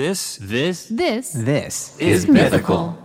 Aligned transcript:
This 0.00 0.38
This 0.40 0.86
This 0.86 1.30
This 1.34 1.98
is 1.98 2.26
mythical. 2.26 2.96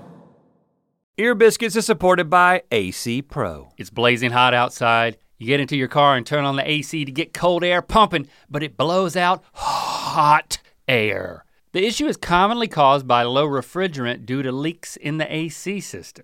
Ear 1.17 1.35
Biscuits 1.35 1.75
is 1.75 1.85
supported 1.85 2.29
by 2.29 2.63
AC 2.71 3.21
Pro. 3.21 3.73
It's 3.77 3.89
blazing 3.89 4.31
hot 4.31 4.53
outside. 4.53 5.17
You 5.37 5.45
get 5.45 5.59
into 5.59 5.75
your 5.75 5.89
car 5.89 6.15
and 6.15 6.25
turn 6.25 6.45
on 6.45 6.55
the 6.55 6.65
AC 6.65 7.03
to 7.03 7.11
get 7.11 7.33
cold 7.33 7.65
air 7.65 7.81
pumping, 7.81 8.29
but 8.49 8.63
it 8.63 8.77
blows 8.77 9.17
out 9.17 9.43
hot 9.55 10.59
air. 10.87 11.43
The 11.73 11.85
issue 11.85 12.07
is 12.07 12.15
commonly 12.15 12.69
caused 12.69 13.05
by 13.05 13.23
low 13.23 13.45
refrigerant 13.45 14.25
due 14.25 14.41
to 14.41 14.53
leaks 14.53 14.95
in 14.95 15.17
the 15.17 15.29
AC 15.35 15.81
system. 15.81 16.23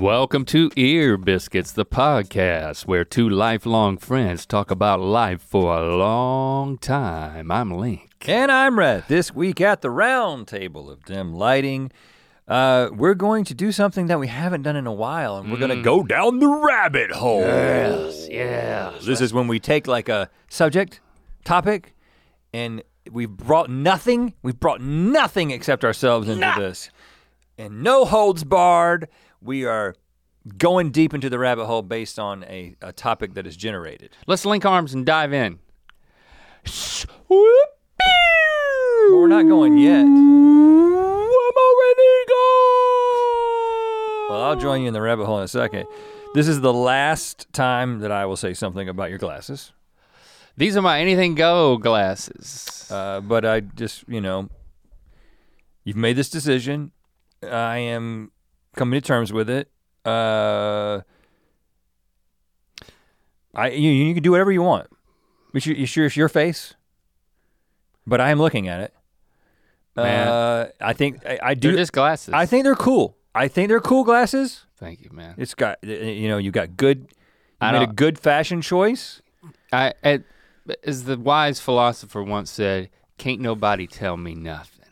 Welcome 0.00 0.46
to 0.46 0.70
Ear 0.76 1.18
Biscuits, 1.18 1.72
the 1.72 1.84
podcast 1.84 2.86
where 2.86 3.04
two 3.04 3.28
lifelong 3.28 3.98
friends 3.98 4.46
talk 4.46 4.70
about 4.70 4.98
life 4.98 5.42
for 5.42 5.76
a 5.76 5.94
long 5.94 6.78
time. 6.78 7.50
I'm 7.50 7.70
Link. 7.70 8.24
And 8.26 8.50
I'm 8.50 8.78
Rhett. 8.78 9.08
This 9.08 9.34
week 9.34 9.60
at 9.60 9.82
the 9.82 9.90
round 9.90 10.48
table 10.48 10.88
of 10.88 11.04
dim 11.04 11.34
lighting, 11.34 11.92
uh, 12.48 12.88
we're 12.94 13.12
going 13.12 13.44
to 13.44 13.52
do 13.52 13.72
something 13.72 14.06
that 14.06 14.18
we 14.18 14.28
haven't 14.28 14.62
done 14.62 14.74
in 14.74 14.86
a 14.86 14.92
while, 14.92 15.36
and 15.36 15.52
we're 15.52 15.58
going 15.58 15.76
to 15.76 15.82
go 15.82 16.02
down 16.02 16.38
the 16.38 16.48
rabbit 16.48 17.12
hole. 17.12 17.42
Yes, 17.42 18.26
yes. 18.30 19.04
This 19.04 19.20
is 19.20 19.34
when 19.34 19.48
we 19.48 19.60
take 19.60 19.86
like 19.86 20.08
a 20.08 20.30
subject, 20.48 21.02
topic, 21.44 21.94
and 22.54 22.82
we've 23.12 23.36
brought 23.36 23.68
nothing, 23.68 24.32
we've 24.42 24.58
brought 24.58 24.80
nothing 24.80 25.50
except 25.50 25.84
ourselves 25.84 26.26
into 26.26 26.54
this. 26.56 26.90
And 27.58 27.82
no 27.82 28.06
holds 28.06 28.44
barred. 28.44 29.06
We 29.42 29.64
are 29.64 29.94
going 30.58 30.90
deep 30.90 31.14
into 31.14 31.30
the 31.30 31.38
rabbit 31.38 31.66
hole 31.66 31.82
based 31.82 32.18
on 32.18 32.44
a, 32.44 32.76
a 32.82 32.92
topic 32.92 33.34
that 33.34 33.46
is 33.46 33.56
generated. 33.56 34.16
Let's 34.26 34.44
link 34.44 34.66
arms 34.66 34.92
and 34.92 35.06
dive 35.06 35.32
in. 35.32 35.58
But 37.28 37.34
we're 39.16 39.28
not 39.28 39.46
going 39.48 39.78
yet. 39.78 40.04
Well, 44.28 44.42
I'll 44.42 44.56
join 44.56 44.82
you 44.82 44.88
in 44.88 44.94
the 44.94 45.00
rabbit 45.00 45.26
hole 45.26 45.38
in 45.38 45.44
a 45.44 45.48
second. 45.48 45.86
This 46.34 46.46
is 46.46 46.60
the 46.60 46.72
last 46.72 47.52
time 47.52 48.00
that 48.00 48.12
I 48.12 48.26
will 48.26 48.36
say 48.36 48.54
something 48.54 48.88
about 48.88 49.10
your 49.10 49.18
glasses. 49.18 49.72
These 50.56 50.76
are 50.76 50.82
my 50.82 51.00
anything 51.00 51.34
go 51.34 51.78
glasses. 51.78 52.86
Uh, 52.90 53.20
but 53.20 53.44
I 53.44 53.60
just, 53.60 54.04
you 54.06 54.20
know, 54.20 54.48
you've 55.82 55.96
made 55.96 56.16
this 56.16 56.28
decision. 56.28 56.92
I 57.42 57.78
am 57.78 58.30
coming 58.76 59.00
to 59.00 59.06
terms 59.06 59.32
with 59.32 59.50
it. 59.50 59.70
Uh, 60.04 61.00
I 63.54 63.70
you, 63.70 63.90
you 63.90 64.14
can 64.14 64.22
do 64.22 64.30
whatever 64.30 64.52
you 64.52 64.62
want. 64.62 64.88
It's 65.52 65.66
your, 65.66 65.76
you 65.76 65.86
sure 65.86 66.06
it's 66.06 66.16
your 66.16 66.28
face, 66.28 66.74
but 68.06 68.20
I 68.20 68.30
am 68.30 68.38
looking 68.38 68.68
at 68.68 68.80
it. 68.80 68.94
Man. 69.96 70.28
Uh, 70.28 70.68
I 70.80 70.92
think 70.92 71.26
I, 71.26 71.38
I 71.42 71.54
They're 71.54 71.72
do. 71.72 71.76
just 71.76 71.92
glasses. 71.92 72.32
I 72.32 72.46
think 72.46 72.64
they're 72.64 72.74
cool. 72.76 73.16
I 73.34 73.48
think 73.48 73.68
they're 73.68 73.80
cool 73.80 74.04
glasses. 74.04 74.66
Thank 74.76 75.02
you, 75.02 75.10
man. 75.12 75.34
It's 75.36 75.54
got 75.54 75.82
you 75.82 76.28
know 76.28 76.38
you 76.38 76.50
got 76.50 76.76
good. 76.76 76.98
You 77.00 77.06
I 77.60 77.72
made 77.72 77.82
a 77.88 77.92
good 77.92 78.18
fashion 78.18 78.62
choice. 78.62 79.20
I, 79.72 79.92
I, 80.02 80.20
as 80.84 81.04
the 81.04 81.18
wise 81.18 81.60
philosopher 81.60 82.22
once 82.22 82.50
said, 82.50 82.88
"Can't 83.18 83.40
nobody 83.40 83.86
tell 83.86 84.16
me 84.16 84.34
nothing." 84.34 84.86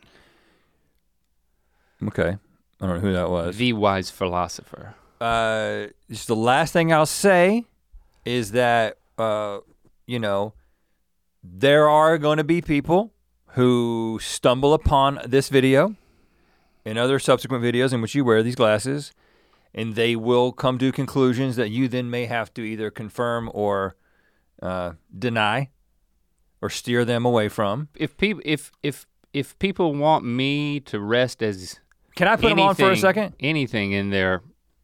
Okay, 2.07 2.37
I 2.81 2.87
don't 2.87 2.95
know 2.95 3.01
who 3.01 3.13
that 3.13 3.29
was. 3.29 3.57
The 3.57 3.73
wise 3.73 4.09
philosopher. 4.09 4.95
uh, 5.19 5.87
just 6.09 6.27
the 6.27 6.35
last 6.35 6.71
thing 6.73 6.93
I'll 6.93 7.05
say 7.05 7.65
is 8.25 8.51
that 8.51 8.97
uh, 9.17 9.59
you 10.05 10.19
know 10.19 10.53
there 11.43 11.89
are 11.89 12.17
going 12.17 12.37
to 12.37 12.43
be 12.43 12.61
people 12.61 13.11
who 13.53 14.19
stumble 14.21 14.73
upon 14.73 15.19
this 15.25 15.49
video 15.49 15.95
and 16.85 16.97
other 16.97 17.19
subsequent 17.19 17.63
videos 17.63 17.91
in 17.93 18.01
which 18.01 18.15
you 18.15 18.23
wear 18.23 18.41
these 18.43 18.55
glasses, 18.55 19.11
and 19.73 19.95
they 19.95 20.15
will 20.15 20.51
come 20.51 20.77
to 20.77 20.91
conclusions 20.91 21.55
that 21.57 21.69
you 21.69 21.87
then 21.87 22.09
may 22.09 22.25
have 22.25 22.53
to 22.53 22.61
either 22.61 22.89
confirm 22.89 23.49
or 23.53 23.95
uh, 24.61 24.93
deny 25.17 25.69
or 26.61 26.69
steer 26.69 27.03
them 27.03 27.25
away 27.25 27.49
from. 27.49 27.89
If 27.95 28.15
people, 28.17 28.41
if 28.45 28.71
if 28.83 29.05
if 29.33 29.57
people 29.59 29.93
want 29.95 30.23
me 30.23 30.79
to 30.81 30.99
rest 30.99 31.41
as 31.43 31.79
Can 32.19 32.27
I 32.27 32.35
put 32.35 32.49
them 32.49 32.59
on 32.59 32.75
for 32.75 32.91
a 32.91 32.97
second? 32.97 33.33
anything 33.39 33.93
in 33.93 34.09
there, 34.09 34.41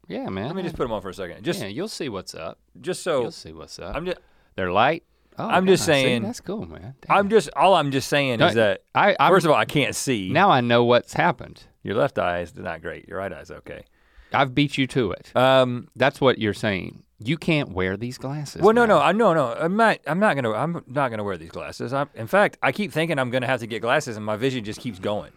yeah, 0.08 0.28
man. 0.30 0.46
Let 0.46 0.56
me 0.56 0.62
just 0.62 0.74
put 0.74 0.84
them 0.84 0.92
on 0.92 1.02
for 1.02 1.10
a 1.10 1.14
second, 1.14 1.44
just 1.44 1.60
yeah, 1.60 1.66
you'll 1.66 1.86
see 1.86 2.08
what's 2.08 2.34
up. 2.34 2.58
just 2.80 3.02
so 3.02 3.20
You'll 3.20 3.30
see 3.30 3.52
what's 3.52 3.78
up. 3.78 3.94
I'm 3.94 4.06
just 4.06 4.18
They're 4.54 4.72
light. 4.72 5.04
Oh, 5.38 5.46
I'm 5.46 5.66
just 5.66 5.82
yeah, 5.86 5.94
see, 5.94 6.02
saying- 6.02 6.22
that's 6.22 6.40
cool, 6.40 6.64
man. 6.64 6.94
I'm 7.10 7.28
just 7.28 7.50
all 7.54 7.74
I'm 7.74 7.90
just 7.90 8.08
saying 8.08 8.38
No, 8.38 8.46
is 8.46 8.54
that 8.54 8.84
I, 8.94 9.14
I'm, 9.20 9.30
First 9.30 9.44
of 9.44 9.52
all, 9.52 9.58
I 9.58 9.66
can't 9.66 9.94
see. 9.94 10.30
now 10.30 10.50
I 10.50 10.62
know 10.62 10.84
what's 10.84 11.12
happened. 11.12 11.64
your 11.82 11.94
left 11.94 12.18
eye 12.18 12.40
is 12.40 12.56
not 12.56 12.80
great. 12.80 13.06
Your 13.06 13.18
right 13.18 13.30
eye 13.30 13.40
is 13.40 13.50
okay. 13.50 13.84
I've 14.32 14.54
beat 14.54 14.78
you 14.78 14.86
to 14.88 15.12
it. 15.12 15.30
Um, 15.36 15.88
That's 15.94 16.22
what 16.22 16.38
you're 16.38 16.54
saying. 16.54 17.02
You 17.18 17.36
can't 17.36 17.70
wear 17.72 17.96
these 17.98 18.16
glasses. 18.18 18.60
well, 18.62 18.74
no, 18.74 18.82
man. 18.82 18.88
no, 18.88 18.98
I 18.98 19.12
no, 19.12 19.34
no. 19.34 19.54
I'm 19.54 19.76
not. 19.76 19.98
I'm 20.06 20.18
not 20.18 20.36
gonna. 20.36 20.52
I'm 20.52 20.82
not 20.86 21.10
gonna 21.10 21.24
wear 21.24 21.36
these 21.38 21.50
glasses. 21.50 21.92
I'm, 21.92 22.08
in 22.14 22.26
fact, 22.26 22.58
I 22.62 22.72
keep 22.72 22.92
thinking 22.92 23.18
I'm 23.18 23.30
gonna 23.30 23.46
have 23.46 23.60
to 23.60 23.66
get 23.66 23.80
glasses, 23.82 24.16
and 24.16 24.24
my 24.26 24.36
vision 24.36 24.64
just 24.64 24.80
keeps 24.80 24.98
going. 24.98 25.32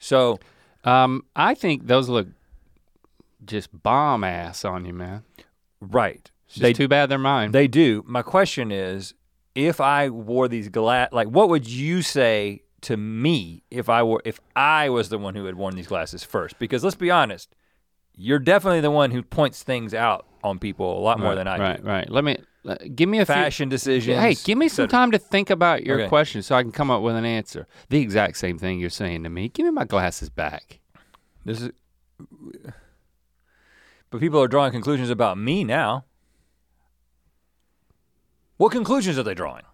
So, 0.00 0.40
Um, 0.84 1.24
I 1.36 1.54
think 1.54 1.86
those 1.86 2.08
look 2.08 2.28
just 3.44 3.82
bomb 3.82 4.24
ass 4.24 4.64
on 4.64 4.84
you, 4.84 4.92
man. 4.92 5.22
right, 5.80 6.30
It's 6.46 6.54
just 6.54 6.62
they 6.62 6.72
too 6.72 6.88
bad 6.88 7.08
they're 7.10 7.18
mine. 7.18 7.52
they 7.52 7.68
do. 7.68 8.02
My 8.06 8.22
question 8.22 8.70
is, 8.70 9.14
if 9.54 9.80
I 9.80 10.08
wore 10.08 10.48
these 10.48 10.68
glass, 10.68 11.10
like, 11.12 11.28
what 11.28 11.48
would 11.48 11.66
you 11.68 12.02
say 12.02 12.62
to 12.82 12.96
me 12.96 13.62
if 13.70 13.88
I 13.88 14.02
were 14.02 14.22
if 14.24 14.40
I 14.56 14.88
was 14.88 15.08
the 15.10 15.18
one 15.18 15.34
who 15.34 15.44
had 15.46 15.54
worn 15.56 15.74
these 15.76 15.86
glasses 15.86 16.24
first? 16.24 16.58
Because 16.58 16.82
let's 16.84 16.96
be 16.96 17.10
honest, 17.10 17.54
you're 18.16 18.38
definitely 18.38 18.80
the 18.80 18.90
one 18.90 19.10
who 19.10 19.22
points 19.22 19.62
things 19.62 19.92
out 19.94 20.26
on 20.42 20.58
people 20.58 20.98
a 20.98 21.00
lot 21.00 21.18
more 21.18 21.30
right, 21.30 21.34
than 21.34 21.48
I 21.48 21.58
right, 21.58 21.76
do. 21.82 21.86
Right, 21.86 21.94
right. 21.94 22.10
Let 22.10 22.24
me 22.24 22.36
give 22.94 23.08
me 23.08 23.18
a 23.18 23.26
few- 23.26 23.34
Fashion 23.34 23.68
decisions. 23.68 24.18
Hey, 24.18 24.34
give 24.34 24.58
me 24.58 24.68
some 24.68 24.88
time 24.88 25.10
to 25.12 25.18
think 25.18 25.50
about 25.50 25.84
your 25.84 26.00
Okay. 26.00 26.08
question 26.08 26.42
so 26.42 26.54
I 26.54 26.62
can 26.62 26.72
come 26.72 26.90
up 26.90 27.02
with 27.02 27.16
an 27.16 27.24
answer. 27.24 27.66
The 27.88 28.00
exact 28.00 28.36
same 28.36 28.58
thing 28.58 28.78
you're 28.80 28.90
saying 28.90 29.22
to 29.24 29.30
me. 29.30 29.48
Give 29.48 29.64
me 29.64 29.72
my 29.72 29.84
glasses 29.84 30.28
back. 30.30 30.80
This 31.44 31.62
is, 31.62 31.70
but 34.10 34.20
people 34.20 34.42
are 34.42 34.48
drawing 34.48 34.72
conclusions 34.72 35.08
about 35.10 35.38
me 35.38 35.64
now. 35.64 36.04
What 38.58 38.72
conclusions 38.72 39.18
are 39.18 39.22
they 39.22 39.34
drawing? 39.34 39.64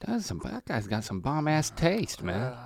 That's 0.00 0.26
some, 0.26 0.40
that 0.44 0.64
guy's 0.64 0.86
got 0.88 1.04
some 1.04 1.20
bomb 1.20 1.46
ass 1.48 1.70
taste, 1.70 2.22
man. 2.22 2.40
Uh, 2.52 2.56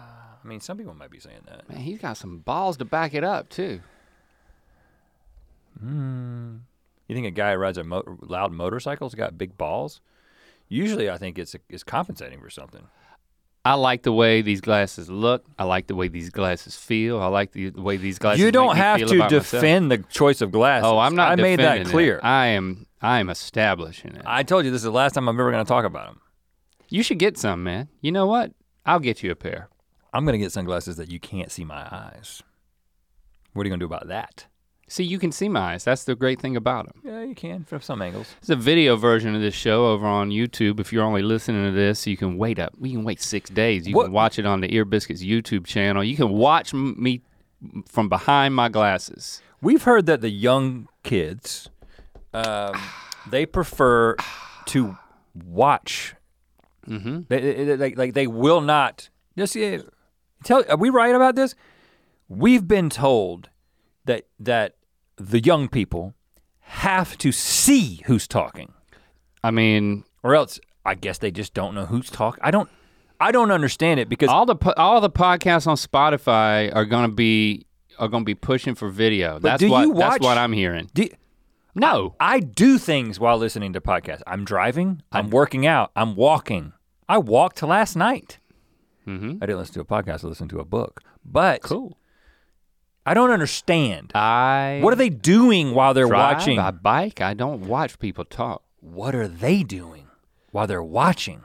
I 0.43 0.49
mean, 0.49 0.61
some 0.61 0.79
people 0.79 0.95
might 0.95 1.11
be 1.11 1.21
saying 1.21 1.43
that. 1.47 1.69
Man, 1.69 1.79
he's 1.79 1.99
got 2.01 2.17
some 2.17 2.39
balls 2.39 2.79
to 2.79 2.85
back 2.87 3.13
it 3.13 3.23
up 3.23 3.51
too. 3.51 3.81
Hmm. 5.79 6.57
You 7.11 7.17
think 7.17 7.27
a 7.27 7.33
guy 7.33 7.55
who 7.55 7.59
rides 7.59 7.77
a 7.77 7.83
mo- 7.83 8.05
loud 8.21 8.53
motorcycle's 8.53 9.17
got 9.17 9.37
big 9.37 9.59
balls? 9.59 10.01
Usually, 10.69 11.11
I 11.11 11.19
think 11.19 11.41
it's 11.41 11.57
it's 11.69 11.83
compensating 11.83 12.41
for 12.41 12.51
something. 12.51 12.87
I 13.65 13.75
like 13.75 14.05
the 14.05 14.13
way 14.13 14.43
these 14.43 14.61
glasses 14.61 15.11
look. 15.11 15.45
I 15.59 15.65
like 15.65 15.89
the 15.89 15.97
way 15.97 16.07
these 16.07 16.31
glasses 16.31 16.77
feel. 16.77 17.21
I 17.21 17.27
like 17.27 17.51
the, 17.51 17.71
the 17.71 17.83
way 17.83 17.97
these 17.97 18.21
glasses. 18.21 18.41
you 18.41 18.53
don't 18.53 18.77
have 18.77 19.01
to 19.01 19.05
about 19.07 19.33
myself. 19.33 19.51
defend 19.51 19.91
the 19.91 19.99
choice 19.99 20.41
of 20.41 20.53
glasses. 20.53 20.87
Oh, 20.87 20.99
I'm 21.01 21.17
not. 21.17 21.33
I 21.33 21.35
made 21.35 21.59
that 21.59 21.79
defending 21.79 21.89
it. 21.89 21.91
clear. 21.91 22.21
I 22.23 22.47
am. 22.47 22.87
I 23.03 23.19
am 23.19 23.29
establishing 23.29 24.15
it. 24.15 24.23
I 24.25 24.45
told 24.45 24.65
you 24.65 24.71
this 24.71 24.79
is 24.79 24.85
the 24.85 24.93
last 24.93 25.15
time 25.15 25.29
I'm 25.29 25.35
ever 25.35 25.51
going 25.51 25.65
to 25.65 25.69
talk 25.69 25.85
about 25.85 26.07
them. 26.07 26.21
you 26.91 27.03
should 27.03 27.19
get 27.19 27.37
some, 27.37 27.65
man. 27.65 27.89
You 28.01 28.13
know 28.13 28.27
what? 28.27 28.53
I'll 28.87 29.01
get 29.01 29.25
you 29.25 29.33
a 29.33 29.35
pair. 29.37 29.69
I'm 30.15 30.25
going 30.25 30.35
to 30.35 30.39
get 30.39 30.53
sunglasses 30.53 30.97
that 30.99 31.11
you 31.11 31.19
can't 31.19 31.51
see 31.51 31.65
my 31.65 31.89
eyes. 31.91 32.41
What 33.53 33.63
are 33.63 33.67
you 33.67 33.71
going 33.71 33.81
to 33.81 33.87
do 33.89 33.93
about 33.93 34.07
that? 34.07 34.47
See, 34.91 35.05
you 35.05 35.21
can 35.21 35.31
see 35.31 35.49
my 35.49 35.75
eyes. 35.75 35.85
That's 35.85 36.03
the 36.03 36.17
great 36.17 36.41
thing 36.41 36.57
about 36.57 36.87
them. 36.87 37.01
Yeah, 37.05 37.23
you 37.23 37.35
can 37.37 37.63
from 37.65 37.81
some 37.81 38.03
angles. 38.03 38.35
There's 38.41 38.59
a 38.59 38.61
video 38.61 38.97
version 38.97 39.37
of 39.37 39.41
this 39.41 39.55
show 39.55 39.87
over 39.87 40.05
on 40.05 40.31
YouTube. 40.31 40.81
If 40.81 40.93
you're 40.93 41.05
only 41.05 41.23
listening 41.23 41.65
to 41.65 41.71
this, 41.71 42.09
you 42.09 42.17
can 42.17 42.37
wait 42.37 42.59
up. 42.59 42.75
We 42.77 42.91
can 42.91 43.05
wait 43.05 43.21
six 43.23 43.49
days. 43.51 43.87
You 43.87 43.95
What- 43.95 44.07
can 44.07 44.13
watch 44.13 44.39
it 44.41 44.47
on 44.47 44.61
the 44.61 44.75
Ear 44.75 44.85
Biscuits 44.85 45.23
YouTube 45.23 45.65
channel. 45.65 46.03
You 46.03 46.17
can 46.17 46.31
watch 46.31 46.75
m- 46.75 47.01
me 47.01 47.23
from 47.87 48.09
behind 48.09 48.57
my 48.57 48.69
glasses. 48.69 49.41
We've 49.63 49.83
heard 49.85 50.07
that 50.07 50.23
the 50.23 50.31
young 50.31 50.89
kids, 51.05 51.71
um, 52.35 52.75
they 53.31 53.47
prefer 53.47 54.17
to 54.67 54.97
watch. 55.47 56.17
Mm-hmm. 56.89 57.21
They, 57.29 57.41
they, 57.41 57.65
they- 57.65 57.77
like, 57.77 57.97
like 57.97 58.15
they 58.15 58.27
will 58.27 58.61
not. 58.61 59.09
Just 59.39 59.57
tell. 60.43 60.65
Are 60.69 60.77
we 60.77 60.91
right 60.91 61.15
about 61.15 61.37
this? 61.37 61.55
We've 62.29 62.67
been 62.67 62.91
told 62.91 63.51
that 64.07 64.27
that 64.41 64.75
the 65.21 65.41
young 65.41 65.69
people 65.69 66.15
have 66.61 67.19
to 67.19 67.33
see 67.33 68.03
who's 68.07 68.27
talking. 68.27 68.73
I 69.45 69.51
mean, 69.51 70.05
Or 70.23 70.35
else 70.35 70.59
I 70.85 70.95
guess 70.95 71.19
they 71.19 71.31
just 71.31 71.55
don't 71.55 71.75
know 71.75 71.87
who's 71.87 72.11
talking. 72.11 72.41
I 72.43 72.51
don't 72.51 72.69
I 73.21 73.33
don't 73.33 73.51
understand 73.51 74.01
it 74.01 74.09
because 74.09 74.29
all 74.31 74.47
the 74.47 74.57
po- 74.57 74.75
all 74.77 75.01
the 75.01 75.11
podcasts 75.11 75.67
on 75.67 75.77
Spotify 75.77 76.75
are 76.75 76.85
gonna 76.87 77.09
be 77.09 77.67
are 77.99 78.09
gonna 78.09 78.25
be 78.25 78.35
pushing 78.35 78.75
for 78.75 78.89
video. 78.89 79.39
That's 79.39 79.63
what 79.65 79.87
you 79.87 79.95
that's 79.95 80.21
what 80.23 80.39
I'm 80.39 80.53
hearing. 80.53 80.89
do- 80.95 81.09
No. 81.75 82.15
I 82.19 82.41
do 82.41 82.79
things 82.79 83.21
while 83.21 83.37
listening 83.37 83.73
to 83.75 83.81
podcasts. 83.81 84.23
I'm 84.27 84.45
driving, 84.45 85.03
I'm 85.13 85.29
working 85.31 85.67
out, 85.67 85.91
I'm 85.95 86.15
walking. 86.17 86.73
I 87.09 87.19
walked 87.19 87.63
last 87.63 87.95
night. 87.97 88.39
Mm-hmm. 89.07 89.39
I 89.43 89.47
didn't 89.47 89.59
listen 89.59 89.75
to 89.75 89.81
a 89.81 89.85
podcast, 89.85 90.25
I 90.25 90.29
listened 90.29 90.51
to 90.51 90.61
a 90.61 90.65
book. 90.65 91.03
But 91.25 91.63
Cool. 91.63 91.99
I 93.07 93.15
don't 93.15 93.31
understand. 93.31 94.13
I 94.15 94.81
What 94.83 94.93
are 94.93 94.97
they 94.97 95.09
doing 95.09 95.75
while 95.75 95.95
they're 95.95 96.07
drive, 96.07 96.37
watching? 96.39 96.59
I 96.59 96.71
bike. 96.71 97.21
I 97.21 97.35
don't 97.35 97.67
watch 97.67 97.99
people 97.99 98.25
talk. 98.25 98.63
What 98.81 99.15
are 99.15 99.29
they 99.29 99.63
doing 99.63 100.07
while 100.53 100.67
they're 100.67 100.83
watching? 100.83 101.43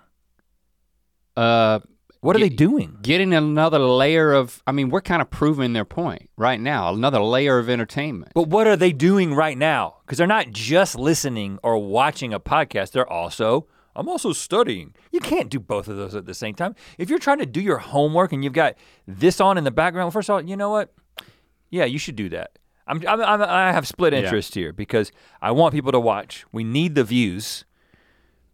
Uh, 1.35 1.79
What 2.21 2.35
are 2.35 2.39
they 2.39 2.49
doing? 2.49 2.97
getting 3.01 3.33
another 3.33 3.79
layer 3.79 4.33
of. 4.33 4.63
I 4.65 4.71
mean, 4.71 4.89
we're 4.89 5.01
kind 5.01 5.21
of 5.21 5.29
proving 5.29 5.73
their 5.73 5.85
point 5.85 6.29
right 6.37 6.59
now. 6.59 6.93
Another 6.93 7.19
layer 7.21 7.59
of 7.59 7.69
entertainment. 7.69 8.31
But 8.33 8.47
what 8.47 8.67
are 8.67 8.75
they 8.77 8.91
doing 8.91 9.33
right 9.33 9.57
now? 9.57 9.97
Because 10.05 10.17
they're 10.17 10.27
not 10.27 10.51
just 10.51 10.95
listening 10.97 11.59
or 11.63 11.77
watching 11.77 12.33
a 12.33 12.39
podcast, 12.39 12.91
they're 12.91 13.09
also, 13.11 13.67
I'm 13.95 14.09
also 14.09 14.33
studying. 14.33 14.93
You 15.11 15.19
can't 15.19 15.49
do 15.49 15.59
both 15.59 15.87
of 15.87 15.97
those 15.97 16.15
at 16.15 16.25
the 16.25 16.33
same 16.33 16.55
time. 16.55 16.73
If 16.97 17.09
you're 17.09 17.19
trying 17.19 17.39
to 17.39 17.45
do 17.45 17.61
your 17.61 17.77
homework 17.79 18.33
and 18.33 18.43
you've 18.43 18.53
got 18.53 18.75
this 19.07 19.39
on 19.39 19.57
in 19.57 19.63
the 19.63 19.71
background, 19.71 20.11
first 20.13 20.29
of 20.29 20.33
all, 20.35 20.41
you 20.41 20.55
know 20.57 20.69
what? 20.69 20.93
Yeah, 21.75 21.85
you 21.85 21.97
should 21.99 22.15
do 22.15 22.29
that. 22.29 22.57
I'm, 22.87 23.01
I'm, 23.07 23.21
I'm, 23.21 23.41
I 23.41 23.71
have 23.73 23.87
split 23.87 24.13
Yeah. 24.13 24.19
interest 24.19 24.53
here 24.55 24.71
because 24.71 25.11
I 25.41 25.51
want 25.51 25.73
people 25.73 25.91
to 25.91 25.99
watch. 25.99 26.45
We 26.51 26.63
need 26.63 26.95
the 26.95 27.03
views. 27.03 27.65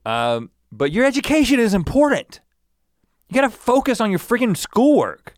Um, 0.06 0.50
but 0.72 0.92
your 0.92 1.06
education 1.06 1.60
is 1.60 1.74
important. 1.74 2.40
You 3.30 3.36
gotta 3.36 3.50
focus 3.50 4.02
on 4.02 4.10
your 4.10 4.20
freaking 4.20 4.58
schoolwork. 4.58 5.36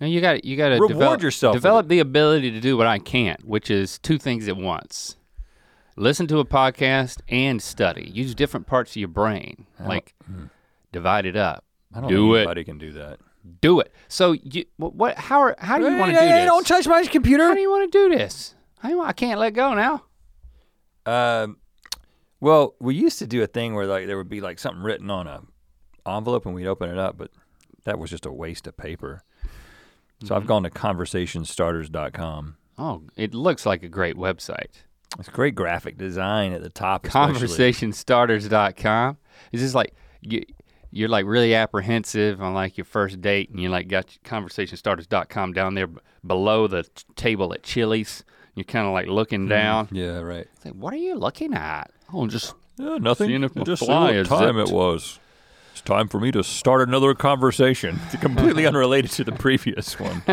Now 0.00 0.06
you 0.06 0.20
got 0.20 0.44
you 0.44 0.56
got 0.56 0.68
to 0.70 0.74
Reward 0.74 0.88
develop, 0.90 1.22
yourself 1.22 1.54
Develop 1.54 1.88
the 1.88 1.98
ability 2.00 2.50
to 2.50 2.60
do 2.60 2.76
what 2.76 2.86
I 2.86 2.98
can't, 2.98 3.44
which 3.44 3.70
is 3.70 3.98
two 3.98 4.18
things 4.18 4.48
at 4.48 4.56
once: 4.56 5.16
listen 5.96 6.26
to 6.28 6.38
a 6.40 6.44
podcast 6.44 7.20
and 7.28 7.60
study. 7.62 8.10
Use 8.12 8.34
different 8.34 8.66
parts 8.66 8.92
of 8.92 8.96
your 8.96 9.08
brain, 9.08 9.66
like 9.80 10.14
divide 10.92 11.26
it 11.26 11.36
up. 11.36 11.64
I 11.94 12.00
don't 12.00 12.10
Do 12.10 12.16
think 12.16 12.34
it. 12.34 12.38
anybody 12.40 12.64
can 12.64 12.78
do 12.78 12.92
that. 12.92 13.18
Do 13.60 13.80
it. 13.80 13.92
So 14.08 14.32
you 14.32 14.64
what? 14.76 14.94
what 14.94 15.18
how 15.18 15.40
are, 15.40 15.54
how 15.58 15.78
do 15.78 15.84
you 15.90 15.96
want 15.98 16.12
to 16.12 16.18
Hey, 16.18 16.26
do 16.26 16.32
hey, 16.32 16.40
this? 16.42 16.46
Don't 16.48 16.66
touch 16.66 16.86
my 16.86 17.04
computer. 17.04 17.44
how 17.48 17.54
do 17.54 17.60
you 17.60 17.70
want 17.70 17.90
to 17.92 18.08
do 18.08 18.16
this? 18.16 18.54
How 18.78 18.88
do 18.88 18.92
you, 18.94 18.98
want- 18.98 19.10
I 19.10 19.12
can't 19.12 19.38
let 19.40 19.52
go 19.54 19.74
now. 19.74 20.04
Um, 21.06 21.58
well, 22.40 22.74
we 22.80 22.94
used 22.94 23.18
to 23.18 23.26
do 23.26 23.42
a 23.42 23.46
thing 23.46 23.74
where 23.74 23.86
like 23.86 24.06
there 24.06 24.16
would 24.16 24.28
be 24.28 24.40
like 24.40 24.58
something 24.58 24.82
written 24.82 25.10
on 25.10 25.26
a 25.26 25.42
envelope 26.06 26.46
and 26.46 26.54
we'd 26.54 26.66
open 26.66 26.90
it 26.90 26.98
up, 26.98 27.16
but 27.18 27.30
that 27.84 27.98
was 27.98 28.10
just 28.10 28.24
a 28.26 28.32
waste 28.32 28.66
of 28.66 28.76
paper. 28.76 29.22
So 30.24 30.34
I've 30.34 30.46
gone 30.46 30.62
to 30.62 30.70
conversationstarters.com. 30.70 32.56
Oh, 32.78 33.02
it 33.16 33.34
looks 33.34 33.66
like 33.66 33.82
a 33.82 33.88
great 33.88 34.16
website. 34.16 34.82
It's 35.18 35.28
great 35.28 35.54
graphic 35.54 35.96
design 35.98 36.52
at 36.52 36.62
the 36.62 36.70
top. 36.70 37.06
especially. 37.06 37.46
Conversationstarters.com. 37.46 39.18
Is 39.52 39.60
this 39.60 39.74
like 39.74 39.94
you? 40.22 40.42
You're 40.94 41.08
like 41.08 41.26
really 41.26 41.56
apprehensive 41.56 42.40
on 42.40 42.54
like 42.54 42.78
your 42.78 42.84
first 42.84 43.20
date, 43.20 43.50
and 43.50 43.58
you 43.60 43.68
like 43.68 43.88
got 43.88 44.16
conversationstarters.com 44.24 45.52
down 45.52 45.74
there 45.74 45.88
b- 45.88 45.98
below 46.24 46.68
the 46.68 46.84
t- 46.84 46.90
table 47.16 47.52
at 47.52 47.64
Chili's. 47.64 48.22
You're 48.54 48.62
kind 48.62 48.86
of 48.86 48.92
like 48.92 49.08
looking 49.08 49.48
down. 49.48 49.88
Yeah, 49.90 50.20
right. 50.20 50.46
It's 50.54 50.64
like, 50.64 50.74
what 50.74 50.94
are 50.94 50.98
you 50.98 51.16
looking 51.16 51.52
at? 51.52 51.90
Oh, 52.12 52.28
just 52.28 52.54
Yeah, 52.76 52.98
nothing. 52.98 53.26
Seeing 53.26 53.42
if 53.42 53.56
my 53.56 53.64
Just 53.64 53.80
see 53.80 53.86
fly 53.86 54.16
what 54.16 54.26
time 54.26 54.56
zipped. 54.56 54.70
it 54.70 54.72
was. 54.74 55.18
It's 55.72 55.80
time 55.80 56.06
for 56.06 56.20
me 56.20 56.30
to 56.30 56.44
start 56.44 56.88
another 56.88 57.12
conversation. 57.14 57.98
It's 58.12 58.22
completely 58.22 58.64
unrelated 58.68 59.10
to 59.12 59.24
the 59.24 59.32
previous 59.32 59.98
one. 59.98 60.22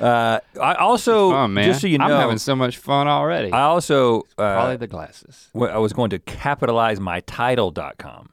Uh, 0.00 0.40
I 0.60 0.74
also, 0.74 1.30
fun, 1.30 1.54
just 1.62 1.80
so 1.82 1.86
you 1.86 1.96
know, 1.96 2.06
I'm 2.06 2.10
having 2.10 2.38
so 2.38 2.56
much 2.56 2.76
fun 2.76 3.06
already. 3.06 3.52
I 3.52 3.60
also 3.60 4.22
Probably 4.36 4.74
uh, 4.74 4.76
the 4.78 4.88
glasses. 4.88 5.48
I 5.54 5.78
was 5.78 5.92
going 5.92 6.10
to 6.10 6.18
capitalize 6.18 6.98
my 6.98 7.20
title.com 7.20 8.31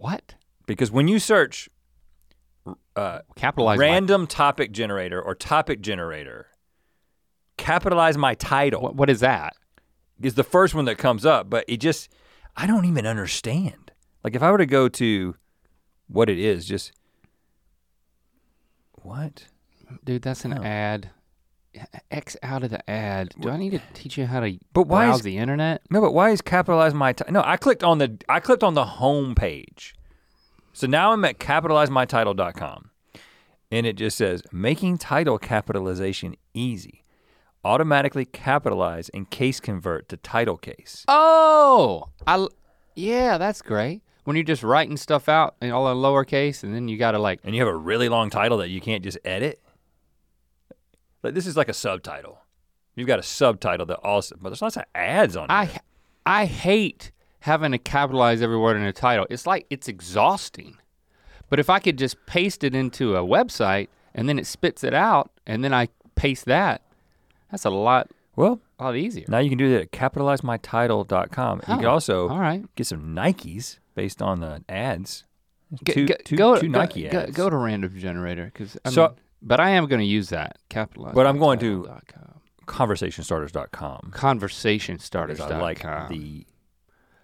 What? 0.00 0.34
because 0.66 0.90
when 0.90 1.08
you 1.08 1.18
search 1.18 1.68
uh, 2.96 3.20
Capitalize. 3.36 3.78
my- 3.78 3.84
random 3.84 4.26
topic 4.26 4.72
generator 4.72 5.20
or 5.20 5.34
topic 5.34 5.80
generator, 5.80 6.46
capitalize 7.56 8.16
my 8.16 8.34
title 8.34 8.80
what, 8.82 8.94
what 8.96 9.10
is 9.10 9.20
that? 9.20 9.54
is 10.22 10.34
the 10.34 10.44
first 10.44 10.74
one 10.74 10.84
that 10.86 10.96
comes 10.98 11.24
up, 11.26 11.48
but 11.50 11.64
it 11.68 11.78
just, 11.78 12.08
I 12.56 12.66
don't 12.66 12.84
even 12.84 13.06
understand. 13.06 13.90
Like 14.22 14.34
if 14.36 14.42
I 14.42 14.50
were 14.50 14.58
to 14.58 14.66
go 14.66 14.88
to 14.88 15.34
what 16.08 16.28
it 16.30 16.38
is, 16.38 16.66
just, 16.66 16.92
what? 19.02 19.46
Dude, 20.04 20.22
that's 20.22 20.44
an 20.44 20.58
Oh. 20.58 20.62
ad. 20.62 21.10
X 22.10 22.36
out 22.42 22.62
of 22.64 22.70
the 22.70 22.88
ad. 22.90 23.34
Do 23.40 23.48
I 23.50 23.56
need 23.56 23.70
to 23.70 23.80
teach 23.94 24.18
you 24.18 24.26
how 24.26 24.40
to 24.40 24.58
But 24.72 24.88
why 24.88 25.06
browse 25.06 25.18
is- 25.18 25.22
the 25.22 25.36
internet? 25.38 25.82
No, 25.90 26.00
but 26.00 26.12
why 26.12 26.30
is 26.30 26.40
capitalize 26.40 26.94
my 26.94 27.12
title? 27.12 27.32
No, 27.34 27.42
I 27.44 27.56
clicked 27.56 27.84
on 27.84 27.98
the 27.98 28.18
I 28.28 28.40
clicked 28.40 28.64
on 28.64 28.74
the 28.74 28.84
home 28.84 29.34
page. 29.34 29.94
So 30.72 30.86
now 30.86 31.12
I'm 31.12 31.24
at 31.24 31.38
capitalizemytitle.com. 31.38 32.90
And 33.72 33.86
it 33.86 33.94
just 33.94 34.16
says 34.18 34.42
making 34.52 34.98
title 34.98 35.38
capitalization 35.38 36.34
easy. 36.54 37.04
Automatically 37.64 38.24
capitalize 38.24 39.10
and 39.10 39.28
case 39.30 39.60
convert 39.60 40.08
to 40.08 40.16
title 40.16 40.56
case. 40.56 41.04
Oh, 41.06 42.06
I 42.26 42.46
yeah, 42.96 43.38
that's 43.38 43.62
great. 43.62 44.02
When 44.24 44.36
you're 44.36 44.44
just 44.44 44.62
writing 44.62 44.96
stuff 44.96 45.28
out 45.28 45.56
in 45.60 45.70
all 45.70 45.90
in 45.90 45.96
lowercase, 45.96 46.62
and 46.62 46.74
then 46.74 46.88
you 46.88 46.98
gotta 46.98 47.18
like, 47.18 47.40
And 47.44 47.54
you 47.54 47.60
have 47.64 47.72
a 47.72 47.76
really 47.76 48.08
long 48.08 48.28
title 48.30 48.58
that 48.58 48.68
you 48.68 48.80
can't 48.80 49.02
just 49.02 49.18
edit. 49.24 49.60
Like 51.22 51.34
this 51.34 51.46
is 51.46 51.56
like 51.56 51.68
a 51.68 51.74
subtitle. 51.74 52.38
You've 52.96 53.06
got 53.06 53.18
a 53.18 53.22
subtitle 53.22 53.86
that 53.86 53.96
also 53.98 54.36
but 54.40 54.50
there's 54.50 54.62
lots 54.62 54.76
of 54.76 54.84
ads 54.94 55.36
on 55.36 55.46
I 55.50 55.64
it. 55.64 55.78
I 56.26 56.44
hate 56.46 57.12
having 57.40 57.72
to 57.72 57.78
capitalize 57.78 58.42
every 58.42 58.58
word 58.58 58.76
in 58.76 58.82
a 58.82 58.92
title. 58.92 59.26
It's 59.30 59.46
like 59.46 59.66
it's 59.70 59.88
exhausting. 59.88 60.76
But 61.48 61.58
if 61.58 61.68
I 61.70 61.78
could 61.78 61.98
just 61.98 62.16
paste 62.26 62.62
it 62.64 62.74
into 62.74 63.16
a 63.16 63.20
website 63.22 63.88
and 64.14 64.28
then 64.28 64.38
it 64.38 64.46
spits 64.46 64.84
it 64.84 64.92
out, 64.94 65.30
and 65.46 65.62
then 65.64 65.72
I 65.74 65.88
paste 66.14 66.44
that, 66.46 66.82
that's 67.50 67.64
a 67.64 67.70
lot 67.70 68.10
Well, 68.36 68.60
a 68.78 68.84
lot 68.84 68.96
easier. 68.96 69.24
now 69.28 69.38
you 69.38 69.48
can 69.48 69.58
do 69.58 69.70
that 69.72 69.82
at 69.82 69.90
capitalizemytitle.com. 69.92 71.58
You 71.68 71.74
can 71.76 71.84
Oh, 71.84 71.90
also 71.90 72.28
All 72.28 72.38
right. 72.40 72.64
get 72.76 72.86
some 72.86 73.14
Nikes 73.14 73.78
based 73.94 74.20
on 74.22 74.40
the 74.40 74.62
ads. 74.68 75.24
Two, 75.84 76.06
g- 76.06 76.14
two- 76.24 76.36
go, 76.36 76.58
two 76.58 76.68
go- 76.68 76.78
Nike 76.80 77.08
go, 77.08 77.20
ads. 77.20 77.36
Go 77.36 77.48
to 77.50 77.56
random 77.56 77.96
generator 77.98 78.46
because 78.46 78.76
So- 78.88 79.14
but 79.42 79.60
I 79.60 79.70
am 79.70 79.86
going 79.86 80.00
to 80.00 80.06
use 80.06 80.28
that 80.30 80.58
capitalize. 80.68 81.14
But 81.14 81.26
I'm 81.26 81.38
going 81.38 81.58
to- 81.60 81.84
to 81.84 82.00
conversationstarters.com. 82.66 84.10
conversation 84.12 84.94
Because 84.96 85.06
starters. 85.06 85.40
I 85.40 85.58
like 85.60 85.82
the 86.08 86.46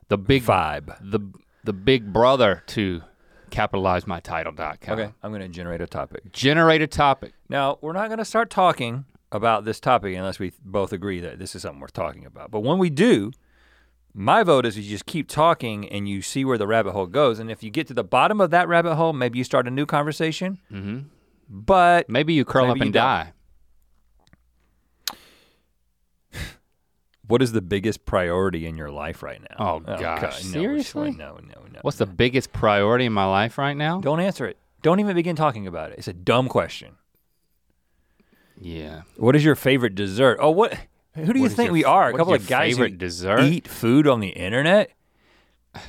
the 0.08 0.18
big 0.18 0.42
vibe. 0.44 0.96
the 1.00 1.20
the 1.64 1.73
big 1.73 2.12
brother 2.12 2.62
to 2.68 3.02
capitalize 3.50 4.06
my 4.06 4.20
title.com. 4.20 4.76
Okay, 4.99 5.12
I'm 5.23 5.30
going 5.30 5.42
to 5.42 5.49
generate 5.49 5.80
a 5.80 5.87
topic. 5.87 6.32
Generate 6.32 6.82
a 6.82 6.87
topic. 6.87 7.32
Now, 7.49 7.78
we're 7.80 7.92
not 7.92 8.08
going 8.08 8.18
to 8.18 8.25
start 8.25 8.50
talking 8.50 9.04
about 9.32 9.64
this 9.64 9.80
topic 9.80 10.14
unless 10.16 10.38
we 10.38 10.52
both 10.64 10.92
agree 10.92 11.20
that 11.20 11.38
this 11.38 11.54
is 11.54 11.62
something 11.62 11.80
worth 11.80 11.92
talking 11.92 12.25
about. 12.25 12.50
But 12.50 12.61
when 12.61 12.78
we 12.78 12.90
do, 12.90 13.32
my 14.14 14.42
vote 14.44 14.64
is 14.66 14.76
you 14.78 14.85
just 14.85 15.06
keep 15.06 15.28
talking 15.28 15.88
and 15.88 16.08
you 16.08 16.23
see 16.23 16.44
where 16.44 16.58
the 16.58 16.66
rabbit 16.66 16.92
hole 16.92 17.06
goes. 17.06 17.38
And 17.40 17.50
if 17.50 17.62
you 17.62 17.70
get 17.70 17.87
to 17.88 17.94
the 17.94 18.04
bottom 18.04 18.40
of 18.40 18.50
that 18.50 18.68
rabbit 18.68 18.94
hole, 18.94 19.12
maybe 19.12 19.38
you 19.38 19.44
start 19.44 19.66
a 19.66 19.70
new 19.70 19.87
conversation. 19.87 20.58
hmm 20.70 20.99
But 21.49 22.09
Maybe 22.09 22.35
you 22.35 22.45
curl 22.45 22.67
Maybe 22.69 22.81
up 22.81 22.85
and 22.85 22.93
die. 22.93 23.33
what 27.29 27.43
is 27.43 27.53
the 27.53 27.61
biggest 27.62 28.05
priority 28.05 28.67
in 28.67 28.76
your 28.76 28.91
life 28.91 29.23
right 29.23 29.41
now? 29.41 29.57
Oh, 29.59 29.81
God, 29.81 29.99
gosh, 30.21 30.45
no, 30.45 30.50
seriously? 30.53 31.11
No, 31.12 31.38
no, 31.43 31.62
no. 31.73 31.79
What's 31.83 31.99
the 31.99 32.07
biggest 32.07 32.53
priority 32.53 33.05
in 33.07 33.12
my 33.12 33.25
life 33.26 33.59
right 33.59 33.76
now? 33.76 34.00
Don't 34.00 34.21
answer 34.21 34.47
it. 34.47 34.59
Don't 34.83 35.00
even 35.00 35.15
begin 35.17 35.35
talking 35.37 35.67
about 35.67 35.91
it. 35.91 35.99
It's 35.99 36.09
a 36.09 36.12
dumb 36.12 36.49
question. 36.49 36.97
Yeah. 38.61 39.03
What 39.17 39.35
is 39.37 39.45
your 39.45 39.55
favorite 39.57 39.95
dessert? 39.95 40.38
Oh, 40.41 40.50
what? 40.50 40.75
Who 41.15 41.33
do 41.33 41.38
you 41.38 41.45
What 41.47 41.53
think 41.53 41.67
your 41.69 41.73
we 41.73 41.85
are? 41.85 42.11
A 42.11 42.17
couple 42.17 42.35
of 42.35 42.47
guys 42.47 42.75
favorite 42.75 42.93
who 42.93 42.97
dessert? 42.99 43.41
eat 43.41 43.67
food 43.67 44.07
on 44.07 44.21
the 44.21 44.29
internet. 44.29 44.91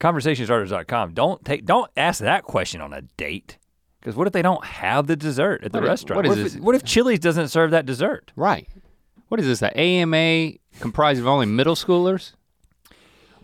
Conversationstarters.com. 0.00 1.14
Don't 1.14 1.44
take. 1.44 1.64
Don't 1.64 1.90
ask 1.96 2.20
that 2.20 2.42
question 2.42 2.80
on 2.80 2.92
a 2.92 3.02
date. 3.02 3.58
Because 4.02 4.16
what 4.16 4.26
if 4.26 4.32
they 4.32 4.42
don't 4.42 4.64
have 4.64 5.06
the 5.06 5.14
dessert 5.14 5.62
at 5.62 5.70
the 5.72 5.78
What 5.78 5.84
is- 5.84 5.88
restaurant? 5.88 6.16
what 6.26 6.32
is 6.32 6.38
if, 6.38 6.44
this? 6.44 6.54
it- 6.56 6.62
what 6.62 6.74
if 6.74 6.82
Chili's 6.84 7.20
doesn't 7.20 7.48
serve 7.48 7.70
that 7.70 7.86
dessert? 7.86 8.32
Right. 8.34 8.68
What 9.28 9.38
is 9.40 9.46
this? 9.46 9.62
An 9.62 9.70
AMA 9.70 10.54
comprised 10.80 11.20
of 11.20 11.26
only 11.28 11.46
middle 11.46 11.76
schoolers? 11.76 12.32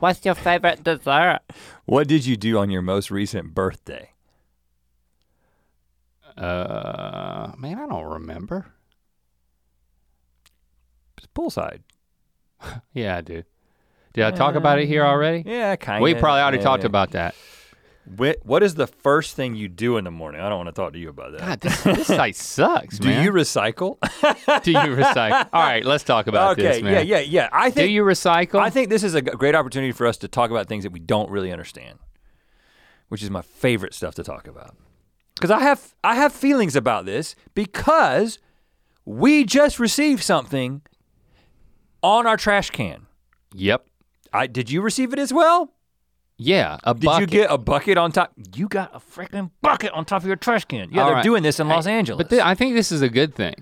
What's 0.00 0.24
your 0.24 0.34
favorite 0.34 0.82
dessert? 0.82 1.40
What 1.86 2.08
did 2.08 2.26
you 2.26 2.36
do 2.36 2.58
on 2.58 2.70
your 2.70 2.82
most 2.82 3.10
recent 3.10 3.54
birthday? 3.54 4.10
Uh, 6.36 7.52
man, 7.56 7.78
I 7.78 7.86
don't 7.86 8.04
remember. 8.04 8.66
poolside. 11.34 11.80
Yeah, 12.92 13.16
I 13.16 13.20
do. 13.20 13.44
Did 14.14 14.24
I 14.24 14.32
talk 14.32 14.56
about 14.56 14.80
it 14.80 14.86
here 14.86 15.04
already? 15.04 15.44
Yeah, 15.46 15.76
kind 15.76 15.98
of. 15.98 16.02
We 16.02 16.14
probably 16.14 16.40
already 16.40 16.58
talked 16.58 16.82
about 16.82 17.12
that. 17.12 17.36
What, 18.16 18.38
what 18.42 18.62
is 18.62 18.74
the 18.74 18.86
first 18.86 19.36
thing 19.36 19.54
you 19.54 19.68
do 19.68 19.98
in 19.98 20.04
the 20.04 20.10
morning? 20.10 20.40
I 20.40 20.48
don't 20.48 20.58
want 20.58 20.68
to 20.68 20.80
talk 20.80 20.94
to 20.94 20.98
you 20.98 21.10
about 21.10 21.32
that. 21.32 21.40
God, 21.40 21.60
this, 21.60 21.82
this 21.82 22.06
site 22.06 22.36
sucks, 22.36 23.00
man. 23.00 23.18
do 23.18 23.22
you 23.22 23.32
recycle? 23.32 23.98
do 24.62 24.70
you 24.70 24.78
recycle? 24.78 25.48
All 25.52 25.62
right, 25.62 25.84
let's 25.84 26.04
talk 26.04 26.26
about 26.26 26.52
okay, 26.52 26.62
this, 26.62 26.82
man. 26.82 26.94
yeah, 26.94 27.18
yeah, 27.18 27.20
yeah. 27.20 27.48
I 27.52 27.70
think. 27.70 27.86
Do 27.86 27.92
you 27.92 28.02
recycle? 28.02 28.60
I 28.60 28.70
think 28.70 28.88
this 28.88 29.02
is 29.02 29.14
a 29.14 29.20
great 29.20 29.54
opportunity 29.54 29.92
for 29.92 30.06
us 30.06 30.16
to 30.18 30.28
talk 30.28 30.50
about 30.50 30.68
things 30.68 30.84
that 30.84 30.92
we 30.92 31.00
don't 31.00 31.30
really 31.30 31.52
understand, 31.52 31.98
which 33.08 33.22
is 33.22 33.30
my 33.30 33.42
favorite 33.42 33.92
stuff 33.92 34.14
to 34.14 34.22
talk 34.22 34.48
about. 34.48 34.74
Because 35.34 35.50
I 35.50 35.60
have 35.60 35.94
I 36.02 36.14
have 36.14 36.32
feelings 36.32 36.74
about 36.74 37.04
this 37.04 37.36
because 37.54 38.38
we 39.04 39.44
just 39.44 39.78
received 39.78 40.22
something 40.22 40.82
on 42.02 42.26
our 42.26 42.36
trash 42.36 42.70
can. 42.70 43.06
Yep. 43.54 43.86
I 44.32 44.46
did 44.46 44.70
you 44.70 44.80
receive 44.80 45.12
it 45.12 45.18
as 45.18 45.32
well? 45.32 45.74
Yeah, 46.40 46.78
a 46.84 46.94
Did 46.94 47.02
bucket. 47.04 47.20
you 47.20 47.26
get 47.40 47.50
a 47.50 47.58
bucket 47.58 47.98
on 47.98 48.12
top? 48.12 48.32
You 48.54 48.68
got 48.68 48.94
a 48.94 49.00
freaking 49.00 49.50
bucket 49.60 49.90
on 49.92 50.04
top 50.04 50.22
of 50.22 50.26
your 50.28 50.36
trash 50.36 50.64
can. 50.66 50.88
Yeah, 50.92 51.00
All 51.02 51.06
they're 51.08 51.16
right. 51.16 51.24
doing 51.24 51.42
this 51.42 51.58
in 51.58 51.68
Los 51.68 51.86
Angeles. 51.86 52.16
But 52.16 52.30
thi- 52.30 52.40
I 52.40 52.54
think 52.54 52.74
this 52.74 52.92
is 52.92 53.02
a 53.02 53.08
good 53.08 53.34
thing. 53.34 53.54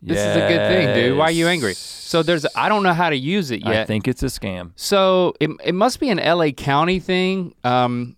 This 0.00 0.18
is 0.18 0.34
a 0.36 0.48
good 0.48 0.66
thing, 0.68 0.94
dude. 0.94 1.18
Why 1.18 1.26
are 1.26 1.30
you 1.30 1.46
angry? 1.46 1.74
So 1.74 2.22
there's 2.24 2.44
I 2.56 2.68
don't 2.68 2.82
know 2.82 2.92
how 2.94 3.10
to 3.10 3.16
use 3.16 3.50
it 3.52 3.60
yet. 3.64 3.76
I 3.82 3.84
think 3.84 4.08
it's 4.08 4.22
a 4.22 4.26
scam. 4.26 4.72
So 4.76 5.34
it, 5.40 5.50
it 5.62 5.74
must 5.74 6.00
be 6.00 6.08
an 6.10 6.18
LA 6.18 6.50
County 6.50 6.98
thing. 6.98 7.54
Um, 7.62 8.16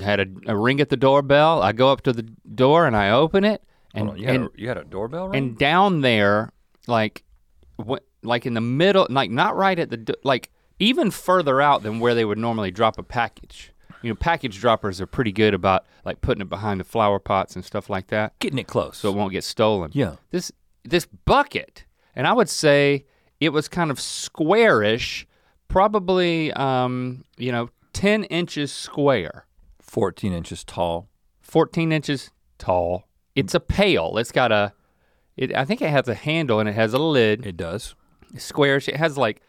had 0.00 0.18
a, 0.20 0.26
a 0.46 0.56
ring 0.56 0.80
at 0.80 0.88
the 0.88 0.96
doorbell. 0.96 1.62
I 1.62 1.72
go 1.72 1.92
up 1.92 2.00
to 2.02 2.12
the 2.12 2.22
door 2.22 2.86
and 2.86 2.96
I 2.96 3.10
open 3.10 3.44
it, 3.44 3.62
and 3.94 4.06
Hold 4.08 4.16
on, 4.16 4.20
you, 4.20 4.26
had 4.26 4.34
and, 4.36 4.44
a, 4.46 4.48
you 4.56 4.68
had 4.68 4.78
a 4.78 4.84
doorbell 4.84 5.28
ring? 5.28 5.36
and 5.38 5.58
down 5.58 6.00
there, 6.00 6.52
like, 6.86 7.22
what, 7.76 8.04
like 8.22 8.44
in 8.46 8.54
the 8.54 8.60
middle, 8.60 9.06
like 9.10 9.30
not 9.30 9.56
right 9.56 9.78
at 9.78 9.90
the, 9.90 10.14
like 10.24 10.50
even 10.78 11.10
further 11.10 11.60
out 11.60 11.82
than 11.82 12.00
where 12.00 12.14
they 12.14 12.24
would 12.24 12.38
normally 12.38 12.70
drop 12.70 12.98
a 12.98 13.02
package. 13.02 13.72
You 14.02 14.10
know, 14.10 14.14
package 14.14 14.60
droppers 14.60 15.00
are 15.00 15.06
pretty 15.06 15.32
good 15.32 15.54
about 15.54 15.84
like 16.04 16.20
putting 16.20 16.40
it 16.42 16.48
behind 16.48 16.78
the 16.78 16.84
flower 16.84 17.18
pots 17.18 17.56
and 17.56 17.64
stuff 17.64 17.90
like 17.90 18.06
that, 18.08 18.38
Getting 18.38 18.58
it 18.58 18.68
close. 18.68 18.96
so 18.98 19.08
it 19.10 19.16
won't 19.16 19.32
get 19.32 19.42
stolen 19.44 19.90
yeah. 19.92 20.16
this 20.30 20.52
this 20.84 21.06
bucket, 21.24 21.84
and 22.14 22.26
I 22.26 22.32
would 22.32 22.48
say 22.48 23.04
it 23.40 23.48
was 23.50 23.66
kind 23.68 23.90
of 23.90 23.98
squarish, 23.98 25.26
probably 25.66 26.52
um, 26.52 27.24
you 27.36 27.50
know 27.52 27.70
ten 27.92 28.24
inches 28.24 28.72
square, 28.72 29.46
14 29.80 30.32
inches 30.32 30.62
tall. 30.64 31.08
fourteen 31.40 31.90
inches 31.92 32.30
tall. 32.58 33.04
It's 33.34 33.54
a 33.54 33.60
pail. 33.60 34.16
It's 34.18 34.32
got 34.32 34.50
a, 34.52 34.72
it, 35.36 35.54
I 35.54 35.64
think 35.64 35.80
it 35.82 35.90
has 35.90 36.08
a 36.08 36.14
handle 36.14 36.58
and 36.60 36.68
it 36.68 36.74
has 36.74 36.92
a 36.92 36.98
lid. 36.98 37.46
It 37.46 37.56
does. 37.56 37.94
It's 38.34 38.44
squarish. 38.44 38.88
It 38.88 38.96
has 38.96 39.16
like 39.18 39.40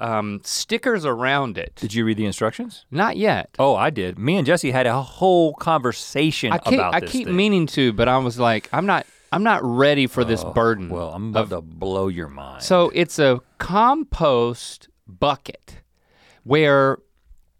um, 0.00 0.40
stickers 0.44 1.04
around 1.04 1.58
it. 1.58 1.74
Did 1.76 1.94
you 1.94 2.04
read 2.04 2.16
the 2.16 2.26
instructions? 2.26 2.84
Not 2.90 3.16
yet. 3.16 3.50
Oh, 3.58 3.74
I 3.76 3.90
did. 3.90 4.18
Me 4.18 4.36
and 4.36 4.46
Jesse 4.46 4.70
had 4.70 4.86
a 4.86 5.00
whole 5.00 5.54
conversation 5.54 6.52
I 6.52 6.58
keep 6.58 6.74
about 6.74 6.94
I 6.94 7.00
this 7.00 7.10
keep 7.10 7.26
thing. 7.26 7.36
meaning 7.36 7.66
to, 7.68 7.92
but 7.92 8.08
I 8.08 8.18
was 8.18 8.38
like, 8.38 8.68
I'm 8.72 8.86
not 8.86 9.06
I'm 9.32 9.42
not 9.44 9.62
ready 9.62 10.06
for 10.08 10.24
this 10.24 10.42
Oh, 10.44 10.52
burden. 10.52 10.88
Well, 10.88 11.10
I'm 11.10 11.30
about 11.30 11.50
to 11.50 11.60
blow 11.60 12.08
your 12.08 12.28
mind. 12.28 12.62
So 12.64 12.90
it's 12.94 13.18
a 13.18 13.40
compost 13.58 14.88
bucket 15.06 15.82
where 16.44 16.98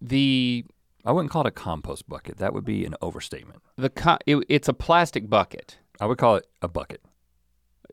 the 0.01 0.65
I 1.05 1.13
wouldn't 1.13 1.31
call 1.31 1.43
it 1.43 1.49
a 1.49 1.53
compost 1.53 2.09
bucket. 2.09 2.39
That 2.39 2.53
would 2.55 2.65
be 2.65 2.85
an 2.85 2.95
overstatement. 3.01 3.61
the 3.77 3.91
co- 3.91 4.19
it, 4.27 4.37
it's 4.49 4.69
a 4.69 4.75
plastic 4.75 5.29
bucket 5.31 5.79
I 6.01 6.07
would 6.07 6.19
call 6.19 6.37
it 6.37 6.47
a 6.63 6.69
bucket. 6.69 7.03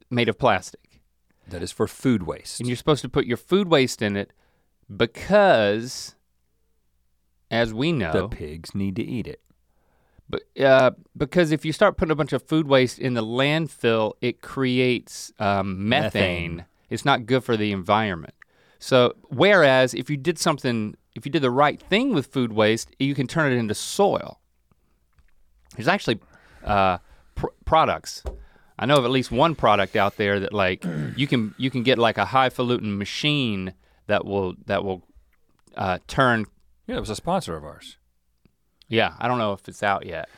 made 0.09 0.29
of 0.29 0.37
plastic, 0.39 0.79
That 1.49 1.63
is 1.63 1.71
for 1.71 1.87
food 1.87 2.23
waste. 2.23 2.59
and 2.59 2.67
you're 2.67 2.75
supposed 2.75 3.01
to 3.03 3.09
put 3.09 3.25
your 3.25 3.37
food 3.37 3.67
waste 3.69 4.01
in 4.01 4.15
it 4.17 4.33
because, 4.95 6.15
as 7.49 7.73
we 7.73 7.91
know, 7.91 8.11
the 8.11 8.27
pigs 8.27 8.75
need 8.75 8.95
to 8.97 9.03
eat 9.03 9.27
it. 9.27 9.41
but 10.29 10.41
uh, 10.61 10.91
because 11.15 11.51
if 11.51 11.63
you 11.65 11.71
start 11.71 11.97
putting 11.97 12.11
a 12.11 12.15
bunch 12.15 12.33
of 12.33 12.43
food 12.43 12.67
waste 12.67 12.99
in 12.99 13.13
the 13.13 13.23
landfill, 13.23 14.13
it 14.21 14.41
creates 14.41 15.31
um, 15.39 15.87
methane. 15.87 16.57
Methane. 16.57 16.65
It's 16.89 17.05
not 17.05 17.25
good 17.25 17.43
for 17.43 17.57
the 17.57 17.71
environment. 17.71 18.33
So 18.79 19.15
whereas 19.29 19.93
if 19.93 20.09
you 20.09 20.17
did 20.17 20.37
something, 20.37 20.95
if 21.15 21.25
you 21.25 21.31
did 21.31 21.41
the 21.41 21.51
right 21.51 21.81
thing 21.81 22.13
with 22.13 22.27
food 22.27 22.53
waste, 22.53 22.95
you 22.99 23.15
can 23.15 23.27
turn 23.27 23.51
it 23.51 23.55
into 23.55 23.73
soil. 23.73 24.39
There's 25.75 25.87
actually 25.87 26.19
uh, 26.63 26.97
pr- 27.35 27.47
products. 27.65 28.23
I 28.79 28.85
know 28.85 28.97
of 28.97 29.05
at 29.05 29.11
least 29.11 29.31
one 29.31 29.55
product 29.55 29.95
out 29.95 30.17
there 30.17 30.39
that 30.39 30.53
like 30.53 30.85
you 31.15 31.27
can 31.27 31.55
you 31.57 31.71
can 31.71 31.83
get 31.83 31.97
like 31.97 32.17
a 32.17 32.25
highfalutin 32.25 32.97
machine 32.97 33.73
that 34.07 34.25
will 34.25 34.55
that 34.65 34.83
will 34.83 35.03
uh, 35.75 35.99
turn. 36.07 36.45
Yeah, 36.85 36.97
it 36.97 36.99
was 36.99 37.09
a 37.09 37.15
sponsor 37.15 37.55
of 37.55 37.63
ours. 37.63 37.97
Yeah, 38.87 39.13
I 39.19 39.27
don't 39.27 39.39
know 39.39 39.53
if 39.53 39.67
it's 39.67 39.83
out 39.83 40.05
yet, 40.05 40.29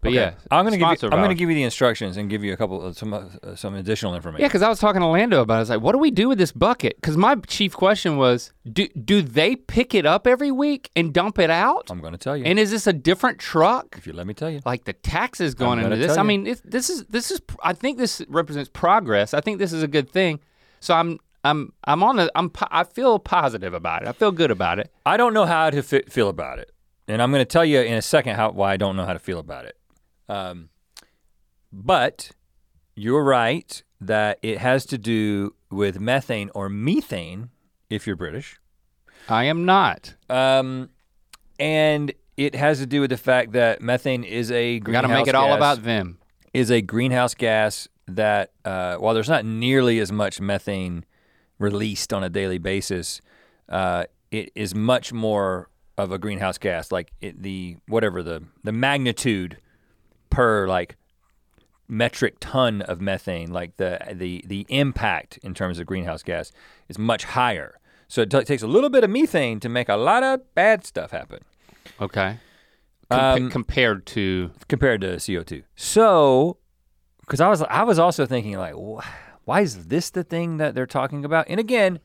but 0.00 0.10
Okay. 0.10 0.16
yeah, 0.16 0.34
I'm 0.50 0.64
gonna 0.64 0.76
give 0.76 1.02
you. 1.02 1.08
I'm 1.10 1.20
gonna 1.20 1.34
give 1.34 1.48
you 1.48 1.56
the 1.56 1.64
instructions 1.64 2.16
and 2.16 2.30
give 2.30 2.44
you 2.44 2.52
a 2.52 2.56
couple 2.56 2.80
of 2.82 2.96
some 2.96 3.12
uh, 3.12 3.56
some 3.56 3.74
additional 3.74 4.14
information. 4.14 4.42
Yeah, 4.42 4.48
because 4.48 4.62
I 4.62 4.68
was 4.68 4.78
talking 4.78 5.00
to 5.00 5.06
Lando 5.08 5.40
about 5.40 5.54
it. 5.54 5.56
I 5.56 5.60
was 5.60 5.70
like, 5.70 5.80
what 5.80 5.92
do 5.92 5.98
we 5.98 6.10
do 6.12 6.28
with 6.28 6.38
this 6.38 6.52
bucket? 6.52 6.96
Because 6.96 7.16
my 7.16 7.34
chief 7.46 7.74
question 7.74 8.16
was, 8.16 8.52
do, 8.72 8.86
do 8.88 9.22
they 9.22 9.56
pick 9.56 9.94
it 9.94 10.06
up 10.06 10.26
every 10.26 10.52
week 10.52 10.90
and 10.94 11.12
dump 11.12 11.38
it 11.40 11.50
out? 11.50 11.88
I'm 11.90 12.00
gonna 12.00 12.16
tell 12.16 12.36
you. 12.36 12.44
And 12.44 12.58
is 12.58 12.70
this 12.70 12.86
a 12.86 12.92
different 12.92 13.38
truck? 13.40 13.96
if 13.98 14.06
you 14.06 14.12
let 14.12 14.26
me 14.26 14.34
tell 14.34 14.50
you. 14.50 14.60
Like 14.64 14.84
the 14.84 14.92
taxes 14.92 15.54
going 15.54 15.80
gonna 15.80 15.94
into 15.94 16.06
this? 16.06 16.16
I 16.16 16.22
mean, 16.22 16.44
this 16.44 16.90
is 16.90 17.04
this 17.06 17.30
is. 17.32 17.40
I 17.64 17.72
think 17.72 17.98
this 17.98 18.22
represents 18.28 18.70
progress. 18.72 19.34
I 19.34 19.40
think 19.40 19.58
this 19.58 19.72
is 19.72 19.82
a 19.82 19.88
good 19.88 20.10
thing. 20.10 20.38
So 20.80 20.94
I'm 20.94 21.18
I'm 21.42 21.72
I'm 21.84 22.02
on 22.02 22.20
a 22.20 22.28
I'm 22.36 22.52
I 22.70 22.84
feel 22.84 23.18
positive 23.18 23.74
about 23.74 24.02
it. 24.02 24.08
I 24.08 24.12
feel 24.12 24.30
good 24.30 24.50
about 24.52 24.78
it. 24.78 24.92
I 25.04 25.16
don't 25.16 25.34
know 25.34 25.46
how 25.46 25.70
to 25.70 25.82
fi- 25.82 26.02
feel 26.08 26.28
about 26.28 26.58
it, 26.58 26.70
and 27.08 27.20
I'm 27.22 27.30
going 27.32 27.40
to 27.40 27.44
tell 27.44 27.64
you 27.64 27.80
in 27.80 27.94
a 27.94 28.02
second 28.02 28.36
how 28.36 28.50
why 28.52 28.72
I 28.72 28.76
don't 28.76 28.94
know 28.96 29.04
how 29.04 29.12
to 29.12 29.18
feel 29.18 29.38
about 29.38 29.64
it. 29.64 29.76
Um, 30.28 30.68
but 31.72 32.30
you're 32.94 33.24
right 33.24 33.82
that 34.00 34.38
it 34.42 34.58
has 34.58 34.84
to 34.86 34.98
do 34.98 35.54
with 35.70 36.00
methane 36.00 36.50
or 36.54 36.68
methane, 36.68 37.50
if 37.90 38.06
you're 38.06 38.16
British, 38.16 38.58
I 39.28 39.44
am 39.44 39.64
not. 39.64 40.14
um, 40.30 40.90
and 41.60 42.12
it 42.36 42.54
has 42.54 42.78
to 42.78 42.86
do 42.86 43.00
with 43.00 43.10
the 43.10 43.16
fact 43.16 43.52
that 43.52 43.82
methane 43.82 44.22
is 44.22 44.52
a 44.52 44.78
greenhouse 44.78 45.02
got 45.02 45.08
to 45.08 45.14
make 45.14 45.26
it 45.26 45.34
all 45.34 45.48
gas- 45.48 45.56
about 45.56 45.82
them. 45.82 46.18
is 46.54 46.70
a 46.70 46.80
greenhouse 46.80 47.34
gas 47.34 47.88
that 48.06 48.52
uh, 48.64 48.96
while 48.96 49.12
there's 49.12 49.28
not 49.28 49.44
nearly 49.44 49.98
as 49.98 50.12
much 50.12 50.40
methane 50.40 51.04
released 51.58 52.12
on 52.12 52.22
a 52.22 52.28
daily 52.30 52.58
basis, 52.58 53.20
uh, 53.68 54.04
it 54.30 54.52
is 54.54 54.72
much 54.74 55.12
more 55.12 55.68
of 55.98 56.12
a 56.12 56.18
greenhouse 56.18 56.58
gas. 56.58 56.92
Like 56.92 57.10
it, 57.20 57.42
the 57.42 57.76
whatever 57.88 58.22
the 58.22 58.44
the 58.62 58.72
magnitude 58.72 59.58
per 60.30 60.66
like 60.68 60.96
metric 61.88 62.36
ton 62.40 62.82
of 62.82 63.00
methane, 63.00 63.50
like 63.50 63.76
the 63.76 63.98
the 64.12 64.44
the 64.46 64.66
impact 64.68 65.38
in 65.42 65.54
terms 65.54 65.78
of 65.78 65.86
greenhouse 65.86 66.22
gas 66.22 66.52
is 66.88 66.98
much 66.98 67.24
higher. 67.24 67.78
So 68.08 68.22
it 68.22 68.30
t- 68.30 68.42
takes 68.44 68.62
a 68.62 68.66
little 68.66 68.90
bit 68.90 69.04
of 69.04 69.10
methane 69.10 69.60
to 69.60 69.68
make 69.68 69.88
a 69.88 69.96
lot 69.96 70.22
of 70.22 70.40
bad 70.54 70.84
stuff 70.84 71.10
happen. 71.10 71.40
Okay. 72.00 72.38
Compa- 73.10 73.36
Um, 73.36 73.50
compared 73.50 74.06
to 74.06 74.50
compared 74.68 75.00
to 75.02 75.16
CO2. 75.16 75.62
So, 75.76 76.58
because 77.22 77.40
I 77.40 77.48
was 77.48 77.62
I 77.62 77.82
was 77.84 77.98
also 77.98 78.26
thinking 78.26 78.56
like, 78.58 78.74
wh- 78.74 79.06
why 79.44 79.62
is 79.62 79.86
this 79.86 80.10
the 80.10 80.24
thing 80.24 80.58
that 80.58 80.74
they're 80.74 80.86
talking 80.86 81.24
about? 81.24 81.46
And 81.48 81.58
again, 81.58 82.00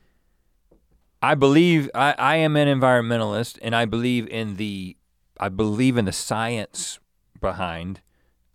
I 1.22 1.36
believe 1.36 1.90
I, 1.96 2.16
I 2.18 2.36
am 2.38 2.56
an 2.56 2.68
environmentalist, 2.68 3.58
and 3.62 3.76
I 3.76 3.84
believe 3.86 4.28
in 4.30 4.56
the 4.56 4.96
I 5.40 5.50
believe 5.50 5.98
in 5.98 6.06
the 6.06 6.12
science 6.14 7.00
behind, 7.42 8.02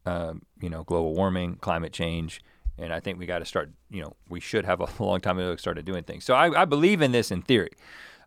um, 0.08 0.42
you 0.60 0.70
know, 0.70 0.82
global 0.84 1.14
warming, 1.14 1.56
climate 1.56 1.92
change, 1.92 2.40
and 2.78 2.92
I 2.92 3.00
think 3.00 3.18
we 3.18 3.26
got 3.26 3.40
to 3.40 3.44
start. 3.44 3.70
You 3.90 4.02
know, 4.02 4.12
we 4.28 4.40
should 4.40 4.64
have 4.64 4.80
a 4.80 4.88
long 5.02 5.20
time 5.20 5.38
ago 5.38 5.54
started 5.56 5.84
doing 5.84 6.04
things. 6.04 6.24
So 6.24 6.34
I, 6.34 6.62
I 6.62 6.64
believe 6.64 7.02
in 7.02 7.12
this 7.12 7.30
in 7.30 7.42
theory. 7.42 7.70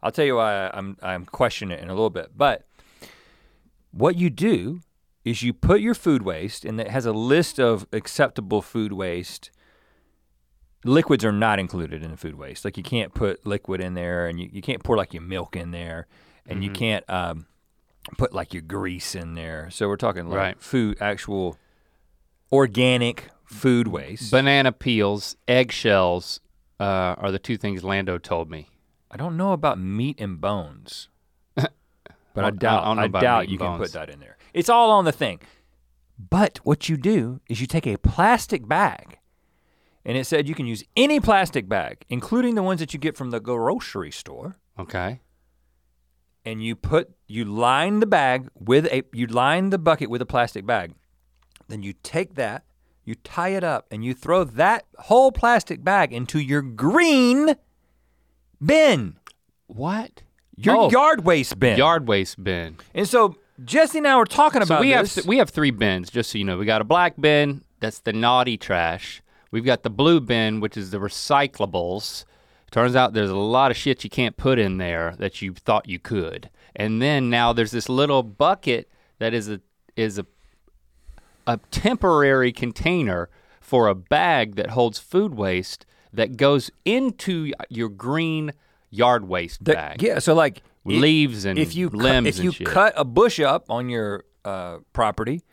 I'll 0.03 0.11
tell 0.11 0.25
you 0.25 0.35
why 0.37 0.69
I'm 0.73 0.97
I'm 1.01 1.25
questioning 1.25 1.77
it 1.77 1.81
in 1.83 1.89
a 1.89 1.93
little 1.93 2.09
bit, 2.09 2.31
but 2.35 2.65
what 3.91 4.15
you 4.15 4.29
do 4.29 4.81
is 5.23 5.43
you 5.43 5.53
put 5.53 5.81
your 5.81 5.93
food 5.93 6.23
waste, 6.23 6.65
and 6.65 6.79
it 6.79 6.89
has 6.89 7.05
a 7.05 7.11
list 7.13 7.59
of 7.59 7.85
acceptable 7.93 8.61
food 8.61 8.93
waste. 8.93 9.51
Liquids 10.83 11.23
are 11.23 11.31
not 11.31 11.59
included 11.59 12.01
in 12.01 12.09
the 12.09 12.17
food 12.17 12.35
waste. 12.35 12.65
Like 12.65 12.75
you 12.75 12.83
can't 12.83 13.13
put 13.13 13.45
liquid 13.45 13.81
in 13.81 13.93
there, 13.93 14.27
and 14.27 14.39
you, 14.39 14.49
you 14.51 14.61
can't 14.63 14.83
pour 14.83 14.97
like 14.97 15.13
your 15.13 15.21
milk 15.21 15.55
in 15.55 15.69
there, 15.71 16.07
and 16.47 16.63
you 16.63 16.71
Mhm. 16.71 16.73
can't 16.75 17.09
um, 17.09 17.45
put 18.17 18.33
like 18.33 18.51
your 18.53 18.63
grease 18.63 19.13
in 19.13 19.35
there. 19.35 19.69
So 19.69 19.87
we're 19.87 19.95
talking 19.97 20.27
like 20.27 20.37
Right. 20.37 20.59
food, 20.61 20.97
actual 20.99 21.57
organic 22.51 23.29
food 23.45 23.87
waste. 23.87 24.31
banana 24.31 24.71
peels, 24.71 25.35
eggshells 25.47 26.39
uh, 26.79 27.15
are 27.17 27.31
the 27.31 27.39
two 27.39 27.57
things 27.57 27.83
Lando 27.83 28.17
told 28.17 28.49
me. 28.49 28.69
I 29.09 29.17
don't 29.17 29.35
know 29.37 29.51
about 29.51 29.77
meat 29.79 30.19
and 30.19 30.39
bones, 30.39 31.09
but 31.55 31.69
I, 32.35 32.47
I 32.47 32.51
doubt 32.51 32.97
I 32.97 33.05
about 33.05 33.21
doubt 33.21 33.49
you 33.49 33.57
can 33.57 33.77
put 33.77 33.91
that 33.93 34.09
in 34.09 34.19
there. 34.19 34.37
It's 34.53 34.69
all 34.69 34.91
on 34.91 35.05
the 35.05 35.11
thing. 35.11 35.39
But 36.17 36.59
what 36.63 36.87
you 36.87 36.97
do 36.97 37.41
is 37.49 37.59
you 37.61 37.67
take 37.67 37.87
a 37.87 37.97
plastic 37.97 38.67
bag 38.67 39.17
and 40.05 40.17
it 40.17 40.25
said 40.25 40.47
you 40.47 40.55
can 40.55 40.65
use 40.67 40.83
any 40.95 41.19
plastic 41.19 41.67
bag, 41.67 42.05
including 42.09 42.55
the 42.55 42.63
ones 42.63 42.79
that 42.79 42.93
you 42.93 42.99
get 42.99 43.17
from 43.17 43.31
the 43.31 43.39
grocery 43.39 44.11
store. 44.11 44.55
Okay. 44.79 45.19
and 46.45 46.63
you 46.63 46.75
put 46.75 47.09
you 47.27 47.45
line 47.45 47.99
the 47.99 48.05
bag 48.05 48.47
with 48.57 48.85
a 48.87 49.03
you 49.13 49.27
line 49.27 49.69
the 49.69 49.77
bucket 49.77 50.09
with 50.09 50.21
a 50.21 50.25
plastic 50.25 50.65
bag. 50.65 50.93
Then 51.67 51.83
you 51.83 51.93
take 52.03 52.35
that, 52.35 52.63
you 53.05 53.15
tie 53.15 53.49
it 53.49 53.63
up, 53.63 53.87
and 53.91 54.03
you 54.05 54.13
throw 54.13 54.43
that 54.43 54.85
whole 54.99 55.31
plastic 55.31 55.83
bag 55.83 56.13
into 56.13 56.39
your 56.39 56.61
green 56.61 57.55
bin, 58.63 59.17
What? 59.67 60.23
your 60.55 60.75
Oh, 60.77 60.89
yard 60.91 61.23
waste 61.25 61.59
bin. 61.59 61.77
Yard 61.77 62.07
waste 62.07 62.43
bin. 62.43 62.77
And 62.93 63.07
so 63.07 63.35
Jesse 63.63 63.97
and 63.99 64.07
I 64.07 64.15
were 64.17 64.25
talking 64.25 64.61
So 64.61 64.75
about 64.75 64.81
we 64.81 64.89
have 64.91 65.05
this. 65.05 65.15
th- 65.15 65.25
we 65.27 65.37
have 65.37 65.49
three 65.49 65.71
bins, 65.71 66.09
just 66.09 66.31
so 66.31 66.37
you 66.37 66.43
know. 66.43 66.57
We 66.57 66.65
got 66.65 66.81
a 66.81 66.85
black 66.85 67.13
bin, 67.19 67.63
that's 67.79 67.99
the 67.99 68.13
naughty 68.13 68.57
trash. 68.57 69.21
We've 69.51 69.65
got 69.65 69.83
the 69.83 69.89
blue 69.89 70.19
bin, 70.21 70.59
which 70.59 70.77
is 70.77 70.91
the 70.91 70.97
recyclables. 70.99 72.25
Turns 72.71 72.95
out 72.95 73.13
there's 73.13 73.29
a 73.29 73.35
lot 73.35 73.69
of 73.71 73.75
shit 73.77 74.03
you 74.03 74.09
can't 74.09 74.37
put 74.37 74.57
in 74.59 74.77
there 74.77 75.15
that 75.17 75.41
you 75.41 75.53
thought 75.53 75.89
you 75.89 75.99
could. 75.99 76.49
And 76.75 77.01
then 77.01 77.29
now 77.29 77.51
there's 77.51 77.71
this 77.71 77.89
little 77.89 78.23
bucket 78.23 78.89
that 79.19 79.33
is 79.33 79.49
a 79.49 79.59
is 79.97 80.17
a 80.17 80.25
a 81.47 81.57
temporary 81.71 82.51
container 82.51 83.29
for 83.59 83.87
a 83.87 83.95
bag 83.95 84.55
that 84.55 84.71
holds 84.71 84.99
food 84.99 85.33
waste 85.35 85.85
that 86.13 86.37
goes 86.37 86.69
into 86.85 87.51
your 87.69 87.89
green 87.89 88.51
yard 88.89 89.27
waste 89.27 89.63
that- 89.63 89.75
bag. 89.75 90.01
yeah, 90.03 90.19
so 90.19 90.33
like 90.33 90.61
Leaves 90.83 91.45
and 91.45 91.59
if 91.59 91.75
you 91.75 91.89
limbs 91.89 92.27
if 92.27 92.35
and 92.37 92.43
you 92.45 92.51
shit. 92.51 92.65
cut 92.67 92.91
a 92.97 93.05
bush 93.05 93.39
up 93.39 93.65
on 93.69 93.87
your 93.87 94.23
uh, 94.43 94.79
property, 94.93 95.43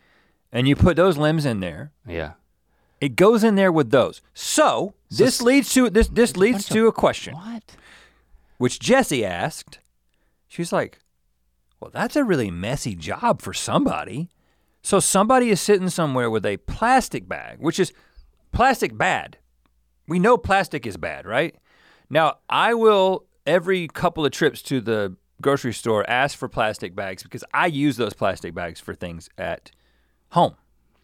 and 0.51 0.67
you 0.67 0.75
put 0.75 0.97
those 0.97 1.19
limbs 1.19 1.45
in 1.45 1.61
there, 1.61 1.93
Yeah. 2.07 2.33
it 2.99 3.15
goes 3.15 3.45
in 3.45 3.55
there 3.55 3.71
with 3.71 3.91
those. 3.91 4.23
So, 4.33 4.95
this 5.11 5.43
leads 5.43 5.75
to 5.75 5.91
this 5.91 6.09
this 6.09 6.35
leads 6.35 6.65
to 6.71 6.87
a 6.87 6.93
question. 6.93 7.35
What? 7.35 7.77
which 8.57 8.81
Jesse 8.81 9.23
asked. 9.25 9.81
She's 10.49 10.73
like, 10.73 10.99
Well, 11.79 11.91
that's 11.93 12.17
a 12.17 12.25
really 12.25 12.51
messy 12.51 12.95
job 12.97 13.43
for 13.43 13.53
somebody. 13.53 14.31
So 14.83 15.01
somebody 15.01 15.51
is 15.51 15.61
sitting 15.61 15.89
somewhere 15.89 16.31
with 16.31 16.47
a 16.47 16.57
plastic 16.59 17.29
bag, 17.29 17.59
which 17.59 17.79
is 17.79 17.93
plastic 18.53 18.97
bad. 18.97 19.39
We 20.07 20.19
know 20.19 20.37
plastic 20.37 20.87
is 20.87 20.97
bad, 20.97 21.27
right? 21.27 21.55
Now, 22.09 22.39
I 22.49 22.75
will 22.75 23.25
every 23.47 23.89
couple 23.89 24.25
of 24.25 24.33
trips 24.33 24.63
to 24.63 24.81
the 24.81 25.17
grocery 25.41 25.73
store 25.73 26.09
ask 26.09 26.37
for 26.37 26.49
plastic 26.49 26.95
bags 26.95 27.23
because 27.23 27.45
I 27.53 27.67
use 27.67 27.97
those 27.97 28.15
plastic 28.15 28.55
bags 28.55 28.81
for 28.81 28.95
things 28.95 29.29
at 29.39 29.71
home. 30.31 30.55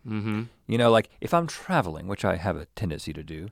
Mm-hmm. 0.07 0.43
You 0.67 0.79
know, 0.79 0.91
like 0.91 1.09
if 1.21 1.33
I'm 1.35 1.47
traveling, 1.47 2.07
which 2.07 2.25
I 2.25 2.37
have 2.37 2.57
a 2.57 2.67
tendency 2.77 3.13
to 3.13 3.23
do, 3.23 3.49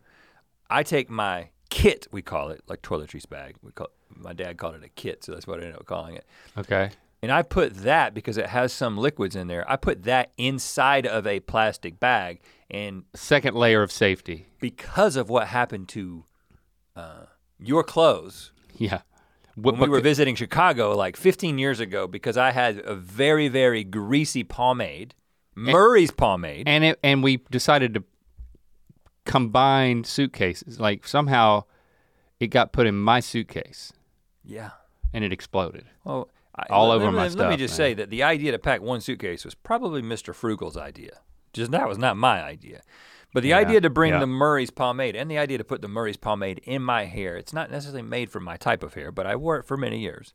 I 0.70 0.82
take 0.82 1.10
my 1.10 1.48
kit, 1.70 2.06
we 2.10 2.22
call 2.22 2.50
it, 2.50 2.62
like 2.68 2.82
toiletries 2.82 3.28
bag. 3.28 3.56
We 3.62 3.72
call 3.72 3.88
my 4.14 4.32
dad 4.32 4.58
called 4.58 4.74
it 4.74 4.84
a 4.84 4.88
kit, 4.88 5.24
so 5.24 5.32
that's 5.32 5.46
what 5.46 5.58
I 5.58 5.62
ended 5.62 5.76
up 5.76 5.86
calling 5.86 6.14
it. 6.14 6.26
Okay. 6.56 6.90
And 7.22 7.30
I 7.30 7.42
put 7.42 7.74
that 7.84 8.14
because 8.14 8.36
it 8.36 8.46
has 8.46 8.72
some 8.72 8.98
liquids 8.98 9.36
in 9.36 9.46
there. 9.46 9.64
I 9.70 9.76
put 9.76 10.02
that 10.04 10.32
inside 10.36 11.06
of 11.06 11.24
a 11.26 11.38
plastic 11.40 12.00
bag, 12.00 12.40
and 12.68 13.04
Second 13.14 13.54
layer 13.56 13.82
of 13.82 13.92
safety. 13.92 14.46
because 14.60 15.14
of 15.14 15.30
what 15.30 15.46
happened 15.48 15.88
to 15.90 16.24
uh, 16.96 17.26
your 17.60 17.84
clothes 17.84 18.50
Yeah. 18.76 19.02
when 19.54 19.78
we 19.78 19.88
were 19.88 20.00
visiting 20.00 20.34
Chicago 20.34 20.96
like 20.96 21.16
15 21.16 21.58
years 21.58 21.78
ago, 21.78 22.08
because 22.08 22.36
I 22.36 22.50
had 22.50 22.78
a 22.84 22.94
very 22.96 23.46
very 23.48 23.84
greasy 23.84 24.42
pomade, 24.42 25.14
Murray's 25.54 26.10
pomade. 26.10 26.66
and 26.66 26.82
it 26.82 26.98
and 27.04 27.22
we 27.22 27.36
decided 27.50 27.94
to 27.94 28.02
combine 29.24 30.04
suitcases. 30.04 30.80
Like 30.80 31.06
somehow 31.06 31.64
it 32.40 32.48
got 32.48 32.72
put 32.72 32.86
in 32.86 32.98
my 33.00 33.20
suitcase 33.20 33.92
yeah. 34.44 34.70
and 35.12 35.22
it 35.24 35.32
exploded. 35.32 35.84
Well, 36.04 36.28
All 36.71 36.90
over 36.90 37.06
let, 37.06 37.12
my 37.14 37.23
let, 37.28 37.35
Let 37.37 37.50
me 37.50 37.56
just 37.56 37.73
man. 37.73 37.76
say 37.76 37.94
that 37.94 38.11
the 38.11 38.22
idea 38.22 38.53
to 38.53 38.59
pack 38.59 38.83
one 38.83 39.00
suitcase 39.00 39.44
was 39.44 39.55
probably 39.55 40.03
Mr. 40.03 40.35
Frugal's 40.35 40.76
idea. 40.76 41.18
Just 41.53 41.70
that 41.70 41.88
was 41.88 41.98
not 41.98 42.16
my 42.16 42.42
idea. 42.42 42.83
But 43.33 43.42
the 43.42 43.50
Yeah, 43.50 43.59
idea 43.59 43.81
to 43.81 43.88
bring 43.88 44.12
yeah. 44.12 44.18
the 44.20 44.26
Murray's 44.26 44.70
pomade 44.70 45.16
and 45.16 45.31
the 45.31 45.38
idea 45.38 45.57
to 45.59 45.64
put 45.64 45.81
the 45.81 45.88
Murray's 45.88 46.18
pomade 46.18 46.61
in 46.64 46.83
my 46.83 47.07
hair, 47.07 47.37
it's 47.37 47.55
not 47.55 47.70
necessarily 47.70 48.03
made 48.03 48.31
for 48.31 48.40
my 48.40 48.59
type 48.59 48.83
of 48.83 48.92
hair, 48.94 49.11
but 49.11 49.26
I 49.26 49.37
wore 49.37 49.57
it 49.57 49.64
for 49.64 49.79
many 49.79 49.98
years. 50.00 50.35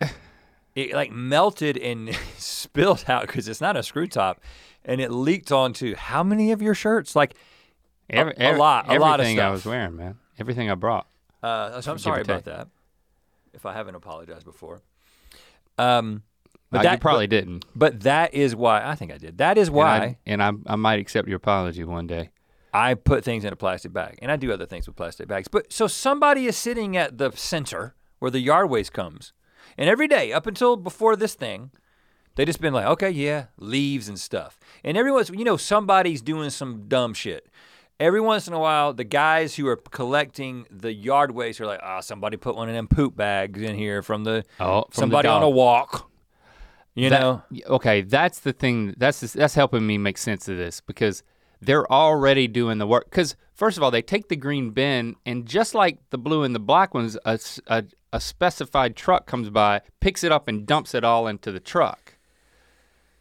it 0.74 0.94
like 0.94 1.10
melted 1.12 1.76
and 1.76 2.14
spilled 2.38 3.04
out 3.08 3.26
because 3.26 3.48
it's 3.48 3.60
not 3.60 3.76
a 3.76 3.82
screw 3.82 4.06
top, 4.06 4.40
and 4.84 5.00
it 5.00 5.10
leaked 5.10 5.52
onto 5.52 5.94
how 5.94 6.22
many 6.22 6.50
of 6.52 6.62
your 6.62 6.74
shirts? 6.74 7.14
Like, 7.14 7.34
Every, 8.10 8.34
a 8.38 8.56
lot- 8.56 8.88
a 8.88 8.98
lot 8.98 9.20
of 9.20 9.24
everything 9.26 9.40
I 9.40 9.50
was 9.50 9.64
wearing, 9.64 9.96
man. 9.96 10.18
Everything 10.38 10.70
I 10.70 10.74
brought. 10.74 11.06
uh, 11.42 11.80
so 11.80 11.92
I'm 11.92 11.98
sorry 11.98 12.22
about 12.22 12.44
that. 12.44 12.68
If 13.52 13.66
I 13.66 13.74
haven't 13.74 13.94
apologized 13.94 14.44
before. 14.46 14.80
Um, 15.78 16.22
but 16.70 16.80
Uh, 16.80 16.82
that 16.84 16.92
you 16.92 16.98
probably 16.98 17.26
didn't. 17.26 17.64
But 17.74 18.00
that 18.00 18.32
is 18.34 18.56
why 18.56 18.82
I 18.82 18.94
think 18.94 19.12
I 19.12 19.18
did. 19.18 19.38
That 19.38 19.58
is 19.58 19.70
why 19.70 20.16
And, 20.26 20.42
I, 20.42 20.50
and 20.50 20.66
I, 20.66 20.72
I 20.72 20.76
might 20.76 21.00
accept 21.00 21.28
your 21.28 21.36
apology 21.36 21.84
one 21.84 22.06
day. 22.06 22.30
I 22.74 22.94
put 22.94 23.22
things 23.24 23.44
in 23.44 23.52
a 23.52 23.56
plastic 23.56 23.92
bag, 23.92 24.18
and 24.22 24.32
I 24.32 24.36
do 24.36 24.50
other 24.50 24.64
things 24.64 24.86
with 24.86 24.96
plastic 24.96 25.28
bags. 25.28 25.48
But 25.48 25.70
so 25.72 25.86
somebody 25.86 26.46
is 26.46 26.56
sitting 26.56 26.96
at 26.96 27.18
the 27.18 27.30
center 27.32 27.94
where 28.18 28.30
the 28.30 28.40
yard 28.40 28.70
waste 28.70 28.94
comes, 28.94 29.34
and 29.76 29.90
every 29.90 30.08
day 30.08 30.32
up 30.32 30.46
until 30.46 30.76
before 30.76 31.14
this 31.14 31.34
thing, 31.34 31.70
they 32.36 32.46
just 32.46 32.62
been 32.62 32.72
like, 32.72 32.86
okay, 32.86 33.10
yeah, 33.10 33.46
leaves 33.58 34.08
and 34.08 34.18
stuff. 34.18 34.58
And 34.82 34.96
everyone's, 34.96 35.28
you 35.28 35.44
know, 35.44 35.58
somebody's 35.58 36.22
doing 36.22 36.48
some 36.48 36.88
dumb 36.88 37.12
shit. 37.12 37.46
Every 38.00 38.20
once 38.20 38.48
in 38.48 38.54
a 38.54 38.58
while, 38.58 38.92
the 38.92 39.04
guys 39.04 39.54
who 39.54 39.66
are 39.68 39.76
collecting 39.76 40.66
the 40.70 40.92
yard 40.92 41.30
waste 41.30 41.60
are 41.60 41.66
like, 41.66 41.80
ah, 41.82 42.00
somebody 42.00 42.36
put 42.36 42.56
one 42.56 42.68
of 42.68 42.74
them 42.74 42.88
poop 42.88 43.14
bags 43.16 43.60
in 43.60 43.76
here 43.76 44.02
from 44.02 44.24
the 44.24 44.44
Oh, 44.58 44.82
from 44.82 44.90
the 44.90 44.96
somebody 45.00 45.28
on 45.28 45.42
a 45.42 45.48
walk. 45.50 46.10
You 46.94 47.10
That- 47.10 47.20
know, 47.20 47.42
okay, 47.66 48.02
that's 48.02 48.40
the 48.40 48.52
thing. 48.52 48.94
That's 48.96 49.20
the, 49.20 49.38
that's 49.38 49.54
helping 49.54 49.86
me 49.86 49.98
make 49.98 50.18
sense 50.18 50.48
of 50.48 50.56
this 50.56 50.80
because 50.80 51.22
they're 51.60 51.90
already 51.90 52.48
doing 52.48 52.78
the 52.78 52.86
work. 52.86 53.04
Because 53.08 53.36
first 53.54 53.76
of 53.76 53.82
all, 53.82 53.90
they 53.90 54.02
take 54.02 54.28
the 54.28 54.36
green 54.36 54.70
bin 54.70 55.14
and 55.24 55.46
just 55.46 55.74
like 55.74 55.98
the 56.10 56.18
blue 56.18 56.42
and 56.42 56.54
the 56.54 56.60
black 56.60 56.92
ones, 56.94 57.16
a 57.24 57.38
a 58.14 58.20
specified 58.20 58.94
truck 58.94 59.24
comes 59.26 59.48
by, 59.48 59.80
picks 60.00 60.22
it 60.22 60.30
up, 60.30 60.46
and 60.48 60.66
dumps 60.66 60.94
it 60.94 61.02
all 61.02 61.26
into 61.26 61.50
the 61.50 61.60
truck. 61.60 62.18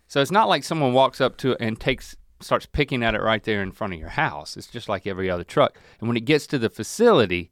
So 0.09 0.19
it's 0.21 0.31
not 0.31 0.49
like 0.49 0.65
someone 0.65 0.91
walks 0.91 1.21
up 1.21 1.37
to 1.37 1.51
it 1.51 1.57
and 1.61 1.79
takes 1.79 2.17
starts 2.41 2.65
picking 2.65 3.03
at 3.03 3.15
it 3.15 3.21
right 3.21 3.43
there 3.43 3.61
in 3.61 3.71
front 3.71 3.93
of 3.93 3.99
your 3.99 4.09
house. 4.09 4.57
It's 4.57 4.67
just 4.67 4.89
like 4.89 5.07
every 5.07 5.29
other 5.29 5.43
truck. 5.43 5.77
And 5.99 6.07
when 6.07 6.17
it 6.17 6.25
gets 6.25 6.47
to 6.47 6.59
the 6.59 6.69
facility, 6.69 7.51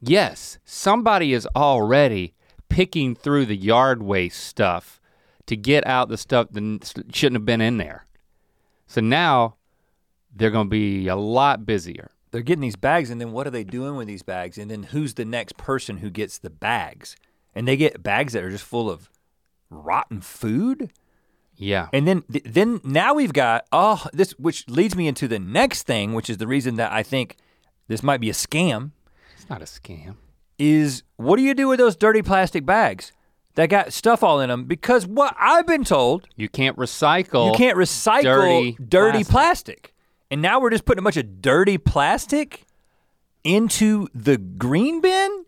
yes, 0.00 0.58
somebody 0.64 1.32
is 1.32 1.46
already 1.54 2.34
picking 2.68 3.14
through 3.14 3.46
the 3.46 3.56
yard 3.56 4.02
waste 4.02 4.42
stuff 4.44 5.00
to 5.46 5.56
get 5.56 5.86
out 5.86 6.08
the 6.08 6.16
stuff 6.16 6.48
that 6.52 6.92
shouldn't 7.12 7.40
have 7.40 7.46
been 7.46 7.60
in 7.60 7.76
there. 7.76 8.06
So 8.86 9.00
now 9.00 9.56
they're 10.34 10.50
going 10.50 10.66
to 10.66 10.70
be 10.70 11.06
a 11.08 11.16
lot 11.16 11.64
busier. 11.66 12.10
they're 12.32 12.42
getting 12.42 12.62
these 12.62 12.74
bags 12.74 13.10
and 13.10 13.20
then 13.20 13.30
what 13.30 13.46
are 13.46 13.50
they 13.50 13.62
doing 13.62 13.94
with 13.94 14.08
these 14.08 14.24
bags 14.24 14.58
and 14.58 14.68
then 14.68 14.82
who's 14.84 15.14
the 15.14 15.24
next 15.24 15.56
person 15.56 15.98
who 15.98 16.10
gets 16.10 16.38
the 16.38 16.50
bags 16.50 17.14
and 17.54 17.68
they 17.68 17.76
get 17.76 18.02
bags 18.02 18.32
that 18.32 18.42
are 18.42 18.50
just 18.50 18.64
full 18.64 18.90
of 18.90 19.08
rotten 19.70 20.20
food 20.20 20.90
Yeah. 21.56 21.88
and 21.92 22.06
then 22.08 22.22
th- 22.30 22.44
then 22.44 22.80
now 22.84 23.14
we've 23.14 23.32
got 23.32 23.66
oh 23.72 24.06
this 24.12 24.32
which 24.32 24.68
leads 24.68 24.94
me 24.96 25.06
into 25.08 25.28
the 25.28 25.38
next 25.38 25.84
thing 25.84 26.12
which 26.14 26.28
is 26.28 26.38
the 26.38 26.46
reason 26.46 26.76
that 26.76 26.92
i 26.92 27.02
think 27.02 27.36
this 27.88 28.02
might 28.02 28.20
be 28.20 28.28
a 28.30 28.32
scam 28.32 28.90
It's 29.36 29.48
not 29.48 29.62
a 29.62 29.66
scam. 29.66 30.16
is 30.58 31.02
what 31.16 31.36
do 31.36 31.42
you 31.42 31.54
do 31.54 31.68
with 31.68 31.78
those 31.78 31.96
dirty 31.96 32.22
plastic 32.22 32.66
bags 32.66 33.12
that 33.54 33.68
got 33.68 33.92
stuff 33.92 34.22
all 34.24 34.40
in 34.40 34.48
them 34.48 34.64
because 34.64 35.06
what 35.06 35.34
i've 35.38 35.66
been 35.66 35.84
told 35.84 36.26
You 36.36 36.48
can't 36.48 36.76
recycle. 36.76 37.52
you 37.52 37.56
can't 37.56 37.76
recycle 37.78 38.22
dirty 38.22 38.76
dirty, 38.88 39.24
plastic. 39.24 39.30
plastic. 39.30 39.90
And 40.30 40.42
now 40.42 40.58
we're 40.58 40.70
just 40.70 40.84
putting 40.84 40.98
a 40.98 41.02
bunch 41.02 41.16
of 41.18 41.40
dirty 41.40 41.78
plastic 41.78 42.64
into 43.44 44.08
the 44.14 44.36
green 44.38 45.00
bin? 45.00 45.44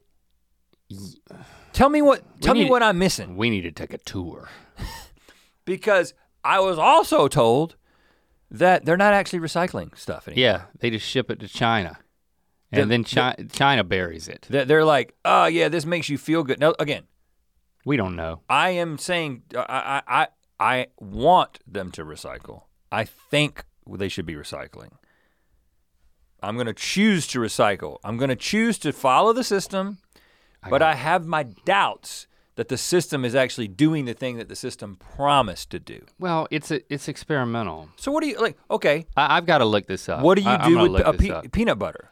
Tell 1.72 1.88
me 1.88 2.00
what 2.02 2.22
tell 2.40 2.54
me 2.54 2.68
what 2.70 2.82
I'm 2.82 2.98
missing. 2.98 3.36
We 3.36 3.50
need 3.50 3.62
to 3.62 3.72
take 3.72 3.92
a 3.92 3.98
tour. 3.98 4.48
Because 5.66 6.14
I 6.42 6.60
was 6.60 6.78
also 6.78 7.28
told 7.28 7.76
that 8.50 8.84
they're 8.86 8.96
not 8.96 9.12
actually 9.12 9.40
recycling 9.40 9.96
stuff 9.98 10.26
anymore. 10.28 10.40
Yeah, 10.42 10.62
they 10.78 10.88
just 10.88 11.04
ship 11.06 11.30
it 11.30 11.40
to 11.40 11.48
China. 11.48 11.98
And 12.72 12.84
The- 12.84 12.94
then 12.94 13.04
China, 13.04 13.44
China 13.52 13.84
buries 13.84 14.28
it. 14.28 14.46
That 14.50 14.66
they're 14.68 14.84
like, 14.84 15.14
oh 15.24 15.44
yeah, 15.46 15.68
this 15.68 15.84
makes 15.84 16.08
you 16.08 16.16
feel 16.16 16.42
good. 16.44 16.58
Now 16.60 16.74
again, 16.78 17.04
We 17.84 17.96
don't 17.96 18.16
know. 18.16 18.40
I 18.48 18.70
am 18.70 18.96
saying 18.98 19.42
uh, 19.54 19.64
I 19.68 20.02
I 20.06 20.22
I, 20.22 20.28
I 20.58 20.86
want 20.98 21.58
them 21.66 21.90
to 21.92 22.04
recycle. 22.04 22.62
I 22.90 23.04
think 23.04 23.64
they 23.86 24.08
should 24.08 24.26
be 24.26 24.34
recycling. 24.34 24.92
I'm 26.42 26.54
going 26.54 26.66
to 26.66 26.74
choose 26.74 27.26
to 27.28 27.38
recycle. 27.40 27.98
I'm 28.04 28.16
going 28.16 28.28
to 28.28 28.36
choose 28.36 28.78
to 28.80 28.92
follow 28.92 29.32
the 29.32 29.42
system, 29.44 29.98
but 30.68 30.82
I 30.82 30.94
have 30.94 31.26
my 31.26 31.42
doubts 31.64 32.26
that 32.56 32.68
the 32.68 32.76
system 32.76 33.24
is 33.24 33.34
actually 33.34 33.68
doing 33.68 34.06
the 34.06 34.14
thing 34.14 34.36
that 34.38 34.48
the 34.48 34.56
system 34.56 34.96
promised 34.96 35.70
to 35.70 35.78
do. 35.78 36.04
Well, 36.18 36.48
it's 36.50 36.70
a, 36.70 36.80
it's 36.92 37.06
experimental. 37.08 37.90
So 37.96 38.10
what 38.10 38.22
do 38.22 38.28
you 38.28 38.38
like? 38.40 38.58
Okay, 38.70 39.06
I, 39.16 39.36
I've 39.36 39.46
got 39.46 39.58
to 39.58 39.64
look 39.64 39.86
this 39.86 40.08
up. 40.08 40.22
what 40.22 40.36
do 40.36 40.42
you 40.42 40.50
I- 40.50 40.68
do 40.68 40.78
with 40.90 41.02
a 41.06 41.12
pe- 41.12 41.48
peanut 41.48 41.78
butter? 41.78 42.10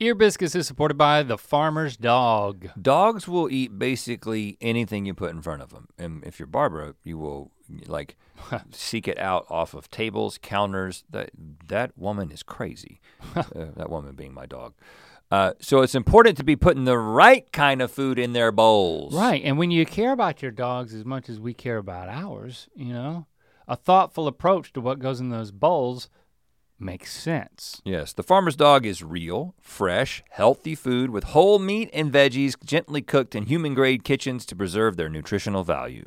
Ear 0.00 0.14
Biscuits 0.14 0.54
is 0.54 0.66
supported 0.66 0.98
by 0.98 1.22
the 1.22 1.38
Farmer's 1.38 1.96
Dog. 1.96 2.68
Dogs 2.80 3.28
will 3.28 3.48
eat 3.50 3.78
basically 3.78 4.58
anything 4.60 5.06
you 5.06 5.14
put 5.14 5.30
in 5.30 5.40
front 5.40 5.62
of 5.62 5.70
them, 5.70 5.88
and 5.96 6.22
if 6.24 6.38
you're 6.38 6.46
Barbara, 6.48 6.94
you 7.04 7.16
will 7.16 7.52
like 7.86 8.16
seek 8.72 9.06
it 9.06 9.18
out 9.18 9.46
off 9.48 9.72
of 9.72 9.90
tables, 9.90 10.38
counters. 10.42 11.04
That 11.08 11.30
that 11.68 11.96
woman 11.96 12.30
is 12.32 12.42
crazy. 12.42 13.00
uh, 13.36 13.44
that 13.54 13.88
woman 13.88 14.14
being 14.14 14.34
my 14.34 14.46
dog. 14.46 14.74
Uh, 15.34 15.52
so 15.60 15.82
it's 15.82 15.96
important 15.96 16.36
to 16.36 16.44
be 16.44 16.54
putting 16.54 16.84
the 16.84 16.96
right 16.96 17.50
kind 17.50 17.82
of 17.82 17.90
food 17.90 18.20
in 18.20 18.34
their 18.34 18.52
bowls. 18.52 19.12
Right, 19.12 19.42
and 19.44 19.58
when 19.58 19.72
you 19.72 19.84
care 19.84 20.12
about 20.12 20.42
your 20.42 20.52
dogs 20.52 20.94
as 20.94 21.04
much 21.04 21.28
as 21.28 21.40
we 21.40 21.52
care 21.52 21.78
about 21.78 22.08
ours, 22.08 22.68
you 22.76 22.92
know, 22.92 23.26
a 23.66 23.74
thoughtful 23.74 24.28
approach 24.28 24.72
to 24.74 24.80
what 24.80 25.00
goes 25.00 25.18
in 25.18 25.30
those 25.30 25.50
bowls 25.50 26.08
makes 26.78 27.12
sense. 27.12 27.82
Yes, 27.84 28.12
the 28.12 28.22
farmer's 28.22 28.54
dog 28.54 28.86
is 28.86 29.02
real, 29.02 29.56
fresh, 29.60 30.22
healthy 30.30 30.76
food 30.76 31.10
with 31.10 31.24
whole 31.24 31.58
meat 31.58 31.90
and 31.92 32.12
veggies 32.12 32.54
gently 32.64 33.02
cooked 33.02 33.34
in 33.34 33.46
human 33.46 33.74
grade 33.74 34.04
kitchens 34.04 34.46
to 34.46 34.54
preserve 34.54 34.96
their 34.96 35.08
nutritional 35.08 35.64
value. 35.64 36.06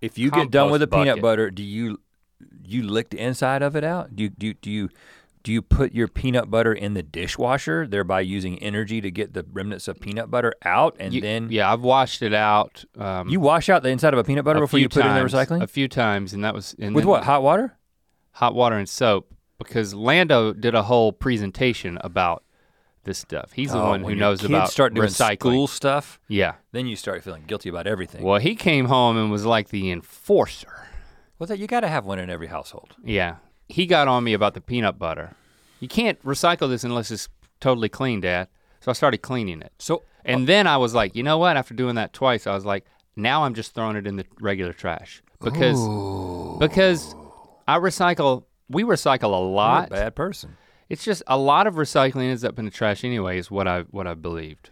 If 0.00 0.16
you 0.16 0.30
get 0.30 0.50
done 0.50 0.70
with 0.70 0.82
a 0.82 0.86
Compost 0.86 1.06
peanut 1.06 1.22
butter, 1.22 1.50
do 1.50 1.62
you 1.62 2.00
you 2.64 2.82
lick 2.82 3.10
the 3.10 3.18
inside 3.18 3.62
of 3.62 3.74
it 3.76 3.84
out? 3.84 4.14
Do 4.14 4.24
you 4.24 4.30
do 4.30 4.46
you, 4.46 4.54
do 4.54 4.70
you 4.70 4.88
do 5.42 5.52
you 5.52 5.62
put 5.62 5.92
your 5.92 6.08
peanut 6.08 6.50
butter 6.50 6.72
in 6.72 6.94
the 6.94 7.02
dishwasher, 7.02 7.86
thereby 7.86 8.20
using 8.20 8.58
energy 8.62 9.00
to 9.00 9.10
get 9.10 9.34
the 9.34 9.44
remnants 9.52 9.88
of 9.88 10.00
peanut 10.00 10.30
butter 10.30 10.54
out, 10.64 10.96
and 11.00 11.14
You- 11.14 11.20
then 11.20 11.48
yeah, 11.50 11.72
I've 11.72 11.82
washed 11.82 12.22
it 12.22 12.34
out. 12.34 12.84
Um, 12.96 13.28
you 13.28 13.40
wash 13.40 13.68
out 13.68 13.82
the 13.82 13.88
inside 13.88 14.12
of 14.12 14.18
a 14.18 14.24
peanut 14.24 14.44
butter 14.44 14.58
a 14.58 14.62
before 14.62 14.78
you 14.78 14.88
put 14.88 15.02
times, 15.02 15.32
it 15.32 15.36
in 15.36 15.46
the 15.48 15.54
recycling? 15.54 15.62
A 15.62 15.66
few 15.66 15.88
times, 15.88 16.32
and 16.32 16.44
that 16.44 16.54
was 16.54 16.76
and 16.78 16.94
with 16.94 17.04
what? 17.04 17.24
Hot 17.24 17.42
water? 17.42 17.74
hot 18.32 18.54
water 18.54 18.76
and 18.76 18.88
soap 18.88 19.34
because 19.58 19.94
Lando 19.94 20.52
did 20.52 20.72
a 20.72 20.84
whole 20.84 21.10
presentation 21.12 21.98
about 22.02 22.44
this 23.08 23.18
stuff. 23.18 23.52
He's 23.52 23.72
the 23.72 23.78
Oh, 23.80 23.88
one 23.88 24.04
who 24.04 24.14
knows 24.14 24.44
about 24.44 24.70
start 24.70 24.94
doing 24.94 25.08
recycling. 25.08 25.38
school 25.40 25.66
stuff. 25.66 26.20
Yeah. 26.28 26.54
Then 26.72 26.86
you 26.86 26.94
start 26.94 27.24
feeling 27.24 27.44
guilty 27.46 27.68
about 27.68 27.86
everything. 27.86 28.22
Well, 28.22 28.38
he 28.38 28.54
came 28.54 28.84
home 28.86 29.16
and 29.16 29.30
was 29.30 29.44
like 29.44 29.70
the 29.70 29.90
enforcer. 29.90 30.86
Well, 31.38 31.46
that 31.48 31.58
you 31.58 31.66
got 31.66 31.80
to 31.80 31.88
have 31.88 32.04
one 32.04 32.18
in 32.18 32.30
every 32.30 32.46
household. 32.48 32.94
Yeah. 33.04 33.36
He 33.68 33.86
got 33.86 34.08
on 34.08 34.24
me 34.24 34.32
about 34.34 34.54
the 34.54 34.60
peanut 34.60 34.98
butter. 34.98 35.34
You 35.80 35.88
can't 35.88 36.22
recycle 36.24 36.68
this 36.68 36.84
unless 36.84 37.10
it's 37.10 37.28
totally 37.60 37.88
clean, 37.88 38.20
Dad. 38.20 38.48
So 38.80 38.90
I 38.90 38.94
started 38.94 39.18
cleaning 39.18 39.60
it. 39.62 39.72
So 39.78 40.02
And 40.24 40.42
uh, 40.42 40.46
then 40.46 40.66
I 40.66 40.76
was 40.76 40.94
like, 40.94 41.14
you 41.16 41.22
know 41.22 41.38
what? 41.38 41.56
After 41.56 41.74
doing 41.74 41.94
that 41.96 42.12
twice, 42.12 42.46
I 42.46 42.54
was 42.54 42.64
like, 42.64 42.84
now 43.16 43.44
I'm 43.44 43.54
just 43.54 43.74
throwing 43.74 43.96
it 43.96 44.06
in 44.06 44.16
the 44.16 44.24
regular 44.40 44.72
trash 44.72 45.22
because 45.40 45.78
because 46.58 47.14
I 47.66 47.78
recycle. 47.78 48.44
We 48.70 48.82
recycle 48.84 49.32
a 49.32 49.42
lot. 49.42 49.88
bad 49.90 50.14
person. 50.14 50.56
It's 50.88 51.04
just 51.04 51.22
a 51.26 51.36
lot 51.36 51.66
of 51.66 51.74
recycling 51.74 52.30
ends 52.30 52.44
up 52.44 52.58
in 52.58 52.64
the 52.64 52.70
trash 52.70 53.04
anyway. 53.04 53.38
Is 53.38 53.50
what 53.50 53.68
I 53.68 53.82
what 53.90 54.06
I 54.06 54.14
believed. 54.14 54.70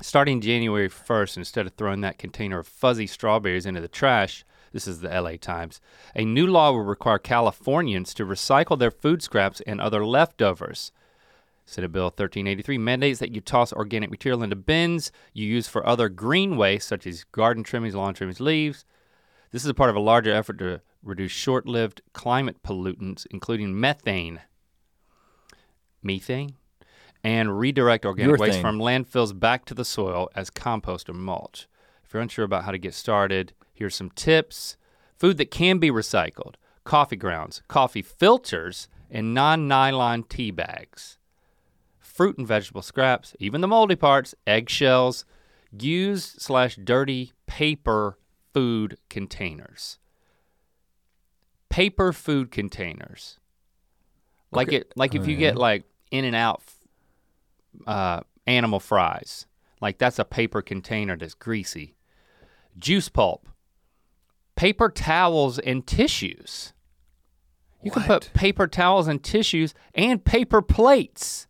Starting 0.00 0.40
January 0.40 0.88
1st, 0.88 1.38
instead 1.38 1.66
of 1.66 1.72
throwing 1.74 2.02
that 2.02 2.18
container 2.18 2.60
of 2.60 2.68
fuzzy 2.68 3.06
strawberries 3.08 3.66
into 3.66 3.80
the 3.80 3.88
trash, 3.88 4.44
this 4.72 4.86
is 4.86 5.00
the 5.00 5.08
LA 5.08 5.32
Times, 5.40 5.80
a 6.14 6.24
new 6.24 6.46
law 6.46 6.70
will 6.70 6.84
require 6.84 7.18
Californians 7.18 8.14
to 8.14 8.24
recycle 8.24 8.78
their 8.78 8.92
food 8.92 9.24
scraps 9.24 9.60
and 9.62 9.80
other 9.80 10.06
leftovers. 10.06 10.92
Senate 11.66 11.90
Bill 11.90 12.04
1383 12.04 12.78
mandates 12.78 13.18
that 13.18 13.34
you 13.34 13.40
toss 13.40 13.72
organic 13.72 14.08
material 14.08 14.44
into 14.44 14.54
bins 14.54 15.10
you 15.32 15.46
use 15.46 15.66
for 15.66 15.84
other 15.84 16.08
green 16.08 16.56
waste, 16.56 16.86
such 16.86 17.04
as 17.04 17.24
garden 17.24 17.64
trimmings, 17.64 17.96
lawn 17.96 18.14
trimmings, 18.14 18.40
leaves. 18.40 18.84
This 19.50 19.64
is 19.64 19.68
a 19.68 19.74
part 19.74 19.90
of 19.90 19.96
a 19.96 20.00
larger 20.00 20.32
effort 20.32 20.58
to 20.60 20.80
reduce 21.02 21.32
short 21.32 21.66
lived 21.66 22.02
climate 22.12 22.62
pollutants, 22.62 23.26
including 23.32 23.78
methane, 23.78 24.40
methane, 26.02 26.54
and 27.24 27.58
redirect 27.58 28.04
organic 28.04 28.28
Your 28.30 28.38
waste 28.38 28.54
thing. 28.54 28.62
from 28.62 28.78
landfills 28.78 29.38
back 29.38 29.64
to 29.66 29.74
the 29.74 29.84
soil 29.84 30.28
as 30.34 30.50
compost 30.50 31.08
or 31.08 31.14
mulch. 31.14 31.68
If 32.04 32.14
you're 32.14 32.22
unsure 32.22 32.44
about 32.44 32.64
how 32.64 32.72
to 32.72 32.78
get 32.78 32.94
started, 32.94 33.52
here's 33.72 33.94
some 33.94 34.10
tips 34.10 34.76
food 35.16 35.36
that 35.38 35.50
can 35.50 35.78
be 35.78 35.90
recycled 35.90 36.54
coffee 36.84 37.16
grounds, 37.16 37.62
coffee 37.68 38.02
filters, 38.02 38.88
and 39.10 39.34
non 39.34 39.68
nylon 39.68 40.22
tea 40.22 40.50
bags. 40.50 41.18
Fruit 41.98 42.38
and 42.38 42.46
vegetable 42.46 42.82
scraps, 42.82 43.36
even 43.38 43.60
the 43.60 43.68
moldy 43.68 43.94
parts, 43.94 44.34
eggshells, 44.46 45.24
used 45.70 46.40
slash 46.40 46.76
dirty 46.76 47.32
paper 47.46 48.18
food 48.54 48.96
containers. 49.10 49.98
Paper 51.68 52.12
food 52.12 52.50
containers. 52.50 53.38
Like 54.50 54.68
Okay. 54.68 54.76
it 54.78 54.92
like 54.96 55.14
if 55.14 55.26
you 55.26 55.36
get 55.36 55.56
like 55.56 55.84
in 56.10 56.24
and 56.24 56.34
out 56.36 56.62
uh, 57.86 58.20
animal 58.46 58.80
fries. 58.80 59.46
Like 59.80 59.98
that's 59.98 60.18
a 60.18 60.24
paper 60.24 60.62
container 60.62 61.16
that's 61.16 61.34
greasy. 61.34 61.94
Juice 62.78 63.08
pulp. 63.08 63.48
Paper 64.56 64.88
towels 64.88 65.58
and 65.58 65.86
tissues. 65.86 66.72
You 67.82 67.92
can 67.92 68.02
put 68.02 68.30
paper 68.34 68.66
towels 68.66 69.06
and 69.06 69.22
tissues 69.22 69.72
and 69.94 70.24
paper 70.24 70.60
plates. 70.62 71.46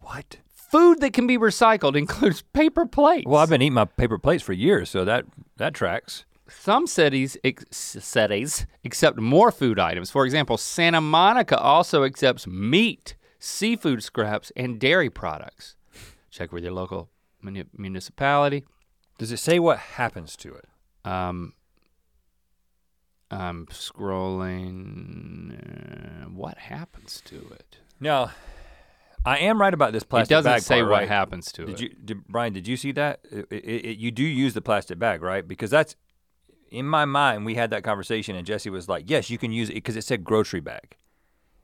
What? 0.00 0.36
Food 0.70 1.00
that 1.00 1.12
can 1.14 1.26
be 1.26 1.38
recycled 1.38 1.96
includes 1.96 2.42
paper 2.42 2.84
plates. 2.84 3.26
Well, 3.26 3.40
I've 3.40 3.48
been 3.48 3.62
eating 3.62 3.72
my 3.74 3.86
paper 3.86 4.18
plates 4.18 4.42
for 4.42 4.52
years, 4.52 4.90
so 4.90 5.04
that 5.04 5.24
that 5.56 5.72
tracks. 5.74 6.24
Some 6.48 6.86
cities, 6.86 7.36
ex- 7.42 7.64
cities 7.70 8.66
accept 8.84 9.18
more 9.18 9.50
food 9.50 9.78
items. 9.78 10.10
For 10.10 10.24
example, 10.24 10.56
Santa 10.56 11.00
Monica 11.00 11.58
also 11.58 12.04
accepts 12.04 12.46
meat, 12.46 13.16
seafood 13.38 14.02
scraps, 14.02 14.52
and 14.56 14.78
dairy 14.78 15.10
products. 15.10 15.74
Check 16.30 16.52
with 16.52 16.62
your 16.62 16.72
local 16.72 17.10
muni- 17.42 17.64
municipality. 17.76 18.64
Does 19.18 19.32
it 19.32 19.38
say 19.38 19.58
what 19.58 19.78
happens 19.78 20.36
to 20.36 20.54
it? 20.54 20.66
Um, 21.04 21.54
I'm 23.30 23.66
scrolling. 23.66 25.52
uh, 26.24 26.28
what 26.30 26.58
happens 26.58 27.20
to 27.26 27.36
it? 27.58 27.78
Now, 28.00 28.30
I 29.24 29.38
am 29.38 29.60
right 29.60 29.74
about 29.74 29.92
this 29.92 30.04
plastic 30.04 30.28
bag. 30.28 30.32
It 30.32 30.36
doesn't 30.44 30.52
bag 30.52 30.62
say 30.62 30.78
part, 30.80 30.90
what 30.90 30.98
right? 31.00 31.08
happens 31.08 31.50
to 31.52 31.64
Did 31.64 31.74
it. 31.74 31.80
you, 31.80 31.88
did, 32.04 32.28
Brian? 32.28 32.52
Did 32.52 32.68
you 32.68 32.76
see 32.76 32.92
that? 32.92 33.20
It, 33.30 33.46
it, 33.50 33.56
it- 33.86 33.98
you 33.98 34.10
do 34.10 34.22
use 34.22 34.54
the 34.54 34.60
plastic 34.60 34.98
bag, 34.98 35.22
right? 35.22 35.46
Because 35.46 35.70
that's 35.70 35.96
in 36.70 36.86
my 36.86 37.04
mind. 37.04 37.44
We 37.46 37.54
had 37.54 37.70
that 37.70 37.84
conversation, 37.84 38.36
and 38.36 38.46
Jesse 38.46 38.70
was 38.70 38.88
like, 38.88 39.08
"Yes, 39.08 39.30
you 39.30 39.38
can 39.38 39.52
use 39.52 39.68
it 39.70 39.74
because 39.74 39.96
it 39.96 40.04
said 40.04 40.24
grocery 40.24 40.60
bag." 40.60 40.96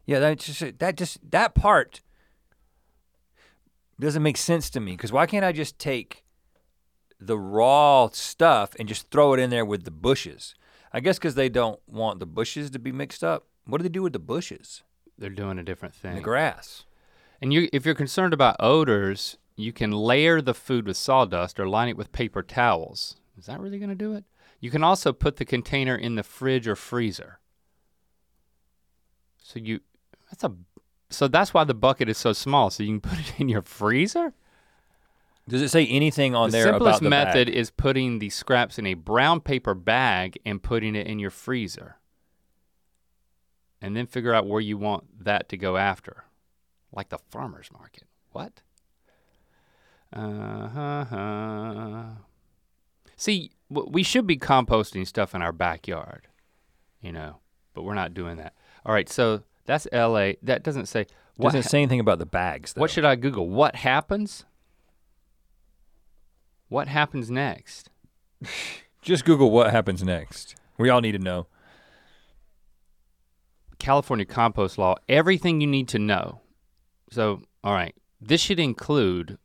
Yeah, 0.07 0.19
that 0.19 0.39
just 0.39 0.79
that 0.79 0.97
just 0.97 1.19
that 1.31 1.55
part 1.55 2.01
doesn't 4.01 4.23
make 4.23 4.37
sense 4.37 4.71
to 4.71 4.81
me. 4.81 4.93
Because 4.93 5.13
why 5.13 5.27
can't 5.27 5.45
I 5.45 5.53
just 5.53 5.79
take 5.79 6.25
the 7.21 7.39
raw 7.39 8.09
stuff 8.13 8.75
and 8.79 8.89
just 8.89 9.11
throw 9.11 9.33
it 9.35 9.41
in 9.41 9.51
there 9.51 9.65
with 9.65 9.85
the 9.85 9.91
bushes? 9.91 10.55
I 10.93 11.01
guess 11.01 11.19
because 11.19 11.35
they 11.37 11.49
don't 11.49 11.81
want 11.87 12.19
the 12.21 12.27
bushes 12.27 12.71
to 12.71 12.79
be 12.79 12.93
mixed 12.93 13.25
up. 13.25 13.47
What 13.67 13.79
do 13.79 13.83
they 13.85 13.89
do 13.89 14.03
with 14.03 14.13
the 14.13 14.19
bushes? 14.19 14.83
They're 15.17 15.31
doing 15.31 15.59
a 15.59 15.63
different 15.63 15.95
And 16.03 16.13
the 16.13 16.17
thing. 16.17 16.23
grass. 16.23 16.85
And 17.41 17.53
you, 17.53 17.69
if 17.73 17.87
you're 17.87 17.95
concerned 17.95 18.35
about 18.35 18.57
odors, 18.61 19.37
you 19.57 19.73
can 19.73 19.91
layer 19.93 20.41
the 20.41 20.55
food 20.55 20.87
with 20.87 20.97
sawdust 20.97 21.59
or 21.61 21.69
line 21.69 21.89
it 21.89 21.97
with 21.97 22.13
paper 22.13 22.43
towels. 22.43 23.17
Is 23.39 23.47
that 23.47 23.61
really 23.61 23.79
going 23.79 23.89
to 23.89 23.95
do 23.95 24.15
it? 24.15 24.25
You 24.63 24.71
can 24.71 24.85
also 24.85 25.13
put 25.13 25.37
the 25.37 25.45
container 25.45 25.97
in 25.97 26.15
the 26.15 26.23
fridge 26.23 26.69
or 26.69 26.77
freezer. 26.77 27.41
So 29.43 29.59
you, 29.59 29.81
that's 30.31 30.45
a, 30.45 30.53
so 31.11 31.27
that's 31.27 31.53
why 31.53 31.65
the 31.65 31.75
bucket 31.75 32.09
is 32.09 32.17
so 32.17 32.33
small. 32.33 32.71
So 32.71 32.85
you 32.85 33.01
can 33.01 33.01
put 33.11 33.19
it 33.19 33.41
in 33.41 33.49
your 33.49 33.63
freezer. 33.63 34.35
Does 35.49 35.63
it 35.63 35.71
say 35.71 35.85
anything 35.89 36.37
on 36.37 36.51
the 36.51 36.53
there 36.53 36.67
simplest 36.67 36.81
about 36.81 36.91
the 37.01 37.05
simplest 37.07 37.11
method 37.35 37.47
bag? 37.49 37.57
is 37.57 37.71
putting 37.73 38.21
the 38.21 38.31
scraps 38.31 38.79
in 38.79 38.87
a 38.87 38.95
brown 38.95 39.41
paper 39.41 39.75
bag 39.75 40.39
and 40.47 40.63
putting 40.63 40.95
it 40.95 41.09
in 41.09 41.19
your 41.19 41.31
freezer. 41.33 41.97
And 43.81 43.97
then 43.97 44.07
figure 44.07 44.33
out 44.33 44.47
where 44.47 44.61
you 44.61 44.79
want 44.79 45.25
that 45.25 45.49
to 45.49 45.57
go 45.57 45.77
after. 45.77 46.23
like 46.93 47.09
the 47.09 47.19
farmer's 47.19 47.73
market. 47.73 48.05
What? 48.31 48.63
Uh-huh. 50.13 52.05
See, 53.17 53.51
we 53.73 54.03
should 54.03 54.27
be 54.27 54.37
composting 54.37 55.07
stuff 55.07 55.35
in 55.35 55.43
our 55.43 55.53
backyard, 55.53 56.29
you 57.01 57.13
know, 57.13 57.39
but 57.75 57.83
we're 57.83 57.95
not 57.95 58.15
doing 58.15 58.37
that. 58.37 58.55
All 58.85 58.93
right, 58.93 59.09
so 59.09 59.43
that's 59.67 59.87
LA. 59.93 60.33
That 60.43 60.63
doesn't 60.63 60.87
say 60.87 61.07
what 61.37 61.49
Doesn't 61.49 61.63
ha- 61.63 61.69
say 61.69 61.79
anything 61.79 62.01
about 62.01 62.19
the 62.19 62.27
bags 62.27 62.73
though. 62.73 62.81
what 62.81 62.91
should 62.91 63.05
I 63.05 63.17
Google? 63.17 63.49
What 63.49 63.77
happens? 63.77 64.45
What 66.69 66.89
happens 66.89 67.31
next? 67.31 67.91
Just 69.03 69.25
Google 69.25 69.51
what 69.51 69.71
happens 69.71 70.03
next. 70.03 70.55
We 70.79 70.89
all 70.89 71.01
need 71.01 71.13
to 71.13 71.19
know. 71.19 71.47
California 73.79 74.25
compost 74.25 74.79
law, 74.79 74.95
everything 75.09 75.61
you 75.61 75.67
need 75.67 75.89
to 75.89 75.99
know. 75.99 76.41
So, 77.11 77.43
all 77.65 77.73
right, 77.75 77.95
this 78.21 78.41
should 78.41 78.61
include 78.61 79.39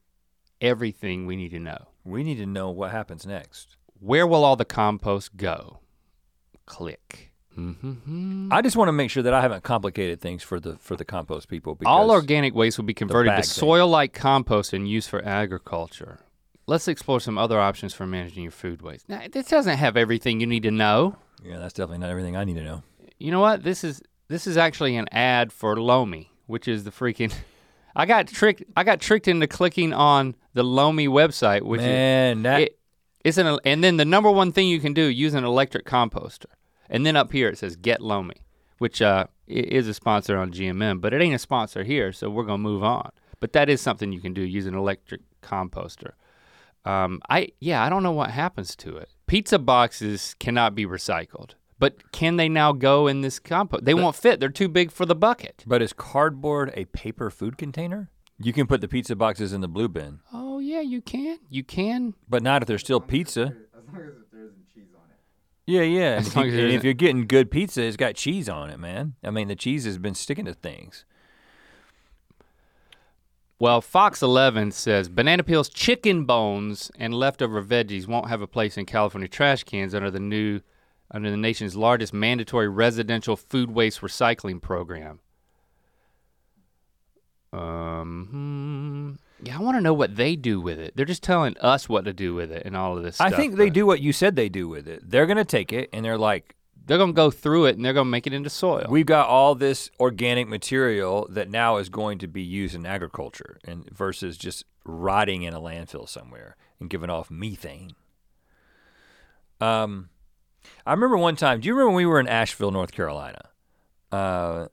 everything 0.61 1.25
we 1.25 1.35
need 1.35 1.49
to 1.51 1.59
know. 1.59 1.87
We 2.03 2.23
need 2.23 2.37
to 2.37 2.45
know 2.45 2.69
what 2.69 2.91
happens 2.91 3.25
next. 3.25 3.76
Where 3.99 4.27
will 4.27 4.43
all 4.43 4.55
the 4.55 4.65
compost 4.65 5.37
go? 5.37 5.79
Click. 6.65 7.31
Mm-hmm. 7.57 8.49
I 8.51 8.61
just 8.61 8.75
want 8.75 8.87
to 8.89 8.91
make 8.91 9.09
sure 9.09 9.23
that 9.23 9.33
I 9.33 9.41
haven't 9.41 9.63
complicated 9.63 10.21
things 10.21 10.43
for 10.43 10.59
the 10.59 10.77
for 10.77 10.95
the 10.95 11.05
compost 11.05 11.47
people. 11.47 11.73
Because 11.75 11.89
All 11.89 12.11
organic 12.11 12.53
waste 12.53 12.77
will 12.77 12.85
be 12.85 12.93
converted 12.93 13.35
to 13.35 13.43
soil-like 13.43 14.13
compost 14.13 14.73
and 14.73 14.87
used 14.87 15.09
for 15.09 15.25
agriculture. 15.25 16.19
Let's 16.67 16.87
explore 16.87 17.19
some 17.19 17.37
other 17.37 17.59
options 17.59 17.93
for 17.93 18.05
managing 18.05 18.43
your 18.43 18.51
food 18.51 18.81
waste. 18.81 19.07
Now, 19.09 19.21
this 19.31 19.47
doesn't 19.47 19.77
have 19.77 19.97
everything 19.97 20.39
you 20.41 20.47
need 20.47 20.63
to 20.63 20.71
know. 20.71 21.15
yeah, 21.43 21.57
that's 21.57 21.73
definitely 21.73 21.99
not 21.99 22.09
everything 22.09 22.35
I 22.35 22.43
need 22.43 22.55
to 22.55 22.63
know. 22.63 22.83
You 23.17 23.31
know 23.31 23.39
what? 23.39 23.63
This 23.63 23.83
is 23.83 24.01
this 24.27 24.45
is 24.45 24.57
actually 24.57 24.95
an 24.97 25.07
ad 25.11 25.51
for 25.51 25.79
Lomi, 25.79 26.31
which 26.45 26.67
is 26.67 26.83
the 26.83 26.91
freaking. 26.91 27.33
I 27.95 28.05
got 28.05 28.27
tricked. 28.27 28.63
I 28.75 28.83
got 28.83 28.99
tricked 28.99 29.27
into 29.27 29.47
clicking 29.47 29.93
on 29.93 30.35
the 30.53 30.63
Lomi 30.63 31.07
website, 31.07 31.63
which 31.63 31.81
Man, 31.81 32.37
is 32.37 32.43
that 32.43 32.61
it, 32.61 32.76
it's 33.27 33.37
an 33.37 33.59
and 33.65 33.83
then 33.83 33.97
the 33.97 34.05
number 34.05 34.31
one 34.31 34.53
thing 34.53 34.69
you 34.69 34.79
can 34.79 34.93
do 34.93 35.03
use 35.03 35.33
an 35.33 35.43
electric 35.43 35.85
composter, 35.85 36.45
and 36.89 37.05
then 37.05 37.17
up 37.17 37.33
here 37.33 37.49
it 37.49 37.57
says 37.57 37.75
Get 37.75 38.01
Lomi, 38.01 38.37
which 38.77 39.01
uh, 39.01 39.27
is 39.47 39.87
a 39.89 39.93
sponsor 39.93 40.37
on 40.37 40.53
GMM, 40.53 41.01
but 41.01 41.13
it 41.13 41.21
ain't 41.21 41.35
a 41.35 41.39
sponsor 41.39 41.83
here, 41.83 42.13
so 42.13 42.29
we're 42.29 42.45
gonna 42.45 42.57
move 42.57 42.83
on. 42.83 43.11
But 43.41 43.51
that 43.51 43.69
is 43.69 43.81
something 43.81 44.13
you 44.13 44.21
can 44.21 44.33
do 44.33 44.41
use 44.41 44.65
an 44.65 44.75
electric 44.75 45.21
composter. 45.41 46.11
Um, 46.85 47.19
I 47.29 47.49
yeah, 47.59 47.83
I 47.83 47.89
don't 47.89 48.03
know 48.03 48.13
what 48.13 48.31
happens 48.31 48.77
to 48.77 48.95
it. 48.95 49.09
Pizza 49.25 49.59
boxes 49.59 50.33
cannot 50.39 50.73
be 50.73 50.85
recycled, 50.85 51.55
but 51.79 52.13
can 52.13 52.37
they 52.37 52.47
now 52.47 52.71
go 52.71 53.07
in 53.07 53.21
this 53.21 53.39
compost? 53.39 53.83
They 53.83 53.93
won't 53.93 54.15
fit. 54.15 54.39
They're 54.39 54.47
too 54.47 54.69
big 54.69 54.89
for 54.89 55.05
the 55.05 55.15
bucket. 55.15 55.65
But 55.67 55.81
is 55.81 55.91
cardboard 55.91 56.71
a 56.75 56.85
paper 56.85 57.29
food 57.29 57.57
container? 57.57 58.09
You 58.39 58.53
can 58.53 58.67
put 58.67 58.81
the 58.81 58.87
pizza 58.87 59.15
boxes 59.15 59.51
in 59.53 59.61
the 59.61 59.67
blue 59.67 59.87
bin, 59.87 60.19
Oh 60.31 60.59
yeah, 60.59 60.81
you 60.81 61.01
can. 61.01 61.39
You 61.49 61.63
can. 61.63 62.13
but 62.29 62.43
not 62.43 62.61
if 62.61 62.67
there's 62.67 62.81
still 62.81 62.99
pizza. 63.01 63.41
As 63.75 63.93
long 63.93 64.01
as 64.03 64.13
there 64.31 64.43
isn't 64.43 64.73
cheese 64.73 64.89
on 64.95 65.01
it. 65.09 65.17
Yeah, 65.65 65.81
yeah. 65.81 66.11
And 66.17 66.21
As 66.21 66.27
if, 66.27 66.35
long 66.35 66.45
you, 66.45 66.51
as 66.51 66.55
there 66.55 66.65
and 66.65 66.73
if 66.73 66.77
isn't- 66.79 66.85
you're 66.85 66.93
getting 66.93 67.25
good 67.27 67.49
pizza, 67.49 67.81
it's 67.83 67.97
got 67.97 68.15
cheese 68.15 68.47
on 68.47 68.69
it, 68.69 68.77
man. 68.79 69.15
I 69.23 69.31
mean, 69.31 69.47
the 69.47 69.55
cheese 69.55 69.85
has 69.85 69.97
been 69.97 70.13
sticking 70.15 70.45
to 70.45 70.53
things. 70.53 71.03
Well, 73.59 73.81
Fox 73.81 74.21
11 74.21 74.71
says 74.71 75.09
banana 75.09 75.43
peels, 75.43 75.67
chicken 75.69 76.25
bones, 76.25 76.91
and 76.99 77.13
leftover 77.13 77.63
veggies 77.63 78.07
won't 78.07 78.29
have 78.29 78.41
a 78.41 78.47
place 78.47 78.77
in 78.77 78.85
California 78.85 79.27
trash 79.27 79.63
cans 79.63 79.95
under 79.95 80.11
the 80.11 80.19
new, 80.19 80.61
under 81.09 81.31
the 81.31 81.37
nation's 81.37 81.75
largest 81.75 82.13
mandatory 82.13 82.67
residential 82.69 83.35
food 83.35 83.71
waste 83.71 84.01
recycling 84.01 84.61
program. 84.61 85.21
Um, 87.53 89.17
hmm, 89.39 89.45
yeah, 89.45 89.57
I 89.57 89.61
want 89.61 89.77
to 89.77 89.81
know 89.81 89.93
what 89.93 90.15
they 90.15 90.35
do 90.35 90.59
with 90.59 90.79
it. 90.79 90.95
They're 90.95 91.05
just 91.05 91.23
telling 91.23 91.55
us 91.59 91.87
what 91.87 92.05
to 92.05 92.13
do 92.13 92.33
with 92.35 92.51
it 92.51 92.63
and 92.65 92.75
all 92.75 92.97
of 92.97 93.03
this 93.03 93.21
I 93.21 93.27
stuff. 93.29 93.39
think 93.39 93.55
they 93.55 93.67
but 93.67 93.73
do 93.73 93.85
what 93.85 94.01
you 94.01 94.11
said 94.13 94.35
they 94.35 94.49
do 94.49 94.67
with 94.67 94.87
it. 94.87 95.09
They're 95.09 95.25
gonna 95.25 95.45
take 95.45 95.71
it 95.71 95.89
and 95.93 96.03
they're 96.03 96.17
like, 96.17 96.55
They're 96.85 96.97
gonna 96.97 97.13
go 97.13 97.31
through 97.31 97.65
it 97.65 97.75
and 97.77 97.85
they're 97.85 97.93
gonna 97.93 98.09
make 98.09 98.27
it 98.27 98.33
into 98.33 98.49
soil. 98.49 98.85
we've 98.89 99.05
got 99.05 99.27
all 99.29 99.55
this 99.55 99.89
organic 99.99 100.47
material 100.47 101.27
that 101.31 101.49
now 101.49 101.77
is 101.77 101.87
going 101.89 102.17
to 102.19 102.27
be 102.27 102.41
used 102.41 102.75
in 102.75 102.85
agriculture, 102.85 103.59
and 103.65 103.89
versus 103.91 104.37
just 104.37 104.65
rotting 104.83 105.43
in 105.43 105.53
a 105.53 105.59
landfill 105.61 106.07
somewhere 106.07 106.55
and 106.79 106.89
giving 106.89 107.09
off 107.09 107.29
methane. 107.31 107.91
Um, 109.59 110.09
I 110.85 110.91
remember 110.91 111.17
one 111.17 111.35
time. 111.35 111.61
Do 111.61 111.67
you 111.67 111.73
remember 111.73 111.89
when 111.89 111.95
we 111.97 112.05
were 112.05 112.19
in 112.19 112.27
Asheville, 112.27 112.71
North 112.71 112.91
Carolina? 112.91 113.49
Uh, 114.11 114.67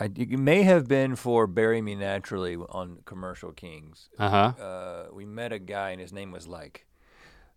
I, 0.00 0.04
it 0.16 0.38
may 0.38 0.62
have 0.62 0.88
been 0.88 1.14
for 1.14 1.46
"Bury 1.46 1.82
Me 1.82 1.94
Naturally" 1.94 2.56
on 2.56 3.00
Commercial 3.04 3.52
Kings. 3.52 4.08
Uh 4.18 4.30
huh. 4.30 4.62
uh, 4.62 5.06
we 5.12 5.26
met 5.26 5.52
a 5.52 5.58
guy 5.58 5.90
and 5.90 6.00
his 6.00 6.10
name 6.10 6.32
was 6.32 6.48
like 6.48 6.86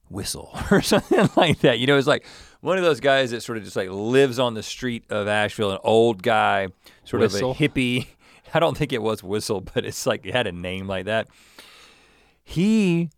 Whistle 0.09 0.53
or 0.71 0.81
something 0.81 1.29
like 1.37 1.59
that. 1.59 1.79
You 1.79 1.87
know, 1.87 1.97
it's 1.97 2.05
like 2.05 2.25
one 2.59 2.77
of 2.77 2.83
those 2.83 2.99
guys 2.99 3.31
that 3.31 3.41
sort 3.41 3.57
of 3.57 3.63
just 3.63 3.77
like 3.77 3.89
lives 3.89 4.39
on 4.39 4.55
the 4.55 4.63
street 4.63 5.05
of 5.09 5.27
Asheville, 5.29 5.71
an 5.71 5.79
old 5.85 6.21
guy, 6.21 6.67
sort 7.05 7.21
Whistle? 7.21 7.51
of 7.51 7.61
a 7.61 7.63
hippie. 7.63 8.07
I 8.53 8.59
don't 8.59 8.77
think 8.77 8.91
it 8.91 9.01
was 9.01 9.23
Whistle, 9.23 9.61
but 9.61 9.85
it's 9.85 10.05
like 10.05 10.25
it 10.25 10.33
had 10.33 10.45
a 10.45 10.51
name 10.51 10.85
like 10.85 11.05
that. 11.05 11.29
He 12.43 13.09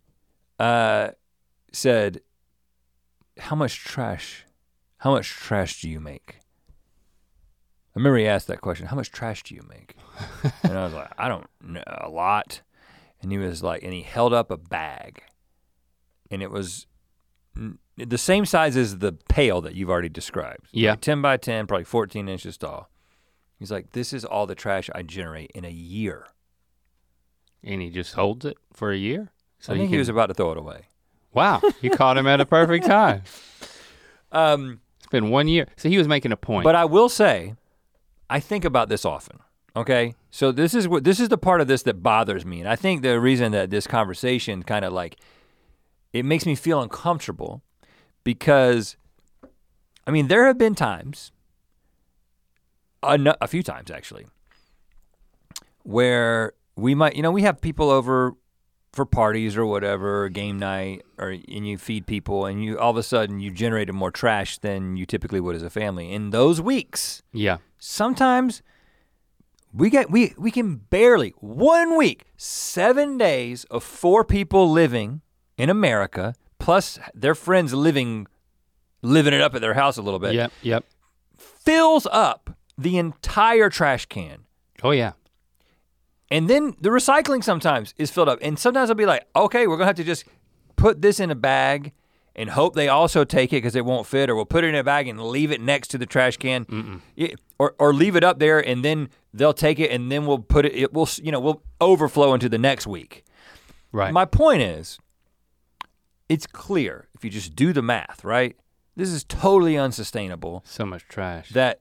uh, 0.60 1.10
said, 1.72 2.20
"How 3.38 3.56
much 3.56 3.80
trash? 3.80 4.44
How 4.98 5.10
much 5.10 5.28
trash 5.28 5.82
do 5.82 5.90
you 5.90 5.98
make?" 5.98 6.38
I 7.96 7.98
remember 7.98 8.18
he 8.18 8.26
asked 8.26 8.46
that 8.48 8.60
question. 8.60 8.86
How 8.86 8.96
much 8.96 9.10
trash 9.10 9.42
do 9.42 9.54
you 9.54 9.64
make? 9.70 9.96
and 10.62 10.76
I 10.76 10.84
was 10.84 10.92
like, 10.92 11.10
I 11.16 11.28
don't 11.28 11.46
know, 11.62 11.82
a 11.86 12.10
lot. 12.10 12.60
And 13.22 13.32
he 13.32 13.38
was 13.38 13.62
like, 13.62 13.82
and 13.82 13.94
he 13.94 14.02
held 14.02 14.34
up 14.34 14.50
a 14.50 14.58
bag, 14.58 15.22
and 16.30 16.42
it 16.42 16.50
was 16.50 16.86
n- 17.56 17.78
the 17.96 18.18
same 18.18 18.44
size 18.44 18.76
as 18.76 18.98
the 18.98 19.12
pail 19.30 19.62
that 19.62 19.74
you've 19.74 19.88
already 19.88 20.10
described. 20.10 20.68
Yeah. 20.72 20.90
Like 20.90 21.00
10 21.00 21.22
by 21.22 21.38
10, 21.38 21.66
probably 21.66 21.84
14 21.84 22.28
inches 22.28 22.58
tall. 22.58 22.90
He's 23.58 23.70
like, 23.70 23.92
this 23.92 24.12
is 24.12 24.26
all 24.26 24.46
the 24.46 24.54
trash 24.54 24.90
I 24.94 25.00
generate 25.02 25.50
in 25.54 25.64
a 25.64 25.70
year. 25.70 26.26
And 27.64 27.80
he 27.80 27.88
just 27.88 28.12
holds 28.12 28.44
it 28.44 28.58
for 28.74 28.92
a 28.92 28.96
year. 28.98 29.32
So 29.58 29.72
I 29.72 29.76
think 29.78 29.88
he 29.88 29.96
was 29.96 30.10
about 30.10 30.26
to 30.26 30.34
throw 30.34 30.52
it 30.52 30.58
away. 30.58 30.88
Wow, 31.32 31.62
you 31.80 31.88
caught 31.90 32.18
him 32.18 32.26
at 32.26 32.42
a 32.42 32.46
perfect 32.46 32.84
time. 32.96 33.22
Um, 34.30 34.80
It's 34.98 35.08
been 35.08 35.30
one 35.30 35.48
year. 35.48 35.66
So 35.78 35.88
he 35.88 35.96
was 35.96 36.06
making 36.06 36.32
a 36.32 36.36
point. 36.36 36.64
But 36.64 36.74
I 36.76 36.84
will 36.84 37.08
say, 37.08 37.54
I 38.28 38.40
think 38.40 38.64
about 38.64 38.88
this 38.88 39.04
often. 39.04 39.40
Okay, 39.74 40.14
so 40.30 40.52
this 40.52 40.74
is 40.74 40.88
what 40.88 41.04
this 41.04 41.20
is 41.20 41.28
the 41.28 41.36
part 41.36 41.60
of 41.60 41.68
this 41.68 41.82
that 41.82 42.02
bothers 42.02 42.46
me, 42.46 42.60
and 42.60 42.68
I 42.68 42.76
think 42.76 43.02
the 43.02 43.20
reason 43.20 43.52
that 43.52 43.68
this 43.68 43.86
conversation 43.86 44.62
kind 44.62 44.84
of 44.84 44.92
like 44.92 45.16
it 46.14 46.24
makes 46.24 46.46
me 46.46 46.54
feel 46.54 46.80
uncomfortable 46.80 47.62
because, 48.24 48.96
I 50.06 50.10
mean, 50.10 50.28
there 50.28 50.46
have 50.46 50.56
been 50.56 50.74
times, 50.74 51.30
a, 53.02 53.36
a 53.40 53.46
few 53.46 53.62
times 53.62 53.90
actually, 53.90 54.26
where 55.82 56.54
we 56.74 56.94
might, 56.94 57.16
you 57.16 57.22
know, 57.22 57.30
we 57.30 57.42
have 57.42 57.60
people 57.60 57.90
over 57.90 58.32
for 58.96 59.04
parties 59.06 59.56
or 59.56 59.64
whatever, 59.66 60.24
or 60.24 60.28
game 60.28 60.58
night, 60.58 61.02
or 61.18 61.28
and 61.30 61.68
you 61.68 61.78
feed 61.78 62.06
people, 62.06 62.46
and 62.46 62.64
you 62.64 62.78
all 62.78 62.90
of 62.90 62.96
a 62.96 63.02
sudden 63.02 63.38
you 63.38 63.50
generated 63.50 63.94
more 63.94 64.10
trash 64.10 64.58
than 64.58 64.96
you 64.96 65.06
typically 65.06 65.38
would 65.40 65.54
as 65.54 65.62
a 65.62 65.70
family. 65.70 66.12
In 66.12 66.30
those 66.30 66.60
weeks, 66.60 67.22
yeah. 67.32 67.58
sometimes 67.78 68.62
we 69.72 69.90
get 69.90 70.10
we 70.10 70.34
we 70.38 70.50
can 70.50 70.76
barely 70.76 71.30
one 71.38 71.96
week, 71.96 72.24
seven 72.36 73.18
days 73.18 73.64
of 73.64 73.84
four 73.84 74.24
people 74.24 74.70
living 74.70 75.20
in 75.58 75.68
America, 75.70 76.34
plus 76.58 76.98
their 77.14 77.34
friends 77.34 77.72
living 77.74 78.26
living 79.02 79.34
it 79.34 79.40
up 79.40 79.54
at 79.54 79.60
their 79.60 79.74
house 79.74 79.96
a 79.98 80.02
little 80.02 80.18
bit, 80.18 80.34
Yep. 80.34 80.52
Yep. 80.62 80.84
fills 81.36 82.06
up 82.10 82.50
the 82.78 82.96
entire 82.98 83.68
trash 83.70 84.06
can. 84.06 84.44
Oh 84.82 84.90
yeah. 84.90 85.12
And 86.30 86.50
then 86.50 86.74
the 86.80 86.88
recycling 86.90 87.44
sometimes 87.44 87.94
is 87.98 88.10
filled 88.10 88.28
up. 88.28 88.38
And 88.42 88.58
sometimes 88.58 88.90
I'll 88.90 88.96
be 88.96 89.06
like, 89.06 89.26
okay, 89.34 89.66
we're 89.66 89.76
gonna 89.76 89.86
have 89.86 89.96
to 89.96 90.04
just 90.04 90.24
put 90.76 91.00
this 91.02 91.20
in 91.20 91.30
a 91.30 91.34
bag 91.34 91.92
and 92.34 92.50
hope 92.50 92.74
they 92.74 92.88
also 92.88 93.24
take 93.24 93.52
it 93.52 93.56
because 93.56 93.74
it 93.74 93.84
won't 93.84 94.06
fit, 94.06 94.28
or 94.28 94.34
we'll 94.34 94.44
put 94.44 94.62
it 94.62 94.68
in 94.68 94.74
a 94.74 94.84
bag 94.84 95.08
and 95.08 95.20
leave 95.22 95.50
it 95.50 95.60
next 95.60 95.88
to 95.88 95.98
the 95.98 96.04
trash 96.04 96.36
can. 96.36 97.00
Yeah, 97.14 97.28
or, 97.58 97.74
or 97.78 97.94
leave 97.94 98.14
it 98.16 98.22
up 98.24 98.38
there 98.38 98.58
and 98.58 98.84
then 98.84 99.08
they'll 99.32 99.54
take 99.54 99.78
it 99.78 99.90
and 99.90 100.12
then 100.12 100.26
we'll 100.26 100.40
put 100.40 100.66
it, 100.66 100.74
it 100.74 100.92
will, 100.92 101.08
you 101.22 101.32
know, 101.32 101.40
we'll 101.40 101.62
overflow 101.80 102.34
into 102.34 102.48
the 102.48 102.58
next 102.58 102.86
week. 102.86 103.24
Right. 103.92 104.12
My 104.12 104.26
point 104.26 104.60
is, 104.60 104.98
it's 106.28 106.46
clear 106.46 107.08
if 107.14 107.24
you 107.24 107.30
just 107.30 107.56
do 107.56 107.72
the 107.72 107.82
math, 107.82 108.24
right? 108.24 108.56
This 108.96 109.10
is 109.10 109.24
totally 109.24 109.78
unsustainable 109.78 110.62
so 110.66 110.84
much 110.84 111.06
trash. 111.08 111.50
that 111.50 111.80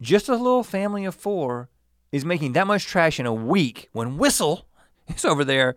just 0.00 0.28
a 0.28 0.36
little 0.36 0.62
family 0.62 1.04
of 1.04 1.14
four 1.14 1.68
is 2.12 2.24
making 2.24 2.52
that 2.52 2.66
much 2.66 2.84
trash 2.86 3.18
in 3.20 3.26
a 3.26 3.32
week 3.34 3.88
when 3.92 4.16
Whistle 4.18 4.66
is 5.08 5.24
over 5.24 5.44
there 5.44 5.74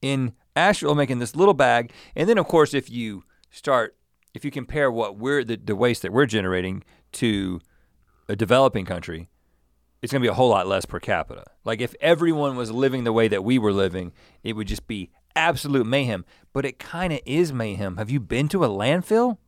in 0.00 0.32
Asheville 0.56 0.94
making 0.94 1.18
this 1.18 1.34
little 1.36 1.54
bag. 1.54 1.92
And 2.14 2.28
then, 2.28 2.38
of 2.38 2.46
course, 2.46 2.74
if 2.74 2.90
you 2.90 3.24
start, 3.50 3.96
if 4.34 4.44
you 4.44 4.50
compare 4.50 4.90
what 4.90 5.16
we're, 5.16 5.44
the, 5.44 5.56
the 5.56 5.76
waste 5.76 6.02
that 6.02 6.12
we're 6.12 6.26
generating 6.26 6.84
to 7.12 7.60
a 8.28 8.36
developing 8.36 8.84
country, 8.84 9.28
it's 10.02 10.12
gonna 10.12 10.22
be 10.22 10.28
a 10.28 10.34
whole 10.34 10.50
lot 10.50 10.66
less 10.66 10.84
per 10.84 11.00
capita. 11.00 11.44
Like 11.64 11.80
if 11.80 11.94
everyone 12.00 12.56
was 12.56 12.70
living 12.70 13.04
the 13.04 13.12
way 13.12 13.26
that 13.28 13.42
we 13.42 13.58
were 13.58 13.72
living, 13.72 14.12
it 14.42 14.52
would 14.54 14.68
just 14.68 14.86
be 14.86 15.10
absolute 15.34 15.86
mayhem. 15.86 16.24
But 16.52 16.66
it 16.66 16.78
kind 16.78 17.12
of 17.12 17.20
is 17.24 17.52
mayhem. 17.52 17.96
Have 17.96 18.10
you 18.10 18.20
been 18.20 18.48
to 18.48 18.64
a 18.64 18.68
landfill? 18.68 19.38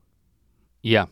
Yeah, 0.82 1.06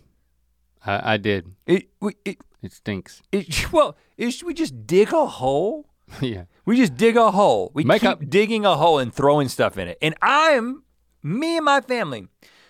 I, 0.85 1.15
I 1.15 1.17
did. 1.19 1.55
It, 1.67 1.89
we- 2.01 2.17
it, 2.25 2.39
It 2.65 2.73
stinks. 2.73 3.23
it, 3.31 3.71
well, 3.73 3.97
is 4.17 4.43
we 4.43 4.55
just 4.55 4.87
dig 4.87 5.13
a 5.13 5.27
hole? 5.27 5.87
yeah. 6.21 6.45
We 6.65 6.77
just 6.77 6.97
dig 6.97 7.17
a 7.17 7.31
hole. 7.31 7.71
We 7.75 7.85
Make 7.85 8.01
keep 8.01 8.11
up- 8.11 8.31
digging 8.31 8.65
a 8.65 8.77
hole 8.77 8.99
and 8.99 9.13
throwing 9.13 9.49
stuff 9.49 9.77
in 9.79 9.89
it. 9.89 9.99
And 10.01 10.15
I'm, 10.23 10.83
me 11.23 11.57
and 11.57 11.65
my 11.65 11.81
family, 11.83 12.29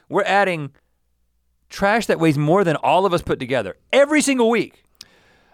we're 0.08 0.24
adding 0.24 0.72
trash 1.70 2.06
that 2.06 2.18
weighs 2.20 2.38
more 2.38 2.64
than 2.64 2.76
all 2.76 3.06
of 3.06 3.12
us 3.14 3.22
put 3.22 3.38
together 3.38 3.76
every 3.92 4.20
single 4.20 4.50
week. 4.50 4.82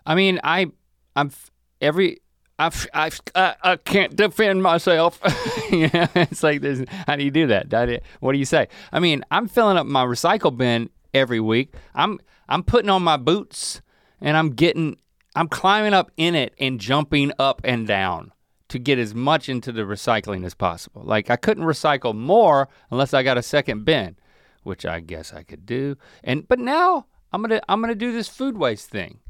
I 0.07 0.15
mean, 0.15 0.41
I, 0.43 0.67
I'm 1.15 1.29
f- 1.29 1.51
every. 1.81 2.21
I've, 2.59 2.87
I've, 2.93 3.21
I, 3.35 3.55
I 3.63 3.77
can't 3.77 4.15
defend 4.15 4.63
myself. 4.63 5.19
yeah, 5.71 6.09
it's 6.15 6.43
like 6.43 6.61
this. 6.61 6.85
How 7.07 7.17
do 7.17 7.25
you 7.25 7.31
do 7.31 7.47
that? 7.47 8.03
What 8.21 8.33
do 8.33 8.39
you 8.39 8.45
say? 8.45 8.69
I 8.93 9.01
mean, 9.01 9.25
I'm 9.31 9.49
filling 9.49 9.79
up 9.79 9.87
my 9.87 10.05
recycle 10.05 10.55
bin 10.55 10.91
every 11.15 11.41
week. 11.41 11.73
I'm 11.95 12.21
I'm 12.51 12.63
putting 12.63 12.91
on 12.91 13.03
my 13.03 13.17
boots 13.17 13.81
and 14.21 14.37
I'm 14.37 14.51
getting 14.51 14.97
I'm 15.35 15.49
climbing 15.49 15.95
up 15.95 16.11
in 16.17 16.35
it 16.35 16.55
and 16.59 16.81
jumping 16.81 17.33
up 17.39 17.61
and 17.65 17.87
down 17.87 18.33
to 18.69 18.79
get 18.79 18.99
as 18.99 19.15
much 19.15 19.49
into 19.49 19.73
the 19.73 19.83
recycling 19.83 20.45
as 20.45 20.55
possible. 20.55 21.03
Like 21.05 21.31
I 21.31 21.37
couldn't 21.37 21.65
recycle 21.65 22.15
more 22.15 22.69
unless 22.91 23.15
I 23.15 23.23
got 23.23 23.39
a 23.39 23.43
second 23.43 23.85
bin, 23.85 24.17
which 24.63 24.85
I 24.87 25.01
guess 25.01 25.33
I 25.33 25.43
could 25.43 25.67
do. 25.67 25.97
And 26.23 26.47
but 26.47 26.59
now 26.59 27.07
I'm 27.33 27.43
gonna 27.43 27.61
I'm 27.69 27.81
gonna 27.81 27.95
do 27.95 28.13
this 28.13 28.29
food 28.29 28.57
waste 28.57 28.89
thing. 28.89 29.21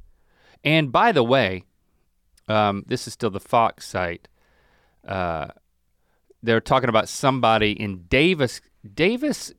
And 0.64 0.92
by 0.92 1.12
the 1.12 1.24
way, 1.24 1.64
um, 2.48 2.85
this 2.87 3.07
is 3.07 3.14
still 3.14 3.31
the 3.31 3.40
Fox 3.40 3.87
site. 3.87 4.29
Uh, 5.07 5.48
they're 6.42 6.61
talking 6.61 6.88
about 6.88 7.09
somebody 7.09 7.72
in 7.72 8.05
Davis, 8.09 8.61
Davis, 8.94 9.53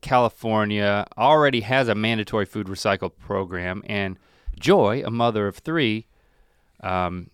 California, 0.00 1.06
already 1.16 1.60
has 1.60 1.88
a 1.88 1.94
mandatory 1.94 2.46
food 2.46 2.66
recycle 2.66 3.10
program, 3.16 3.82
and 3.86 4.18
Joy, 4.60 5.02
a 5.04 5.10
mother 5.10 5.48
of 5.48 5.56
three, 5.56 6.06
um, 6.82 7.30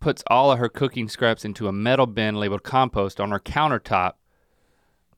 puts 0.00 0.24
all 0.28 0.50
of 0.50 0.58
her 0.58 0.68
cooking 0.68 1.08
scraps 1.08 1.44
into 1.44 1.68
a 1.68 1.72
metal 1.72 2.06
bin 2.06 2.36
labeled 2.36 2.62
compost 2.62 3.20
on 3.20 3.30
her 3.30 3.40
countertop. 3.40 4.14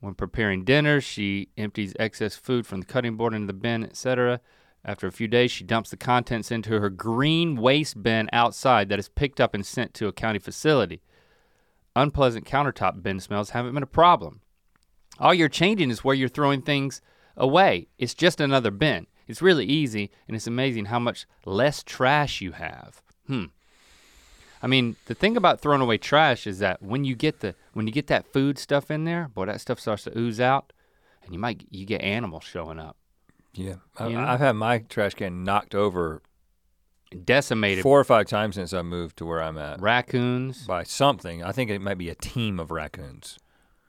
When 0.01 0.15
preparing 0.15 0.65
dinner, 0.65 0.99
she 0.99 1.47
empties 1.57 1.93
excess 1.97 2.35
food 2.35 2.67
from 2.67 2.81
the 2.81 2.85
cutting 2.85 3.15
board 3.15 3.33
into 3.33 3.47
the 3.47 3.53
bin, 3.53 3.85
etc. 3.85 4.41
After 4.83 5.07
a 5.07 5.11
few 5.13 5.29
days, 5.29 5.49
she 5.49 5.63
dumps 5.63 5.91
the 5.91 5.97
contents 5.97 6.51
into 6.51 6.81
her 6.81 6.89
green 6.89 7.55
waste 7.55 8.03
bin 8.03 8.29
outside 8.33 8.89
that 8.89 8.99
is 8.99 9.07
picked 9.07 9.39
up 9.39 9.53
and 9.53 9.65
sent 9.65 9.93
to 9.93 10.07
a 10.07 10.13
county 10.13 10.39
facility. 10.39 11.01
Unpleasant 11.95 12.45
countertop 12.45 13.01
bin 13.01 13.21
smells 13.21 13.51
haven't 13.51 13.73
been 13.73 13.83
a 13.83 13.87
problem. 13.87 14.41
All 15.19 15.33
you're 15.33 15.47
changing 15.47 15.89
is 15.89 16.03
where 16.03 16.15
you're 16.15 16.27
throwing 16.27 16.61
things 16.61 17.01
away. 17.37 17.87
It's 17.97 18.13
just 18.13 18.41
another 18.41 18.71
bin. 18.71 19.07
It's 19.27 19.41
really 19.41 19.65
easy, 19.65 20.11
and 20.27 20.35
it's 20.35 20.47
amazing 20.47 20.85
how 20.85 20.99
much 20.99 21.25
less 21.45 21.81
trash 21.83 22.41
you 22.41 22.51
have. 22.53 23.01
Hmm. 23.27 23.45
I 24.61 24.67
mean, 24.67 24.95
the 25.05 25.13
thing 25.15 25.35
about 25.35 25.59
throwing 25.59 25.81
away 25.81 25.97
trash 25.97 26.47
is 26.47 26.59
that 26.59 26.81
when 26.81 27.03
you 27.03 27.15
get 27.15 27.41
the 27.41 27.55
when 27.73 27.85
you 27.87 27.93
get 27.93 28.07
that 28.07 28.25
food 28.31 28.57
stuff 28.57 28.89
in 28.89 29.03
there, 29.03 29.29
boy, 29.33 29.45
that 29.45 29.59
stuff 29.61 29.79
starts 29.79 30.03
to 30.05 30.17
ooze 30.17 30.39
out, 30.39 30.71
and 31.23 31.33
you 31.33 31.39
might 31.39 31.65
you 31.69 31.85
get 31.85 32.01
animals 32.01 32.43
showing 32.45 32.79
up, 32.79 32.95
Yeah, 33.53 33.75
I, 33.97 34.07
You 34.07 34.17
know? 34.17 34.23
I've 34.25 34.39
had 34.39 34.53
my 34.53 34.79
trash 34.79 35.15
can 35.15 35.43
knocked 35.43 35.75
over 35.75 36.21
decimated 37.25 37.83
four 37.83 37.99
or 37.99 38.03
five 38.03 38.25
times 38.27 38.55
since 38.55 38.73
I 38.73 38.81
moved 38.81 39.17
to 39.17 39.25
where 39.25 39.41
I'm 39.41 39.57
at 39.57 39.81
raccoons. 39.81 40.65
by 40.65 40.83
something. 40.83 41.43
I 41.43 41.51
think 41.51 41.69
it 41.69 41.79
might 41.81 41.97
be 41.97 42.09
a 42.09 42.15
team 42.15 42.59
of 42.59 42.71
raccoons 42.71 43.37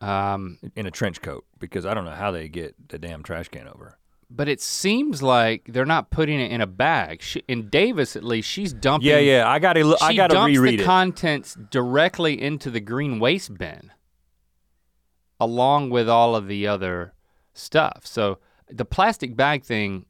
Um, 0.01 0.59
in 0.77 0.87
a 0.87 0.90
trench 0.90 1.23
coat 1.23 1.44
because 1.59 1.87
I 1.87 1.94
don't 1.94 2.05
know 2.05 2.11
how 2.11 2.31
they 2.31 2.49
get 2.49 2.75
the 2.88 2.99
damn 2.99 3.23
trash 3.23 3.49
can 3.49 3.66
over. 3.68 3.97
But 4.35 4.49
it 4.49 4.61
seems 4.61 5.23
like 5.23 5.68
they're 5.68 5.87
not 5.87 6.11
putting 6.11 6.40
it 6.40 6.51
in 6.51 6.61
a 6.61 6.66
bag. 6.66 7.23
She, 7.23 7.42
in 7.47 7.68
Davis, 7.68 8.16
at 8.16 8.25
least, 8.25 8.49
she's 8.49 8.73
dumping. 8.73 9.09
Yeah, 9.09 9.18
yeah, 9.18 9.49
I 9.49 9.59
gotta, 9.59 9.97
I 10.01 10.14
gotta 10.14 10.35
dumps 10.35 10.57
reread 10.57 10.81
the 10.81 10.83
it. 10.83 10.87
contents 10.87 11.57
directly 11.70 12.40
into 12.40 12.70
the 12.70 12.81
green 12.81 13.20
waste 13.20 13.57
bin, 13.57 13.92
along 15.38 15.90
with 15.90 16.09
all 16.09 16.35
of 16.35 16.49
the 16.49 16.66
other 16.66 17.14
stuff. 17.53 18.07
So 18.07 18.38
the 18.68 18.85
plastic 18.85 19.37
bag 19.37 19.64
thing 19.64 20.07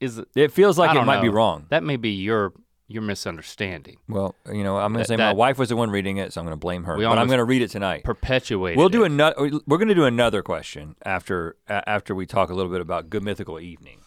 is 0.00 0.22
it 0.34 0.52
feels 0.52 0.78
like 0.78 0.96
it 0.96 1.04
might 1.04 1.20
be 1.20 1.28
wrong. 1.28 1.66
that 1.70 1.82
may 1.82 1.96
be 1.96 2.10
your 2.10 2.52
your 2.90 3.02
misunderstanding, 3.02 3.98
Well, 4.08 4.34
you 4.50 4.64
know, 4.64 4.78
I'm 4.78 4.92
gonna 4.92 5.00
That- 5.04 5.08
say 5.08 5.16
my 5.16 5.32
wife 5.34 5.58
was 5.58 5.68
the 5.68 5.76
one 5.76 5.90
reading 5.90 6.16
it, 6.16 6.32
so 6.32 6.40
I'm 6.40 6.46
gonna 6.46 6.56
blame 6.56 6.84
her. 6.84 6.96
But 6.96 7.18
I'm 7.18 7.28
gonna 7.28 7.44
read 7.44 7.60
it 7.62 7.68
tonight. 7.70 8.02
Perpetuate. 8.02 8.76
We'll 8.78 8.88
do 8.88 9.04
another. 9.04 9.50
We're 9.66 9.76
gonna 9.78 9.94
do 9.94 10.06
another 10.06 10.42
question 10.42 10.96
after 11.04 11.56
a- 11.68 11.86
after 11.88 12.14
we 12.14 12.24
talk 12.24 12.48
a 12.48 12.54
little 12.54 12.72
bit 12.72 12.80
about 12.80 13.10
Good 13.10 13.22
Mythical 13.22 13.60
Evening. 13.60 14.00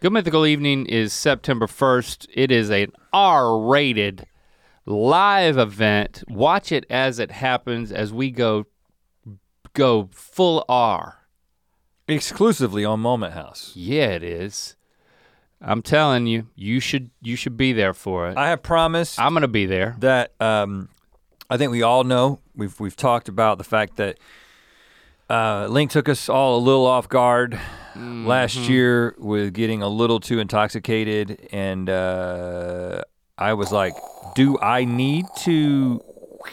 Good 0.00 0.12
Mythical 0.12 0.46
Evening 0.46 0.84
is 0.86 1.12
September 1.12 1.66
1st. 1.66 2.26
It 2.34 2.50
is 2.52 2.68
an 2.70 2.92
R-rated 3.12 4.26
live 4.86 5.56
event. 5.58 6.22
Watch 6.28 6.72
it 6.72 6.84
as 6.90 7.18
it 7.18 7.30
happens 7.30 7.90
as 7.90 8.12
we 8.12 8.30
go 8.30 8.66
go 9.72 10.08
full 10.12 10.64
R. 10.68 11.16
Exclusively 12.08 12.84
on 12.84 13.00
Moment 13.00 13.34
House. 13.34 13.72
Yeah, 13.74 14.08
it 14.08 14.22
is. 14.22 14.74
I'm 15.62 15.82
telling 15.82 16.26
you, 16.26 16.46
you 16.56 16.80
should 16.80 17.10
you 17.20 17.36
should 17.36 17.56
be 17.56 17.72
there 17.72 17.92
for 17.94 18.28
it. 18.30 18.36
I 18.36 18.48
have 18.48 18.62
promised 18.62 19.20
I'm 19.20 19.34
gonna 19.34 19.48
be 19.48 19.66
there. 19.66 19.96
that 19.98 20.32
um, 20.40 20.88
I 21.50 21.56
think 21.56 21.70
we 21.70 21.82
all 21.82 22.04
know. 22.04 22.40
We've 22.54 22.78
we've 22.80 22.96
talked 22.96 23.28
about 23.28 23.58
the 23.58 23.64
fact 23.64 23.96
that 23.96 24.18
uh, 25.28 25.66
Link 25.68 25.90
took 25.90 26.08
us 26.08 26.28
all 26.28 26.56
a 26.56 26.62
little 26.62 26.86
off 26.86 27.08
guard 27.08 27.58
last 27.94 28.56
year 28.56 29.14
with 29.18 29.52
getting 29.52 29.82
a 29.82 29.88
little 29.88 30.18
too 30.20 30.38
intoxicated, 30.38 31.48
and 31.52 31.90
uh, 31.90 33.02
I 33.36 33.52
was 33.54 33.70
like, 33.70 33.94
"Do 34.34 34.58
I 34.60 34.84
need 34.84 35.26
to 35.40 36.02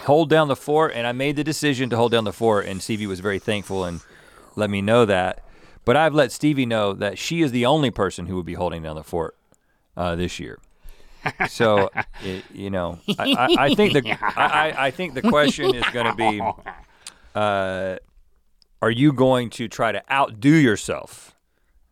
hold 0.02 0.30
down 0.30 0.48
the 0.48 0.56
fort?" 0.56 0.92
And 0.94 1.08
I 1.08 1.12
made 1.14 1.38
the 1.38 1.44
decision 1.44 1.90
to 1.92 1.96
hold 1.98 2.12
down 2.12 2.26
the 2.26 2.34
fort, 2.34 2.66
and 2.66 2.82
Stevie 2.82 3.08
was 3.08 3.20
very 3.20 3.40
thankful 3.40 3.86
and 3.86 4.02
let 4.56 4.70
me 4.70 4.82
know 4.82 5.06
that. 5.06 5.44
But 5.88 5.96
I've 5.96 6.14
let 6.14 6.32
Stevie 6.34 6.66
know 6.66 6.92
that 6.94 7.18
she 7.18 7.42
is 7.42 7.52
the 7.54 7.66
only 7.66 7.92
person 7.92 8.26
who 8.26 8.36
will 8.36 8.44
be 8.44 8.56
holding 8.56 8.84
down 8.84 8.96
the 8.98 9.04
fort 9.06 9.38
uh, 9.96 10.16
this 10.18 10.38
year. 10.38 10.60
So, 11.48 11.90
it, 12.24 12.44
you 12.54 12.70
know, 12.70 13.00
I, 13.18 13.32
I, 13.34 13.56
I 13.68 13.74
think 13.76 13.94
the 13.94 14.18
I, 14.22 14.88
I- 14.88 14.92
think 14.92 15.14
the 15.14 15.22
question 15.22 15.74
is 15.74 15.84
going 15.94 16.06
to 16.06 16.14
be, 16.16 16.42
uh, 17.36 17.98
are 18.82 18.92
you 18.92 19.14
going 19.14 19.50
to 19.52 19.68
try 19.68 19.92
to 19.92 20.04
outdo 20.12 20.50
yourself? 20.50 21.36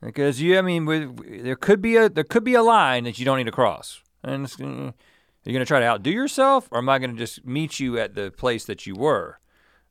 Because 0.01 0.41
you, 0.41 0.57
I 0.57 0.61
mean, 0.61 0.85
with, 0.85 1.43
there 1.43 1.55
could 1.55 1.81
be 1.81 1.95
a 1.95 2.09
there 2.09 2.23
could 2.25 2.43
be 2.43 2.53
a 2.53 2.61
line 2.63 3.05
that 3.05 3.17
you 3.17 3.25
don't 3.25 3.37
need 3.37 3.45
to 3.45 3.51
cross. 3.51 4.01
And 4.23 4.43
it's, 4.45 4.55
gonna- 4.55 4.87
are 4.89 5.49
you 5.49 5.53
going 5.53 5.59
to 5.65 5.65
try 5.65 5.79
to 5.79 5.85
outdo 5.85 6.09
yourself, 6.11 6.67
or 6.71 6.79
am 6.79 6.89
I 6.89 6.99
going 6.99 7.11
to 7.11 7.17
just 7.17 7.45
meet 7.45 7.79
you 7.79 7.97
at 7.99 8.13
the 8.15 8.31
place 8.31 8.65
that 8.65 8.85
you 8.85 8.95
were? 8.95 9.39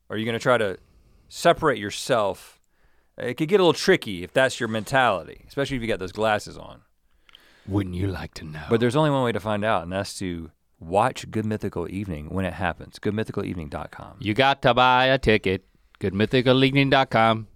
Are 0.09 0.17
you 0.17 0.25
going 0.25 0.37
to 0.37 0.43
try 0.43 0.57
to 0.57 0.77
separate 1.29 1.79
yourself? 1.79 2.54
It 3.17 3.35
could 3.35 3.47
get 3.47 3.59
a 3.59 3.63
little 3.63 3.73
tricky 3.73 4.23
if 4.23 4.33
that's 4.33 4.59
your 4.59 4.67
mentality, 4.67 5.45
especially 5.47 5.77
if 5.77 5.81
you 5.81 5.87
got 5.87 5.99
those 5.99 6.11
glasses 6.11 6.57
on. 6.57 6.81
Wouldn't 7.67 7.95
you 7.95 8.07
like 8.07 8.33
to 8.35 8.45
know? 8.45 8.63
But 8.69 8.79
there's 8.79 8.95
only 8.95 9.09
one 9.09 9.23
way 9.23 9.31
to 9.31 9.39
find 9.39 9.63
out, 9.63 9.83
and 9.83 9.91
that's 9.91 10.17
to 10.19 10.51
watch 10.79 11.29
Good 11.31 11.45
Mythical 11.45 11.89
Evening 11.89 12.29
when 12.29 12.45
it 12.45 12.53
happens. 12.53 12.99
GoodMythicalEvening.com. 12.99 14.17
you 14.19 14.33
got 14.33 14.61
to 14.63 14.73
buy 14.73 15.05
a 15.05 15.17
ticket. 15.17 15.65
GoodMythicalEvening.com. 15.99 17.47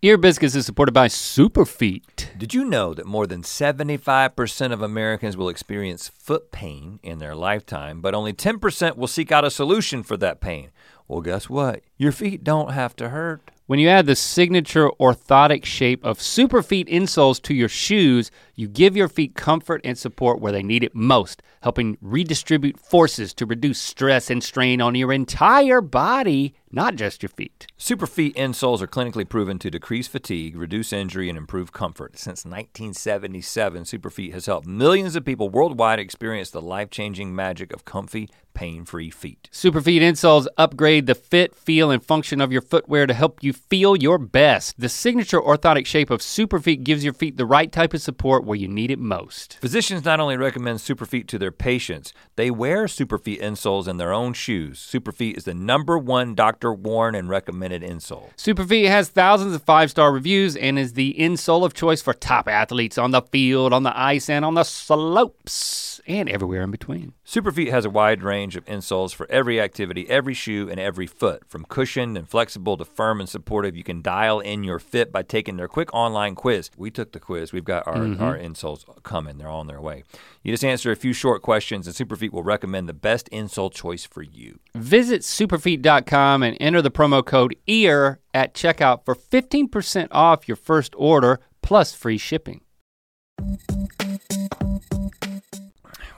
Ear 0.00 0.16
Biscuits 0.16 0.54
is 0.54 0.64
supported 0.64 0.92
by 0.92 1.08
Superfeet. 1.08 2.38
Did 2.38 2.54
you 2.54 2.64
know 2.64 2.94
that 2.94 3.04
more 3.04 3.26
than 3.26 3.42
75% 3.42 4.72
of 4.72 4.80
Americans 4.80 5.36
will 5.36 5.48
experience 5.48 6.06
foot 6.06 6.52
pain 6.52 7.00
in 7.02 7.18
their 7.18 7.34
lifetime, 7.34 8.00
but 8.00 8.14
only 8.14 8.32
10% 8.32 8.96
will 8.96 9.08
seek 9.08 9.32
out 9.32 9.44
a 9.44 9.50
solution 9.50 10.04
for 10.04 10.16
that 10.18 10.40
pain? 10.40 10.70
Well, 11.08 11.20
guess 11.20 11.50
what? 11.50 11.82
Your 11.96 12.12
feet 12.12 12.44
don't 12.44 12.74
have 12.74 12.94
to 12.94 13.08
hurt. 13.08 13.50
When 13.66 13.80
you 13.80 13.88
add 13.88 14.06
the 14.06 14.14
signature 14.14 14.88
orthotic 15.00 15.64
shape 15.64 16.04
of 16.04 16.20
Superfeet 16.20 16.88
insoles 16.88 17.42
to 17.42 17.52
your 17.52 17.68
shoes, 17.68 18.30
you 18.58 18.66
give 18.66 18.96
your 18.96 19.08
feet 19.08 19.36
comfort 19.36 19.80
and 19.84 19.96
support 19.96 20.40
where 20.40 20.50
they 20.50 20.64
need 20.64 20.82
it 20.82 20.92
most, 20.92 21.42
helping 21.62 21.96
redistribute 22.00 22.76
forces 22.80 23.32
to 23.34 23.46
reduce 23.46 23.78
stress 23.78 24.30
and 24.30 24.42
strain 24.42 24.80
on 24.80 24.96
your 24.96 25.12
entire 25.12 25.80
body, 25.80 26.54
not 26.72 26.96
just 26.96 27.22
your 27.22 27.30
feet. 27.30 27.68
Superfeet 27.78 28.34
insoles 28.34 28.82
are 28.82 28.88
clinically 28.88 29.26
proven 29.26 29.60
to 29.60 29.70
decrease 29.70 30.08
fatigue, 30.08 30.56
reduce 30.56 30.92
injury, 30.92 31.28
and 31.28 31.38
improve 31.38 31.72
comfort. 31.72 32.18
Since 32.18 32.44
1977, 32.44 33.84
Superfeet 33.84 34.32
has 34.32 34.46
helped 34.46 34.66
millions 34.66 35.14
of 35.14 35.24
people 35.24 35.48
worldwide 35.48 36.00
experience 36.00 36.50
the 36.50 36.60
life-changing 36.60 37.34
magic 37.34 37.72
of 37.72 37.84
comfy, 37.84 38.28
pain-free 38.54 39.10
feet. 39.10 39.48
Superfeet 39.52 40.00
insoles 40.00 40.48
upgrade 40.56 41.06
the 41.06 41.14
fit, 41.14 41.54
feel, 41.54 41.92
and 41.92 42.04
function 42.04 42.40
of 42.40 42.50
your 42.50 42.60
footwear 42.60 43.06
to 43.06 43.14
help 43.14 43.40
you 43.40 43.52
feel 43.52 43.94
your 43.94 44.18
best. 44.18 44.78
The 44.80 44.88
signature 44.88 45.40
orthotic 45.40 45.86
shape 45.86 46.10
of 46.10 46.20
Superfeet 46.20 46.82
gives 46.82 47.04
your 47.04 47.12
feet 47.12 47.36
the 47.36 47.46
right 47.46 47.70
type 47.70 47.94
of 47.94 48.02
support 48.02 48.44
where 48.48 48.58
you 48.58 48.66
need 48.66 48.90
it 48.90 48.98
most. 48.98 49.58
Physicians 49.60 50.04
not 50.04 50.18
only 50.18 50.36
recommend 50.36 50.80
Superfeet 50.80 51.28
to 51.28 51.38
their 51.38 51.52
patients, 51.52 52.12
they 52.36 52.50
wear 52.50 52.86
Superfeet 52.86 53.40
insoles 53.40 53.86
in 53.86 53.98
their 53.98 54.12
own 54.12 54.32
shoes. 54.32 54.80
Superfeet 54.80 55.36
is 55.36 55.44
the 55.44 55.54
number 55.54 55.96
one 55.96 56.34
doctor 56.34 56.72
worn 56.72 57.14
and 57.14 57.28
recommended 57.28 57.82
insole. 57.82 58.34
Superfeet 58.36 58.88
has 58.88 59.10
thousands 59.10 59.54
of 59.54 59.62
five-star 59.62 60.10
reviews 60.10 60.56
and 60.56 60.78
is 60.78 60.94
the 60.94 61.14
insole 61.18 61.64
of 61.64 61.74
choice 61.74 62.02
for 62.02 62.14
top 62.14 62.48
athletes 62.48 62.98
on 62.98 63.10
the 63.10 63.22
field, 63.22 63.72
on 63.72 63.82
the 63.82 63.96
ice, 63.98 64.28
and 64.28 64.44
on 64.44 64.54
the 64.54 64.64
slopes, 64.64 66.00
and 66.06 66.28
everywhere 66.28 66.62
in 66.62 66.70
between. 66.70 67.12
Superfeet 67.28 67.68
has 67.68 67.84
a 67.84 67.90
wide 67.90 68.22
range 68.22 68.56
of 68.56 68.64
insoles 68.64 69.14
for 69.14 69.30
every 69.30 69.60
activity, 69.60 70.08
every 70.08 70.32
shoe, 70.32 70.66
and 70.70 70.80
every 70.80 71.06
foot. 71.06 71.42
From 71.46 71.66
cushioned 71.66 72.16
and 72.16 72.26
flexible 72.26 72.78
to 72.78 72.86
firm 72.86 73.20
and 73.20 73.28
supportive, 73.28 73.76
you 73.76 73.84
can 73.84 74.00
dial 74.00 74.40
in 74.40 74.64
your 74.64 74.78
fit 74.78 75.12
by 75.12 75.22
taking 75.22 75.58
their 75.58 75.68
quick 75.68 75.92
online 75.92 76.34
quiz. 76.34 76.70
We 76.78 76.90
took 76.90 77.12
the 77.12 77.20
quiz. 77.20 77.52
We've 77.52 77.66
got 77.66 77.86
our, 77.86 77.96
mm-hmm. 77.96 78.22
our 78.22 78.38
insoles 78.38 78.86
coming. 79.02 79.36
They're 79.36 79.46
on 79.46 79.66
their 79.66 79.78
way. 79.78 80.04
You 80.42 80.54
just 80.54 80.64
answer 80.64 80.90
a 80.90 80.96
few 80.96 81.12
short 81.12 81.42
questions, 81.42 81.86
and 81.86 81.94
Superfeet 81.94 82.32
will 82.32 82.42
recommend 82.42 82.88
the 82.88 82.94
best 82.94 83.28
insole 83.30 83.70
choice 83.70 84.06
for 84.06 84.22
you. 84.22 84.60
Visit 84.74 85.20
superfeet.com 85.20 86.42
and 86.42 86.56
enter 86.58 86.80
the 86.80 86.90
promo 86.90 87.22
code 87.22 87.54
EAR 87.68 88.20
at 88.32 88.54
checkout 88.54 89.04
for 89.04 89.14
15% 89.14 90.08
off 90.12 90.48
your 90.48 90.56
first 90.56 90.94
order 90.96 91.40
plus 91.60 91.92
free 91.94 92.16
shipping. 92.16 92.62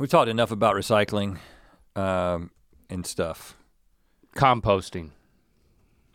We've 0.00 0.08
talked 0.08 0.30
enough 0.30 0.50
about 0.50 0.76
recycling 0.76 1.36
um, 1.94 2.52
and 2.88 3.04
stuff. 3.04 3.54
Composting. 4.34 5.10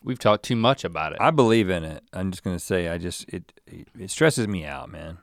We've 0.03 0.17
talked 0.17 0.43
too 0.43 0.55
much 0.55 0.83
about 0.83 1.13
it. 1.13 1.19
I 1.21 1.29
believe 1.29 1.69
in 1.69 1.83
it. 1.83 2.03
I'm 2.11 2.31
just 2.31 2.43
gonna 2.43 2.57
say, 2.57 2.87
I 2.87 2.97
just 2.97 3.31
it 3.31 3.53
it, 3.67 3.87
it 3.99 4.09
stresses 4.09 4.47
me 4.47 4.65
out, 4.65 4.89
man. 4.89 5.19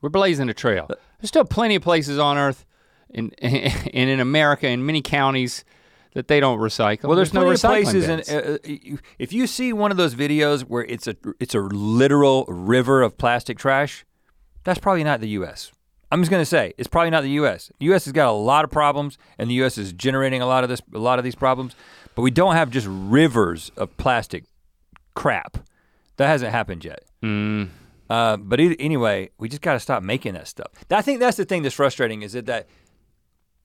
We're 0.00 0.10
blazing 0.10 0.48
a 0.48 0.54
trail. 0.54 0.86
There's 0.86 1.28
still 1.28 1.44
plenty 1.44 1.74
of 1.74 1.82
places 1.82 2.20
on 2.20 2.38
Earth 2.38 2.64
and, 3.12 3.34
and 3.42 4.10
in 4.10 4.20
America 4.20 4.68
in 4.68 4.86
many 4.86 5.02
counties 5.02 5.64
that 6.12 6.28
they 6.28 6.38
don't 6.38 6.60
recycle. 6.60 7.08
Well, 7.08 7.16
there's, 7.16 7.34
no 7.34 7.42
recycling 7.42 7.82
places, 7.82 8.08
and 8.08 8.22
uh, 8.30 8.52
uh, 8.52 8.96
if 9.18 9.32
you 9.32 9.48
see 9.48 9.72
one 9.72 9.90
of 9.90 9.96
those 9.96 10.14
videos 10.14 10.62
where 10.62 10.84
it's 10.84 11.08
a 11.08 11.16
it's 11.40 11.56
a 11.56 11.60
literal 11.60 12.44
river 12.46 13.02
of 13.02 13.18
plastic 13.18 13.58
trash, 13.58 14.04
that's 14.62 14.78
probably 14.78 15.02
not 15.02 15.20
the 15.20 15.30
U.S. 15.30 15.72
I'm 16.14 16.20
just 16.20 16.30
gonna 16.30 16.44
say 16.44 16.74
it's 16.78 16.86
probably 16.86 17.10
not 17.10 17.22
the 17.22 17.30
U.S. 17.30 17.72
The 17.80 17.86
U.S. 17.86 18.04
has 18.04 18.12
got 18.12 18.28
a 18.28 18.32
lot 18.32 18.64
of 18.64 18.70
problems, 18.70 19.18
and 19.36 19.50
the 19.50 19.54
U.S. 19.54 19.76
is 19.76 19.92
generating 19.92 20.42
a 20.42 20.46
lot 20.46 20.62
of 20.62 20.70
this 20.70 20.80
a 20.94 20.98
lot 20.98 21.18
of 21.18 21.24
these 21.24 21.34
problems, 21.34 21.74
but 22.14 22.22
we 22.22 22.30
don't 22.30 22.54
have 22.54 22.70
just 22.70 22.86
rivers 22.88 23.72
of 23.76 23.96
plastic 23.96 24.44
crap. 25.14 25.58
That 26.16 26.28
hasn't 26.28 26.52
happened 26.52 26.84
yet. 26.84 27.02
Mm, 27.20 27.70
Uh, 28.08 28.36
but 28.36 28.60
anyway, 28.60 29.30
we 29.38 29.48
just 29.48 29.60
got 29.60 29.72
to 29.72 29.80
stop 29.80 30.04
making 30.04 30.34
that 30.34 30.46
stuff. 30.46 30.68
I 30.88 31.02
think 31.02 31.18
that's 31.18 31.36
the 31.36 31.44
thing 31.44 31.62
that's 31.62 31.74
frustrating 31.74 32.22
is 32.22 32.34
that, 32.34 32.46
that 32.46 32.68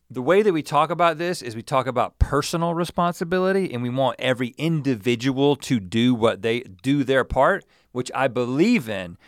the 0.09 0.23
way 0.23 0.41
that 0.41 0.51
we 0.51 0.63
talk 0.63 0.89
about 0.89 1.19
this 1.19 1.43
is 1.43 1.55
we 1.55 1.61
talk 1.61 1.85
about 1.85 2.17
personal 2.17 2.73
responsibility 2.73 3.71
and 3.71 3.83
we 3.83 3.91
want 3.91 4.15
every 4.17 4.55
individual 4.57 5.55
to 5.57 5.79
do 5.79 6.15
what 6.15 6.41
they 6.41 6.61
do 6.61 7.03
their 7.03 7.23
part, 7.23 7.63
which 7.91 8.09
I 8.15 8.27
believe 8.27 8.89
in. 8.89 9.19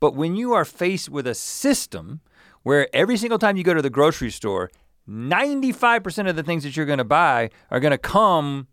But 0.00 0.14
when 0.14 0.34
you 0.34 0.54
are 0.54 0.64
faced 0.64 1.10
with 1.10 1.26
a 1.26 1.34
system 1.34 2.20
where 2.62 2.88
every 2.94 3.16
single 3.16 3.38
time 3.38 3.56
you 3.56 3.64
go 3.64 3.74
to 3.74 3.82
the 3.82 3.90
grocery 3.90 4.30
store, 4.30 4.70
95% 5.08 6.28
of 6.28 6.36
the 6.36 6.42
things 6.42 6.62
that 6.62 6.76
you're 6.76 6.86
going 6.86 6.98
to 6.98 7.04
buy 7.04 7.50
are 7.70 7.80
going 7.80 7.90
to 7.90 7.98
come 7.98 8.68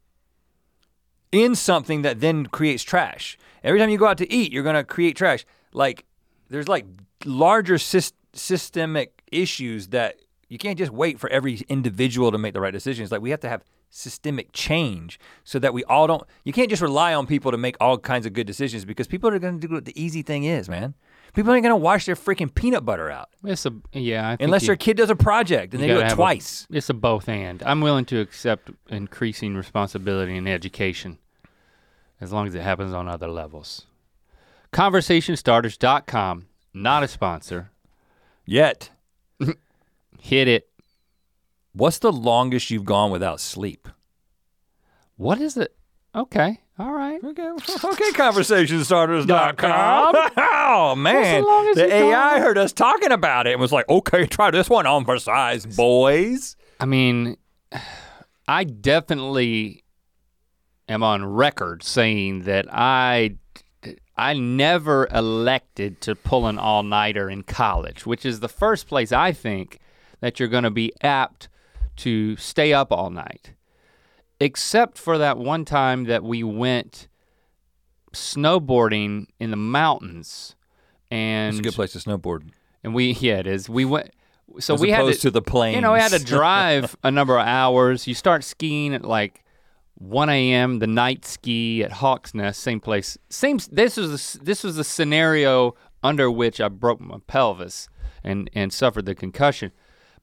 in 1.31 1.55
something 1.55 2.01
that 2.03 2.19
then 2.19 2.45
creates 2.45 2.83
trash. 2.83 3.37
Every 3.63 3.79
time 3.79 3.89
you 3.89 3.97
go 3.97 4.07
out 4.07 4.17
to 4.19 4.31
eat, 4.31 4.51
you're 4.51 4.63
going 4.63 4.75
to 4.75 4.83
create 4.83 5.15
trash. 5.15 5.45
Like 5.73 6.05
there's 6.49 6.67
like 6.67 6.85
larger 7.25 7.75
sys- 7.75 8.13
systemic 8.33 9.23
issues 9.31 9.87
that 9.89 10.17
you 10.47 10.57
can't 10.57 10.77
just 10.77 10.91
wait 10.91 11.19
for 11.19 11.29
every 11.29 11.61
individual 11.67 12.31
to 12.31 12.37
make 12.37 12.53
the 12.53 12.61
right 12.61 12.71
decisions. 12.71 13.11
Like 13.11 13.21
we 13.21 13.31
have 13.31 13.41
to 13.41 13.49
have 13.49 13.63
systemic 13.89 14.51
change 14.51 15.19
so 15.43 15.59
that 15.59 15.73
we 15.73 15.83
all 15.85 16.07
don't 16.07 16.23
you 16.43 16.51
can't 16.51 16.69
just 16.69 16.81
rely 16.81 17.13
on 17.13 17.25
people 17.25 17.51
to 17.51 17.57
make 17.57 17.77
all 17.79 17.97
kinds 17.97 18.25
of 18.25 18.33
good 18.33 18.45
decisions 18.45 18.83
because 18.83 19.07
people 19.07 19.29
are 19.29 19.39
going 19.39 19.59
to 19.59 19.67
do 19.67 19.73
what 19.73 19.85
the 19.85 20.01
easy 20.01 20.21
thing 20.21 20.43
is, 20.43 20.67
man. 20.67 20.93
People 21.33 21.53
ain't 21.53 21.63
going 21.63 21.71
to 21.71 21.75
wash 21.75 22.05
their 22.05 22.15
freaking 22.15 22.53
peanut 22.53 22.83
butter 22.85 23.09
out 23.11 23.29
it's 23.43 23.65
a 23.65 23.73
yeah. 23.93 24.27
I 24.29 24.35
think 24.37 24.45
unless 24.47 24.63
you- 24.63 24.67
their 24.67 24.75
kid 24.75 24.97
does 24.97 25.09
a 25.09 25.15
project 25.15 25.73
and 25.73 25.81
they 25.83 25.87
do 25.87 25.97
it 25.99 26.03
have 26.03 26.13
a- 26.13 26.15
twice. 26.15 26.65
it's 26.71 26.89
a 26.89 26.93
both 26.93 27.29
and. 27.29 27.61
I'm 27.63 27.81
willing 27.81 28.05
to 28.05 28.19
accept 28.19 28.71
increasing 28.89 29.55
responsibility 29.55 30.35
in 30.35 30.47
education 30.47 31.19
as 32.19 32.33
long 32.33 32.47
as 32.47 32.55
it 32.55 32.61
happens 32.63 32.93
on 32.93 33.07
other 33.07 33.27
levels. 33.27 33.85
Conversationstarters.com, 34.73 36.47
not 36.73 37.03
a 37.03 37.07
sponsor. 37.07 37.71
Yet, 38.45 38.89
Hit 40.19 40.47
it. 40.47 40.69
what's 41.73 41.99
the 41.99 42.11
longest 42.11 42.71
you've 42.71 42.85
gone 42.85 43.11
without 43.11 43.39
sleep? 43.39 43.87
What 45.15 45.39
is 45.39 45.57
it? 45.57 45.75
Okay. 46.15 46.61
All 46.79 46.93
right. 46.93 47.23
Okay, 47.23 47.41
okay, 47.49 48.11
conversationstarters.com. 48.11 50.15
oh 50.37 50.95
man, 50.95 51.43
the 51.73 51.91
AI 51.91 52.11
gone? 52.11 52.41
heard 52.41 52.57
us 52.57 52.71
talking 52.71 53.11
about 53.11 53.47
it 53.47 53.53
and 53.53 53.61
was 53.61 53.71
like, 53.71 53.89
okay, 53.89 54.27
try 54.27 54.51
this 54.51 54.69
one 54.69 54.85
on 54.85 55.03
for 55.03 55.17
size, 55.17 55.65
boys. 55.65 56.55
I 56.79 56.85
mean, 56.85 57.37
I 58.47 58.63
definitely 58.63 59.83
am 60.87 61.01
on 61.01 61.25
record 61.25 61.81
saying 61.81 62.43
that 62.43 62.67
I 62.71 63.37
I 64.15 64.33
never 64.33 65.07
elected 65.13 66.01
to 66.01 66.15
pull 66.15 66.47
an 66.47 66.59
all-nighter 66.59 67.29
in 67.29 67.43
college, 67.43 68.05
which 68.05 68.25
is 68.25 68.39
the 68.39 68.47
first 68.47 68.87
place 68.87 69.11
I 69.11 69.31
think 69.31 69.79
that 70.21 70.39
you're 70.39 70.49
going 70.49 70.63
to 70.63 70.71
be 70.71 70.91
apt 71.01 71.49
to 71.97 72.35
stay 72.37 72.73
up 72.73 72.91
all 72.91 73.09
night. 73.09 73.53
Except 74.39 74.97
for 74.97 75.17
that 75.17 75.37
one 75.37 75.65
time 75.65 76.05
that 76.05 76.23
we 76.23 76.43
went 76.43 77.07
snowboarding 78.13 79.27
in 79.39 79.51
the 79.51 79.57
mountains 79.57 80.55
and 81.11 81.55
It's 81.55 81.59
a 81.59 81.63
good 81.63 81.73
place 81.73 81.93
to 81.93 81.99
snowboard. 81.99 82.49
and 82.83 82.93
we 82.93 83.11
yeah 83.13 83.37
it 83.39 83.47
is. 83.47 83.69
We 83.69 83.85
went 83.85 84.11
so 84.59 84.75
As 84.75 84.81
we 84.81 84.89
had 84.91 85.05
to, 85.05 85.13
to 85.13 85.31
the 85.31 85.41
plane 85.41 85.75
you 85.75 85.81
know, 85.81 85.93
we 85.93 85.99
had 85.99 86.11
to 86.11 86.23
drive 86.23 86.95
a 87.03 87.11
number 87.11 87.37
of 87.37 87.45
hours. 87.45 88.07
You 88.07 88.13
start 88.13 88.43
skiing 88.43 88.93
at 88.93 89.03
like 89.03 89.43
1 89.95 90.29
a.m. 90.29 90.79
The 90.79 90.87
night 90.87 91.25
ski 91.25 91.83
at 91.83 91.91
Hawks 91.91 92.33
Nest, 92.33 92.61
same 92.61 92.79
place. 92.79 93.17
Same. 93.29 93.59
This 93.71 93.97
was 93.97 94.33
the, 94.33 94.43
this 94.43 94.63
was 94.63 94.75
the 94.75 94.83
scenario 94.83 95.75
under 96.03 96.29
which 96.31 96.61
I 96.61 96.69
broke 96.69 97.01
my 97.01 97.17
pelvis 97.27 97.89
and 98.23 98.49
and 98.53 98.71
suffered 98.71 99.05
the 99.05 99.15
concussion. 99.15 99.71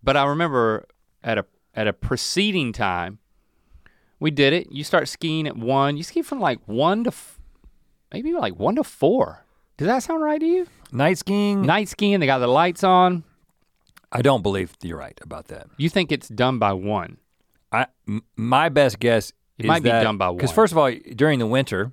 But 0.03 0.17
I 0.17 0.25
remember 0.27 0.87
at 1.23 1.39
a 1.39 1.47
at 1.75 1.87
a 1.87 1.93
preceding 1.93 2.73
time, 2.73 3.19
we 4.21 4.31
did 4.31 4.53
it. 4.53 4.71
You 4.73 4.85
start 4.85 5.09
skiing 5.09 5.47
at 5.47 5.57
one. 5.57 5.97
You 5.97 6.03
ski 6.03 6.23
from 6.23 6.41
like 6.41 6.59
one 6.67 7.05
to 7.05 7.09
f- 7.09 7.39
maybe 8.13 8.33
like 8.33 8.59
one 8.59 8.77
to 8.77 8.85
four. 8.85 9.45
Does 9.77 9.87
that 9.87 10.03
sound 10.03 10.23
right 10.23 10.41
to 10.41 10.47
you? 10.47 10.67
Night 10.93 11.19
skiing. 11.19 11.63
Night 11.63 11.89
skiing. 11.89 12.21
They 12.21 12.27
got 12.27 12.39
the 12.39 12.47
lights 12.47 12.85
on. 12.85 13.25
I 14.13 14.23
don't 14.23 14.43
believe 14.43 14.73
you're 14.83 14.97
right 14.99 15.19
about 15.23 15.49
that. 15.49 15.67
You 15.77 15.89
think 15.89 16.13
it's 16.13 16.29
done 16.29 16.59
by 16.59 16.73
one? 16.73 17.19
I 17.73 17.87
m- 18.07 18.23
my 18.37 18.69
best 18.69 19.01
guess 19.01 19.33
It 19.59 19.67
might 19.67 19.83
be 19.83 19.89
done 19.89 20.17
by 20.19 20.29
one. 20.29 20.37
Because 20.37 20.53
first 20.53 20.73
of 20.73 20.79
all, 20.79 20.93
during 21.17 21.41
the 21.41 21.47
winter, 21.47 21.93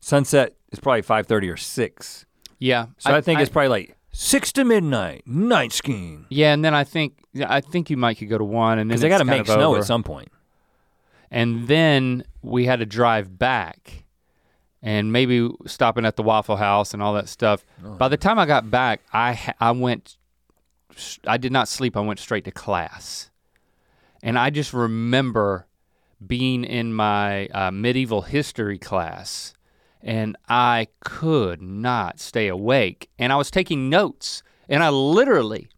sunset 0.00 0.54
is 0.70 0.78
probably 0.78 1.02
five 1.02 1.26
thirty 1.26 1.48
or 1.48 1.56
six. 1.56 2.24
Yeah. 2.58 2.86
So 2.98 3.12
I, 3.14 3.20
think 3.20 3.40
it's 3.40 3.50
probably 3.50 3.68
like 3.68 3.96
six 4.12 4.52
to 4.52 4.64
midnight 4.64 5.26
night 5.26 5.72
skiing. 5.72 6.26
Yeah, 6.28 6.52
and 6.54 6.64
then 6.64 6.74
I 6.74 6.84
think 6.84 7.18
I 7.44 7.60
think 7.60 7.90
you 7.90 7.96
might 7.96 8.18
could 8.18 8.28
go 8.28 8.38
to 8.38 8.44
one, 8.44 8.78
and 8.78 8.90
then 8.90 8.94
Because 8.94 9.02
they 9.02 9.08
got 9.08 9.18
to 9.18 9.24
to 9.24 9.30
make 9.30 9.46
snow 9.46 9.76
at 9.76 9.84
some 9.84 10.02
point. 10.02 10.28
And 11.30 11.66
then 11.68 12.24
we 12.42 12.66
had 12.66 12.78
to 12.78 12.86
drive 12.86 13.38
back, 13.38 14.04
and 14.82 15.12
maybe 15.12 15.50
stopping 15.66 16.04
at 16.04 16.16
the 16.16 16.22
Waffle 16.22 16.56
House 16.56 16.94
and 16.94 17.02
all 17.02 17.14
that 17.14 17.28
stuff. 17.28 17.64
By 17.98 18.08
the 18.08 18.16
time 18.16 18.38
I 18.38 18.46
got 18.46 18.70
back, 18.70 19.00
I 19.12 19.54
I 19.60 19.72
went, 19.72 20.16
I 21.26 21.36
did 21.36 21.52
not 21.52 21.68
sleep. 21.68 21.96
I 21.96 22.00
went 22.00 22.20
straight 22.20 22.44
to 22.44 22.52
class, 22.52 23.30
and 24.22 24.38
I 24.38 24.50
just 24.50 24.72
remember 24.72 25.66
being 26.24 26.64
in 26.64 26.94
my 26.94 27.46
uh, 27.48 27.70
medieval 27.70 28.22
history 28.22 28.78
class, 28.78 29.52
and 30.00 30.36
I 30.48 30.88
could 31.04 31.60
not 31.60 32.20
stay 32.20 32.48
awake, 32.48 33.10
and 33.18 33.32
I 33.32 33.36
was 33.36 33.50
taking 33.50 33.90
notes, 33.90 34.42
and 34.68 34.82
I 34.82 34.90
literally 34.90 35.68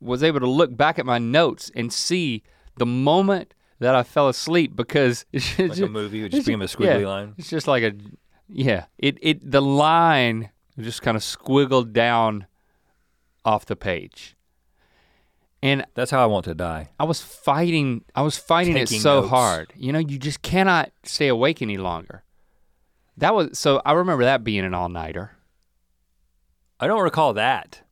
was 0.00 0.22
able 0.22 0.40
to 0.40 0.46
look 0.46 0.76
back 0.76 0.98
at 0.98 1.06
my 1.06 1.18
notes 1.18 1.70
and 1.74 1.92
see 1.92 2.42
the 2.76 2.86
moment 2.86 3.54
that 3.80 3.94
I 3.94 4.02
fell 4.02 4.28
asleep 4.28 4.76
because 4.76 5.24
it's 5.32 5.58
Like 5.58 5.68
just, 5.70 5.80
a 5.82 5.88
movie, 5.88 6.22
would 6.22 6.30
just 6.32 6.46
became 6.46 6.62
a 6.62 6.66
squiggly 6.66 7.00
yeah, 7.02 7.08
line. 7.08 7.34
It's 7.38 7.50
just 7.50 7.66
like 7.66 7.82
a 7.82 7.92
yeah. 8.48 8.86
It 8.98 9.18
it 9.20 9.50
the 9.50 9.60
line 9.62 10.50
just 10.78 11.02
kind 11.02 11.16
of 11.16 11.22
squiggled 11.22 11.92
down 11.92 12.46
off 13.44 13.66
the 13.66 13.76
page. 13.76 14.36
And 15.62 15.84
That's 15.94 16.10
how 16.10 16.22
I 16.22 16.26
want 16.26 16.46
to 16.46 16.54
die. 16.54 16.88
I 16.98 17.04
was 17.04 17.20
fighting 17.20 18.04
I 18.14 18.22
was 18.22 18.38
fighting 18.38 18.76
it 18.78 18.88
so 18.88 19.20
notes. 19.20 19.28
hard. 19.30 19.72
You 19.76 19.92
know, 19.92 19.98
you 19.98 20.18
just 20.18 20.40
cannot 20.42 20.90
stay 21.04 21.28
awake 21.28 21.60
any 21.60 21.76
longer. 21.76 22.24
That 23.18 23.34
was 23.34 23.58
so 23.58 23.82
I 23.84 23.92
remember 23.92 24.24
that 24.24 24.42
being 24.44 24.64
an 24.64 24.72
all-nighter. 24.72 25.32
I 26.78 26.86
don't 26.86 27.02
recall 27.02 27.34
that. 27.34 27.82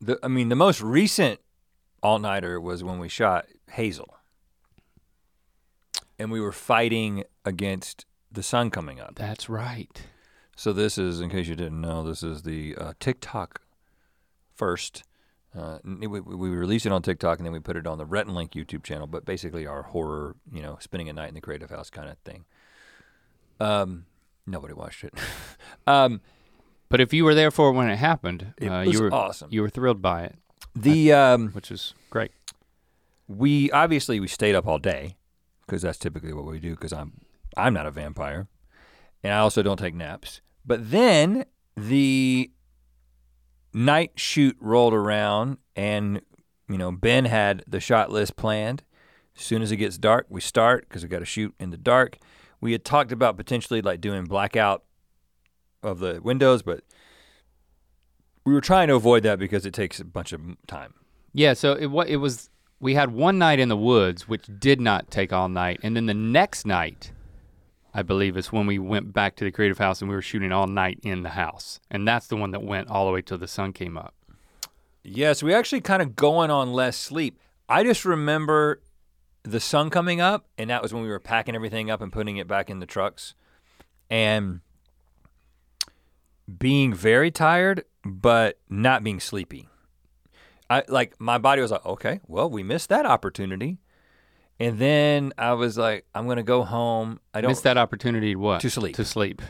the 0.00 0.18
I 0.22 0.28
mean 0.28 0.48
the 0.48 0.56
most 0.56 0.80
recent 0.80 1.40
all 2.02 2.18
nighter 2.18 2.58
was 2.58 2.82
when 2.82 2.98
we 2.98 3.08
shot 3.10 3.44
Hazel, 3.72 4.16
and 6.18 6.30
we 6.30 6.40
were 6.40 6.52
fighting 6.52 7.24
against 7.44 8.06
the 8.30 8.42
sun 8.42 8.70
coming 8.70 9.00
up. 9.00 9.14
That's 9.16 9.48
right. 9.48 10.02
So 10.56 10.72
this 10.72 10.98
is, 10.98 11.20
in 11.20 11.30
case 11.30 11.48
you 11.48 11.56
didn't 11.56 11.80
know, 11.80 12.02
this 12.04 12.22
is 12.22 12.42
the 12.42 12.76
uh, 12.76 12.92
TikTok 13.00 13.62
first. 14.54 15.04
Uh, 15.56 15.78
we, 15.84 16.06
we 16.06 16.50
released 16.50 16.86
it 16.86 16.92
on 16.92 17.02
TikTok 17.02 17.38
and 17.38 17.46
then 17.46 17.52
we 17.52 17.58
put 17.58 17.76
it 17.76 17.86
on 17.86 17.98
the 17.98 18.04
Rhett 18.04 18.26
and 18.26 18.36
Link 18.36 18.52
YouTube 18.52 18.84
channel, 18.84 19.06
but 19.06 19.24
basically 19.24 19.66
our 19.66 19.82
horror, 19.82 20.36
you 20.52 20.62
know, 20.62 20.76
spending 20.80 21.08
a 21.08 21.12
night 21.12 21.28
in 21.28 21.34
the 21.34 21.40
creative 21.40 21.70
house 21.70 21.90
kind 21.90 22.08
of 22.08 22.18
thing. 22.18 22.44
Um, 23.58 24.04
nobody 24.46 24.74
watched 24.74 25.02
it. 25.02 25.14
um, 25.86 26.20
But 26.90 27.00
if 27.00 27.14
you 27.14 27.24
were 27.24 27.34
there 27.34 27.50
for 27.50 27.72
when 27.72 27.88
it 27.88 27.96
happened, 27.96 28.52
it 28.58 28.68
uh, 28.68 28.84
was 28.84 28.92
you 28.94 29.02
were 29.02 29.14
awesome. 29.14 29.48
you 29.52 29.62
were 29.62 29.70
thrilled 29.70 30.02
by 30.02 30.24
it, 30.24 30.34
the 30.74 31.12
um, 31.12 31.50
which 31.50 31.70
is 31.70 31.94
great. 32.10 32.32
We 33.30 33.70
obviously 33.70 34.18
we 34.18 34.26
stayed 34.26 34.56
up 34.56 34.66
all 34.66 34.80
day 34.80 35.16
because 35.64 35.82
that's 35.82 35.98
typically 35.98 36.32
what 36.32 36.44
we 36.44 36.58
do 36.58 36.70
because 36.70 36.92
I'm 36.92 37.12
I'm 37.56 37.72
not 37.72 37.86
a 37.86 37.90
vampire 37.92 38.48
and 39.22 39.32
I 39.32 39.38
also 39.38 39.62
don't 39.62 39.76
take 39.78 39.94
naps. 39.94 40.40
But 40.66 40.90
then 40.90 41.44
the 41.76 42.50
night 43.72 44.12
shoot 44.16 44.56
rolled 44.60 44.94
around 44.94 45.58
and 45.76 46.22
you 46.68 46.76
know 46.76 46.90
Ben 46.90 47.26
had 47.26 47.62
the 47.68 47.78
shot 47.78 48.10
list 48.10 48.34
planned. 48.34 48.82
As 49.38 49.44
soon 49.44 49.62
as 49.62 49.70
it 49.70 49.76
gets 49.76 49.96
dark, 49.96 50.26
we 50.28 50.40
start 50.40 50.88
because 50.88 51.04
we 51.04 51.08
got 51.08 51.20
to 51.20 51.24
shoot 51.24 51.54
in 51.60 51.70
the 51.70 51.76
dark. 51.76 52.18
We 52.60 52.72
had 52.72 52.84
talked 52.84 53.12
about 53.12 53.36
potentially 53.36 53.80
like 53.80 54.00
doing 54.00 54.24
blackout 54.24 54.82
of 55.84 56.00
the 56.00 56.20
windows, 56.22 56.62
but 56.62 56.82
we 58.44 58.52
were 58.52 58.60
trying 58.60 58.88
to 58.88 58.96
avoid 58.96 59.22
that 59.22 59.38
because 59.38 59.64
it 59.64 59.72
takes 59.72 60.00
a 60.00 60.04
bunch 60.04 60.32
of 60.32 60.40
time. 60.66 60.94
Yeah, 61.32 61.52
so 61.52 61.74
it 61.74 61.86
wa- 61.86 62.04
it 62.08 62.16
was 62.16 62.50
we 62.80 62.94
had 62.94 63.12
one 63.12 63.38
night 63.38 63.60
in 63.60 63.68
the 63.68 63.76
woods 63.76 64.26
which 64.26 64.46
did 64.58 64.80
not 64.80 65.10
take 65.10 65.32
all 65.32 65.48
night, 65.48 65.78
and 65.82 65.94
then 65.94 66.06
the 66.06 66.14
next 66.14 66.66
night, 66.66 67.12
I 67.92 68.02
believe, 68.02 68.36
is 68.36 68.50
when 68.50 68.66
we 68.66 68.78
went 68.78 69.12
back 69.12 69.36
to 69.36 69.44
the 69.44 69.52
creative 69.52 69.78
house 69.78 70.00
and 70.00 70.08
we 70.08 70.16
were 70.16 70.22
shooting 70.22 70.50
all 70.50 70.66
night 70.66 70.98
in 71.02 71.22
the 71.22 71.30
house, 71.30 71.78
and 71.90 72.08
that's 72.08 72.26
the 72.26 72.36
one 72.36 72.52
that 72.52 72.62
went 72.62 72.88
all 72.88 73.06
the 73.06 73.12
way 73.12 73.22
till 73.22 73.38
the 73.38 73.46
sun 73.46 73.72
came 73.72 73.98
up. 73.98 74.14
Yes, 75.02 75.42
we 75.42 75.54
actually 75.54 75.80
kind 75.80 76.02
of 76.02 76.16
going 76.16 76.50
on 76.50 76.72
less 76.72 76.96
sleep. 76.96 77.38
I 77.68 77.84
just 77.84 78.04
remember 78.04 78.80
the 79.42 79.60
sun 79.60 79.90
coming 79.90 80.20
up, 80.20 80.46
and 80.58 80.70
that 80.70 80.82
was 80.82 80.92
when 80.92 81.02
we 81.02 81.08
were 81.08 81.20
packing 81.20 81.54
everything 81.54 81.90
up 81.90 82.00
and 82.00 82.12
putting 82.12 82.36
it 82.36 82.48
back 82.48 82.68
in 82.68 82.80
the 82.80 82.86
trucks, 82.86 83.34
and 84.08 84.60
being 86.58 86.92
very 86.92 87.30
tired, 87.30 87.84
but 88.04 88.58
not 88.68 89.04
being 89.04 89.20
sleepy. 89.20 89.69
I 90.70 90.84
like 90.86 91.20
my 91.20 91.38
body 91.38 91.60
was 91.60 91.72
like, 91.72 91.84
okay, 91.84 92.20
well, 92.28 92.48
we 92.48 92.62
missed 92.62 92.88
that 92.90 93.04
opportunity, 93.04 93.78
and 94.60 94.78
then 94.78 95.32
I 95.36 95.54
was 95.54 95.76
like, 95.76 96.06
I'm 96.14 96.28
gonna 96.28 96.44
go 96.44 96.62
home. 96.62 97.18
I 97.34 97.40
don't 97.40 97.50
Missed 97.50 97.64
that 97.64 97.76
opportunity 97.76 98.34
to 98.34 98.38
what? 98.38 98.60
To 98.60 98.70
sleep. 98.70 98.94
To 98.96 99.04
sleep. 99.04 99.42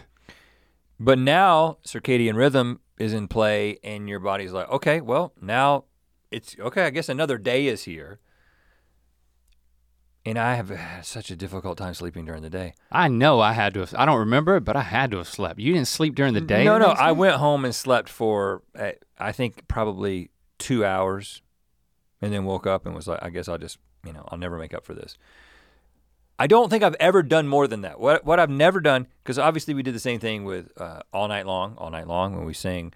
But 0.98 1.18
now 1.18 1.76
circadian 1.86 2.36
rhythm 2.36 2.80
is 2.98 3.12
in 3.12 3.28
play, 3.28 3.78
and 3.84 4.08
your 4.08 4.18
body's 4.18 4.52
like, 4.52 4.70
okay, 4.70 5.02
well, 5.02 5.34
now 5.40 5.84
it's 6.30 6.56
okay. 6.58 6.84
I 6.84 6.90
guess 6.90 7.10
another 7.10 7.36
day 7.36 7.66
is 7.66 7.84
here. 7.84 8.18
And 10.24 10.38
I 10.38 10.54
have 10.54 10.68
had 10.68 11.06
such 11.06 11.30
a 11.30 11.36
difficult 11.36 11.78
time 11.78 11.94
sleeping 11.94 12.26
during 12.26 12.42
the 12.42 12.50
day. 12.50 12.74
I 12.92 13.08
know 13.08 13.40
I 13.40 13.54
had 13.54 13.72
to 13.72 13.80
have, 13.80 13.94
I 13.96 14.04
don't 14.04 14.18
remember 14.18 14.56
it, 14.56 14.66
but 14.66 14.76
I 14.76 14.82
had 14.82 15.10
to 15.12 15.16
have 15.16 15.28
slept. 15.28 15.58
You 15.58 15.72
didn't 15.72 15.88
sleep 15.88 16.14
during 16.14 16.34
the 16.34 16.42
day? 16.42 16.62
no, 16.62 16.76
no, 16.76 16.88
I 16.88 17.12
went 17.12 17.36
home 17.36 17.64
and 17.64 17.74
slept 17.74 18.10
for, 18.10 18.62
uh, 18.78 18.92
I 19.18 19.32
think, 19.32 19.66
probably 19.66 20.30
two 20.60 20.84
hours, 20.84 21.42
and 22.22 22.32
then 22.32 22.44
woke 22.44 22.66
up 22.66 22.86
and 22.86 22.94
was 22.94 23.08
like, 23.08 23.18
I 23.20 23.30
guess 23.30 23.48
I'll 23.48 23.58
just, 23.58 23.78
you 24.06 24.12
know, 24.12 24.24
I'll 24.28 24.38
never 24.38 24.56
make 24.56 24.72
up 24.72 24.84
for 24.84 24.94
this. 24.94 25.18
I 26.38 26.46
don't 26.46 26.70
think 26.70 26.82
I've 26.84 26.96
ever 27.00 27.22
done 27.22 27.48
more 27.48 27.66
than 27.66 27.82
that. 27.82 27.98
What 27.98 28.24
what 28.24 28.38
I've 28.38 28.48
never 28.48 28.80
done, 28.80 29.08
because 29.22 29.38
obviously 29.38 29.74
we 29.74 29.82
did 29.82 29.94
the 29.94 30.00
same 30.00 30.20
thing 30.20 30.44
with 30.44 30.70
uh, 30.80 31.00
All 31.12 31.26
Night 31.26 31.46
Long, 31.46 31.74
All 31.76 31.90
Night 31.90 32.06
Long, 32.06 32.36
when 32.36 32.46
we 32.46 32.54
sang 32.54 32.94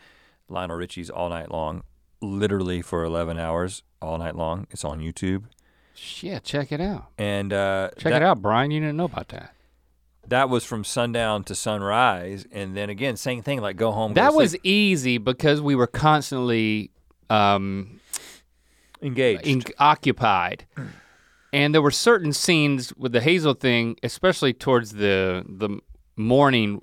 Lionel 0.48 0.76
Richie's 0.76 1.10
All 1.10 1.28
Night 1.28 1.50
Long, 1.50 1.82
literally 2.22 2.82
for 2.82 3.04
11 3.04 3.38
hours, 3.38 3.82
all 4.00 4.18
night 4.18 4.36
long. 4.36 4.66
It's 4.70 4.84
on 4.84 5.00
YouTube. 5.00 5.44
Yeah, 6.20 6.38
check 6.40 6.72
it 6.72 6.80
out. 6.80 7.06
And 7.18 7.52
uh, 7.52 7.90
Check 7.96 8.12
that, 8.12 8.22
it 8.22 8.24
out, 8.24 8.42
Brian. 8.42 8.70
You 8.70 8.80
didn't 8.80 8.96
know 8.96 9.04
about 9.04 9.28
that. 9.28 9.54
That 10.26 10.48
was 10.48 10.64
from 10.64 10.84
sundown 10.84 11.44
to 11.44 11.54
sunrise. 11.54 12.46
And 12.50 12.76
then 12.76 12.90
again, 12.90 13.16
same 13.16 13.42
thing, 13.42 13.60
like 13.60 13.76
go 13.76 13.92
home. 13.92 14.12
go 14.12 14.20
That 14.20 14.34
was 14.34 14.56
easy 14.62 15.18
because 15.18 15.60
we 15.60 15.74
were 15.74 15.86
constantly 15.86 16.90
um, 17.30 18.00
engaged. 19.02 19.46
in, 19.46 19.62
occupied. 19.78 20.66
And 21.52 21.72
there 21.72 21.82
were 21.82 21.92
certain 21.92 22.32
scenes 22.32 22.92
with 22.96 23.12
the 23.12 23.20
Hazel 23.20 23.54
thing, 23.54 23.96
especially 24.02 24.52
towards 24.52 24.92
the 24.92 25.44
the 25.48 25.78
morning, 26.16 26.82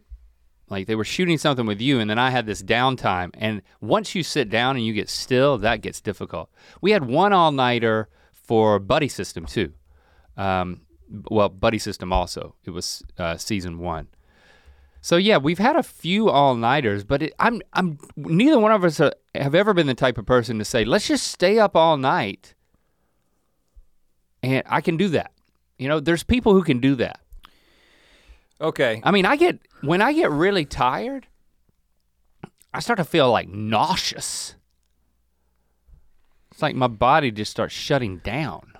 like 0.69 0.87
they 0.87 0.95
were 0.95 1.03
shooting 1.03 1.37
something 1.37 1.65
with 1.65 1.81
you, 1.81 1.99
and 1.99 2.09
then 2.09 2.17
I 2.17 2.29
had 2.29 2.45
this 2.45 2.63
downtime. 2.63 3.31
And 3.33 3.61
once 3.81 4.15
you 4.15 4.23
sit 4.23 4.49
down 4.49 4.77
and 4.77 4.85
you 4.85 4.93
get 4.93 5.09
still, 5.09 5.57
that 5.57 5.81
gets 5.81 5.99
difficult. 5.99 6.49
We 6.79 6.91
had 6.91 7.05
one 7.05 7.33
all 7.33 7.51
nighter 7.51 8.07
for 8.31 8.79
Buddy 8.79 9.09
System 9.09 9.45
too. 9.45 9.73
Um, 10.37 10.81
well, 11.29 11.49
Buddy 11.49 11.77
System 11.77 12.13
also. 12.13 12.55
It 12.63 12.69
was 12.71 13.03
uh, 13.17 13.35
season 13.35 13.77
one. 13.79 14.07
So 15.03 15.17
yeah, 15.17 15.37
we've 15.37 15.57
had 15.57 15.75
a 15.75 15.83
few 15.83 16.29
all 16.29 16.55
nighters, 16.55 17.03
but 17.03 17.23
it, 17.23 17.33
I'm 17.39 17.61
I'm 17.73 17.97
neither 18.15 18.59
one 18.59 18.71
of 18.71 18.83
us 18.83 18.99
have 19.33 19.55
ever 19.55 19.73
been 19.73 19.87
the 19.87 19.95
type 19.95 20.19
of 20.19 20.27
person 20.27 20.59
to 20.59 20.65
say 20.65 20.85
let's 20.85 21.07
just 21.07 21.27
stay 21.27 21.57
up 21.57 21.75
all 21.75 21.97
night. 21.97 22.53
And 24.43 24.63
I 24.67 24.81
can 24.81 24.97
do 24.97 25.07
that. 25.09 25.31
You 25.77 25.87
know, 25.87 25.99
there's 25.99 26.23
people 26.23 26.53
who 26.53 26.63
can 26.63 26.79
do 26.79 26.95
that. 26.95 27.19
okay. 28.59 29.01
I 29.03 29.11
mean, 29.11 29.25
I 29.25 29.35
get 29.35 29.59
when 29.81 30.01
I 30.01 30.13
get 30.13 30.29
really 30.29 30.65
tired, 30.65 31.25
I 32.71 32.79
start 32.79 32.97
to 32.97 33.03
feel 33.03 33.31
like 33.31 33.49
nauseous. 33.49 34.55
It's 36.51 36.61
like 36.61 36.75
my 36.75 36.87
body 36.87 37.31
just 37.31 37.49
starts 37.49 37.73
shutting 37.73 38.17
down. 38.19 38.70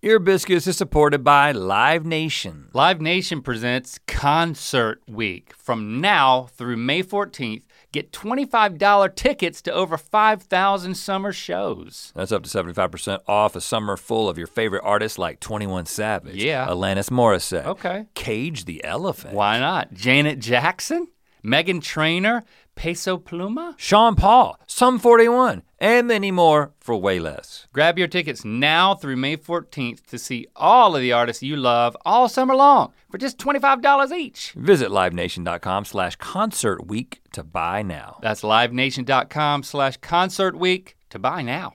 Ear 0.00 0.20
Biscuits 0.20 0.68
is 0.68 0.76
supported 0.76 1.24
by 1.24 1.50
Live 1.50 2.06
Nation. 2.06 2.68
Live 2.72 3.00
Nation 3.00 3.42
presents 3.42 3.98
Concert 4.06 5.02
Week. 5.08 5.52
From 5.56 6.00
now 6.00 6.44
through 6.52 6.76
May 6.76 7.02
14th, 7.02 7.64
get 7.90 8.12
$25 8.12 9.16
tickets 9.16 9.60
to 9.62 9.72
over 9.72 9.98
5,000 9.98 10.94
summer 10.94 11.32
shows. 11.32 12.12
That's 12.14 12.30
up 12.30 12.44
to 12.44 12.48
75% 12.48 13.18
off 13.26 13.56
a 13.56 13.60
summer 13.60 13.96
full 13.96 14.28
of 14.28 14.38
your 14.38 14.46
favorite 14.46 14.82
artists 14.84 15.18
like 15.18 15.40
21 15.40 15.86
Savage, 15.86 16.36
Yeah. 16.36 16.68
Alanis 16.68 17.10
Morissette, 17.10 17.66
Okay. 17.66 18.06
Cage 18.14 18.66
the 18.66 18.84
Elephant, 18.84 19.34
Why 19.34 19.58
not? 19.58 19.92
Janet 19.92 20.38
Jackson, 20.38 21.08
Meghan 21.44 21.82
Trainor, 21.82 22.44
Peso 22.78 23.18
Pluma? 23.18 23.74
Sean 23.76 24.14
Paul, 24.14 24.56
Sum 24.68 25.00
41, 25.00 25.62
and 25.80 26.06
many 26.06 26.30
more 26.30 26.72
for 26.78 26.96
way 26.96 27.18
less. 27.18 27.66
Grab 27.72 27.98
your 27.98 28.06
tickets 28.06 28.44
now 28.44 28.94
through 28.94 29.16
May 29.16 29.36
14th 29.36 30.06
to 30.06 30.16
see 30.16 30.46
all 30.54 30.94
of 30.94 31.02
the 31.02 31.10
artists 31.10 31.42
you 31.42 31.56
love 31.56 31.96
all 32.06 32.28
summer 32.28 32.54
long 32.54 32.92
for 33.10 33.18
just 33.18 33.36
$25 33.38 34.12
each. 34.12 34.52
Visit 34.52 34.90
livenation.com 34.90 35.86
slash 35.86 36.14
concert 36.16 36.86
week 36.86 37.20
to 37.32 37.42
buy 37.42 37.82
now. 37.82 38.20
That's 38.22 38.42
livenation.com 38.42 39.64
slash 39.64 39.96
concert 39.96 40.56
week 40.56 40.96
to 41.10 41.18
buy 41.18 41.42
now. 41.42 41.72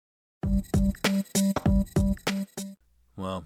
Well, 3.17 3.43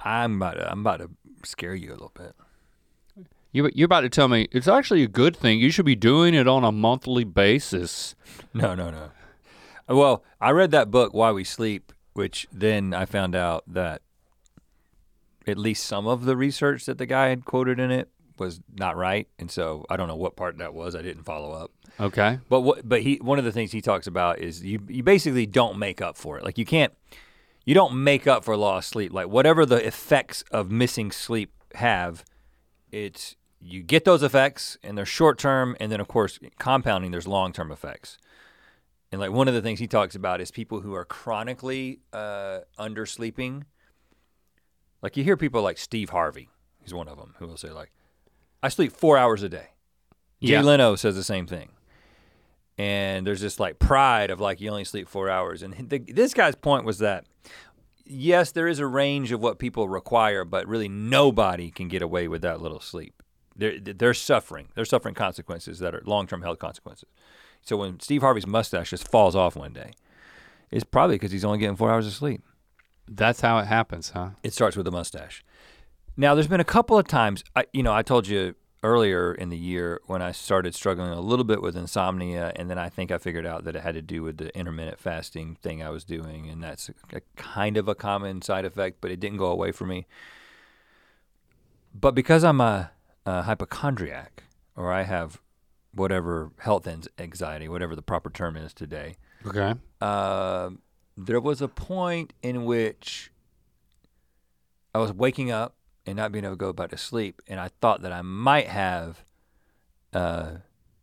I'm 0.00 0.42
about 0.42 0.54
to, 0.54 0.68
I'm 0.68 0.80
about 0.80 0.98
to 0.98 1.10
scare 1.44 1.76
you 1.76 1.90
a 1.90 1.92
little 1.92 2.12
bit. 2.12 2.34
You, 3.58 3.68
you're 3.74 3.86
about 3.86 4.02
to 4.02 4.08
tell 4.08 4.28
me 4.28 4.46
it's 4.52 4.68
actually 4.68 5.02
a 5.02 5.08
good 5.08 5.36
thing. 5.36 5.58
You 5.58 5.72
should 5.72 5.84
be 5.84 5.96
doing 5.96 6.32
it 6.32 6.46
on 6.46 6.62
a 6.62 6.70
monthly 6.70 7.24
basis. 7.24 8.14
No, 8.54 8.76
no, 8.76 8.92
no. 8.92 9.10
Well, 9.88 10.22
I 10.40 10.50
read 10.52 10.70
that 10.70 10.92
book, 10.92 11.12
Why 11.12 11.32
We 11.32 11.42
Sleep, 11.42 11.92
which 12.12 12.46
then 12.52 12.94
I 12.94 13.04
found 13.04 13.34
out 13.34 13.64
that 13.66 14.00
at 15.44 15.58
least 15.58 15.86
some 15.86 16.06
of 16.06 16.24
the 16.24 16.36
research 16.36 16.86
that 16.86 16.98
the 16.98 17.06
guy 17.06 17.30
had 17.30 17.44
quoted 17.44 17.80
in 17.80 17.90
it 17.90 18.08
was 18.38 18.60
not 18.76 18.96
right, 18.96 19.26
and 19.40 19.50
so 19.50 19.84
I 19.90 19.96
don't 19.96 20.06
know 20.06 20.14
what 20.14 20.36
part 20.36 20.56
that 20.58 20.72
was. 20.72 20.94
I 20.94 21.02
didn't 21.02 21.24
follow 21.24 21.50
up. 21.50 21.72
Okay. 21.98 22.38
But 22.48 22.60
what? 22.60 22.88
But 22.88 23.02
he 23.02 23.16
one 23.16 23.40
of 23.40 23.44
the 23.44 23.50
things 23.50 23.72
he 23.72 23.80
talks 23.80 24.06
about 24.06 24.38
is 24.38 24.62
you 24.62 24.80
you 24.86 25.02
basically 25.02 25.46
don't 25.46 25.80
make 25.80 26.00
up 26.00 26.16
for 26.16 26.38
it. 26.38 26.44
Like 26.44 26.58
you 26.58 26.64
can't 26.64 26.92
you 27.64 27.74
don't 27.74 28.04
make 28.04 28.28
up 28.28 28.44
for 28.44 28.56
lost 28.56 28.90
sleep. 28.90 29.12
Like 29.12 29.26
whatever 29.26 29.66
the 29.66 29.84
effects 29.84 30.44
of 30.52 30.70
missing 30.70 31.10
sleep 31.10 31.52
have, 31.74 32.24
it's 32.92 33.34
you 33.60 33.82
get 33.82 34.04
those 34.04 34.22
effects 34.22 34.78
and 34.82 34.96
they're 34.96 35.06
short 35.06 35.38
term, 35.38 35.76
and 35.80 35.90
then 35.90 36.00
of 36.00 36.08
course 36.08 36.38
compounding. 36.58 37.10
There's 37.10 37.26
long 37.26 37.52
term 37.52 37.70
effects. 37.70 38.18
And 39.10 39.20
like 39.20 39.30
one 39.30 39.48
of 39.48 39.54
the 39.54 39.62
things 39.62 39.78
he 39.78 39.86
talks 39.86 40.14
about 40.14 40.40
is 40.40 40.50
people 40.50 40.80
who 40.80 40.94
are 40.94 41.04
chronically 41.04 42.00
uh, 42.12 42.60
undersleeping. 42.78 43.62
Like 45.02 45.16
you 45.16 45.24
hear 45.24 45.36
people 45.36 45.62
like 45.62 45.78
Steve 45.78 46.10
Harvey, 46.10 46.50
he's 46.82 46.92
one 46.92 47.08
of 47.08 47.16
them, 47.16 47.34
who 47.38 47.46
will 47.46 47.56
say 47.56 47.70
like, 47.70 47.92
"I 48.62 48.68
sleep 48.68 48.92
four 48.92 49.16
hours 49.16 49.42
a 49.42 49.48
day." 49.48 49.68
Jay 50.40 50.62
Leno 50.62 50.94
says 50.96 51.14
the 51.16 51.24
same 51.24 51.46
thing. 51.46 51.70
And 52.76 53.26
there's 53.26 53.40
this 53.40 53.58
like 53.58 53.80
pride 53.80 54.30
of 54.30 54.40
like 54.40 54.60
you 54.60 54.70
only 54.70 54.84
sleep 54.84 55.08
four 55.08 55.28
hours. 55.28 55.62
And 55.62 55.88
the, 55.88 55.98
this 55.98 56.32
guy's 56.32 56.54
point 56.54 56.84
was 56.84 56.98
that 56.98 57.24
yes, 58.04 58.52
there 58.52 58.68
is 58.68 58.78
a 58.78 58.86
range 58.86 59.32
of 59.32 59.40
what 59.40 59.58
people 59.58 59.88
require, 59.88 60.44
but 60.44 60.66
really 60.66 60.88
nobody 60.88 61.70
can 61.70 61.88
get 61.88 62.02
away 62.02 62.28
with 62.28 62.42
that 62.42 62.60
little 62.60 62.80
sleep. 62.80 63.22
They're, 63.58 63.78
they're 63.78 64.14
suffering. 64.14 64.68
They're 64.74 64.84
suffering 64.84 65.14
consequences 65.14 65.80
that 65.80 65.94
are 65.94 66.02
long-term 66.06 66.42
health 66.42 66.60
consequences. 66.60 67.08
So 67.60 67.76
when 67.76 68.00
Steve 68.00 68.22
Harvey's 68.22 68.46
mustache 68.46 68.90
just 68.90 69.08
falls 69.08 69.34
off 69.34 69.56
one 69.56 69.72
day, 69.72 69.92
it's 70.70 70.84
probably 70.84 71.16
because 71.16 71.32
he's 71.32 71.44
only 71.44 71.58
getting 71.58 71.76
four 71.76 71.90
hours 71.90 72.06
of 72.06 72.12
sleep. 72.12 72.42
That's 73.08 73.40
how 73.40 73.58
it 73.58 73.66
happens, 73.66 74.10
huh? 74.10 74.30
It 74.42 74.52
starts 74.52 74.76
with 74.76 74.86
a 74.86 74.90
mustache. 74.90 75.44
Now, 76.16 76.34
there's 76.34 76.46
been 76.46 76.60
a 76.60 76.64
couple 76.64 76.98
of 76.98 77.08
times, 77.08 77.42
I, 77.56 77.64
you 77.72 77.82
know, 77.82 77.92
I 77.92 78.02
told 78.02 78.28
you 78.28 78.54
earlier 78.84 79.34
in 79.34 79.48
the 79.48 79.56
year 79.56 80.00
when 80.06 80.22
I 80.22 80.30
started 80.30 80.74
struggling 80.74 81.10
a 81.10 81.20
little 81.20 81.44
bit 81.44 81.62
with 81.62 81.76
insomnia, 81.76 82.52
and 82.54 82.70
then 82.70 82.78
I 82.78 82.88
think 82.88 83.10
I 83.10 83.18
figured 83.18 83.46
out 83.46 83.64
that 83.64 83.74
it 83.74 83.82
had 83.82 83.94
to 83.94 84.02
do 84.02 84.22
with 84.22 84.36
the 84.36 84.56
intermittent 84.56 85.00
fasting 85.00 85.56
thing 85.62 85.82
I 85.82 85.90
was 85.90 86.04
doing, 86.04 86.48
and 86.48 86.62
that's 86.62 86.88
a, 86.88 87.16
a 87.16 87.20
kind 87.36 87.76
of 87.76 87.88
a 87.88 87.94
common 87.94 88.42
side 88.42 88.64
effect, 88.64 88.98
but 89.00 89.10
it 89.10 89.20
didn't 89.20 89.38
go 89.38 89.46
away 89.46 89.72
for 89.72 89.84
me. 89.84 90.06
But 91.94 92.14
because 92.14 92.44
I'm 92.44 92.60
a, 92.60 92.90
a 93.28 93.42
hypochondriac, 93.42 94.44
or 94.76 94.92
I 94.92 95.02
have 95.02 95.40
whatever 95.92 96.50
health 96.58 96.86
anxiety, 97.18 97.68
whatever 97.68 97.94
the 97.96 98.02
proper 98.02 98.30
term 98.30 98.56
is 98.56 98.72
today, 98.72 99.16
Okay. 99.46 99.74
uh, 100.00 100.70
there 101.16 101.40
was 101.40 101.60
a 101.60 101.68
point 101.68 102.32
in 102.42 102.64
which 102.64 103.30
I 104.94 104.98
was 104.98 105.12
waking 105.12 105.50
up 105.50 105.74
and 106.06 106.16
not 106.16 106.32
being 106.32 106.44
able 106.44 106.54
to 106.54 106.58
go 106.58 106.72
back 106.72 106.90
to 106.90 106.96
sleep, 106.96 107.42
and 107.48 107.58
I 107.60 107.68
thought 107.80 108.02
that 108.02 108.12
I 108.12 108.22
might 108.22 108.68
have 108.68 109.24
uh, 110.14 110.50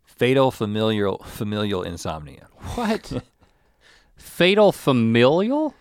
fatal 0.06 0.50
familial 0.52 1.20
familial 1.26 1.84
insomnia. 1.84 2.48
What? 2.76 3.12
Fatal 4.18 4.72
familial? 4.72 5.76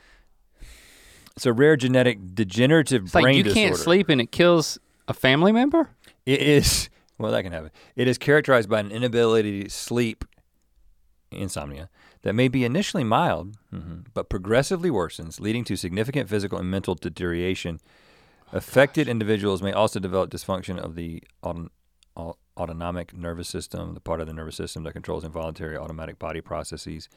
It's 1.37 1.47
a 1.47 1.53
rare 1.53 1.77
genetic 1.77 2.35
degenerative 2.35 3.05
It's 3.05 3.13
brain 3.13 3.25
like 3.25 3.37
you 3.37 3.43
disorder. 3.45 3.69
can't 3.69 3.77
sleep 3.79 4.09
and 4.09 4.21
it 4.21 4.31
kills 4.33 4.79
a 5.09 5.15
family 5.15 5.53
member? 5.53 5.91
It 6.27 6.41
is 6.41 6.89
well 7.19 7.33
that 7.33 7.43
can 7.43 7.53
happen. 7.53 7.71
It 7.97 8.09
is 8.09 8.19
characterized 8.19 8.69
by 8.69 8.81
an 8.81 8.91
inability 8.91 9.65
to 9.65 9.71
sleep, 9.71 10.25
insomnia, 11.31 11.89
that 12.23 12.35
may 12.35 12.49
be 12.49 12.65
initially 12.65 13.05
mild, 13.05 13.57
mhm, 13.73 14.05
but 14.15 14.29
progressively 14.29 14.91
worsens, 14.91 15.41
leading 15.41 15.65
to 15.65 15.77
significant 15.77 16.29
physical 16.29 16.59
and 16.59 16.71
mental 16.71 16.95
deterioration. 16.95 17.81
Affected 18.53 19.09
individuals 19.09 19.63
may 19.63 19.73
also 19.73 19.99
develop 19.99 20.31
dysfunction 20.31 20.79
of 20.79 20.95
the 20.95 21.23
auton- 21.43 21.71
au- 22.17 22.37
autonomic 22.57 23.13
nervous 23.17 23.49
system, 23.49 23.95
the 23.95 24.01
part 24.01 24.21
of 24.21 24.27
the 24.29 24.33
nervous 24.33 24.57
system 24.57 24.85
that 24.85 24.93
controls 24.93 25.25
involuntary 25.25 25.77
automatic 25.77 26.19
body 26.21 26.41
processes. 26.41 27.09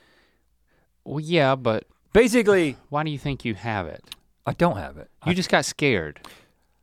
Well, 1.04 1.20
yeah, 1.20 1.56
but 1.56 1.86
Basically, 2.14 2.78
why 2.90 3.04
do 3.04 3.12
you 3.12 3.20
think 3.20 3.46
you 3.46 3.54
have 3.54 3.86
it? 3.86 4.04
I 4.46 4.54
don't 4.54 4.78
have 4.78 4.98
it. 4.98 5.10
You 5.26 5.36
just 5.36 5.50
got 5.50 5.66
scared. 5.66 6.20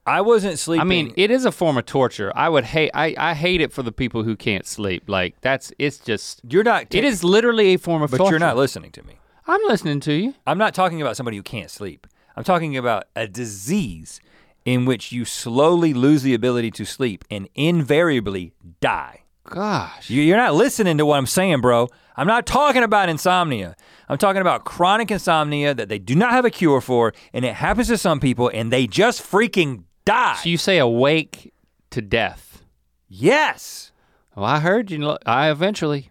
I 0.06 0.20
wasn't 0.20 0.58
sleeping. 0.58 0.82
I 0.82 0.84
mean, 0.84 1.14
it 1.16 1.30
is 1.30 1.44
a 1.44 1.52
form 1.52 1.78
of 1.78 1.86
torture. 1.86 2.30
I 2.34 2.48
would 2.48 2.64
hate 2.64 2.90
I, 2.94 3.14
I 3.16 3.34
hate 3.34 3.60
it 3.60 3.72
for 3.72 3.82
the 3.82 3.92
people 3.92 4.22
who 4.22 4.36
can't 4.36 4.66
sleep. 4.66 5.04
Like 5.08 5.40
that's 5.40 5.72
it's 5.78 5.98
just 5.98 6.42
you're 6.48 6.64
not. 6.64 6.94
it 6.94 7.04
is 7.04 7.24
literally 7.24 7.74
a 7.74 7.78
form 7.78 8.02
of 8.02 8.10
but 8.10 8.18
torture. 8.18 8.32
you're 8.32 8.40
not 8.40 8.56
listening 8.56 8.90
to 8.92 9.02
me. 9.02 9.14
I'm 9.46 9.60
listening 9.66 10.00
to 10.00 10.12
you. 10.12 10.34
I'm 10.46 10.58
not 10.58 10.74
talking 10.74 11.00
about 11.00 11.16
somebody 11.16 11.36
who 11.36 11.42
can't 11.42 11.70
sleep. 11.70 12.06
I'm 12.36 12.44
talking 12.44 12.76
about 12.76 13.04
a 13.14 13.26
disease 13.26 14.20
in 14.64 14.86
which 14.86 15.12
you 15.12 15.24
slowly 15.24 15.92
lose 15.92 16.22
the 16.22 16.34
ability 16.34 16.70
to 16.72 16.84
sleep 16.84 17.24
and 17.30 17.48
invariably 17.54 18.52
die. 18.80 19.20
Gosh. 19.44 20.08
You're 20.08 20.38
not 20.38 20.54
listening 20.54 20.96
to 20.98 21.06
what 21.06 21.18
I'm 21.18 21.26
saying, 21.26 21.60
bro. 21.60 21.88
I'm 22.16 22.26
not 22.26 22.46
talking 22.46 22.82
about 22.82 23.10
insomnia. 23.10 23.76
I'm 24.08 24.16
talking 24.16 24.40
about 24.40 24.64
chronic 24.64 25.10
insomnia 25.10 25.74
that 25.74 25.88
they 25.88 25.98
do 25.98 26.14
not 26.14 26.30
have 26.30 26.44
a 26.46 26.50
cure 26.50 26.80
for, 26.80 27.12
and 27.32 27.44
it 27.44 27.54
happens 27.54 27.88
to 27.88 27.98
some 27.98 28.20
people, 28.20 28.50
and 28.54 28.72
they 28.72 28.86
just 28.86 29.22
freaking 29.22 29.84
die. 30.04 30.40
So 30.42 30.48
you 30.48 30.58
say 30.58 30.78
awake 30.78 31.52
to 31.90 32.02
death. 32.02 32.62
yes. 33.08 33.92
Well, 34.34 34.44
I 34.46 34.58
heard 34.58 34.90
you. 34.90 35.16
I 35.24 35.48
eventually. 35.48 36.10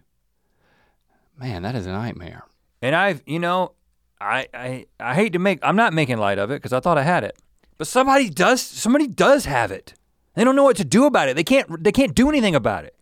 Man, 1.38 1.62
that 1.62 1.74
is 1.74 1.86
a 1.86 1.92
nightmare. 1.92 2.44
And 2.80 2.94
I've, 2.96 3.22
you 3.26 3.38
know, 3.38 3.72
I, 4.20 4.46
I, 4.54 4.86
I 4.98 5.14
hate 5.14 5.34
to 5.34 5.38
make, 5.38 5.58
I'm 5.62 5.76
not 5.76 5.92
making 5.92 6.16
light 6.18 6.38
of 6.38 6.50
it 6.50 6.54
because 6.54 6.72
I 6.72 6.80
thought 6.80 6.96
I 6.96 7.02
had 7.02 7.24
it, 7.24 7.36
but 7.76 7.86
somebody 7.86 8.30
does, 8.30 8.62
somebody 8.62 9.06
does 9.06 9.44
have 9.44 9.70
it. 9.70 9.94
They 10.34 10.44
don't 10.44 10.56
know 10.56 10.64
what 10.64 10.76
to 10.76 10.84
do 10.84 11.04
about 11.04 11.28
it. 11.28 11.36
They 11.36 11.44
can't, 11.44 11.82
they 11.82 11.92
can't 11.92 12.14
do 12.14 12.28
anything 12.28 12.54
about 12.54 12.84
it. 12.84 12.96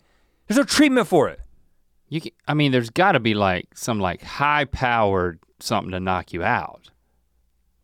There's 0.47 0.59
no 0.59 0.65
treatment 0.65 1.07
for 1.07 1.29
it. 1.29 1.41
You 2.09 2.21
can, 2.21 2.33
I 2.49 2.55
mean, 2.55 2.73
there's 2.73 2.91
got 2.91 3.13
to 3.13 3.21
be 3.21 3.35
like 3.35 3.69
some 3.75 4.01
like 4.01 4.23
high 4.23 4.65
powered 4.65 5.39
something 5.61 5.93
to 5.93 6.01
knock 6.01 6.33
you 6.33 6.43
out. 6.43 6.91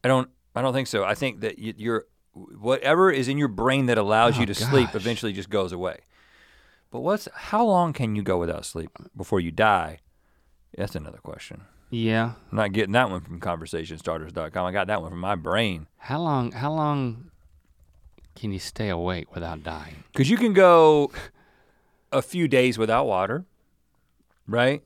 I 0.02 0.08
don't, 0.08 0.28
I 0.56 0.62
don't 0.62 0.72
think 0.72 0.88
so. 0.88 1.04
I 1.04 1.14
think 1.14 1.40
that 1.40 1.58
you, 1.58 1.74
you're, 1.76 2.06
whatever 2.58 3.10
is 3.10 3.28
in 3.28 3.38
your 3.38 3.48
brain 3.48 3.86
that 3.86 3.98
allows 3.98 4.36
Oh, 4.36 4.40
you 4.40 4.46
to 4.46 4.54
sleep 4.54 4.94
eventually 4.94 5.32
just 5.32 5.50
goes 5.50 5.72
away. 5.72 5.98
But 6.90 7.00
what's, 7.00 7.28
how 7.34 7.64
long 7.66 7.92
can 7.92 8.16
you 8.16 8.22
go 8.22 8.38
without 8.38 8.64
sleep 8.64 8.90
before 9.16 9.40
you 9.40 9.50
die? 9.50 10.00
That's 10.76 10.94
another 10.94 11.18
question. 11.18 11.62
Yeah. 11.90 12.32
I'm 12.50 12.56
not 12.56 12.72
getting 12.72 12.92
that 12.92 13.10
one 13.10 13.20
from 13.20 13.40
conversationstarters.com. 13.40 14.64
I 14.66 14.72
got 14.72 14.86
that 14.86 15.00
one 15.02 15.10
from 15.10 15.20
my 15.20 15.34
brain. 15.34 15.86
How 15.98 16.20
long? 16.20 16.52
How 16.52 16.70
long 16.72 17.30
can 18.36 18.52
you 18.52 18.58
stay 18.58 18.88
awake 18.88 19.34
without 19.34 19.62
dying? 19.62 20.04
Because 20.12 20.30
you 20.30 20.36
can 20.36 20.52
go 20.52 21.10
a 22.12 22.22
few 22.22 22.46
days 22.48 22.78
without 22.78 23.06
water, 23.06 23.44
right? 24.46 24.82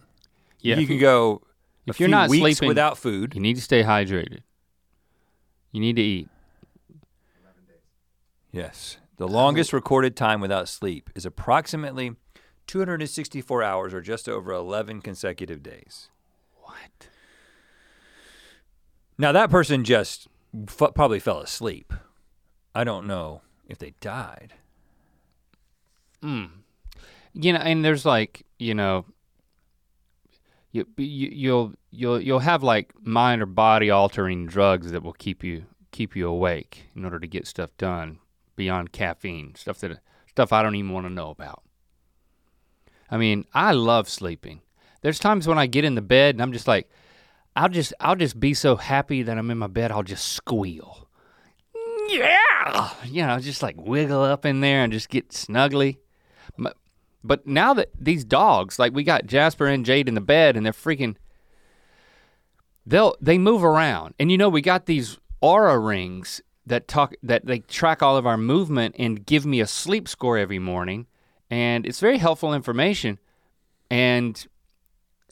Yeah. 0.60 0.76
you 0.78 0.86
can 0.86 0.98
go 0.98 1.42
if 1.86 1.98
you're 1.98 2.08
not 2.08 2.30
weeks 2.30 2.42
sleeping- 2.58 2.68
without 2.68 2.96
food. 2.98 3.34
You 3.34 3.40
need 3.40 3.56
to 3.56 3.62
stay 3.62 3.82
hydrated. 3.82 4.40
You 5.72 5.80
need 5.80 5.96
to 5.96 6.02
eat. 6.02 6.28
Yes. 8.52 8.98
The 9.16 9.26
longest 9.26 9.72
recorded 9.72 10.14
time 10.14 10.40
without 10.40 10.68
sleep 10.68 11.08
is 11.14 11.24
approximately 11.24 12.16
264 12.66 13.62
hours 13.62 13.94
or 13.94 14.00
just 14.02 14.28
over 14.28 14.52
11 14.52 15.00
consecutive 15.00 15.62
days. 15.62 16.10
What? 16.60 17.08
Now, 19.16 19.32
that 19.32 19.50
person 19.50 19.84
just 19.84 20.28
f- 20.68 20.94
probably 20.94 21.18
fell 21.18 21.40
asleep. 21.40 21.92
I 22.74 22.84
don't 22.84 23.06
know 23.06 23.42
if 23.68 23.78
they 23.78 23.94
died. 24.00 24.54
Mm. 26.22 26.50
You 27.34 27.54
know, 27.54 27.58
and 27.60 27.84
there's 27.84 28.04
like, 28.04 28.44
you 28.58 28.74
know, 28.74 29.06
you, 30.72 30.86
you 30.96 31.28
you'll 31.32 31.72
you'll 31.90 32.20
you'll 32.20 32.38
have 32.38 32.62
like 32.62 32.92
mind 33.02 33.42
or 33.42 33.46
body 33.46 33.90
altering 33.90 34.46
drugs 34.46 34.90
that 34.90 35.02
will 35.02 35.12
keep 35.12 35.44
you 35.44 35.66
keep 35.90 36.16
you 36.16 36.26
awake 36.26 36.88
in 36.96 37.04
order 37.04 37.18
to 37.18 37.26
get 37.26 37.46
stuff 37.46 37.70
done 37.76 38.18
beyond 38.56 38.92
caffeine, 38.92 39.54
stuff 39.54 39.78
that 39.78 40.00
stuff 40.28 40.52
I 40.52 40.62
don't 40.62 40.74
even 40.74 40.92
want 40.92 41.06
to 41.06 41.12
know 41.12 41.30
about. 41.30 41.62
I 43.10 43.18
mean, 43.18 43.44
I 43.52 43.72
love 43.72 44.08
sleeping. 44.08 44.62
There's 45.02 45.18
times 45.18 45.46
when 45.46 45.58
I 45.58 45.66
get 45.66 45.84
in 45.84 45.94
the 45.94 46.02
bed 46.02 46.34
and 46.34 46.42
I'm 46.42 46.52
just 46.52 46.68
like 46.68 46.88
I'll 47.54 47.68
just 47.68 47.92
I'll 48.00 48.16
just 48.16 48.40
be 48.40 48.54
so 48.54 48.76
happy 48.76 49.22
that 49.22 49.36
I'm 49.36 49.50
in 49.50 49.58
my 49.58 49.66
bed, 49.66 49.90
I'll 49.90 50.02
just 50.02 50.28
squeal. 50.32 51.08
Yeah. 52.08 52.90
You 53.04 53.26
know, 53.26 53.38
just 53.38 53.62
like 53.62 53.76
wiggle 53.78 54.22
up 54.22 54.44
in 54.44 54.60
there 54.60 54.82
and 54.82 54.92
just 54.92 55.08
get 55.08 55.30
snuggly. 55.30 55.98
But, 57.24 57.46
now 57.46 57.72
that 57.74 57.90
these 57.98 58.24
dogs, 58.24 58.80
like 58.80 58.92
we 58.92 59.04
got 59.04 59.26
Jasper 59.26 59.66
and 59.66 59.86
Jade 59.86 60.08
in 60.08 60.14
the 60.14 60.20
bed 60.20 60.56
and 60.56 60.66
they're 60.66 60.72
freaking 60.72 61.14
they'll 62.84 63.16
they 63.20 63.38
move 63.38 63.62
around. 63.62 64.14
And 64.18 64.30
you 64.30 64.38
know, 64.38 64.48
we 64.48 64.60
got 64.60 64.86
these 64.86 65.18
Oura 65.42 65.84
rings 65.84 66.40
that 66.66 66.86
talk 66.88 67.14
that 67.22 67.44
they 67.46 67.60
track 67.60 68.02
all 68.02 68.16
of 68.16 68.26
our 68.26 68.36
movement 68.36 68.94
and 68.98 69.24
give 69.26 69.44
me 69.44 69.60
a 69.60 69.66
sleep 69.66 70.08
score 70.08 70.38
every 70.38 70.58
morning. 70.58 71.06
And 71.50 71.84
it's 71.86 72.00
very 72.00 72.18
helpful 72.18 72.54
information. 72.54 73.18
And 73.90 74.46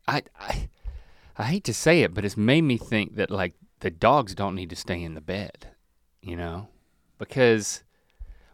I 0.08 0.22
I 0.38 0.68
I 1.38 1.44
hate 1.44 1.64
to 1.64 1.74
say 1.74 2.02
it, 2.02 2.12
but 2.14 2.24
it's 2.24 2.36
made 2.36 2.62
me 2.62 2.76
think 2.76 3.16
that 3.16 3.30
like 3.30 3.54
the 3.80 3.90
dogs 3.90 4.34
don't 4.34 4.54
need 4.54 4.70
to 4.70 4.76
stay 4.76 5.02
in 5.02 5.14
the 5.14 5.20
bed, 5.22 5.68
you 6.20 6.36
know? 6.36 6.68
Because 7.18 7.82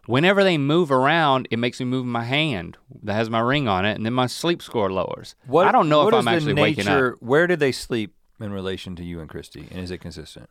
whenever 0.05 0.43
they 0.43 0.57
move 0.57 0.89
around, 0.91 1.47
it 1.51 1.57
makes 1.59 1.79
me 1.81 1.85
move 1.85 2.05
my 2.05 2.23
hand 2.23 2.77
that 3.03 3.13
has 3.13 3.29
my 3.29 3.39
ring 3.41 3.67
on 3.67 3.83
it, 3.85 3.95
and 3.97 4.05
then 4.05 4.13
my 4.13 4.27
sleep 4.27 4.61
score 4.61 4.89
lowers. 4.91 5.35
I 5.67 5.71
don't 5.73 5.89
know 5.89 6.05
what 6.05 6.13
if 6.13 6.19
is 6.19 6.27
I'm 6.27 6.33
actually 6.33 6.53
waking 6.53 6.87
up. 6.87 6.93
nature- 6.93 7.17
Where 7.19 7.47
did 7.47 7.59
they 7.59 7.73
sleep 7.73 8.13
in 8.39 8.51
relation 8.53 8.95
to 8.97 9.03
you 9.03 9.19
and 9.19 9.27
Christy? 9.29 9.67
And 9.71 9.81
is 9.81 9.91
it 9.91 9.97
consistent? 9.97 10.49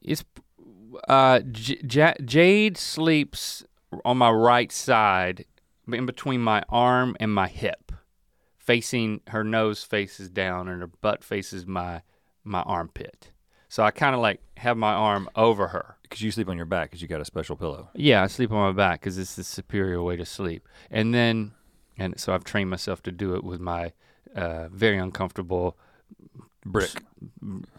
It's 0.00 0.24
uh, 1.08 1.40
J- 1.40 1.80
J- 1.86 2.16
Jade 2.24 2.76
sleeps 2.78 3.64
on 4.04 4.18
my 4.18 4.30
right 4.30 4.70
side, 4.72 5.44
in 5.90 6.06
between 6.06 6.40
my 6.40 6.62
arm 6.68 7.16
and 7.20 7.34
my 7.34 7.48
hip, 7.48 7.92
facing 8.56 9.20
her 9.28 9.44
nose 9.44 9.82
faces 9.82 10.28
down 10.28 10.68
and 10.68 10.80
her 10.80 10.86
butt 10.86 11.24
faces 11.24 11.66
my 11.66 12.02
my 12.44 12.62
armpit. 12.62 13.30
So 13.68 13.82
I 13.82 13.90
kind 13.90 14.14
of 14.14 14.20
like 14.20 14.40
have 14.56 14.76
my 14.76 14.92
arm 14.92 15.28
over 15.36 15.68
her. 15.68 15.96
Because 16.02 16.22
you 16.22 16.30
sleep 16.30 16.48
on 16.48 16.56
your 16.56 16.64
back 16.64 16.88
because 16.88 17.02
you 17.02 17.08
got 17.08 17.20
a 17.20 17.24
special 17.26 17.54
pillow. 17.54 17.90
Yeah, 17.94 18.22
I 18.22 18.28
sleep 18.28 18.50
on 18.50 18.58
my 18.58 18.72
back 18.72 19.00
because 19.00 19.18
it's 19.18 19.36
the 19.36 19.44
superior 19.44 20.02
way 20.02 20.16
to 20.16 20.24
sleep. 20.24 20.66
And 20.90 21.12
then 21.14 21.52
and 21.98 22.18
so 22.18 22.32
I've 22.32 22.44
trained 22.44 22.70
myself 22.70 23.02
to 23.02 23.12
do 23.12 23.34
it 23.34 23.44
with 23.44 23.60
my 23.60 23.92
uh, 24.34 24.68
very 24.68 24.96
uncomfortable 24.96 25.76
Brick. 26.64 27.02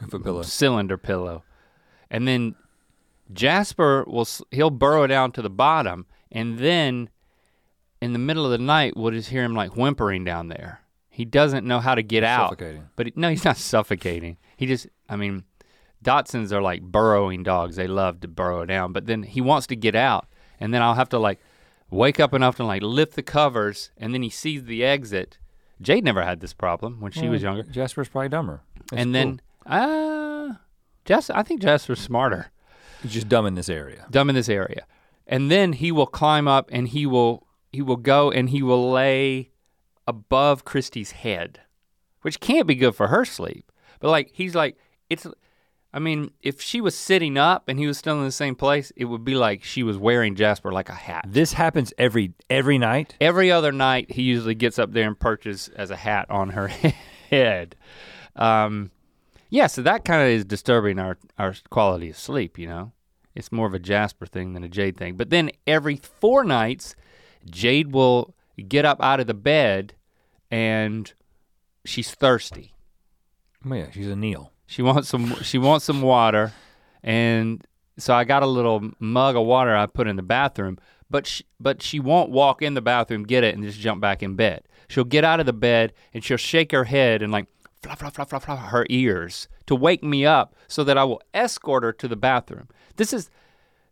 Pillow. 0.10 0.44
cylinder 0.44 0.98
pillow. 0.98 1.44
And 2.12 2.28
then 2.28 2.56
Jasper 3.32 4.04
will 4.08 4.22
s- 4.22 4.42
he'll 4.52 4.70
burrow 4.70 5.08
down 5.08 5.32
to 5.34 5.42
the 5.42 5.50
bottom 5.50 6.06
and 6.32 6.58
then 6.60 7.10
in 8.02 8.14
the 8.14 8.20
middle 8.20 8.46
of 8.46 8.52
the 8.52 8.58
night 8.58 8.96
we'll 8.96 9.12
just 9.12 9.30
hear 9.30 9.44
him 9.44 9.54
like 9.56 9.76
whimpering 9.76 10.24
down 10.24 10.48
there. 10.48 10.82
He 11.10 11.26
doesn't 11.26 11.66
know 11.66 11.80
how 11.80 11.96
to 11.96 12.04
get 12.04 12.24
out. 12.24 12.50
Suffocating. 12.52 12.90
But 12.96 13.08
he, 13.08 13.14
no, 13.16 13.30
he's 13.30 13.44
not 13.46 13.58
suffocating. 13.58 14.38
He 14.58 14.66
just 14.66 14.88
I 15.08 15.16
mean 15.16 15.44
Dachshunds 16.04 16.52
are 16.54 16.62
like 16.62 16.82
burrowing 16.82 17.44
dogs. 17.44 17.76
They 17.76 17.88
love 17.88 18.22
to 18.22 18.28
burrow 18.28 18.66
down, 18.66 18.94
but 18.94 19.06
then 19.06 19.24
he 19.24 19.42
wants 19.42 19.68
to 19.68 19.76
get 19.76 19.96
out 19.96 20.28
and 20.60 20.74
then 20.74 20.82
I'll 20.82 20.96
have 20.96 21.10
to 21.10 21.20
like 21.20 21.40
wake 21.92 22.20
up 22.20 22.34
enough 22.34 22.56
to 22.58 22.64
like 22.64 22.82
lift 22.82 23.16
the 23.16 23.24
covers 23.24 23.92
and 23.98 24.14
then 24.14 24.24
he 24.24 24.30
sees 24.30 24.64
the 24.64 24.84
exit. 24.84 25.38
Jade 25.82 26.04
never 26.04 26.24
had 26.24 26.40
this 26.40 26.54
problem 26.54 27.00
when 27.00 27.12
she 27.12 27.28
was 27.30 27.42
younger 27.42 27.64
Jasper's 27.64 28.10
probably 28.10 28.30
dumber. 28.30 28.62
That's 28.90 29.02
and 29.02 29.14
cool. 29.14 29.14
then 29.14 29.42
uh 29.66 30.54
Jess 31.06 31.30
I 31.30 31.44
think 31.44 31.62
Jasper's 31.62 32.00
smarter. 32.00 32.52
He's 33.02 33.14
just 33.14 33.30
dumb 33.30 33.46
in 33.46 33.56
this 33.56 33.70
area. 33.70 34.06
Dumb 34.10 34.30
in 34.30 34.36
this 34.36 34.50
area. 34.50 34.86
And 35.28 35.52
then 35.52 35.74
he 35.74 35.92
will 35.92 36.08
climb 36.08 36.48
up 36.48 36.70
and 36.72 36.88
he 36.88 37.06
will 37.06 37.48
he 37.72 37.82
will 37.82 37.98
go 37.98 38.32
and 38.32 38.50
he 38.50 38.64
will 38.64 38.92
lay 38.92 39.52
above 40.08 40.66
Christy's 40.66 41.12
head. 41.12 41.62
Which 42.22 42.40
can't 42.40 42.68
be 42.68 42.76
good 42.76 42.96
for 42.96 43.08
her 43.08 43.26
sleep. 43.26 43.72
But 44.00 44.10
like 44.10 44.32
he's 44.34 44.56
like 44.56 44.78
it's 45.10 45.28
I 45.92 45.98
mean, 45.98 46.32
if 46.42 46.62
she 46.62 46.82
was 46.82 46.96
sitting 46.96 47.38
up 47.38 47.68
and 47.68 47.80
he 47.80 47.88
was 47.88 47.98
still 47.98 48.18
in 48.20 48.24
the 48.24 48.32
same 48.32 48.56
place, 48.56 48.92
it 48.96 49.06
would 49.06 49.26
be 49.26 49.34
like 49.34 49.64
she 49.64 49.82
was 49.82 49.98
wearing 49.98 50.36
Jasper 50.36 50.72
like 50.72 50.90
a 50.90 50.94
hat. 50.94 51.26
This 51.28 51.54
happens 51.54 51.94
every 51.98 52.34
every 52.50 52.78
night. 52.78 53.16
Every 53.20 53.52
other 53.52 53.72
night, 53.72 54.12
he 54.12 54.22
usually 54.22 54.56
gets 54.56 54.78
up 54.78 54.94
there 54.94 55.08
and 55.08 55.20
perches 55.20 55.70
as 55.76 55.90
a 55.90 55.96
hat 55.96 56.30
on 56.30 56.50
her 56.50 56.68
head. 57.30 57.76
Um, 58.36 58.92
yeah, 59.50 59.68
so 59.68 59.82
that 59.82 60.06
kind 60.06 60.22
of 60.22 60.30
is 60.30 60.46
disturbing 60.46 61.00
our, 61.00 61.18
our 61.38 61.56
quality 61.70 62.10
of 62.10 62.18
sleep, 62.18 62.58
you 62.58 62.68
know? 62.68 62.94
It's 63.36 63.52
more 63.52 63.68
of 63.68 63.74
a 63.74 63.80
Jasper 63.80 64.26
thing 64.26 64.54
than 64.54 64.64
a 64.64 64.68
Jade 64.68 64.98
thing. 64.98 65.16
But 65.16 65.30
then 65.30 65.52
every 65.66 65.96
four 65.98 66.44
nights, 66.44 66.96
Jade 67.50 67.92
will 67.94 68.36
get 68.68 68.86
up 68.86 69.02
out 69.02 69.20
of 69.20 69.28
the 69.28 69.34
bed 69.34 69.94
and 70.52 71.12
she's 71.86 72.12
thirsty. 72.12 72.74
Oh 73.66 73.74
yeah, 73.74 73.92
she's 73.92 74.08
a 74.08 74.16
Neil. 74.16 74.52
She 74.66 74.82
wants 74.82 75.10
some 75.10 75.36
she 75.42 75.58
wants 75.58 75.86
some 75.86 76.02
water 76.02 76.54
and 77.04 77.66
so 77.98 78.14
I 78.14 78.24
got 78.24 78.44
a 78.44 78.48
little 78.48 78.92
mug 79.00 79.36
of 79.36 79.46
water 79.46 79.76
I 79.76 79.86
put 79.86 80.08
in 80.08 80.16
the 80.16 80.22
bathroom, 80.22 80.78
but 81.10 81.28
she, 81.28 81.46
but 81.60 81.82
she 81.82 82.00
won't 82.00 82.30
walk 82.30 82.62
in 82.62 82.74
the 82.74 82.82
bathroom, 82.82 83.24
get 83.24 83.44
it 83.44 83.56
and 83.56 83.64
just 83.64 83.80
jump 83.80 84.02
back 84.02 84.24
in 84.24 84.36
bed. 84.36 84.64
She'll 84.88 85.04
get 85.04 85.24
out 85.24 85.40
of 85.40 85.46
the 85.46 85.54
bed 85.54 85.94
and 86.14 86.24
she'll 86.24 86.38
shake 86.38 86.72
her 86.72 86.86
head 86.86 87.22
and 87.22 87.32
like 87.32 87.48
flop 87.82 88.00
flop 88.00 88.14
flop 88.14 88.30
flop 88.30 88.44
flop 88.44 88.60
her 88.60 88.86
ears 88.90 89.48
to 89.66 89.76
wake 89.76 90.04
me 90.04 90.26
up 90.26 90.56
so 90.68 90.84
that 90.84 90.98
I 90.98 91.04
will 91.04 91.22
escort 91.34 91.84
her 91.84 91.94
to 91.94 92.08
the 92.08 92.16
bathroom. 92.16 92.68
This 92.96 93.14
is 93.14 93.30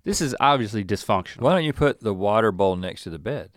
this 0.03 0.21
is 0.21 0.35
obviously 0.39 0.85
dysfunctional. 0.85 1.41
Why 1.41 1.53
don't 1.53 1.65
you 1.65 1.73
put 1.73 1.99
the 1.99 2.13
water 2.13 2.51
bowl 2.51 2.75
next 2.77 3.03
to 3.03 3.09
the 3.09 3.19
bed? 3.19 3.51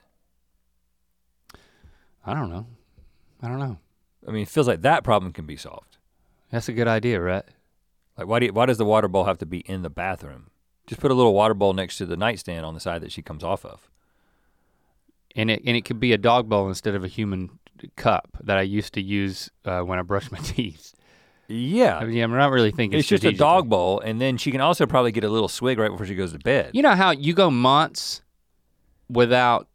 I 2.27 2.35
don't 2.35 2.51
know. 2.51 2.67
I 3.41 3.49
don't 3.49 3.61
know. 3.61 3.79
I 4.27 4.33
mean, 4.33 4.43
it 4.43 4.49
feels 4.49 4.67
like 4.67 4.83
that 4.83 5.05
problem 5.05 5.33
can 5.33 5.47
be 5.47 5.57
solved. 5.57 5.97
That's 6.51 6.69
a 6.69 6.73
good 6.73 6.89
idea, 6.89 7.21
right? 7.21 7.45
Like, 8.19 8.27
why 8.27 8.41
do 8.41 8.47
you, 8.47 8.53
why 8.53 8.67
does 8.67 8.79
the 8.79 8.85
water 8.85 9.07
bowl 9.07 9.25
have 9.25 9.39
to 9.39 9.47
be 9.47 9.61
in 9.61 9.83
the 9.83 9.91
bathroom? 9.91 10.51
Just 10.89 11.01
put 11.01 11.13
a 11.13 11.15
little 11.15 11.35
water 11.35 11.55
bowl 11.55 11.73
next 11.73 11.99
to 11.99 12.07
the 12.07 12.17
nightstand 12.17 12.67
on 12.67 12.75
the 12.75 12.81
side 12.81 13.01
that 13.03 13.13
she 13.13 13.23
comes 13.23 13.45
off 13.45 13.65
of. 13.65 13.89
And 15.37 15.53
it 15.53 15.63
and 15.65 15.77
it 15.77 15.85
could 15.85 16.01
be 16.01 16.13
a 16.13 16.19
dog 16.19 16.49
bowl 16.49 16.67
instead 16.67 16.97
of 16.97 17.05
a 17.05 17.09
human 17.09 17.60
cup 17.97 18.37
that 18.43 18.59
I 18.59 18.63
used 18.63 18.95
to 18.95 19.03
use 19.03 19.51
uh, 19.65 19.81
when 19.81 19.99
I 19.99 20.03
brushed 20.03 20.33
my 20.33 20.39
teeth. 20.43 20.95
Yeah, 21.49 21.99
I 21.99 22.05
mean, 22.05 22.23
I'm 22.23 22.31
not 22.31 22.53
really 22.53 22.71
thinking. 22.71 22.99
it's 22.99 23.09
just 23.09 23.25
a 23.25 23.33
dog 23.33 23.69
bowl, 23.69 23.99
and 24.01 24.21
then 24.21 24.37
she 24.37 24.53
can 24.53 24.61
also 24.61 24.87
probably 24.87 25.11
get 25.11 25.25
a 25.25 25.29
little 25.29 25.49
swig 25.49 25.79
right 25.79 25.91
before 25.91 26.07
she 26.07 26.15
goes 26.15 26.33
to 26.33 26.39
bed. 26.39 26.71
You 26.75 26.83
know 26.83 26.95
how 26.95 27.11
you 27.11 27.35
go 27.35 27.51
months 27.51 28.23
without 29.09 29.67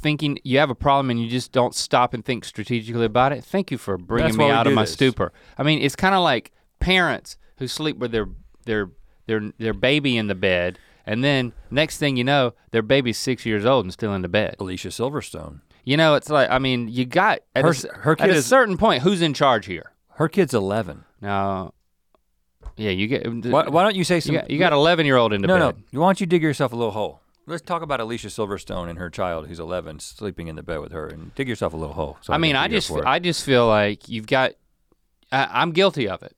thinking 0.00 0.38
you 0.42 0.58
have 0.58 0.70
a 0.70 0.74
problem 0.74 1.10
and 1.10 1.20
you 1.20 1.28
just 1.28 1.52
don't 1.52 1.74
stop 1.74 2.14
and 2.14 2.24
think 2.24 2.44
strategically 2.44 3.04
about 3.04 3.32
it? 3.32 3.44
Thank 3.44 3.70
you 3.70 3.76
for 3.78 3.98
bringing 3.98 4.28
That's 4.28 4.38
me 4.38 4.50
out 4.50 4.66
of 4.66 4.72
my 4.72 4.84
this. 4.84 4.92
stupor. 4.92 5.32
I 5.58 5.64
mean, 5.64 5.82
it's 5.82 5.96
kind 5.96 6.14
of 6.14 6.22
like 6.22 6.52
parents 6.80 7.36
who 7.58 7.66
sleep 7.68 7.98
with 7.98 8.12
their 8.12 8.28
their 8.64 8.90
their 9.26 9.52
their 9.58 9.74
baby 9.74 10.16
in 10.16 10.28
the 10.28 10.34
bed 10.34 10.78
and 11.08 11.24
then 11.24 11.54
next 11.70 11.96
thing 11.96 12.18
you 12.18 12.24
know, 12.24 12.52
their 12.70 12.82
baby's 12.82 13.16
6 13.16 13.46
years 13.46 13.64
old 13.64 13.86
and 13.86 13.92
still 13.92 14.14
in 14.14 14.20
the 14.20 14.28
bed. 14.28 14.56
Alicia 14.60 14.88
Silverstone. 14.88 15.62
You 15.84 15.96
know, 15.96 16.14
it's 16.14 16.28
like 16.30 16.50
I 16.50 16.58
mean, 16.58 16.88
you 16.88 17.04
got 17.06 17.40
at, 17.56 17.64
Her 17.64 17.70
a, 17.70 17.98
her 17.98 18.12
at 18.18 18.30
a 18.30 18.34
is- 18.34 18.46
certain 18.46 18.76
point 18.76 19.02
who's 19.02 19.22
in 19.22 19.34
charge 19.34 19.66
here? 19.66 19.92
Her 20.14 20.28
kid's 20.28 20.52
11. 20.54 21.04
Now 21.20 21.72
yeah, 22.76 22.90
you 22.90 23.06
get 23.08 23.26
uh, 23.26 23.30
Why, 23.50 23.68
why 23.68 23.82
don't 23.82 23.96
you 23.96 24.04
say 24.04 24.16
you 24.16 24.20
some? 24.20 24.34
got, 24.36 24.50
you 24.50 24.58
got 24.58 24.72
11 24.72 25.04
year 25.06 25.16
old 25.16 25.32
in 25.32 25.40
the 25.42 25.48
no, 25.48 25.54
bed. 25.72 25.82
no. 25.92 26.00
Why 26.00 26.08
don't 26.08 26.20
you 26.20 26.26
dig 26.26 26.42
yourself 26.42 26.72
a 26.72 26.76
little 26.76 26.92
hole? 26.92 27.20
Let's 27.46 27.62
talk 27.62 27.80
about 27.82 27.98
Alicia 28.00 28.28
Silverstone 28.28 28.88
and 28.90 28.98
her 28.98 29.08
child, 29.08 29.46
who's 29.48 29.58
11, 29.58 30.00
sleeping 30.00 30.48
in 30.48 30.56
the 30.56 30.62
bed 30.62 30.80
with 30.80 30.92
her, 30.92 31.06
and 31.06 31.34
dig 31.34 31.48
yourself 31.48 31.72
a 31.72 31.76
little 31.76 31.94
hole. 31.94 32.18
so 32.20 32.32
I 32.34 32.38
mean, 32.38 32.56
I 32.56 32.68
just. 32.68 32.90
I 32.90 33.18
just 33.20 33.42
feel 33.44 33.66
like 33.66 34.08
you've 34.08 34.26
got 34.26 34.52
I, 35.32 35.48
I'm 35.50 35.72
guilty 35.72 36.08
of 36.08 36.22
it. 36.22 36.36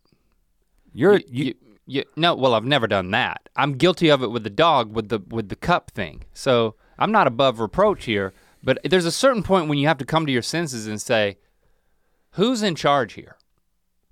you're 0.95 1.17
you, 1.17 1.23
you, 1.29 1.45
you, 1.45 1.55
you- 1.87 2.05
no, 2.17 2.35
well, 2.37 2.55
I've 2.55 2.65
never 2.65 2.87
done 2.87 3.11
that. 3.11 3.49
I'm 3.57 3.73
guilty 3.75 4.09
of 4.09 4.23
it 4.23 4.31
with 4.31 4.45
the 4.45 4.51
dog, 4.51 4.95
with 4.95 5.09
the 5.09 5.19
with 5.29 5.49
the 5.49 5.57
cup 5.57 5.91
thing. 5.91 6.23
So 6.33 6.75
I'm 6.99 7.11
not 7.13 7.27
above 7.27 7.59
reproach 7.61 8.05
here. 8.05 8.33
But 8.63 8.79
there's 8.85 9.07
a 9.07 9.13
certain 9.13 9.43
point 9.43 9.69
when 9.69 9.79
you 9.79 9.87
have 9.89 9.99
to 9.99 10.05
come 10.05 10.27
to 10.27 10.33
your 10.33 10.43
senses 10.43 10.87
and 10.87 11.01
say, 11.01 11.39
who's 12.33 12.63
in 12.63 12.75
charge 12.75 13.15
here? 13.15 13.37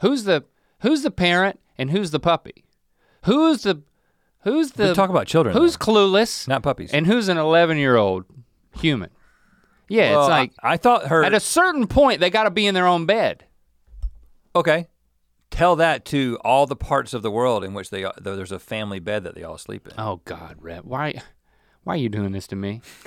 Who's 0.01 0.24
the 0.24 0.44
who's 0.80 1.03
the 1.03 1.11
parent 1.11 1.61
and 1.76 1.90
who's 1.90 2.11
the 2.12 2.20
puppy? 2.20 2.64
Who's 3.24 3.62
the 3.64 3.82
who's 4.44 4.74
we 4.76 4.86
the 4.86 4.94
talk 4.94 5.11
about 5.11 5.26
children. 5.26 5.57
who's 5.57 5.76
though, 5.76 5.84
clueless 5.86 6.46
not 6.49 6.62
puppies? 6.62 6.92
and 6.92 7.07
who's 7.07 7.28
an 7.28 7.36
11 7.36 7.76
year 7.78 7.96
old 7.96 8.24
human? 8.78 9.11
Yeah, 9.88 10.11
Well, 10.12 10.22
it's 10.24 10.30
like 10.30 10.53
I, 10.62 10.74
I 10.74 10.76
thought 10.76 11.07
her. 11.09 11.24
at 11.24 11.34
a 11.34 11.40
certain 11.40 11.86
point 11.86 12.20
they 12.20 12.30
got 12.30 12.44
to 12.44 12.51
be 12.51 12.66
in 12.66 12.74
their 12.74 12.86
own 12.86 13.07
bed. 13.07 13.44
okay, 14.55 14.86
tell 15.51 15.76
that 15.76 16.05
to 16.07 16.38
all 16.44 16.66
the 16.66 16.76
parts 16.76 17.12
of 17.14 17.22
the 17.22 17.30
world 17.30 17.64
in 17.64 17.74
which 17.74 17.90
they 17.90 18.07
there's 18.20 18.53
a 18.53 18.59
family 18.59 18.99
bed 19.01 19.24
that 19.24 19.34
they 19.34 19.42
all 19.42 19.59
sleep 19.59 19.86
in. 19.88 19.94
Oh 19.99 20.20
God, 20.24 20.57
Rhett, 20.61 20.84
why 20.84 21.20
why 21.89 21.95
are 21.95 21.97
you 21.97 22.11
doing 22.11 22.32
this 22.32 22.47
to 22.49 22.55
me? 22.57 22.82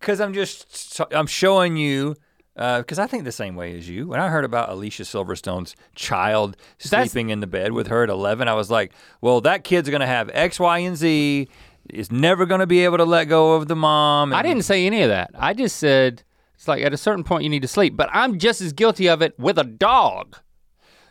Because 0.00 0.20
I'm 0.20 0.32
just 0.34 1.00
I'm 1.12 1.28
showing 1.28 1.76
you. 1.76 2.16
Uh, 2.56 2.78
because 2.80 2.98
I 2.98 3.06
think 3.06 3.22
the 3.24 3.30
same 3.32 3.54
way 3.56 3.78
as 3.78 3.88
you. 3.88 4.08
When 4.08 4.18
I 4.20 4.28
heard 4.28 4.44
about 4.44 4.68
Alicia 4.68 5.04
Silverstone's 5.04 5.74
child 5.94 6.56
That's- 6.90 7.10
sleeping 7.12 7.30
in 7.30 7.38
the 7.40 7.46
bed 7.46 7.72
with 7.72 7.86
her 7.86 8.02
at 8.02 8.10
11, 8.10 8.46
I 8.48 8.52
was 8.54 8.70
like, 8.70 8.92
well, 9.22 9.40
that 9.42 9.62
kid's 9.64 9.88
gonna 9.88 10.06
have 10.06 10.30
X, 10.34 10.58
Y, 10.60 10.78
and 10.78 10.96
Z. 10.96 11.48
Is 11.90 12.10
never 12.12 12.44
gonna 12.44 12.66
be 12.66 12.80
able 12.84 12.98
to 12.98 13.04
let 13.04 13.24
go 13.26 13.52
of 13.52 13.68
the 13.68 13.76
mom. 13.76 14.34
I 14.34 14.42
didn't 14.42 14.64
say 14.64 14.84
any 14.86 15.02
of 15.02 15.08
that. 15.08 15.30
I 15.34 15.54
just 15.54 15.76
said 15.76 16.24
it's 16.56 16.66
like 16.68 16.82
at 16.82 16.92
a 16.92 16.96
certain 16.98 17.22
point 17.24 17.44
you 17.44 17.48
need 17.50 17.62
to 17.62 17.68
sleep. 17.68 17.96
But 17.96 18.10
I'm 18.12 18.38
just 18.38 18.60
as 18.60 18.72
guilty 18.72 19.08
of 19.08 19.22
it 19.22 19.38
with 19.38 19.58
a 19.58 19.64
dog. 19.64 20.36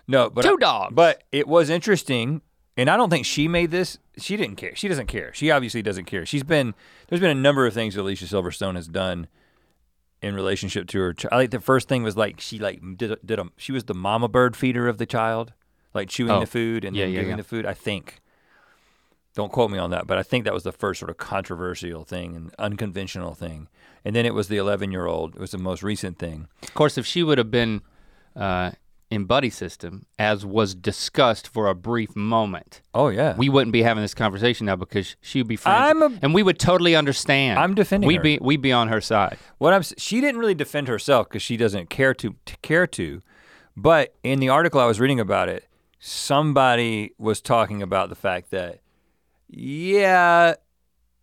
No, 0.07 0.29
but 0.29 0.43
Two 0.43 0.57
I- 0.59 0.61
dogs. 0.61 0.93
But 0.93 1.23
it 1.31 1.47
was 1.47 1.69
interesting, 1.69 2.41
and 2.77 2.89
I 2.89 2.97
don't 2.97 3.09
think 3.09 3.25
she 3.25 3.47
made 3.47 3.71
this. 3.71 3.97
She 4.21 4.37
didn't 4.37 4.55
care. 4.57 4.75
She 4.75 4.87
doesn't 4.87 5.07
care. 5.07 5.33
She 5.33 5.51
obviously 5.51 5.81
doesn't 5.81 6.05
care. 6.05 6.25
She's 6.25 6.43
been 6.43 6.73
there's 7.07 7.21
been 7.21 7.35
a 7.35 7.41
number 7.41 7.65
of 7.65 7.73
things 7.73 7.95
Alicia 7.95 8.25
Silverstone 8.25 8.75
has 8.75 8.87
done 8.87 9.27
in 10.21 10.35
relationship 10.35 10.87
to 10.89 10.99
her. 10.99 11.13
child. 11.13 11.33
I 11.33 11.39
think 11.39 11.51
the 11.51 11.59
first 11.59 11.87
thing 11.89 12.03
was 12.03 12.15
like 12.15 12.39
she 12.39 12.59
like 12.59 12.79
did 12.97 13.11
a, 13.13 13.17
did 13.25 13.39
a 13.39 13.45
she 13.57 13.71
was 13.71 13.85
the 13.85 13.93
mama 13.95 14.27
bird 14.27 14.55
feeder 14.55 14.87
of 14.87 14.97
the 14.99 15.05
child, 15.05 15.53
like 15.93 16.09
chewing 16.09 16.31
Oh. 16.31 16.39
the 16.39 16.45
food 16.47 16.85
and 16.85 16.95
Yeah, 16.95 17.05
yeah, 17.05 17.15
giving 17.21 17.29
yeah. 17.31 17.35
the 17.37 17.43
food. 17.43 17.65
I 17.65 17.73
think. 17.73 18.19
Don't 19.33 19.49
quote 19.51 19.71
me 19.71 19.77
on 19.77 19.91
that, 19.91 20.07
but 20.07 20.17
I 20.17 20.23
think 20.23 20.43
that 20.43 20.53
was 20.53 20.63
the 20.63 20.73
first 20.73 20.99
sort 20.99 21.09
of 21.09 21.15
controversial 21.15 22.03
thing 22.03 22.35
and 22.35 22.53
unconventional 22.59 23.33
thing. 23.33 23.69
And 24.03 24.13
then 24.13 24.25
it 24.25 24.33
was 24.33 24.49
the 24.49 24.57
11 24.57 24.91
year 24.91 25.05
old. 25.05 25.35
It 25.35 25.39
was 25.39 25.51
the 25.51 25.57
most 25.57 25.83
recent 25.83 26.19
thing. 26.19 26.49
Of 26.63 26.73
course, 26.73 26.97
if 26.97 27.05
she 27.05 27.23
would 27.23 27.37
have 27.37 27.49
been 27.49 27.81
uh, 28.35 28.71
in 29.11 29.25
buddy 29.25 29.49
system, 29.49 30.05
as 30.17 30.45
was 30.45 30.73
discussed 30.73 31.47
for 31.47 31.67
a 31.67 31.75
brief 31.75 32.15
moment, 32.15 32.81
Oh 32.95 33.09
yeah, 33.09 33.35
we 33.37 33.49
wouldn't 33.49 33.73
be 33.73 33.83
having 33.83 34.01
this 34.01 34.13
conversation 34.15 34.65
now 34.65 34.77
because 34.77 35.15
she 35.21 35.39
would 35.39 35.47
be 35.47 35.57
friends, 35.57 35.77
I'm 35.79 36.01
a- 36.01 36.17
and 36.21 36.33
we 36.33 36.41
would 36.43 36.57
totally 36.57 36.95
understand. 36.95 37.59
I'm 37.59 37.75
defending 37.75 38.07
We'd 38.07 38.15
her. 38.17 38.23
be 38.23 38.39
we'd 38.41 38.61
be 38.61 38.71
on 38.71 38.87
her 38.87 39.01
side. 39.01 39.37
What 39.59 39.73
I'm 39.73 39.81
s- 39.81 39.93
she 39.97 40.21
didn't 40.21 40.39
really 40.39 40.55
defend 40.55 40.87
herself 40.87 41.27
because 41.29 41.41
she 41.43 41.57
doesn't 41.57 41.89
care 41.89 42.13
to, 42.15 42.35
to 42.45 42.57
care 42.63 42.87
to, 42.87 43.21
but 43.75 44.15
in 44.23 44.39
the 44.39 44.49
article 44.49 44.79
I 44.79 44.85
was 44.85 44.99
reading 44.99 45.19
about 45.19 45.49
it, 45.49 45.67
somebody 45.99 47.13
was 47.17 47.41
talking 47.41 47.81
about 47.81 48.09
the 48.09 48.15
fact 48.15 48.49
that 48.51 48.79
yeah, 49.49 50.53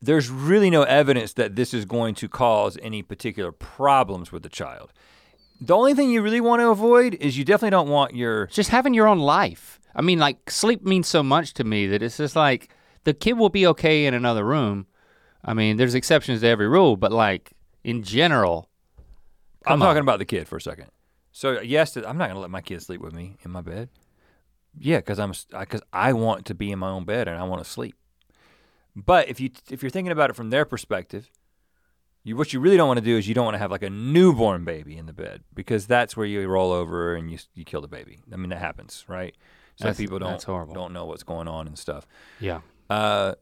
there's 0.03 0.29
really 0.31 0.71
no 0.71 0.83
evidence 0.83 1.33
that 1.35 1.57
this 1.57 1.73
is 1.73 1.85
going 1.85 2.15
to 2.17 2.29
cause 2.29 2.77
any 2.83 3.03
particular 3.03 3.53
problems 3.53 4.31
with 4.31 4.43
the 4.43 4.49
child. 4.49 4.93
The 5.61 5.77
only 5.77 5.95
thing 5.95 6.11
you 6.11 6.23
really 6.23 6.41
want 6.41 6.61
to 6.61 6.69
avoid 6.69 7.15
is 7.15 7.37
you 7.37 7.45
definitely 7.45 7.71
don't 7.71 7.89
want 7.89 8.15
your 8.15 8.47
just 8.47 8.71
having 8.71 8.95
your 8.95 9.09
own 9.09 9.19
life. 9.19 9.81
I 9.95 10.03
mean, 10.03 10.19
like 10.19 10.51
sleep 10.51 10.85
means 10.85 11.09
so 11.09 11.23
much 11.23 11.55
to 11.55 11.65
me 11.65 11.87
that 11.89 12.03
it's 12.03 12.17
just 12.17 12.37
like 12.37 12.71
the 13.05 13.15
kid 13.15 13.33
will 13.35 13.49
be 13.49 13.67
okay 13.67 14.07
in 14.07 14.15
another 14.15 14.45
room. 14.45 14.87
I 15.45 15.55
mean, 15.55 15.77
there's 15.77 15.95
exceptions 15.95 16.43
to 16.43 16.47
every 16.47 16.69
rule, 16.69 16.97
but 16.97 17.11
like 17.11 17.53
in 17.83 18.03
general, 18.03 18.69
I'm 19.67 19.73
Come 19.73 19.81
talking 19.81 20.03
about 20.03 20.19
the 20.19 20.25
kid 20.25 20.47
for 20.47 20.57
a 20.57 20.61
second. 20.61 20.87
So 21.33 21.61
yes, 21.61 21.97
I'm 21.97 22.19
not 22.19 22.29
gonna 22.29 22.41
let 22.41 22.51
my 22.51 22.61
kid 22.61 22.83
sleep 22.83 23.01
with 23.01 23.13
me 23.13 23.37
in 23.45 23.51
my 23.51 23.61
bed. 23.61 23.89
Yeah, 24.79 24.99
because 24.99 25.19
I'm 25.19 25.33
because 25.51 25.83
I 25.93 26.13
want 26.13 26.47
to 26.47 26.55
be 26.55 26.71
in 26.71 26.79
my 26.79 26.91
own 26.91 27.05
bed 27.05 27.27
and 27.27 27.37
I 27.37 27.43
want 27.45 27.65
to 27.65 27.69
sleep. 27.69 27.97
But 28.95 29.29
if 29.29 29.41
you 29.41 29.51
if 29.71 29.83
you're 29.83 29.91
thinking 29.91 30.13
about 30.13 30.31
it 30.31 30.37
from 30.37 30.51
their 30.51 30.65
perspective, 30.65 31.31
you 32.25 32.37
what 32.37 32.53
you 32.53 32.61
really 32.61 32.77
don't 32.77 32.89
want 32.89 32.99
to 32.99 33.05
do 33.05 33.17
is 33.17 33.29
you 33.29 33.35
don't 33.35 33.45
want 33.45 33.55
to 33.55 33.59
have 33.59 33.71
like 33.71 33.83
a 33.83 33.91
newborn 33.91 34.65
baby 34.65 34.97
in 34.97 35.07
the 35.07 35.13
bed 35.13 35.43
because 35.55 35.87
that's 35.87 36.17
where 36.17 36.27
you 36.27 36.47
roll 36.47 36.73
over 36.73 37.15
and 37.15 37.31
you 37.31 37.39
you 37.55 37.65
kill 37.65 37.81
the 37.81 37.89
baby. 37.89 38.19
I 38.33 38.37
mean 38.37 38.51
that 38.51 38.59
happens, 38.59 39.05
right? 39.09 39.35
Some 39.77 39.87
That's- 39.87 39.97
people 39.99 40.19
don't 40.19 40.45
don't 40.75 40.93
know 40.93 41.07
what's 41.07 41.23
going 41.23 41.49
on 41.49 41.67
and 41.67 41.79
stuff. 41.79 42.07
Yeah. 42.41 42.61
Uh, 42.91 43.35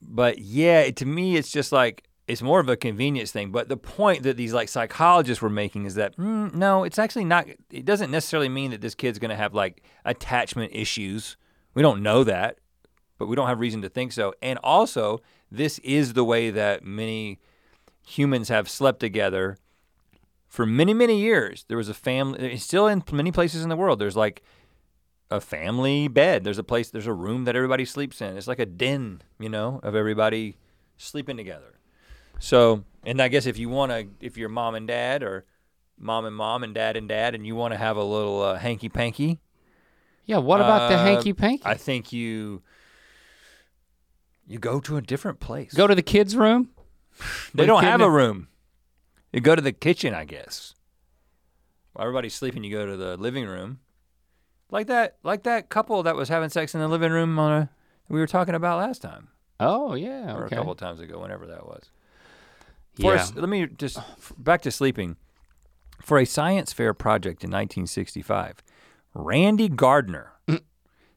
but 0.00 0.38
yeah, 0.38 0.90
to 0.90 1.06
me, 1.06 1.36
it's 1.36 1.50
just 1.50 1.70
like 1.72 2.04
it's 2.28 2.40
more 2.42 2.60
of 2.60 2.68
a 2.68 2.76
convenience 2.76 3.30
thing. 3.30 3.50
But 3.52 3.68
the 3.68 3.76
point 3.76 4.22
that 4.22 4.36
these 4.36 4.52
like 4.52 4.68
psychologists 4.68 5.42
were 5.42 5.50
making 5.50 5.84
is 5.84 5.96
that 5.96 6.16
mm, 6.16 6.54
no, 6.54 6.84
it's 6.84 6.98
actually 6.98 7.24
not. 7.24 7.46
It 7.70 7.84
doesn't 7.84 8.10
necessarily 8.10 8.48
mean 8.48 8.70
that 8.70 8.80
this 8.80 8.94
kid's 8.94 9.18
going 9.18 9.30
to 9.30 9.36
have 9.36 9.54
like 9.54 9.82
attachment 10.04 10.72
issues. 10.74 11.36
We 11.74 11.82
don't 11.82 12.02
know 12.02 12.24
that, 12.24 12.58
but 13.18 13.26
we 13.26 13.36
don't 13.36 13.48
have 13.48 13.60
reason 13.60 13.82
to 13.82 13.88
think 13.88 14.12
so. 14.12 14.34
And 14.42 14.58
also, 14.62 15.20
this 15.50 15.78
is 15.80 16.14
the 16.14 16.24
way 16.24 16.50
that 16.50 16.84
many 16.84 17.38
humans 18.06 18.48
have 18.48 18.68
slept 18.68 19.00
together 19.00 19.58
for 20.48 20.66
many, 20.66 20.92
many 20.94 21.18
years. 21.20 21.64
There 21.68 21.76
was 21.76 21.88
a 21.88 21.94
family. 21.94 22.56
Still 22.58 22.86
in 22.86 23.02
many 23.12 23.32
places 23.32 23.62
in 23.62 23.68
the 23.68 23.76
world. 23.76 23.98
There's 23.98 24.16
like 24.16 24.42
a 25.30 25.40
family 25.40 26.08
bed. 26.08 26.44
There's 26.44 26.58
a 26.58 26.64
place, 26.64 26.90
there's 26.90 27.06
a 27.06 27.12
room 27.12 27.44
that 27.44 27.56
everybody 27.56 27.84
sleeps 27.84 28.20
in. 28.20 28.36
It's 28.36 28.46
like 28.48 28.58
a 28.58 28.66
den, 28.66 29.22
you 29.38 29.48
know, 29.48 29.80
of 29.82 29.94
everybody 29.94 30.56
sleeping 30.98 31.36
together. 31.38 31.78
So, 32.38 32.84
and 33.04 33.20
I 33.22 33.28
guess 33.28 33.46
if 33.46 33.56
you 33.56 33.68
want 33.68 33.92
to, 33.92 34.08
if 34.20 34.36
you're 34.36 34.48
mom 34.50 34.74
and 34.74 34.86
dad 34.86 35.22
or 35.22 35.46
mom 35.98 36.24
and 36.26 36.36
mom 36.36 36.64
and 36.64 36.74
dad 36.74 36.96
and 36.96 37.08
dad, 37.08 37.34
and 37.34 37.46
you 37.46 37.54
want 37.54 37.72
to 37.72 37.78
have 37.78 37.96
a 37.96 38.04
little 38.04 38.42
uh, 38.42 38.58
hanky 38.58 38.88
panky, 38.88 39.40
Yeah. 40.26 40.38
What 40.38 40.60
about 40.60 40.88
the 40.90 40.96
Uh, 40.96 41.04
hanky 41.04 41.32
panky? 41.32 41.62
I 41.64 41.74
think 41.74 42.12
you 42.12 42.62
you 44.46 44.58
go 44.58 44.80
to 44.80 44.96
a 44.96 45.00
different 45.00 45.40
place. 45.40 45.72
Go 45.72 45.86
to 45.86 45.94
the 45.94 46.02
kids' 46.02 46.36
room. 46.36 46.70
They 47.54 47.66
don't 47.66 47.84
have 47.84 48.00
a 48.00 48.10
room. 48.10 48.48
You 49.32 49.40
go 49.40 49.54
to 49.56 49.62
the 49.62 49.72
kitchen, 49.72 50.14
I 50.14 50.24
guess. 50.24 50.74
While 51.92 52.04
everybody's 52.06 52.34
sleeping, 52.34 52.64
you 52.64 52.70
go 52.76 52.86
to 52.86 52.96
the 52.96 53.16
living 53.16 53.46
room. 53.46 53.80
Like 54.70 54.86
that, 54.86 55.16
like 55.22 55.42
that 55.42 55.68
couple 55.68 56.02
that 56.04 56.16
was 56.16 56.28
having 56.30 56.48
sex 56.48 56.74
in 56.74 56.80
the 56.80 56.88
living 56.88 57.12
room 57.12 57.38
on 57.38 57.52
a 57.52 57.70
we 58.08 58.18
were 58.20 58.26
talking 58.26 58.54
about 58.54 58.78
last 58.78 59.00
time, 59.02 59.28
Oh 59.60 59.94
yeah. 59.94 60.34
or 60.34 60.44
Okay. 60.46 60.56
a 60.56 60.58
couple 60.58 60.74
times 60.74 61.00
ago, 61.00 61.18
whenever 61.20 61.46
that 61.46 61.66
was. 61.66 61.90
For 63.00 63.14
yeah. 63.14 63.20
s- 63.20 63.34
let 63.34 63.48
me 63.48 63.66
just 63.66 63.98
back 64.38 64.60
to 64.62 64.70
sleeping. 64.70 65.16
For 66.02 66.18
a 66.18 66.24
science 66.26 66.72
fair 66.72 66.92
project 66.94 67.44
in 67.44 67.50
1965, 67.50 68.62
Randy 69.14 69.68
Gardner 69.68 70.32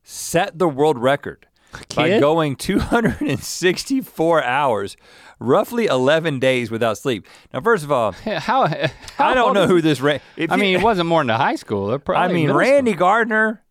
set 0.03 0.59
the 0.59 0.67
world 0.69 0.97
record 0.99 1.47
by 1.95 2.19
going 2.19 2.55
264 2.55 4.43
hours, 4.43 4.95
roughly 5.39 5.85
11 5.85 6.39
days 6.39 6.71
without 6.71 6.97
sleep. 6.97 7.27
Now, 7.53 7.61
first 7.61 7.83
of 7.83 7.91
all, 7.91 8.11
How? 8.13 8.67
how 9.17 9.31
I 9.31 9.33
don't 9.33 9.53
know 9.53 9.67
who 9.67 9.81
this. 9.81 10.01
Ra- 10.01 10.19
I 10.37 10.41
you- 10.41 10.47
mean, 10.57 10.75
it 10.75 10.81
wasn't 10.83 11.07
more 11.07 11.23
than 11.23 11.35
high 11.35 11.55
schooler. 11.55 12.01
I 12.15 12.27
mean, 12.31 12.51
Randy 12.51 12.91
school. 12.91 12.99
Gardner, 12.99 13.63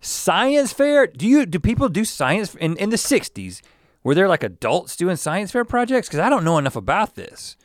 science 0.00 0.72
fair. 0.72 1.06
Do 1.06 1.26
you 1.26 1.46
do 1.46 1.58
people 1.58 1.88
do 1.88 2.04
science 2.04 2.54
in 2.54 2.76
in 2.76 2.90
the 2.90 2.96
'60s? 2.96 3.60
Were 4.02 4.14
there 4.14 4.28
like 4.28 4.42
adults 4.42 4.96
doing 4.96 5.16
science 5.16 5.50
fair 5.52 5.64
projects? 5.64 6.08
Because 6.08 6.20
I 6.20 6.30
don't 6.30 6.44
know 6.44 6.58
enough 6.58 6.76
about 6.76 7.14
this. 7.16 7.56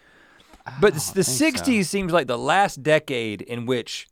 But 0.82 0.93
the 0.95 1.23
think 1.23 1.57
so. 1.57 1.63
'60s 1.63 1.86
seems 1.86 2.11
like 2.11 2.28
the 2.28 2.38
last 2.38 2.84
decade 2.84 3.41
in 3.41 3.65
which. 3.65 4.07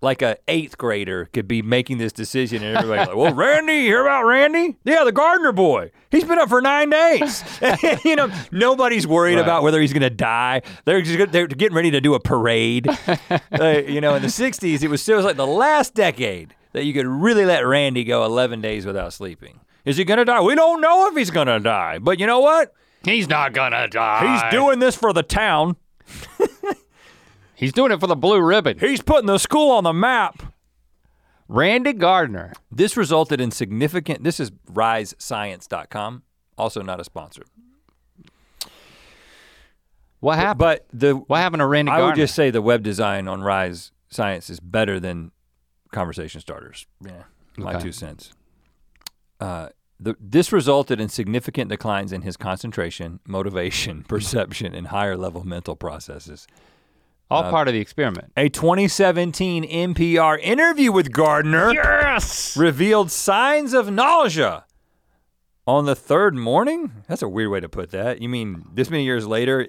Like 0.00 0.22
a 0.22 0.36
eighth 0.46 0.78
grader 0.78 1.24
could 1.32 1.48
be 1.48 1.60
making 1.60 1.98
this 1.98 2.12
decision, 2.12 2.62
and 2.62 2.76
everybody's 2.76 3.08
like, 3.08 3.16
"Well, 3.16 3.34
Randy, 3.34 3.72
you 3.72 3.82
hear 3.82 4.02
about 4.02 4.26
Randy? 4.26 4.76
Yeah, 4.84 5.02
the 5.02 5.10
gardener 5.10 5.50
boy. 5.50 5.90
He's 6.12 6.22
been 6.22 6.38
up 6.38 6.48
for 6.48 6.60
nine 6.62 6.88
days. 6.88 7.42
you 8.04 8.14
know, 8.14 8.30
nobody's 8.52 9.08
worried 9.08 9.34
Right. 9.34 9.42
about 9.42 9.64
whether 9.64 9.80
he's 9.80 9.92
going 9.92 10.02
to 10.02 10.10
die. 10.10 10.62
They're 10.84 11.02
just 11.02 11.18
gonna- 11.18 11.32
they're 11.32 11.48
getting 11.48 11.74
ready 11.76 11.90
to 11.90 12.00
do 12.00 12.14
a 12.14 12.20
parade. 12.20 12.86
Uh, 13.60 13.82
you 13.88 14.00
know, 14.00 14.14
in 14.14 14.22
the 14.22 14.28
'60s, 14.28 14.82
it 14.84 14.88
was 14.88 15.02
still 15.02 15.20
like 15.22 15.36
the 15.36 15.46
last 15.46 15.94
decade 15.94 16.54
that 16.74 16.84
you 16.84 16.92
could 16.92 17.06
really 17.06 17.44
let 17.44 17.66
Randy 17.66 18.04
go 18.04 18.24
11 18.24 18.60
days 18.60 18.86
without 18.86 19.12
sleeping. 19.12 19.58
Is 19.84 19.96
he 19.96 20.04
going 20.04 20.18
to 20.18 20.24
die? 20.24 20.40
We 20.42 20.54
don't 20.54 20.80
know 20.80 21.08
if 21.08 21.16
he's 21.16 21.30
going 21.32 21.48
to 21.48 21.58
die, 21.58 21.98
but 21.98 22.20
you 22.20 22.26
know 22.26 22.38
what? 22.40 22.72
He's 23.04 23.28
not 23.28 23.52
gonna 23.52 23.88
die. 23.88 24.32
He's 24.42 24.52
doing 24.52 24.78
this 24.80 24.94
for 24.96 25.12
the 25.12 25.22
town. 25.22 25.76
He's 27.58 27.72
doing 27.72 27.90
it 27.90 27.98
for 27.98 28.06
the 28.06 28.14
blue 28.14 28.40
ribbon. 28.40 28.78
He's 28.78 29.02
putting 29.02 29.26
the 29.26 29.38
school 29.38 29.72
on 29.72 29.82
the 29.82 29.92
map. 29.92 30.54
Randy 31.48 31.92
Gardner. 31.92 32.52
This 32.70 32.96
resulted 32.96 33.40
in 33.40 33.50
significant. 33.50 34.22
This 34.22 34.38
is 34.38 34.52
risescience.com, 34.72 36.22
also 36.56 36.82
not 36.82 37.00
a 37.00 37.04
sponsor. 37.04 37.42
What 40.20 40.36
happened? 40.36 40.58
But 40.58 40.86
the 40.92 41.14
what 41.14 41.38
happened 41.38 41.60
to 41.60 41.66
Randy 41.66 41.90
I 41.90 41.98
Gardner? 41.98 42.06
would 42.12 42.16
just 42.16 42.34
say 42.34 42.50
the 42.50 42.62
web 42.62 42.82
design 42.82 43.28
on 43.28 43.40
Rise 43.42 43.92
Science 44.10 44.50
is 44.50 44.60
better 44.60 44.98
than 45.00 45.30
conversation 45.92 46.40
starters. 46.40 46.86
Yeah, 47.04 47.24
my 47.56 47.74
Okay. 47.74 47.82
two 47.84 47.92
cents. 47.92 48.32
Uh, 49.40 49.68
the, 50.00 50.16
this 50.20 50.52
resulted 50.52 51.00
in 51.00 51.08
significant 51.08 51.70
declines 51.70 52.12
in 52.12 52.22
his 52.22 52.36
concentration, 52.36 53.20
motivation, 53.26 54.04
perception, 54.04 54.74
and 54.74 54.88
higher 54.88 55.16
level 55.16 55.44
mental 55.46 55.76
processes. 55.76 56.46
All 57.30 57.44
uh, 57.44 57.50
part 57.50 57.68
of 57.68 57.74
the 57.74 57.80
experiment. 57.80 58.32
A 58.36 58.48
2017 58.48 59.64
NPR 59.68 60.38
interview 60.40 60.90
with 60.92 61.12
Gardner 61.12 61.72
Yes. 61.74 62.56
revealed 62.56 63.10
signs 63.10 63.74
of 63.74 63.90
nausea 63.90 64.64
on 65.66 65.84
the 65.84 65.94
third 65.94 66.34
morning. 66.34 66.92
That's 67.06 67.22
a 67.22 67.28
weird 67.28 67.50
way 67.50 67.60
to 67.60 67.68
put 67.68 67.90
that. 67.90 68.22
You 68.22 68.28
mean 68.28 68.64
this 68.72 68.88
many 68.90 69.04
years 69.04 69.26
later, 69.26 69.68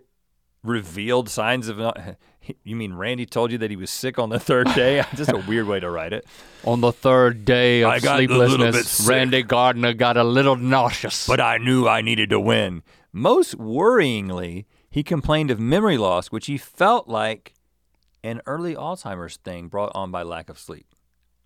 revealed 0.64 1.30
signs 1.30 1.68
of? 1.68 1.80
You 2.64 2.76
mean 2.76 2.94
Randy 2.94 3.28
told 3.28 3.52
you 3.52 3.60
that 3.60 3.70
he 3.70 3.76
was 3.76 3.92
sick 3.92 4.18
on 4.18 4.30
the 4.30 4.40
third 4.40 4.66
day? 4.74 5.04
Just 5.16 5.30
a 5.32 5.38
weird 5.38 5.68
way 5.68 5.80
to 5.80 5.88
write 5.88 6.14
it. 6.14 6.26
On 6.64 6.82
the 6.82 6.92
third 6.92 7.46
day 7.46 7.82
of 7.84 7.92
I 7.92 8.00
got 8.00 8.20
a 8.20 8.26
bit 8.28 8.36
sleeplessness, 8.50 8.90
sick. 8.90 9.08
Randy 9.10 9.44
Gardner 9.44 9.94
got 9.94 10.18
a 10.18 10.24
little 10.24 10.56
nauseous. 10.56 11.28
But 11.28 11.40
I 11.40 11.60
knew 11.60 11.88
I 11.88 12.02
needed 12.02 12.32
to 12.32 12.40
win. 12.40 12.82
Most 13.14 13.56
worryingly, 13.60 14.66
he 14.90 15.04
complained 15.04 15.52
of 15.52 15.60
memory 15.60 15.98
loss, 15.98 16.28
which 16.28 16.48
he 16.48 16.58
felt 16.58 17.08
like 17.08 17.54
an 18.24 18.42
early 18.46 18.76
Alzheimer's 18.76 19.38
thing 19.38 19.68
brought 19.68 19.92
on 19.96 20.12
by 20.12 20.24
lack 20.24 20.50
of 20.50 20.60
sleep. 20.60 20.86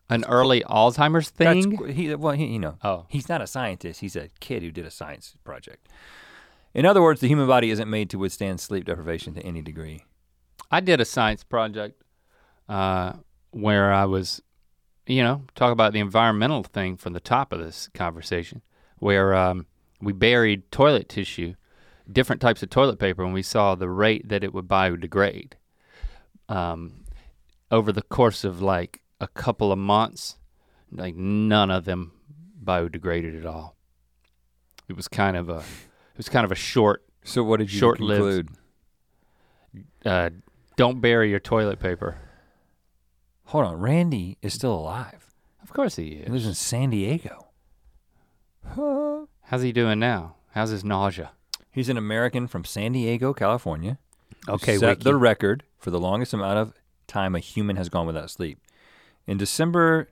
An 0.10 0.24
early 0.26 0.62
Alzheimer's 0.62 1.30
thing? 1.30 1.78
That's, 1.78 1.94
he, 1.94 2.14
well, 2.16 2.34
he, 2.34 2.46
you 2.46 2.60
know, 2.60 2.78
Oh. 2.84 3.06
he's 3.10 3.30
not 3.30 3.42
a 3.42 3.48
scientist. 3.48 4.00
He's 4.02 4.16
a 4.16 4.30
kid 4.40 4.64
who 4.64 4.72
did 4.72 4.86
a 4.86 4.92
science 4.92 5.36
project. 5.44 5.88
In 6.74 6.86
other 6.86 7.02
words, 7.02 7.22
the 7.22 7.28
human 7.28 7.48
body 7.48 7.70
isn't 7.70 7.90
made 7.90 8.10
to 8.10 8.18
withstand 8.18 8.60
sleep 8.60 8.86
deprivation 8.86 9.34
to 9.36 9.42
any 9.42 9.62
degree. 9.62 10.06
I 10.72 10.80
did 10.80 11.00
a 11.00 11.06
science 11.06 11.44
project 11.44 12.02
uh, 12.68 13.14
where 13.52 13.94
I 13.94 14.06
was, 14.06 14.42
you 15.06 15.22
know, 15.22 15.44
talk 15.56 15.72
about 15.72 15.94
the 15.94 16.00
environmental 16.00 16.64
thing 16.64 16.98
from 16.98 17.14
the 17.14 17.20
top 17.20 17.54
of 17.54 17.60
this 17.60 17.90
conversation, 17.94 18.62
where 18.98 19.36
um, 19.36 19.68
we 20.02 20.14
buried 20.14 20.72
toilet 20.72 21.08
tissue, 21.10 21.54
different 22.12 22.42
types 22.42 22.62
of 22.64 22.70
toilet 22.70 23.00
paper, 23.00 23.24
and 23.24 23.34
we 23.34 23.42
saw 23.42 23.76
the 23.76 23.90
rate 23.90 24.28
that 24.30 24.44
it 24.44 24.54
would 24.54 24.68
biodegrade. 24.68 25.54
Um, 26.50 27.06
over 27.72 27.92
the 27.92 28.02
course 28.02 28.44
of 28.44 28.62
like 28.62 29.02
a 29.20 29.28
couple 29.28 29.72
of 29.72 29.80
months, 29.80 30.38
like 30.92 31.16
none 31.16 31.72
of 31.72 31.86
them 31.86 32.12
biodegraded 32.64 33.40
at 33.40 33.46
all. 33.46 33.76
It 34.90 34.96
was 34.96 35.08
kind 35.08 35.36
of 35.38 35.50
a, 35.50 35.58
it 35.60 36.18
was 36.18 36.30
kind 36.30 36.46
of 36.46 36.52
a 36.52 36.56
short 36.56 37.04
So 37.24 37.44
what 37.44 37.58
did 37.58 37.72
you 37.72 37.80
Short-lived. 37.80 38.20
conclude? 38.20 38.50
uh, 40.06 40.30
don't 40.76 41.00
bury 41.02 41.30
your 41.30 41.40
toilet 41.40 41.80
paper. 41.80 42.18
Hold 43.46 43.66
on, 43.66 43.80
Randy 43.80 44.38
is 44.42 44.54
still 44.54 44.74
alive. 44.74 45.28
Of 45.62 45.72
course 45.74 45.96
he 45.96 46.08
is. 46.10 46.26
He 46.26 46.32
lives 46.32 46.46
in 46.48 46.54
San 46.54 46.90
Diego. 46.92 47.48
How's 49.44 49.62
he 49.62 49.72
doing 49.72 50.00
now? 50.00 50.36
How's 50.52 50.70
his 50.70 50.84
nausea? 50.84 51.32
He's 51.74 51.90
an 51.90 51.98
American 51.98 52.48
from 52.48 52.64
San 52.64 52.92
Diego, 52.94 53.34
California. 53.34 53.98
Okay, 54.48 54.78
set 54.78 54.90
Wiki. 54.90 55.04
the 55.04 55.16
record 55.16 55.64
for 55.80 55.90
the 55.92 56.00
longest 56.00 56.34
amount 56.34 56.58
of 56.60 56.74
time 57.08 57.36
a 57.36 57.40
human 57.40 57.76
has 57.76 57.90
gone 57.90 58.06
without 58.08 58.30
sleep. 58.30 58.60
In 59.28 59.38
December 59.38 60.10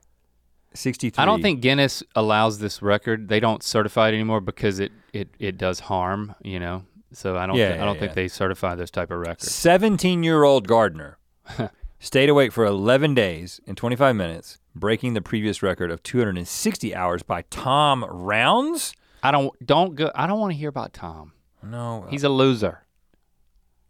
63. 0.73 1.21
I 1.21 1.25
don't 1.25 1.41
think 1.41 1.61
Guinness 1.61 2.01
allows 2.15 2.59
this 2.59 2.81
record. 2.81 3.27
They 3.27 3.39
don't 3.39 3.61
certify 3.61 4.07
it 4.09 4.13
anymore 4.13 4.41
because 4.41 4.79
it 4.79 4.91
it, 5.13 5.29
it 5.39 5.57
does 5.57 5.81
harm, 5.81 6.33
you 6.43 6.59
know. 6.59 6.83
So 7.13 7.35
I 7.37 7.45
don't 7.45 7.57
Yeah, 7.57 7.73
thi- 7.73 7.79
I 7.79 7.85
don't 7.85 7.95
yeah, 7.95 7.99
think 8.01 8.13
they 8.13 8.27
certify 8.29 8.75
those 8.75 8.89
type 8.91 9.11
of 9.11 9.19
records. 9.19 9.51
17 9.51 10.23
year 10.23 10.43
old 10.43 10.67
Gardner 10.67 11.17
stayed 11.99 12.29
awake 12.29 12.53
for 12.53 12.65
11 12.65 13.13
days 13.13 13.59
and 13.67 13.75
25 13.75 14.15
minutes, 14.15 14.59
breaking 14.73 15.13
the 15.13 15.21
previous 15.21 15.61
record 15.61 15.91
of 15.91 16.01
260 16.03 16.95
hours 16.95 17.21
by 17.21 17.41
Tom 17.49 18.05
Rounds. 18.05 18.93
I 19.21 19.31
don't 19.31 19.53
don't 19.65 19.95
go 19.95 20.09
I 20.15 20.25
don't 20.25 20.39
want 20.39 20.53
to 20.53 20.57
hear 20.57 20.69
about 20.69 20.93
Tom. 20.93 21.33
No, 21.63 22.07
He's 22.09 22.23
a 22.23 22.29
loser. 22.29 22.83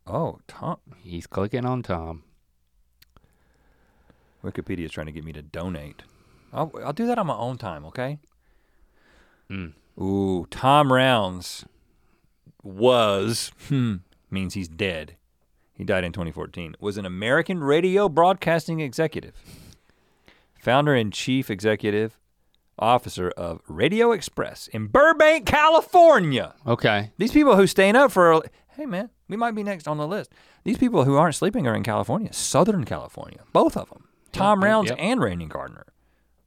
Oh, 0.05 0.39
Tom. 0.47 0.78
He's 1.01 1.28
clicking 1.28 1.65
on 1.65 1.84
Tom. 1.84 2.24
Wikipedia 4.43 4.86
is 4.86 4.91
trying 4.91 5.05
to 5.05 5.11
get 5.11 5.24
me 5.24 5.34
to 5.34 5.41
donate. 5.41 6.03
I'll, 6.51 6.72
I'll 6.84 6.93
do 6.93 7.05
that 7.07 7.17
on 7.19 7.28
my 7.28 7.36
own 7.36 7.57
time, 7.57 7.86
okay? 7.86 8.19
Mm. 9.49 9.74
Ooh, 9.99 10.47
Tom 10.49 10.91
Rounds 10.91 11.65
was, 12.63 13.51
hmm, 13.67 13.97
means 14.30 14.53
he's 14.53 14.67
dead. 14.67 15.15
He 15.74 15.84
died 15.84 16.03
in 16.03 16.11
2014. 16.11 16.76
Was 16.80 16.97
an 16.97 17.05
American 17.05 17.63
radio 17.63 18.09
broadcasting 18.09 18.80
executive, 18.80 19.34
founder 20.59 20.93
and 20.93 21.11
chief 21.13 21.49
executive 21.49 22.17
officer 22.82 23.29
of 23.38 23.61
Radio 23.67 24.11
Express 24.11 24.67
in 24.67 24.88
Burbank, 24.88 25.45
California. 25.45 26.53
Okay. 26.65 27.11
These 27.17 27.32
people 27.32 27.55
who 27.55 27.67
staying 27.67 27.95
up 27.95 28.11
for, 28.11 28.41
hey 28.75 28.86
man, 28.86 29.09
we 29.27 29.38
might 29.38 29.55
be 29.55 29.63
next 29.63 29.88
on 29.88 29.97
the 29.97 30.07
list. 30.07 30.32
These 30.63 30.77
people 30.77 31.05
who 31.05 31.15
aren't 31.15 31.36
sleeping 31.36 31.67
are 31.67 31.75
in 31.75 31.84
California, 31.84 32.34
Southern 32.34 32.84
California, 32.84 33.39
both 33.53 33.77
of 33.77 33.89
them. 33.89 34.07
Tom 34.32 34.59
Yep, 34.59 34.65
Rounds 34.65 34.89
yep. 34.89 34.99
and 34.99 35.21
Randy 35.21 35.45
Gardner. 35.45 35.86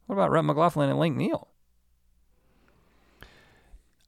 What 0.05 0.15
about 0.15 0.31
Rhett 0.31 0.45
McLaughlin 0.45 0.89
and 0.89 0.99
Link 0.99 1.15
Neal? 1.17 1.49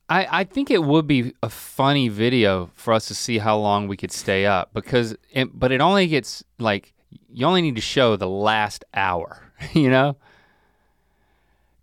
I, 0.10 0.40
I 0.40 0.44
think 0.46 0.72
it 0.72 0.84
would 0.84 1.06
be 1.06 1.34
a 1.44 1.50
funny 1.50 2.08
video 2.08 2.70
for 2.76 2.94
us 2.94 3.08
to 3.08 3.16
see 3.16 3.40
how 3.40 3.58
long 3.58 3.88
we 3.88 3.98
could 3.98 4.12
stay 4.12 4.46
up 4.46 4.74
because 4.74 5.16
it, 5.32 5.58
but 5.58 5.72
it 5.72 5.82
only 5.82 6.08
gets 6.08 6.44
like 6.60 6.94
you 7.30 7.46
only 7.46 7.62
need 7.62 7.76
to 7.76 7.82
show 7.82 8.16
the 8.16 8.30
last 8.30 8.86
hour, 8.94 9.52
you 9.74 9.90
know? 9.90 10.16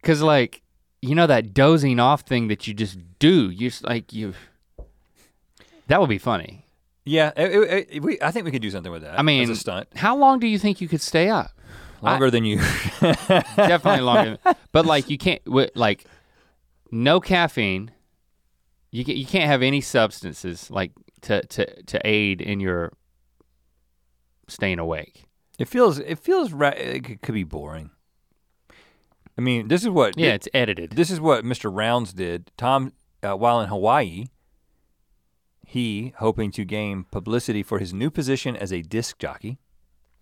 Cuz 0.05 0.23
like 0.23 0.63
you 1.03 1.15
know 1.15 1.27
that 1.27 1.53
dozing 1.55 1.99
off 2.01 2.23
thing 2.23 2.49
that 2.49 2.67
you 2.67 2.75
just 2.75 2.99
do, 3.19 3.51
you 3.51 3.69
just 3.71 3.85
like 3.85 4.13
you 4.13 4.35
That 5.89 6.01
would 6.01 6.09
be 6.09 6.19
funny. 6.19 6.67
Yeah, 7.05 7.33
it- 7.37 7.53
it- 7.53 7.89
it- 7.97 8.03
we, 8.03 8.19
I 8.23 8.31
think 8.31 8.47
we 8.47 8.51
could 8.51 8.63
do 8.63 8.71
something 8.71 8.91
with 8.91 9.03
that. 9.03 9.19
I 9.19 9.23
mean, 9.23 9.43
as 9.43 9.51
a 9.51 9.57
stunt, 9.57 9.89
How 9.97 10.17
long 10.17 10.39
do 10.39 10.47
you 10.47 10.59
think 10.59 10.81
you 10.81 10.89
could 10.89 11.03
stay 11.03 11.29
up? 11.29 11.51
longer 12.01 12.31
than 12.31 12.45
you. 12.45 12.57
Definitely 13.01 14.01
longer. 14.03 14.39
But 14.73 14.85
like 14.87 15.09
you 15.11 15.19
can't 15.19 15.41
like 15.75 16.05
no 16.91 17.21
caffeine. 17.21 17.91
You 18.91 19.05
can, 19.05 19.17
you 19.17 19.27
can't 19.27 19.47
have 19.47 19.63
any 19.63 19.81
substances 19.81 20.71
like 20.71 20.93
to 21.23 21.43
to 21.47 21.83
to 21.83 22.01
aid 22.07 22.41
in 22.41 22.61
your 22.61 22.93
staying 24.49 24.79
awake. 24.79 25.25
it 25.59 25.69
feels. 25.69 25.99
It 25.99 26.19
feels. 26.19 26.53
Ra- 26.53 26.69
it 26.77 27.05
could- 27.05 27.23
could 27.23 27.35
be 27.35 27.45
boring. 27.45 27.91
I 29.37 29.41
mean, 29.41 29.69
this 29.69 29.83
is 29.83 29.89
what. 29.91 30.17
Yeah, 30.19 30.33
it's 30.35 30.49
edited. 30.55 30.93
This 30.93 31.11
is 31.11 31.21
what 31.21 31.45
Mr. 31.45 31.71
Rounds 31.75 32.13
did. 32.13 32.51
Tom, 32.57 32.93
uh, 33.23 33.35
while 33.35 33.61
in 33.61 33.69
Hawaii, 33.69 34.27
he, 35.67 36.15
hoping 36.19 36.51
to 36.53 36.65
gain 36.65 37.05
publicity 37.11 37.63
for 37.63 37.79
his 37.79 37.93
new 37.93 38.11
position 38.11 38.55
as 38.57 38.73
a 38.73 38.83
disc 38.83 39.19
jockey, 39.19 39.59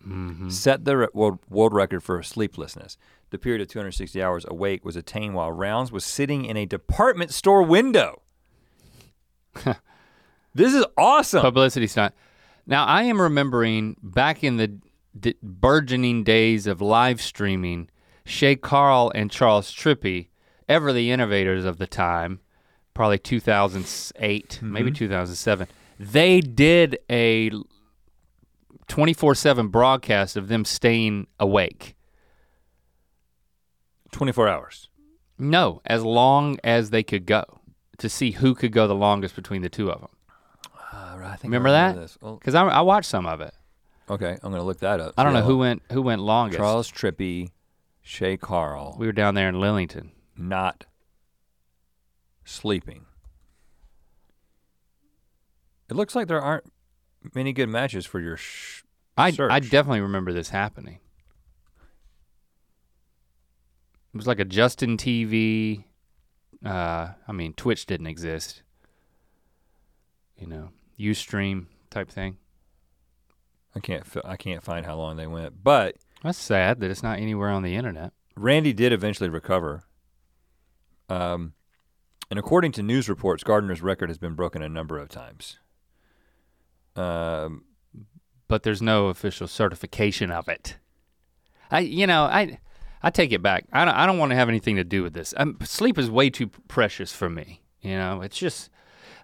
Mhm. 0.07 0.51
set 0.51 0.85
the 0.85 0.97
re- 0.97 1.09
world, 1.13 1.39
world 1.51 1.75
record 1.75 2.03
for 2.03 2.23
sleeplessness. 2.23 2.97
The 3.31 3.39
period 3.39 3.61
of 3.61 3.69
260 3.69 4.23
hours 4.23 4.45
awake 4.49 4.85
was 4.85 4.97
attained 4.97 5.35
while 5.35 5.53
Rounds 5.53 5.93
was 5.93 6.05
sitting 6.05 6.45
in 6.45 6.57
a 6.57 6.65
department 6.67 7.33
store 7.33 7.63
window. 7.63 8.23
this 10.55 10.75
is 10.75 10.85
awesome. 10.97 11.43
Publicity 11.43 11.87
stunt. 11.87 12.15
Now 12.67 12.85
I 12.85 13.03
am 13.05 13.21
remembering 13.21 13.97
back 14.03 14.43
in 14.45 14.57
the 14.57 14.79
d- 15.19 15.35
burgeoning 15.43 16.25
days 16.25 16.67
of 16.67 16.81
live 16.81 17.21
streaming, 17.21 17.89
Shay 18.25 18.57
Carl 18.57 19.11
and 19.15 19.31
Charles 19.31 19.73
Trippy, 19.73 20.29
ever 20.69 20.93
the 20.93 21.11
innovators 21.11 21.65
of 21.65 21.79
the 21.79 21.87
time, 21.87 22.41
probably 22.95 23.19
2008, 23.19 24.61
maybe 24.63 24.91
2007. 24.91 25.67
They 25.99 26.41
did 26.41 26.99
a 27.11 27.51
24/7 28.89 29.69
broadcast 29.71 30.37
of 30.37 30.49
them 30.49 30.65
staying 30.65 31.27
awake. 31.41 31.95
24 34.13 34.49
hours. 34.49 34.89
No, 35.39 35.81
as 35.87 36.05
long 36.05 36.59
as 36.63 36.91
they 36.91 37.03
could 37.03 37.27
go 37.27 37.45
to 37.99 38.09
see 38.09 38.33
who 38.33 38.55
could 38.55 38.73
go 38.73 38.87
the 38.87 38.95
longest 38.95 39.35
between 39.35 39.63
the 39.63 39.69
two 39.69 39.91
of 39.91 40.01
them. 40.01 40.11
Uh, 40.93 41.19
I 41.25 41.37
think 41.37 41.45
I 41.45 41.57
Remember 41.57 41.71
that? 41.71 41.95
This. 41.97 42.19
Well, 42.21 42.41
I, 42.47 42.51
I 42.51 42.81
watched 42.83 43.09
some 43.09 43.27
of 43.27 43.41
it. 43.41 43.55
okay, 44.11 44.37
I'm 44.43 44.53
gonna 44.53 44.63
look 44.63 44.81
that 44.81 45.01
up. 45.01 45.15
I 45.17 45.25
don't 45.25 45.33
know 45.33 45.43
who 45.43 45.59
went 45.59 45.83
who 45.91 46.03
went 46.03 46.21
longest. 46.21 46.59
Charles 46.59 46.91
Trippy, 46.91 47.51
Shay 48.03 48.37
Carl, 48.37 48.97
We 48.99 49.07
were 49.07 49.13
down 49.13 49.35
there 49.35 49.49
in 49.49 49.55
Lillington. 49.57 50.11
not 50.37 50.87
sleeping. 52.45 53.07
It 55.89 55.95
looks 55.95 56.15
like 56.17 56.27
there 56.27 56.41
aren't 56.41 56.65
many 57.35 57.53
good 57.53 57.69
matches 57.69 58.05
for 58.07 58.19
your 58.21 58.37
sh- 58.37 58.83
I 59.17 59.33
I 59.51 59.61
definitely 59.61 60.01
remember 60.01 60.33
this 60.33 60.49
happening. 60.49 60.99
It 64.15 64.17
was 64.17 64.27
like 64.27 64.41
a 64.41 64.45
Justin 64.45 64.97
TV. 64.97 65.85
Uh, 66.65 67.09
I 67.27 67.33
mean, 67.33 67.53
Twitch 67.55 67.87
didn't 67.87 68.07
exist. 68.07 68.63
You 70.39 70.47
know, 70.47 70.71
UStream 70.99 71.67
type 71.91 72.11
thing. 72.11 72.39
I 73.75 73.81
can't 73.81 74.05
I 74.25 74.37
can't 74.37 74.63
find 74.63 74.85
how 74.85 74.97
long 74.97 75.17
they 75.17 75.27
went, 75.27 75.63
but 75.63 75.97
That's 76.23 76.39
sad 76.39 76.81
that 76.81 76.91
it's 76.91 77.03
not 77.03 77.19
anywhere 77.19 77.51
on 77.51 77.63
the 77.63 77.75
internet. 77.75 78.13
Randy 78.37 78.73
did 78.73 78.93
eventually 78.93 79.29
recover. 79.29 79.85
Um, 81.09 81.55
and 82.31 82.39
according 82.39 82.73
to 82.73 82.83
news 82.83 83.09
reports, 83.09 83.43
Gardner's 83.45 83.83
record 83.83 84.09
has 84.09 84.19
been 84.19 84.35
broken 84.35 84.63
a 84.63 84.69
number 84.69 84.99
of 84.99 85.09
times. 85.09 85.59
Um, 86.97 87.65
But 88.49 88.63
there's 88.63 88.83
no 88.83 89.09
official 89.09 89.49
certification 89.49 90.31
of 90.31 90.49
it. 90.49 90.77
I, 91.71 91.81
you 91.81 92.07
know, 92.07 92.25
I, 92.25 92.59
I 93.03 93.11
take 93.11 93.33
it 93.33 93.43
back. 93.43 93.65
I 93.73 93.85
don't, 93.85 93.95
I 93.95 94.05
don't 94.07 94.19
want 94.19 94.31
to 94.31 94.37
have 94.37 94.51
anything 94.51 94.77
to 94.77 94.85
do 94.85 95.03
with 95.03 95.15
this. 95.15 95.33
Um 95.39 95.57
sleep 95.63 95.99
is 95.99 96.11
way 96.11 96.29
too 96.29 96.49
precious 96.69 97.13
for 97.15 97.31
me. 97.31 97.63
You 97.81 97.97
know, 97.97 98.21
it's 98.21 98.37
just, 98.37 98.69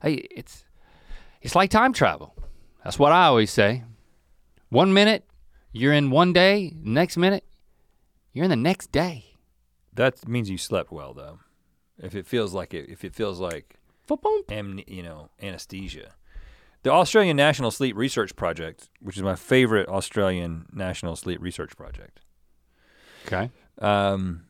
I, 0.02 0.26
it's, 0.30 0.64
it's 1.42 1.54
like 1.54 1.70
time 1.70 1.92
travel. 1.92 2.34
That's 2.82 2.98
what 2.98 3.12
I 3.12 3.26
always 3.26 3.50
say. 3.50 3.84
One 4.70 4.94
minute, 4.94 5.27
you're 5.72 5.92
in 5.92 6.10
one 6.10 6.32
day. 6.32 6.72
Next 6.82 7.16
minute, 7.16 7.44
you're 8.32 8.44
in 8.44 8.50
the 8.50 8.56
next 8.56 8.92
day. 8.92 9.24
that 9.94 10.26
means 10.28 10.48
you 10.50 10.58
slept 10.58 10.92
well, 10.92 11.12
though. 11.14 11.40
If 12.00 12.14
it 12.14 12.26
feels 12.26 12.54
like 12.54 12.72
it, 12.74 12.88
if 12.88 13.04
it 13.04 13.14
feels 13.14 13.40
like 13.40 13.74
you 14.86 15.02
know, 15.02 15.28
anesthesia. 15.42 16.14
The 16.84 16.90
Australian 16.92 17.36
National 17.36 17.70
Sleep 17.72 17.96
Research 17.96 18.36
Project, 18.36 18.88
which 19.00 19.16
is 19.16 19.22
my 19.22 19.34
favorite 19.34 19.88
Australian 19.88 20.66
national 20.72 21.16
sleep 21.16 21.40
research 21.42 21.76
project, 21.76 22.20
Okay. 23.26 23.50
um, 23.80 24.44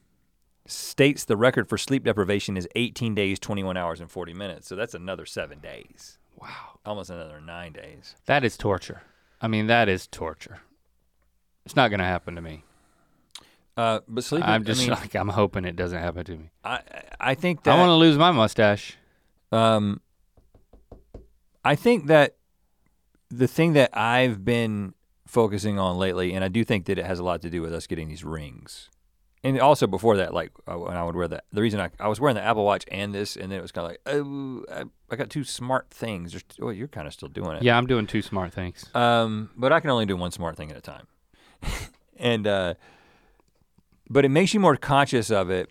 states 0.66 1.24
the 1.24 1.36
record 1.36 1.68
for 1.68 1.78
sleep 1.78 2.04
deprivation 2.04 2.56
is 2.58 2.68
18 2.76 3.14
days, 3.14 3.38
21 3.40 3.76
hours, 3.78 4.00
and 4.00 4.10
40 4.10 4.34
minutes. 4.34 4.68
So 4.68 4.76
that's 4.76 4.94
another 4.94 5.24
seven 5.24 5.58
days, 5.60 6.18
Wow. 6.36 6.78
almost 6.84 7.08
another 7.10 7.40
nine 7.40 7.72
days. 7.72 8.14
That 8.26 8.44
is 8.44 8.56
torture. 8.58 9.02
I 9.40 9.48
mean, 9.48 9.66
that 9.68 9.88
is 9.88 10.06
torture. 10.06 10.58
It's 11.68 11.76
not 11.76 11.90
gonna 11.90 12.04
happen 12.04 12.34
to 12.34 12.40
me. 12.40 12.64
Uh, 13.76 14.00
but 14.08 14.24
sleep. 14.24 14.42
I'm 14.42 14.64
just 14.64 14.80
I, 14.80 14.84
mean, 14.84 14.90
like 14.92 15.14
I'm 15.14 15.28
hoping 15.28 15.66
it 15.66 15.76
doesn't 15.76 15.98
happen 15.98 16.24
to 16.24 16.36
me. 16.38 16.50
I, 16.64 16.80
I 17.20 17.34
think 17.34 17.62
that 17.64 17.72
I 17.72 17.78
want 17.78 17.90
to 17.90 17.94
lose 17.94 18.16
my 18.16 18.30
mustache. 18.30 18.96
Um, 19.52 20.00
I 21.62 21.74
think 21.74 22.06
that 22.06 22.36
the 23.28 23.46
thing 23.46 23.74
that 23.74 23.94
I've 23.94 24.46
been 24.46 24.94
focusing 25.26 25.78
on 25.78 25.98
lately, 25.98 26.32
and 26.32 26.42
I 26.42 26.48
do 26.48 26.64
think 26.64 26.86
that 26.86 26.98
it 26.98 27.04
has 27.04 27.18
a 27.18 27.22
lot 27.22 27.42
to 27.42 27.50
do 27.50 27.60
with 27.60 27.74
us 27.74 27.86
getting 27.86 28.08
these 28.08 28.24
rings. 28.24 28.88
And 29.44 29.60
also 29.60 29.86
before 29.86 30.16
that, 30.16 30.32
like 30.32 30.52
uh, 30.66 30.78
when 30.78 30.96
I 30.96 31.04
would 31.04 31.14
wear 31.14 31.28
that, 31.28 31.44
the 31.52 31.60
reason 31.60 31.80
I, 31.80 31.90
I 32.00 32.08
was 32.08 32.18
wearing 32.18 32.36
the 32.36 32.42
Apple 32.42 32.64
Watch 32.64 32.86
and 32.88 33.14
this, 33.14 33.36
and 33.36 33.52
then 33.52 33.58
it 33.58 33.62
was 33.62 33.72
kind 33.72 33.84
of 33.84 33.90
like, 33.90 34.00
oh, 34.06 34.64
I, 34.72 34.84
I 35.12 35.16
got 35.16 35.28
two 35.28 35.44
smart 35.44 35.90
things. 35.90 36.32
There's, 36.32 36.44
oh, 36.62 36.70
you're 36.70 36.88
kind 36.88 37.06
of 37.06 37.12
still 37.12 37.28
doing 37.28 37.58
it. 37.58 37.62
Yeah, 37.62 37.76
I'm 37.76 37.86
doing 37.86 38.06
two 38.06 38.22
smart 38.22 38.54
things. 38.54 38.86
Um, 38.94 39.50
but 39.56 39.72
I 39.72 39.80
can 39.80 39.90
only 39.90 40.06
do 40.06 40.16
one 40.16 40.32
smart 40.32 40.56
thing 40.56 40.70
at 40.70 40.76
a 40.78 40.80
time. 40.80 41.06
And 42.18 42.46
uh, 42.46 42.74
but 44.08 44.24
it 44.24 44.30
makes 44.30 44.54
you 44.54 44.60
more 44.60 44.76
conscious 44.76 45.30
of 45.30 45.50
it. 45.50 45.70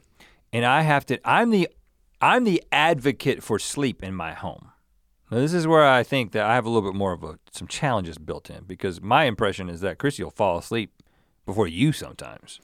And 0.53 0.65
I 0.65 0.81
have 0.81 1.05
to. 1.07 1.19
I'm 1.27 1.49
the 1.49 1.69
I'm 2.21 2.43
the 2.43 2.63
advocate 2.71 3.43
for 3.43 3.59
sleep 3.59 4.03
in 4.03 4.15
my 4.15 4.33
home. 4.33 4.71
Now, 5.29 5.37
this 5.39 5.53
is 5.53 5.67
where 5.67 5.85
I 5.85 6.03
think 6.03 6.31
that 6.31 6.45
I 6.45 6.55
have 6.55 6.65
a 6.65 6.69
little 6.69 6.89
bit 6.89 6.97
more 6.97 7.11
of 7.11 7.21
a, 7.23 7.37
some 7.51 7.67
challenges 7.67 8.17
built 8.17 8.49
in 8.49 8.63
because 8.63 9.01
my 9.01 9.25
impression 9.25 9.69
is 9.69 9.81
that 9.81 9.97
Chrissy 9.97 10.23
will 10.23 10.31
fall 10.31 10.57
asleep 10.57 10.91
before 11.45 11.67
you 11.67 11.91
sometimes. 11.91 12.61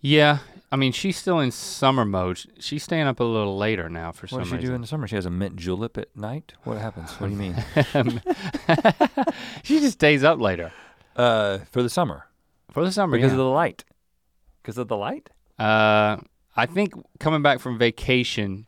Yeah, 0.00 0.38
I 0.70 0.76
mean 0.76 0.92
she's 0.92 1.16
still 1.16 1.38
in 1.38 1.50
summer 1.50 2.04
mode. 2.04 2.44
She's 2.58 2.82
staying 2.82 3.06
up 3.06 3.20
a 3.20 3.24
little 3.24 3.56
later 3.56 3.88
now 3.88 4.12
for 4.12 4.26
What 4.26 4.30
some 4.30 4.40
does 4.40 4.48
she 4.48 4.56
do 4.56 4.60
reason. 4.62 4.74
in 4.74 4.80
the 4.82 4.86
summer? 4.86 5.06
She 5.06 5.14
has 5.14 5.26
a 5.26 5.30
mint 5.30 5.56
julep 5.56 5.96
at 5.96 6.14
night. 6.16 6.52
What 6.64 6.78
happens? 6.78 7.12
What 7.12 7.28
do 7.28 7.32
you 7.32 7.38
mean? 7.38 7.54
she 9.62 9.80
just 9.80 9.94
stays 9.94 10.24
up 10.24 10.40
later 10.40 10.72
uh, 11.16 11.58
for 11.70 11.82
the 11.82 11.90
summer 11.90 12.26
for 12.72 12.84
the 12.84 12.92
summer. 12.92 13.16
because 13.16 13.30
yeah. 13.30 13.38
of 13.38 13.38
the 13.38 13.50
light. 13.50 13.84
Because 14.62 14.78
of 14.78 14.88
the 14.88 14.96
light. 14.96 15.30
Uh, 15.58 16.16
I 16.56 16.66
think 16.66 16.94
coming 17.20 17.42
back 17.42 17.60
from 17.60 17.78
vacation 17.78 18.66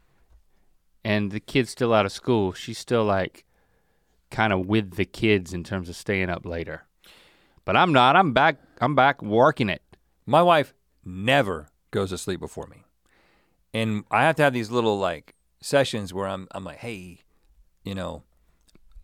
and 1.04 1.30
the 1.30 1.40
kid's 1.40 1.70
still 1.70 1.92
out 1.92 2.06
of 2.06 2.12
school, 2.12 2.52
she's 2.52 2.78
still 2.78 3.04
like 3.04 3.44
kind 4.30 4.52
of 4.52 4.66
with 4.66 4.94
the 4.96 5.04
kids 5.04 5.52
in 5.52 5.64
terms 5.64 5.88
of 5.88 5.96
staying 5.96 6.30
up 6.30 6.44
later. 6.44 6.84
But 7.64 7.76
I'm 7.76 7.92
not. 7.92 8.16
I'm 8.16 8.32
back. 8.32 8.58
I'm 8.80 8.94
back 8.94 9.22
working 9.22 9.70
it. 9.70 9.82
My 10.26 10.42
wife 10.42 10.74
never 11.04 11.68
goes 11.90 12.10
to 12.10 12.18
sleep 12.18 12.40
before 12.40 12.66
me. 12.66 12.84
And 13.72 14.04
I 14.10 14.22
have 14.22 14.36
to 14.36 14.42
have 14.42 14.52
these 14.52 14.70
little 14.70 14.98
like 14.98 15.34
sessions 15.60 16.12
where 16.12 16.28
I'm 16.28 16.46
I'm 16.52 16.64
like, 16.64 16.78
hey, 16.78 17.20
you 17.84 17.94
know, 17.94 18.22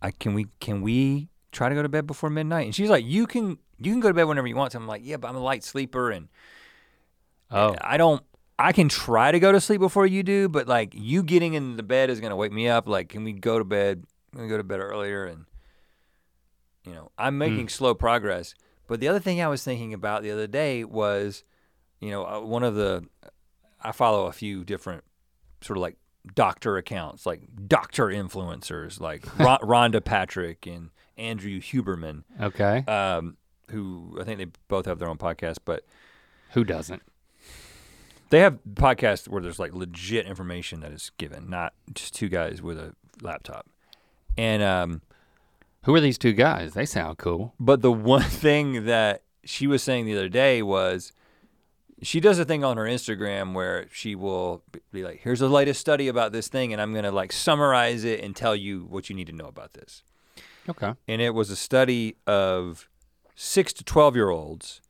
I 0.02 0.10
can 0.10 0.34
we 0.34 0.46
can 0.60 0.82
we 0.82 1.28
try 1.52 1.68
to 1.68 1.74
go 1.74 1.82
to 1.82 1.88
bed 1.88 2.06
before 2.06 2.30
midnight? 2.30 2.66
And 2.66 2.74
she's 2.74 2.90
like, 2.90 3.04
you 3.04 3.26
can 3.26 3.58
you 3.78 3.92
can 3.92 4.00
go 4.00 4.08
to 4.08 4.14
bed 4.14 4.24
whenever 4.24 4.46
you 4.46 4.56
want. 4.56 4.72
So 4.72 4.78
I'm 4.78 4.86
like, 4.86 5.02
yeah, 5.04 5.16
but 5.16 5.28
I'm 5.28 5.36
a 5.36 5.40
light 5.40 5.64
sleeper 5.64 6.10
and 6.10 6.28
Oh, 7.50 7.74
I 7.80 7.96
don't 7.96 8.22
I 8.58 8.72
can 8.72 8.88
try 8.88 9.32
to 9.32 9.40
go 9.40 9.52
to 9.52 9.60
sleep 9.60 9.80
before 9.80 10.06
you 10.06 10.22
do, 10.22 10.48
but 10.48 10.68
like 10.68 10.92
you 10.94 11.22
getting 11.22 11.54
in 11.54 11.76
the 11.76 11.82
bed 11.82 12.10
is 12.10 12.20
gonna 12.20 12.36
wake 12.36 12.52
me 12.52 12.68
up. 12.68 12.86
Like, 12.88 13.08
can 13.08 13.24
we 13.24 13.32
go 13.32 13.58
to 13.58 13.64
bed? 13.64 14.04
Can 14.32 14.42
we 14.42 14.48
go 14.48 14.56
to 14.56 14.64
bed 14.64 14.80
earlier? 14.80 15.24
And 15.24 15.46
you 16.84 16.92
know, 16.92 17.10
I'm 17.18 17.38
making 17.38 17.68
slow 17.68 17.94
progress. 17.94 18.54
But 18.86 19.00
the 19.00 19.08
other 19.08 19.20
thing 19.20 19.40
I 19.40 19.48
was 19.48 19.62
thinking 19.62 19.94
about 19.94 20.22
the 20.22 20.30
other 20.30 20.46
day 20.46 20.84
was, 20.84 21.44
you 22.00 22.10
know, 22.10 22.26
uh, 22.26 22.40
one 22.40 22.62
of 22.62 22.74
the 22.74 23.04
I 23.82 23.92
follow 23.92 24.26
a 24.26 24.32
few 24.32 24.64
different 24.64 25.04
sort 25.62 25.76
of 25.76 25.82
like 25.82 25.96
doctor 26.34 26.76
accounts, 26.76 27.24
like 27.24 27.42
doctor 27.66 28.06
influencers, 28.06 29.00
like 29.00 29.22
Rhonda 29.38 30.04
Patrick 30.04 30.66
and 30.66 30.90
Andrew 31.20 31.60
Huberman, 31.60 32.24
okay. 32.40 32.84
um, 32.88 33.36
who 33.70 34.18
I 34.20 34.24
think 34.24 34.38
they 34.38 34.46
both 34.68 34.86
have 34.86 34.98
their 34.98 35.08
own 35.08 35.18
podcast, 35.18 35.58
but 35.64 35.84
Who 36.52 36.64
doesn't? 36.64 37.02
They 38.30 38.40
have 38.40 38.58
podcasts 38.74 39.28
where 39.28 39.42
there's 39.42 39.58
like 39.58 39.74
legit 39.74 40.26
information 40.26 40.80
that 40.80 40.92
is 40.92 41.10
given, 41.18 41.50
not 41.50 41.74
just 41.94 42.14
two 42.14 42.28
guys 42.28 42.62
with 42.62 42.78
a 42.78 42.94
laptop. 43.22 43.66
And 44.38 44.62
um, 44.62 45.02
Who 45.84 45.94
are 45.94 46.00
these 46.00 46.16
two 46.18 46.32
guys? 46.32 46.74
They 46.74 46.86
sound 46.86 47.18
cool. 47.18 47.54
but 47.58 47.82
the 47.82 47.92
one 47.92 48.22
thing 48.44 48.84
that 48.86 49.22
she 49.44 49.66
was 49.66 49.82
saying 49.82 50.06
the 50.06 50.14
other 50.16 50.28
day 50.28 50.62
was 50.62 51.12
she 52.02 52.20
does 52.20 52.38
a 52.38 52.44
thing 52.44 52.62
on 52.64 52.76
her 52.76 52.84
Instagram 52.84 53.52
where 53.52 53.86
she 53.92 54.14
will 54.14 54.62
be 54.92 55.02
like, 55.02 55.20
"Here's 55.22 55.40
the 55.40 55.48
latest 55.50 55.80
study 55.80 56.08
about 56.08 56.32
this 56.32 56.48
thing, 56.48 56.72
and 56.72 56.80
I'm 56.80 56.94
gonna 56.94 57.10
like 57.12 57.30
summarize 57.32 58.04
it 58.04 58.20
and 58.20 58.34
tell 58.34 58.56
you 58.56 58.86
what 58.88 59.10
you 59.10 59.16
need 59.16 59.26
to 59.26 59.34
know 59.34 59.46
about 59.48 59.74
this." 59.74 60.02
Okay. 60.70 60.94
and 61.06 61.20
it 61.20 61.34
was 61.34 61.50
a 61.50 61.56
study 61.56 62.16
of 62.26 62.88
six 63.34 63.72
to 63.74 63.84
12 63.84 64.16
year 64.16 64.30
olds 64.30 64.80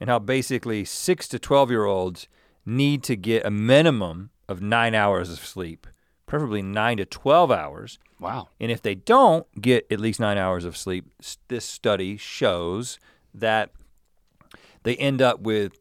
and 0.00 0.10
how 0.10 0.18
basically 0.18 0.84
six 0.84 1.28
to 1.28 1.38
12 1.38 1.70
year 1.70 1.84
olds 1.84 2.28
need 2.66 3.02
to 3.04 3.16
get 3.16 3.44
a 3.44 3.50
minimum 3.50 4.30
of 4.48 4.60
nine 4.60 4.94
hours 4.94 5.30
of 5.30 5.38
sleep, 5.38 5.86
preferably 6.26 6.62
nine 6.62 6.96
to 6.96 7.04
12 7.04 7.50
hours. 7.50 7.98
Wow. 8.20 8.48
And 8.60 8.70
if 8.70 8.82
they 8.82 8.94
don't 8.94 9.46
get 9.60 9.86
at 9.90 10.00
least 10.00 10.20
nine 10.20 10.38
hours 10.38 10.64
of 10.64 10.76
sleep, 10.76 11.06
this 11.48 11.64
study 11.64 12.16
shows 12.16 12.98
that 13.34 13.70
they 14.82 14.96
end 14.96 15.22
up 15.22 15.40
with 15.40 15.72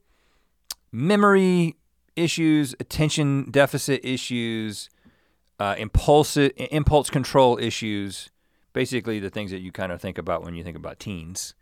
memory 0.92 1.76
issues, 2.16 2.76
attention 2.80 3.50
deficit 3.52 4.02
issues, 4.04 4.90
uh, 5.60 5.76
impulse 5.78 6.38
impulse 6.38 7.10
control 7.10 7.58
issues. 7.60 8.30
Basically, 8.74 9.20
the 9.20 9.30
things 9.30 9.52
that 9.52 9.60
you 9.60 9.72
kind 9.72 9.92
of 9.92 10.00
think 10.02 10.18
about 10.18 10.44
when 10.44 10.56
you 10.56 10.64
think 10.64 10.78
about 10.78 11.00
teens. 11.00 11.54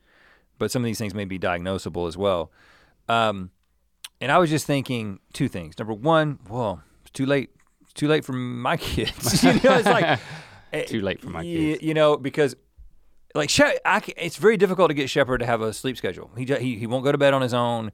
But 0.58 0.72
some 0.72 0.82
of 0.84 0.86
these 0.86 0.98
things 1.00 1.14
may 1.14 1.26
be 1.26 1.40
diagnosable 1.40 2.08
as 2.08 2.18
well. 2.18 2.52
Um, 3.08 3.52
and 4.22 4.32
I 4.32 4.38
was 4.38 4.50
just 4.50 4.66
thinking 4.68 5.20
two 5.34 5.48
things. 5.48 5.78
Number 5.80 5.94
one, 5.94 6.40
well, 6.50 6.84
it's 7.02 7.12
too 7.12 7.26
late. 7.26 7.50
It's 7.82 7.94
too 7.94 8.08
late 8.08 8.24
for 8.26 8.34
my 8.34 8.78
kids. 8.90 9.44
you 9.44 9.54
know, 9.54 9.78
it's 9.78 9.86
like 9.86 10.20
Too 10.88 11.02
late 11.02 11.20
for 11.20 11.30
my 11.32 11.42
kids. 11.44 11.82
You 11.82 11.96
know, 11.96 12.16
because 12.18 12.56
like 13.34 13.50
She- 13.50 13.64
I 13.64 14.04
it's 14.18 14.36
very 14.38 14.56
difficult 14.58 14.90
to 14.90 14.94
get 14.94 15.10
Shepard 15.10 15.40
to 15.40 15.46
have 15.48 15.62
a 15.62 15.74
sleep 15.74 15.98
schedule. 15.98 16.30
He, 16.38 16.46
he 16.46 16.78
he 16.78 16.86
won't 16.88 17.04
go 17.04 17.12
to 17.12 17.18
bed 17.18 17.34
on 17.34 17.42
his 17.42 17.54
own. 17.56 17.92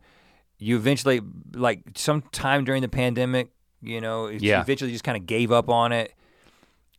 You 0.57 0.75
eventually 0.75 1.21
like 1.53 1.83
sometime 1.95 2.65
during 2.65 2.81
the 2.81 2.89
pandemic, 2.89 3.51
you 3.81 4.01
know, 4.01 4.27
Yeah. 4.27 4.59
eventually 4.61 4.91
just 4.91 5.03
kind 5.05 5.15
of 5.17 5.25
gave 5.25 5.51
up 5.53 5.69
on 5.69 5.93
it. 5.93 6.13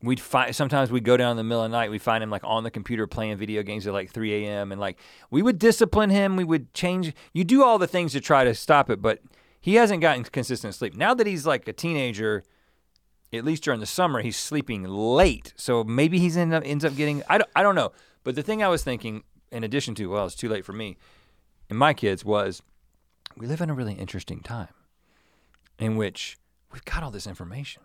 We'd 0.02 0.20
find 0.20 0.54
sometimes 0.54 0.90
we'd 0.90 1.04
go 1.04 1.16
down 1.16 1.32
in 1.32 1.36
the 1.36 1.44
middle 1.44 1.64
of 1.64 1.70
the 1.70 1.76
night. 1.76 1.90
we'd 1.90 2.02
find 2.02 2.22
him 2.22 2.30
like 2.30 2.44
on 2.44 2.64
the 2.64 2.70
computer 2.70 3.06
playing 3.06 3.36
video 3.38 3.62
games 3.62 3.86
at 3.86 3.92
like 3.92 4.10
3 4.10 4.44
a.m. 4.44 4.70
and 4.70 4.80
like 4.80 4.98
we 5.30 5.42
would 5.42 5.58
discipline 5.58 6.10
him. 6.10 6.36
We 6.36 6.44
would 6.44 6.72
change. 6.74 7.14
You 7.32 7.44
do 7.44 7.64
all 7.64 7.78
the 7.78 7.86
things 7.86 8.12
to 8.12 8.20
try 8.20 8.44
to 8.44 8.54
stop 8.54 8.90
it, 8.90 9.00
but 9.00 9.20
he 9.60 9.74
hasn't 9.74 10.02
gotten 10.02 10.24
consistent 10.24 10.74
sleep. 10.74 10.94
Now 10.94 11.14
that 11.14 11.26
he's 11.26 11.46
like 11.46 11.66
a 11.66 11.72
teenager, 11.72 12.44
at 13.32 13.44
least 13.44 13.64
during 13.64 13.80
the 13.80 13.86
summer, 13.86 14.20
he's 14.20 14.36
sleeping 14.36 14.84
late. 14.84 15.54
So 15.56 15.82
maybe 15.82 16.18
he's 16.18 16.36
end 16.36 16.52
up 16.52 16.62
ends 16.66 16.84
up 16.84 16.94
getting. 16.94 17.22
I 17.28 17.38
don't, 17.38 17.50
I 17.56 17.62
don't 17.62 17.74
know. 17.74 17.92
But 18.22 18.34
the 18.34 18.42
thing 18.42 18.62
I 18.62 18.68
was 18.68 18.84
thinking, 18.84 19.24
in 19.50 19.64
addition 19.64 19.94
to 19.96 20.06
well, 20.06 20.26
it's 20.26 20.34
too 20.34 20.48
late 20.48 20.64
for 20.64 20.72
me 20.72 20.98
and 21.68 21.78
my 21.78 21.94
kids, 21.94 22.24
was 22.24 22.62
we 23.36 23.46
live 23.46 23.60
in 23.60 23.70
a 23.70 23.74
really 23.74 23.94
interesting 23.94 24.40
time 24.40 24.68
in 25.78 25.96
which 25.96 26.38
we've 26.72 26.84
got 26.84 27.02
all 27.02 27.10
this 27.10 27.26
information. 27.26 27.82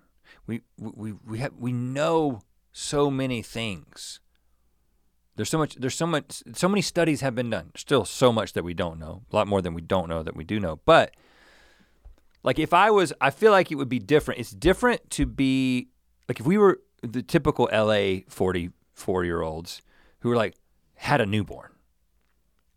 We 0.47 0.61
we 0.77 1.13
we 1.25 1.39
have 1.39 1.53
we 1.57 1.71
know 1.71 2.41
so 2.71 3.09
many 3.11 3.41
things. 3.41 4.19
There's 5.35 5.49
so 5.49 5.57
much. 5.57 5.75
There's 5.75 5.95
so 5.95 6.05
much. 6.07 6.43
So 6.53 6.67
many 6.67 6.81
studies 6.81 7.21
have 7.21 7.35
been 7.35 7.49
done. 7.49 7.71
Still, 7.75 8.05
so 8.05 8.33
much 8.33 8.53
that 8.53 8.63
we 8.63 8.73
don't 8.73 8.99
know. 8.99 9.23
A 9.31 9.35
lot 9.35 9.47
more 9.47 9.61
than 9.61 9.73
we 9.73 9.81
don't 9.81 10.09
know 10.09 10.23
that 10.23 10.35
we 10.35 10.43
do 10.43 10.59
know. 10.59 10.79
But 10.85 11.15
like, 12.43 12.59
if 12.59 12.73
I 12.73 12.91
was, 12.91 13.13
I 13.21 13.29
feel 13.29 13.51
like 13.51 13.71
it 13.71 13.75
would 13.75 13.89
be 13.89 13.99
different. 13.99 14.39
It's 14.39 14.51
different 14.51 15.09
to 15.11 15.25
be 15.25 15.87
like 16.27 16.39
if 16.39 16.45
we 16.45 16.57
were 16.57 16.81
the 17.01 17.21
typical 17.23 17.69
LA 17.71 18.21
44 18.27 19.23
year 19.25 19.41
olds 19.41 19.81
who 20.19 20.29
were 20.29 20.35
like 20.35 20.55
had 20.95 21.21
a 21.21 21.25
newborn. 21.25 21.71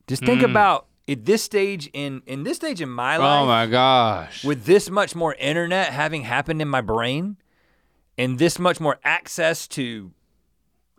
Just 0.06 0.24
think 0.24 0.40
Mm. 0.42 0.50
about 0.50 0.86
at 1.08 1.24
this 1.24 1.42
stage 1.42 1.88
in 1.92 2.22
in 2.26 2.44
this 2.44 2.56
stage 2.56 2.80
in 2.80 2.88
my 2.88 3.16
life 3.16 3.42
Oh 3.42 3.46
my 3.46 3.66
gosh. 3.66 4.44
with 4.44 4.64
this 4.64 4.88
much 4.90 5.14
more 5.14 5.34
internet 5.34 5.92
having 5.92 6.22
happened 6.22 6.62
in 6.62 6.68
my 6.68 6.80
brain 6.80 7.36
and 8.16 8.38
this 8.38 8.58
much 8.58 8.80
more 8.80 8.98
access 9.04 9.66
to 9.68 10.12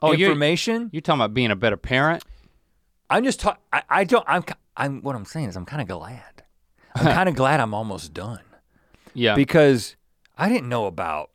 oh, 0.02 0.12
you're, 0.12 0.30
information 0.30 0.90
you're 0.92 1.02
talking 1.02 1.22
about 1.22 1.34
being 1.34 1.52
a 1.52 1.56
better 1.56 1.78
parent? 1.78 2.24
i'm 3.10 3.24
just 3.24 3.40
talking 3.40 3.62
I, 3.72 3.84
I 3.90 4.04
don't 4.04 4.26
i'm 4.28 4.44
i'm 4.76 5.02
what 5.02 5.16
i'm 5.16 5.26
saying 5.26 5.50
is 5.50 5.56
i'm 5.56 5.66
kind 5.66 5.82
of 5.82 5.88
glad 5.88 6.44
i'm 6.96 7.06
kind 7.06 7.30
of 7.30 7.36
glad 7.36 7.60
i'm 7.60 7.74
almost 7.74 8.14
done 8.14 8.42
Yeah. 9.14 9.36
because 9.36 9.96
i 10.38 10.50
didn't 10.50 10.70
know 10.70 10.86
about 10.86 11.30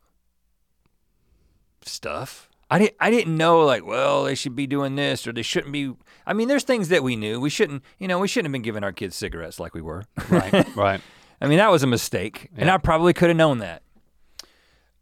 stuff 1.83 2.47
I 2.69 2.79
didn't, 2.79 2.95
I 3.01 3.09
didn't 3.11 3.35
know 3.35 3.61
like 3.65 3.85
well 3.85 4.23
they 4.23 4.35
should 4.35 4.55
be 4.55 4.65
doing 4.67 4.95
this 4.95 5.27
or 5.27 5.33
they 5.33 5.41
shouldn't 5.41 5.73
be 5.73 5.93
i 6.25 6.33
mean 6.33 6.47
there's 6.47 6.63
things 6.63 6.87
that 6.89 7.03
we 7.03 7.15
knew 7.17 7.39
we 7.39 7.49
shouldn't 7.49 7.83
you 7.97 8.07
know 8.07 8.19
we 8.19 8.27
shouldn't 8.29 8.47
have 8.47 8.53
been 8.53 8.61
giving 8.61 8.83
our 8.83 8.93
kids 8.93 9.15
cigarettes 9.15 9.59
like 9.59 9.73
we 9.73 9.81
were 9.81 10.03
right. 10.29 10.65
Right. 10.75 11.01
I 11.43 11.47
mean, 11.47 11.57
that 11.57 11.71
was 11.71 11.81
a 11.81 11.87
mistake, 11.87 12.51
and 12.55 12.69
I 12.69 12.77
probably 12.77 13.13
could 13.13 13.29
have 13.29 13.35
known 13.35 13.57
that. 13.57 13.81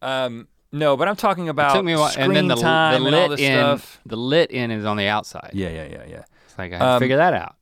Um, 0.02 0.48
no, 0.72 0.96
but 0.98 1.08
I'm 1.08 1.16
talking 1.16 1.50
about 1.50 1.72
It 1.72 1.80
took 1.80 1.86
me 1.86 1.94
a 1.94 2.00
while, 2.00 2.10
screen 2.10 2.26
and 2.28 2.36
then 2.36 2.48
the, 2.48 2.56
time 2.56 3.02
the 3.02 3.08
and 3.08 3.16
all 3.16 3.22
lit 3.28 3.38
this 3.38 3.40
in 3.48 3.58
stuff. 3.60 4.02
the 4.06 4.16
lit 4.18 4.52
in 4.52 4.72
is 4.72 4.86
on 4.86 4.98
the 4.98 5.08
outside. 5.08 5.52
Yeah, 5.54 5.70
yeah, 5.70 5.86
yeah, 5.86 6.04
yeah. 6.08 6.24
It's 6.46 6.58
like 6.58 6.72
I 6.74 6.78
had 6.78 6.84
to 6.84 6.90
Um, 6.92 7.00
figure 7.00 7.18
that 7.18 7.34
out. 7.34 7.56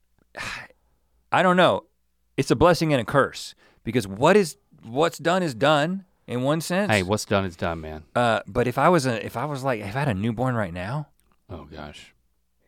I 1.32 1.44
don't 1.44 1.58
know. 1.58 1.84
It's 2.38 2.52
a 2.52 2.56
blessing 2.56 2.94
and 2.94 3.02
a 3.02 3.06
curse 3.06 3.56
because 3.84 4.08
what 4.08 4.38
is 4.38 4.58
what's 4.84 5.18
done 5.18 5.44
is 5.44 5.54
done 5.54 6.06
in 6.28 6.44
one 6.44 6.62
sense. 6.62 6.92
Hey, 6.92 7.04
what's 7.04 7.26
done 7.26 7.46
is 7.46 7.56
done, 7.56 7.82
man. 7.82 8.04
uh, 8.16 8.42
but 8.48 8.68
if 8.68 8.78
I 8.78 8.90
was 8.90 9.06
a, 9.06 9.26
if 9.26 9.36
I 9.36 9.46
was 9.46 9.64
like 9.64 9.82
if 9.82 9.96
I 9.96 10.00
had 10.00 10.08
a 10.10 10.14
newborn 10.14 10.56
right 10.56 10.74
now, 10.74 11.08
Oh 11.50 11.66
gosh. 11.66 12.14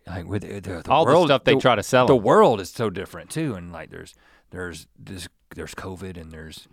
like 0.07 0.25
with 0.27 0.41
the, 0.43 0.59
the, 0.59 0.81
the 0.83 0.91
All 0.91 1.05
world, 1.05 1.25
the 1.29 1.33
stuff 1.35 1.43
they 1.43 1.53
the, 1.55 1.59
try 1.61 1.75
to 1.75 1.83
sell. 1.83 2.07
the 2.07 2.15
'em. 2.17 2.23
world 2.23 2.59
is 2.61 2.69
so 2.69 2.89
different 2.89 3.29
too, 3.29 3.55
and 3.55 3.71
like 3.71 3.89
there's 3.91 4.15
there's 4.51 4.87
this 4.97 5.27
there's 5.55 5.75
COVID 5.75 6.19
and 6.19 6.31
there's 6.31 6.67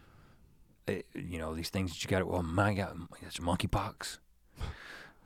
uh, 0.88 0.92
you 1.14 1.38
know 1.38 1.54
these 1.54 1.70
things 1.70 1.90
that 1.90 2.02
you 2.02 2.10
got. 2.10 2.20
to 2.20 2.30
Oh 2.30 2.42
my 2.42 2.74
God, 2.74 2.98
it's 3.22 3.38
monkeypox. 3.38 4.18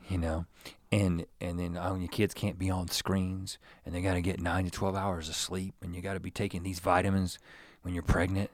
You 0.08 0.18
know, 0.18 0.46
and 0.90 1.26
and 1.40 1.58
then 1.58 1.78
oh, 1.80 1.94
your 1.94 2.08
kids 2.08 2.34
can't 2.34 2.58
be 2.58 2.70
on 2.70 2.88
screens, 2.88 3.58
and 3.84 3.94
they 3.94 4.00
got 4.00 4.14
to 4.14 4.22
get 4.22 4.40
nine 4.40 4.64
to 4.64 4.70
twelve 4.70 4.96
hours 4.96 5.28
of 5.28 5.36
sleep, 5.36 5.74
and 5.82 5.94
you 5.94 6.02
got 6.02 6.14
to 6.14 6.20
be 6.20 6.30
taking 6.30 6.62
these 6.62 6.80
vitamins 6.80 7.38
when 7.82 7.94
you're 7.94 8.02
pregnant. 8.02 8.50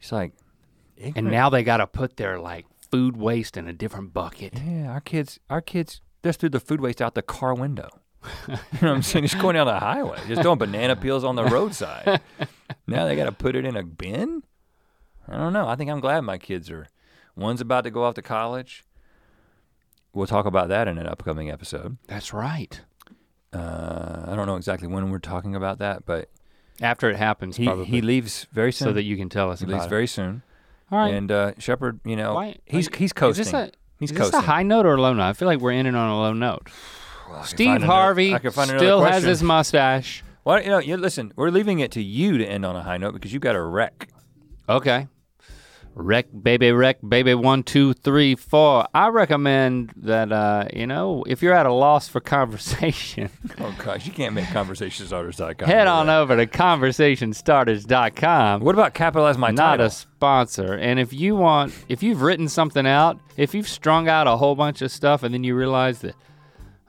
It's 0.00 0.12
like, 0.12 0.32
and 0.98 1.30
now 1.30 1.48
they 1.48 1.62
got 1.62 1.78
to 1.78 1.86
put 1.86 2.16
their 2.16 2.38
like 2.38 2.66
food 2.90 3.16
waste 3.16 3.56
in 3.56 3.68
a 3.68 3.72
different 3.72 4.12
bucket. 4.12 4.54
yeah, 4.58 4.90
our 4.90 5.00
kids, 5.00 5.38
our 5.48 5.60
kids 5.60 6.00
just 6.22 6.40
threw 6.40 6.48
the 6.48 6.60
food 6.60 6.80
waste 6.80 7.00
out 7.00 7.14
the 7.14 7.22
car 7.22 7.54
window. 7.54 7.88
you 8.48 8.54
know 8.54 8.58
what 8.70 8.84
I'm 8.84 9.02
saying? 9.02 9.24
Just 9.26 9.40
going 9.40 9.54
down 9.54 9.66
the 9.66 9.78
highway, 9.78 10.18
just 10.28 10.42
throwing 10.42 10.58
banana 10.58 10.94
peels 10.94 11.24
on 11.24 11.36
the 11.36 11.44
roadside. 11.44 12.20
now 12.86 13.06
they 13.06 13.16
got 13.16 13.24
to 13.24 13.32
put 13.32 13.56
it 13.56 13.64
in 13.64 13.76
a 13.76 13.82
bin. 13.82 14.42
I 15.30 15.36
don't 15.36 15.52
know. 15.52 15.68
I 15.68 15.76
think 15.76 15.90
I'm 15.90 16.00
glad 16.00 16.20
my 16.22 16.38
kids 16.38 16.70
are. 16.70 16.86
One's 17.36 17.60
about 17.60 17.84
to 17.84 17.90
go 17.90 18.04
off 18.04 18.14
to 18.14 18.22
college. 18.22 18.84
We'll 20.12 20.26
talk 20.26 20.44
about 20.46 20.68
that 20.68 20.88
in 20.88 20.98
an 20.98 21.06
upcoming 21.06 21.50
episode. 21.50 21.96
That's 22.08 22.32
right. 22.32 22.80
Uh, 23.52 24.24
I 24.26 24.34
don't 24.36 24.46
know 24.46 24.56
exactly 24.56 24.88
when 24.88 25.10
we're 25.10 25.18
talking 25.18 25.54
about 25.54 25.78
that, 25.78 26.04
but 26.06 26.28
After 26.80 27.08
it 27.10 27.16
happens, 27.16 27.56
he, 27.56 27.64
probably. 27.66 27.84
he 27.86 28.00
leaves 28.00 28.46
very 28.52 28.72
soon. 28.72 28.88
so 28.88 28.92
that 28.92 29.02
you 29.04 29.16
can 29.16 29.28
tell 29.28 29.50
us 29.50 29.60
he 29.60 29.66
leaves 29.66 29.84
it. 29.86 29.88
very 29.90 30.06
soon. 30.06 30.42
All 30.90 30.98
right. 30.98 31.14
And 31.14 31.30
uh, 31.30 31.52
Shepard, 31.58 32.00
you 32.04 32.16
know, 32.16 32.34
Why- 32.34 32.56
he's 32.66 32.90
why- 32.90 32.96
he's 32.98 33.06
Is 33.06 33.12
coasting. 33.12 33.44
this 33.44 33.52
a 33.52 33.70
he's 33.98 34.10
is 34.10 34.16
coasting. 34.18 34.40
this 34.40 34.48
a 34.48 34.50
high 34.50 34.62
note 34.64 34.86
or 34.86 34.94
a 34.96 35.00
low 35.00 35.12
note? 35.14 35.22
I 35.22 35.32
feel 35.32 35.46
like 35.46 35.60
we're 35.60 35.70
ending 35.72 35.94
on 35.94 36.10
a 36.10 36.18
low 36.18 36.32
note. 36.32 36.68
Steve 37.44 37.66
find 37.68 37.76
another- 37.84 37.86
Harvey 37.86 38.28
another 38.32 38.50
still 38.50 39.02
has 39.04 39.22
his 39.22 39.42
mustache. 39.42 40.24
Well, 40.44 40.60
you 40.60 40.68
know, 40.70 40.78
you 40.78 40.96
listen. 40.96 41.32
We're 41.36 41.50
leaving 41.50 41.78
it 41.78 41.92
to 41.92 42.02
you 42.02 42.38
to 42.38 42.44
end 42.44 42.66
on 42.66 42.74
a 42.74 42.82
high 42.82 42.96
note 42.96 43.12
because 43.14 43.32
you've 43.32 43.42
got 43.42 43.54
a 43.54 43.62
rec. 43.62 44.08
Okay. 44.68 45.06
Rec, 45.94 46.26
baby, 46.42 46.72
rec, 46.72 46.96
baby, 47.06 47.34
one, 47.34 47.62
two, 47.62 47.92
three, 47.94 48.34
four. 48.36 48.86
I 48.94 49.08
recommend 49.08 49.92
that, 49.96 50.32
uh, 50.32 50.64
you 50.72 50.86
know, 50.86 51.24
if 51.26 51.42
you're 51.42 51.52
at 51.52 51.66
a 51.66 51.72
loss 51.72 52.08
for 52.08 52.20
conversation, 52.20 53.28
Oh 53.58 53.74
gosh, 53.76 54.06
you 54.06 54.12
can't 54.12 54.34
make 54.34 54.46
conversationstarters.com. 54.46 55.68
head 55.68 55.86
on 55.88 56.08
over 56.08 56.36
to 56.36 56.46
conversationstarters.com. 56.46 58.60
What 58.60 58.74
about 58.74 58.94
capitalize 58.94 59.36
my 59.38 59.50
Not 59.50 59.72
title? 59.72 59.86
a 59.86 59.90
sponsor. 59.90 60.74
And 60.74 60.98
if 61.00 61.12
you 61.12 61.36
want, 61.36 61.74
if 61.88 62.02
you've 62.02 62.22
written 62.22 62.48
something 62.48 62.86
out, 62.86 63.18
if 63.36 63.54
you've 63.54 63.68
strung 63.68 64.08
out 64.08 64.26
a 64.26 64.36
whole 64.36 64.54
bunch 64.54 64.82
of 64.82 64.90
stuff 64.90 65.22
and 65.22 65.32
then 65.34 65.44
you 65.44 65.54
realize 65.54 66.00
that, 66.00 66.14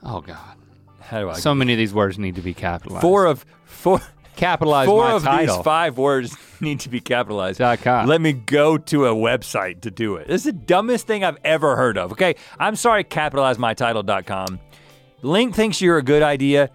oh 0.02 0.20
God, 0.20 0.36
How 1.00 1.20
do 1.20 1.30
I? 1.30 1.34
so 1.34 1.54
many 1.54 1.72
of 1.72 1.78
these 1.78 1.94
words 1.94 2.18
need 2.18 2.34
to 2.36 2.42
be 2.42 2.54
capitalized. 2.54 3.02
four 3.02 3.26
of 3.26 3.44
four. 3.64 4.00
capitalize 4.36 4.86
Four 4.86 5.04
my 5.04 5.12
of 5.12 5.22
title. 5.24 5.56
these 5.56 5.64
five 5.64 5.98
words 5.98 6.36
need 6.62 6.80
to 6.80 6.88
be 6.88 7.00
capitalized. 7.00 7.60
Com. 7.82 8.06
Let 8.06 8.20
me 8.20 8.32
go 8.32 8.78
to 8.78 9.06
a 9.06 9.14
website 9.14 9.80
to 9.82 9.90
do 9.90 10.16
it. 10.16 10.28
This 10.28 10.40
is 10.42 10.44
the 10.44 10.52
dumbest 10.52 11.06
thing 11.06 11.24
I've 11.24 11.38
ever 11.44 11.76
heard 11.76 11.98
of. 11.98 12.12
Okay, 12.12 12.36
I'm 12.58 12.76
sorry, 12.76 13.04
capitalizemytitle.com. 13.04 14.60
Link 15.22 15.54
thinks 15.54 15.80
you're 15.80 15.98
a 15.98 16.02
good 16.02 16.22
idea. 16.22 16.70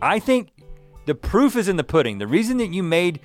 I 0.00 0.18
think 0.20 0.50
the 1.06 1.14
proof 1.14 1.56
is 1.56 1.68
in 1.68 1.76
the 1.76 1.84
pudding. 1.84 2.18
The 2.18 2.26
reason 2.26 2.58
that 2.58 2.68
you 2.72 2.82
made 2.82 3.20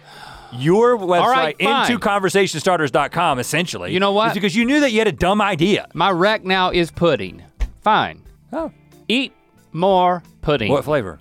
your 0.53 0.97
website 0.97 1.25
right, 1.25 1.55
into 1.59 1.99
conversationstarters.com 1.99 3.39
essentially 3.39 3.91
You 3.93 3.99
know 3.99 4.11
what? 4.13 4.29
is 4.29 4.33
because 4.33 4.55
you 4.55 4.63
knew 4.65 4.79
that 4.79 4.91
you 4.91 4.99
had 4.99 5.07
a 5.07 5.11
dumb 5.11 5.41
idea. 5.41 5.87
my 5.93 6.11
rec 6.11 6.43
now 6.45 6.71
is 6.71 6.91
pudding. 6.91 7.43
Fine. 7.81 8.21
Oh, 8.53 8.71
Eat 9.07 9.33
more 9.73 10.23
pudding. 10.41 10.71
what 10.71 10.85
flavor? 10.85 11.19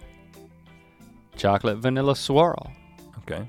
Chocolate 1.37 1.79
vanilla 1.79 2.15
swirl. 2.15 2.71
Okay. 3.21 3.49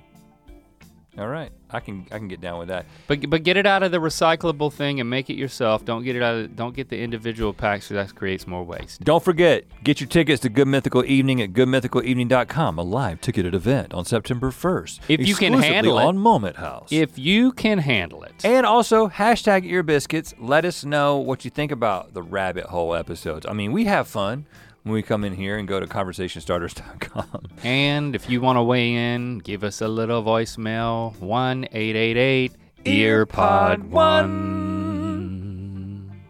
All 1.17 1.27
right, 1.27 1.49
I 1.69 1.79
can 1.79 2.05
I 2.11 2.17
can 2.17 2.27
get 2.27 2.41
down 2.41 2.59
with 2.59 2.67
that. 2.67 2.85
But 3.07 3.29
but 3.29 3.43
get 3.43 3.55
it 3.55 3.65
out 3.65 3.83
of 3.83 3.91
the 3.91 3.99
recyclable 3.99 4.71
thing 4.71 4.99
and 4.99 5.09
make 5.09 5.29
it 5.29 5.35
yourself. 5.35 5.85
Don't 5.85 6.03
get 6.03 6.17
it 6.17 6.21
out 6.21 6.35
of 6.35 6.55
don't 6.57 6.75
get 6.75 6.89
the 6.89 6.99
individual 7.01 7.53
packs 7.53 7.87
because 7.87 8.07
that 8.07 8.15
creates 8.15 8.45
more 8.45 8.63
waste. 8.63 9.01
Don't 9.01 9.23
forget, 9.23 9.63
get 9.83 10.01
your 10.01 10.09
tickets 10.09 10.41
to 10.41 10.49
Good 10.49 10.67
Mythical 10.67 11.05
Evening 11.05 11.41
at 11.41 11.53
goodmythicalevening.com, 11.53 12.77
a 12.77 12.83
live 12.83 13.21
ticketed 13.21 13.55
event 13.55 13.93
on 13.93 14.03
September 14.03 14.51
1st. 14.51 14.99
If 15.07 15.25
you 15.25 15.35
can 15.35 15.53
handle 15.53 15.99
it. 15.99 16.03
on 16.03 16.17
Moment 16.17 16.57
House. 16.57 16.89
If 16.91 17.17
you 17.17 17.53
can 17.53 17.77
handle 17.77 18.23
it. 18.23 18.43
and 18.43 18.65
also, 18.65 19.07
hashtag 19.07 19.65
ear 19.65 19.83
biscuits. 19.83 20.33
Let 20.37 20.65
us 20.65 20.83
know 20.83 21.17
what 21.17 21.45
you 21.45 21.51
think 21.51 21.71
about 21.71 22.13
the 22.13 22.23
rabbit 22.23 22.65
hole 22.65 22.93
episodes. 22.93 23.45
I 23.47 23.53
mean, 23.53 23.71
we 23.71 23.85
have 23.85 24.07
fun 24.09 24.47
when 24.85 24.93
we 24.93 25.01
come 25.01 25.23
in 25.23 25.33
here 25.33 25.57
and 25.57 25.67
go 25.67 25.79
to 25.79 25.87
conversationstarters.com. 25.87 27.47
And 27.63 28.15
if 28.15 28.29
you 28.29 28.39
want 28.39 28.57
to 28.57 28.63
weigh 28.63 28.93
in, 28.93 29.39
give 29.39 29.63
us 29.63 29.81
a 29.81 29.87
little 29.87 30.23
voicemail 30.23 31.19
1 31.19 31.65
888 31.71 32.51
EarPod 32.85 33.89
1. 33.89 36.21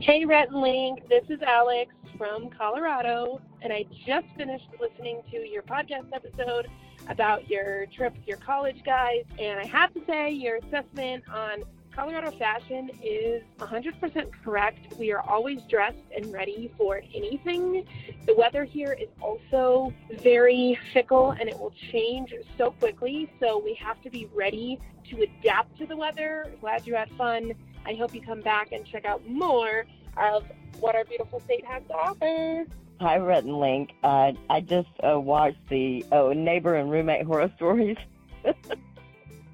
Hey, 0.00 0.24
Rhett 0.24 0.48
and 0.48 0.62
Link. 0.62 1.06
This 1.10 1.24
is 1.28 1.42
Alex 1.42 1.94
from 2.16 2.48
Colorado, 2.48 3.42
and 3.60 3.70
I 3.70 3.84
just 4.06 4.26
finished 4.34 4.68
listening 4.80 5.20
to 5.30 5.36
your 5.36 5.62
podcast 5.62 6.06
episode 6.14 6.68
about 7.08 7.50
your 7.50 7.84
trip 7.94 8.14
with 8.16 8.26
your 8.26 8.38
college 8.38 8.82
guys. 8.82 9.24
And 9.38 9.60
I 9.60 9.66
have 9.66 9.92
to 9.92 10.00
say, 10.06 10.30
your 10.30 10.56
assessment 10.56 11.22
on 11.30 11.64
Colorado 11.94 12.30
fashion 12.30 12.90
is 13.02 13.42
100% 13.58 14.30
correct. 14.42 14.94
We 14.98 15.12
are 15.12 15.20
always 15.20 15.60
dressed 15.68 15.98
and 16.16 16.32
ready 16.32 16.72
for 16.78 17.02
anything. 17.14 17.84
The 18.26 18.34
weather 18.34 18.64
here 18.64 18.96
is 18.98 19.08
also 19.20 19.92
very 20.22 20.78
fickle 20.94 21.32
and 21.32 21.48
it 21.50 21.58
will 21.58 21.74
change 21.92 22.32
so 22.56 22.70
quickly. 22.70 23.30
So 23.40 23.58
we 23.58 23.74
have 23.74 24.00
to 24.02 24.10
be 24.10 24.26
ready 24.34 24.80
to 25.10 25.22
adapt 25.22 25.76
to 25.78 25.86
the 25.86 25.96
weather. 25.96 26.52
Glad 26.60 26.86
you 26.86 26.94
had 26.94 27.10
fun. 27.10 27.52
I 27.84 27.94
hope 27.94 28.14
you 28.14 28.22
come 28.22 28.40
back 28.40 28.72
and 28.72 28.86
check 28.86 29.04
out 29.04 29.28
more 29.28 29.84
of 30.16 30.44
what 30.80 30.94
our 30.94 31.04
beautiful 31.04 31.40
state 31.40 31.66
has 31.66 31.82
to 31.88 31.94
offer. 31.94 32.64
Hi, 33.00 33.18
Rhett 33.18 33.44
and 33.44 33.58
Link. 33.58 33.90
Uh, 34.02 34.32
I 34.48 34.60
just 34.60 34.88
uh, 35.06 35.20
watched 35.20 35.68
the 35.68 36.04
oh, 36.12 36.32
neighbor 36.32 36.76
and 36.76 36.90
roommate 36.90 37.26
horror 37.26 37.52
stories. 37.56 37.96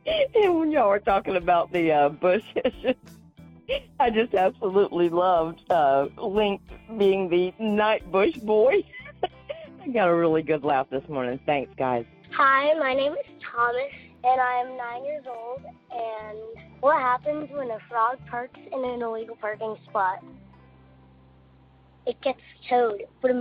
and 0.35 0.59
when 0.59 0.71
y'all 0.71 0.89
were 0.89 0.99
talking 0.99 1.37
about 1.37 1.73
the 1.73 1.93
uh, 1.93 2.09
bushes, 2.09 2.95
I 4.01 4.11
just 4.11 4.35
absolutely 4.35 5.09
loved 5.09 5.71
uh, 5.71 6.07
Link 6.17 6.61
being 6.97 7.29
the 7.29 7.53
night 7.59 8.11
bush 8.11 8.37
boy. 8.37 8.83
I 9.83 9.89
got 9.89 10.09
a 10.09 10.15
really 10.15 10.43
good 10.43 10.65
laugh 10.65 10.89
this 10.91 11.07
morning. 11.09 11.39
Thanks, 11.45 11.73
guys. 11.77 12.05
Hi, 12.33 12.73
my 12.79 12.95
name 12.95 13.13
is 13.13 13.43
Thomas, 13.43 13.93
and 14.25 14.41
I'm 14.41 14.77
nine 14.77 15.05
years 15.05 15.25
old. 15.27 15.63
And 15.91 16.39
what 16.81 17.01
happens 17.01 17.51
when 17.51 17.71
a 17.71 17.79
frog 17.89 18.19
parks 18.31 18.61
in 18.73 18.85
an 18.85 19.03
illegal 19.03 19.37
parking 19.37 19.77
spot? 19.89 20.25
It 22.07 22.21
gets 22.23 22.41
towed. 22.69 23.05
But 23.21 23.33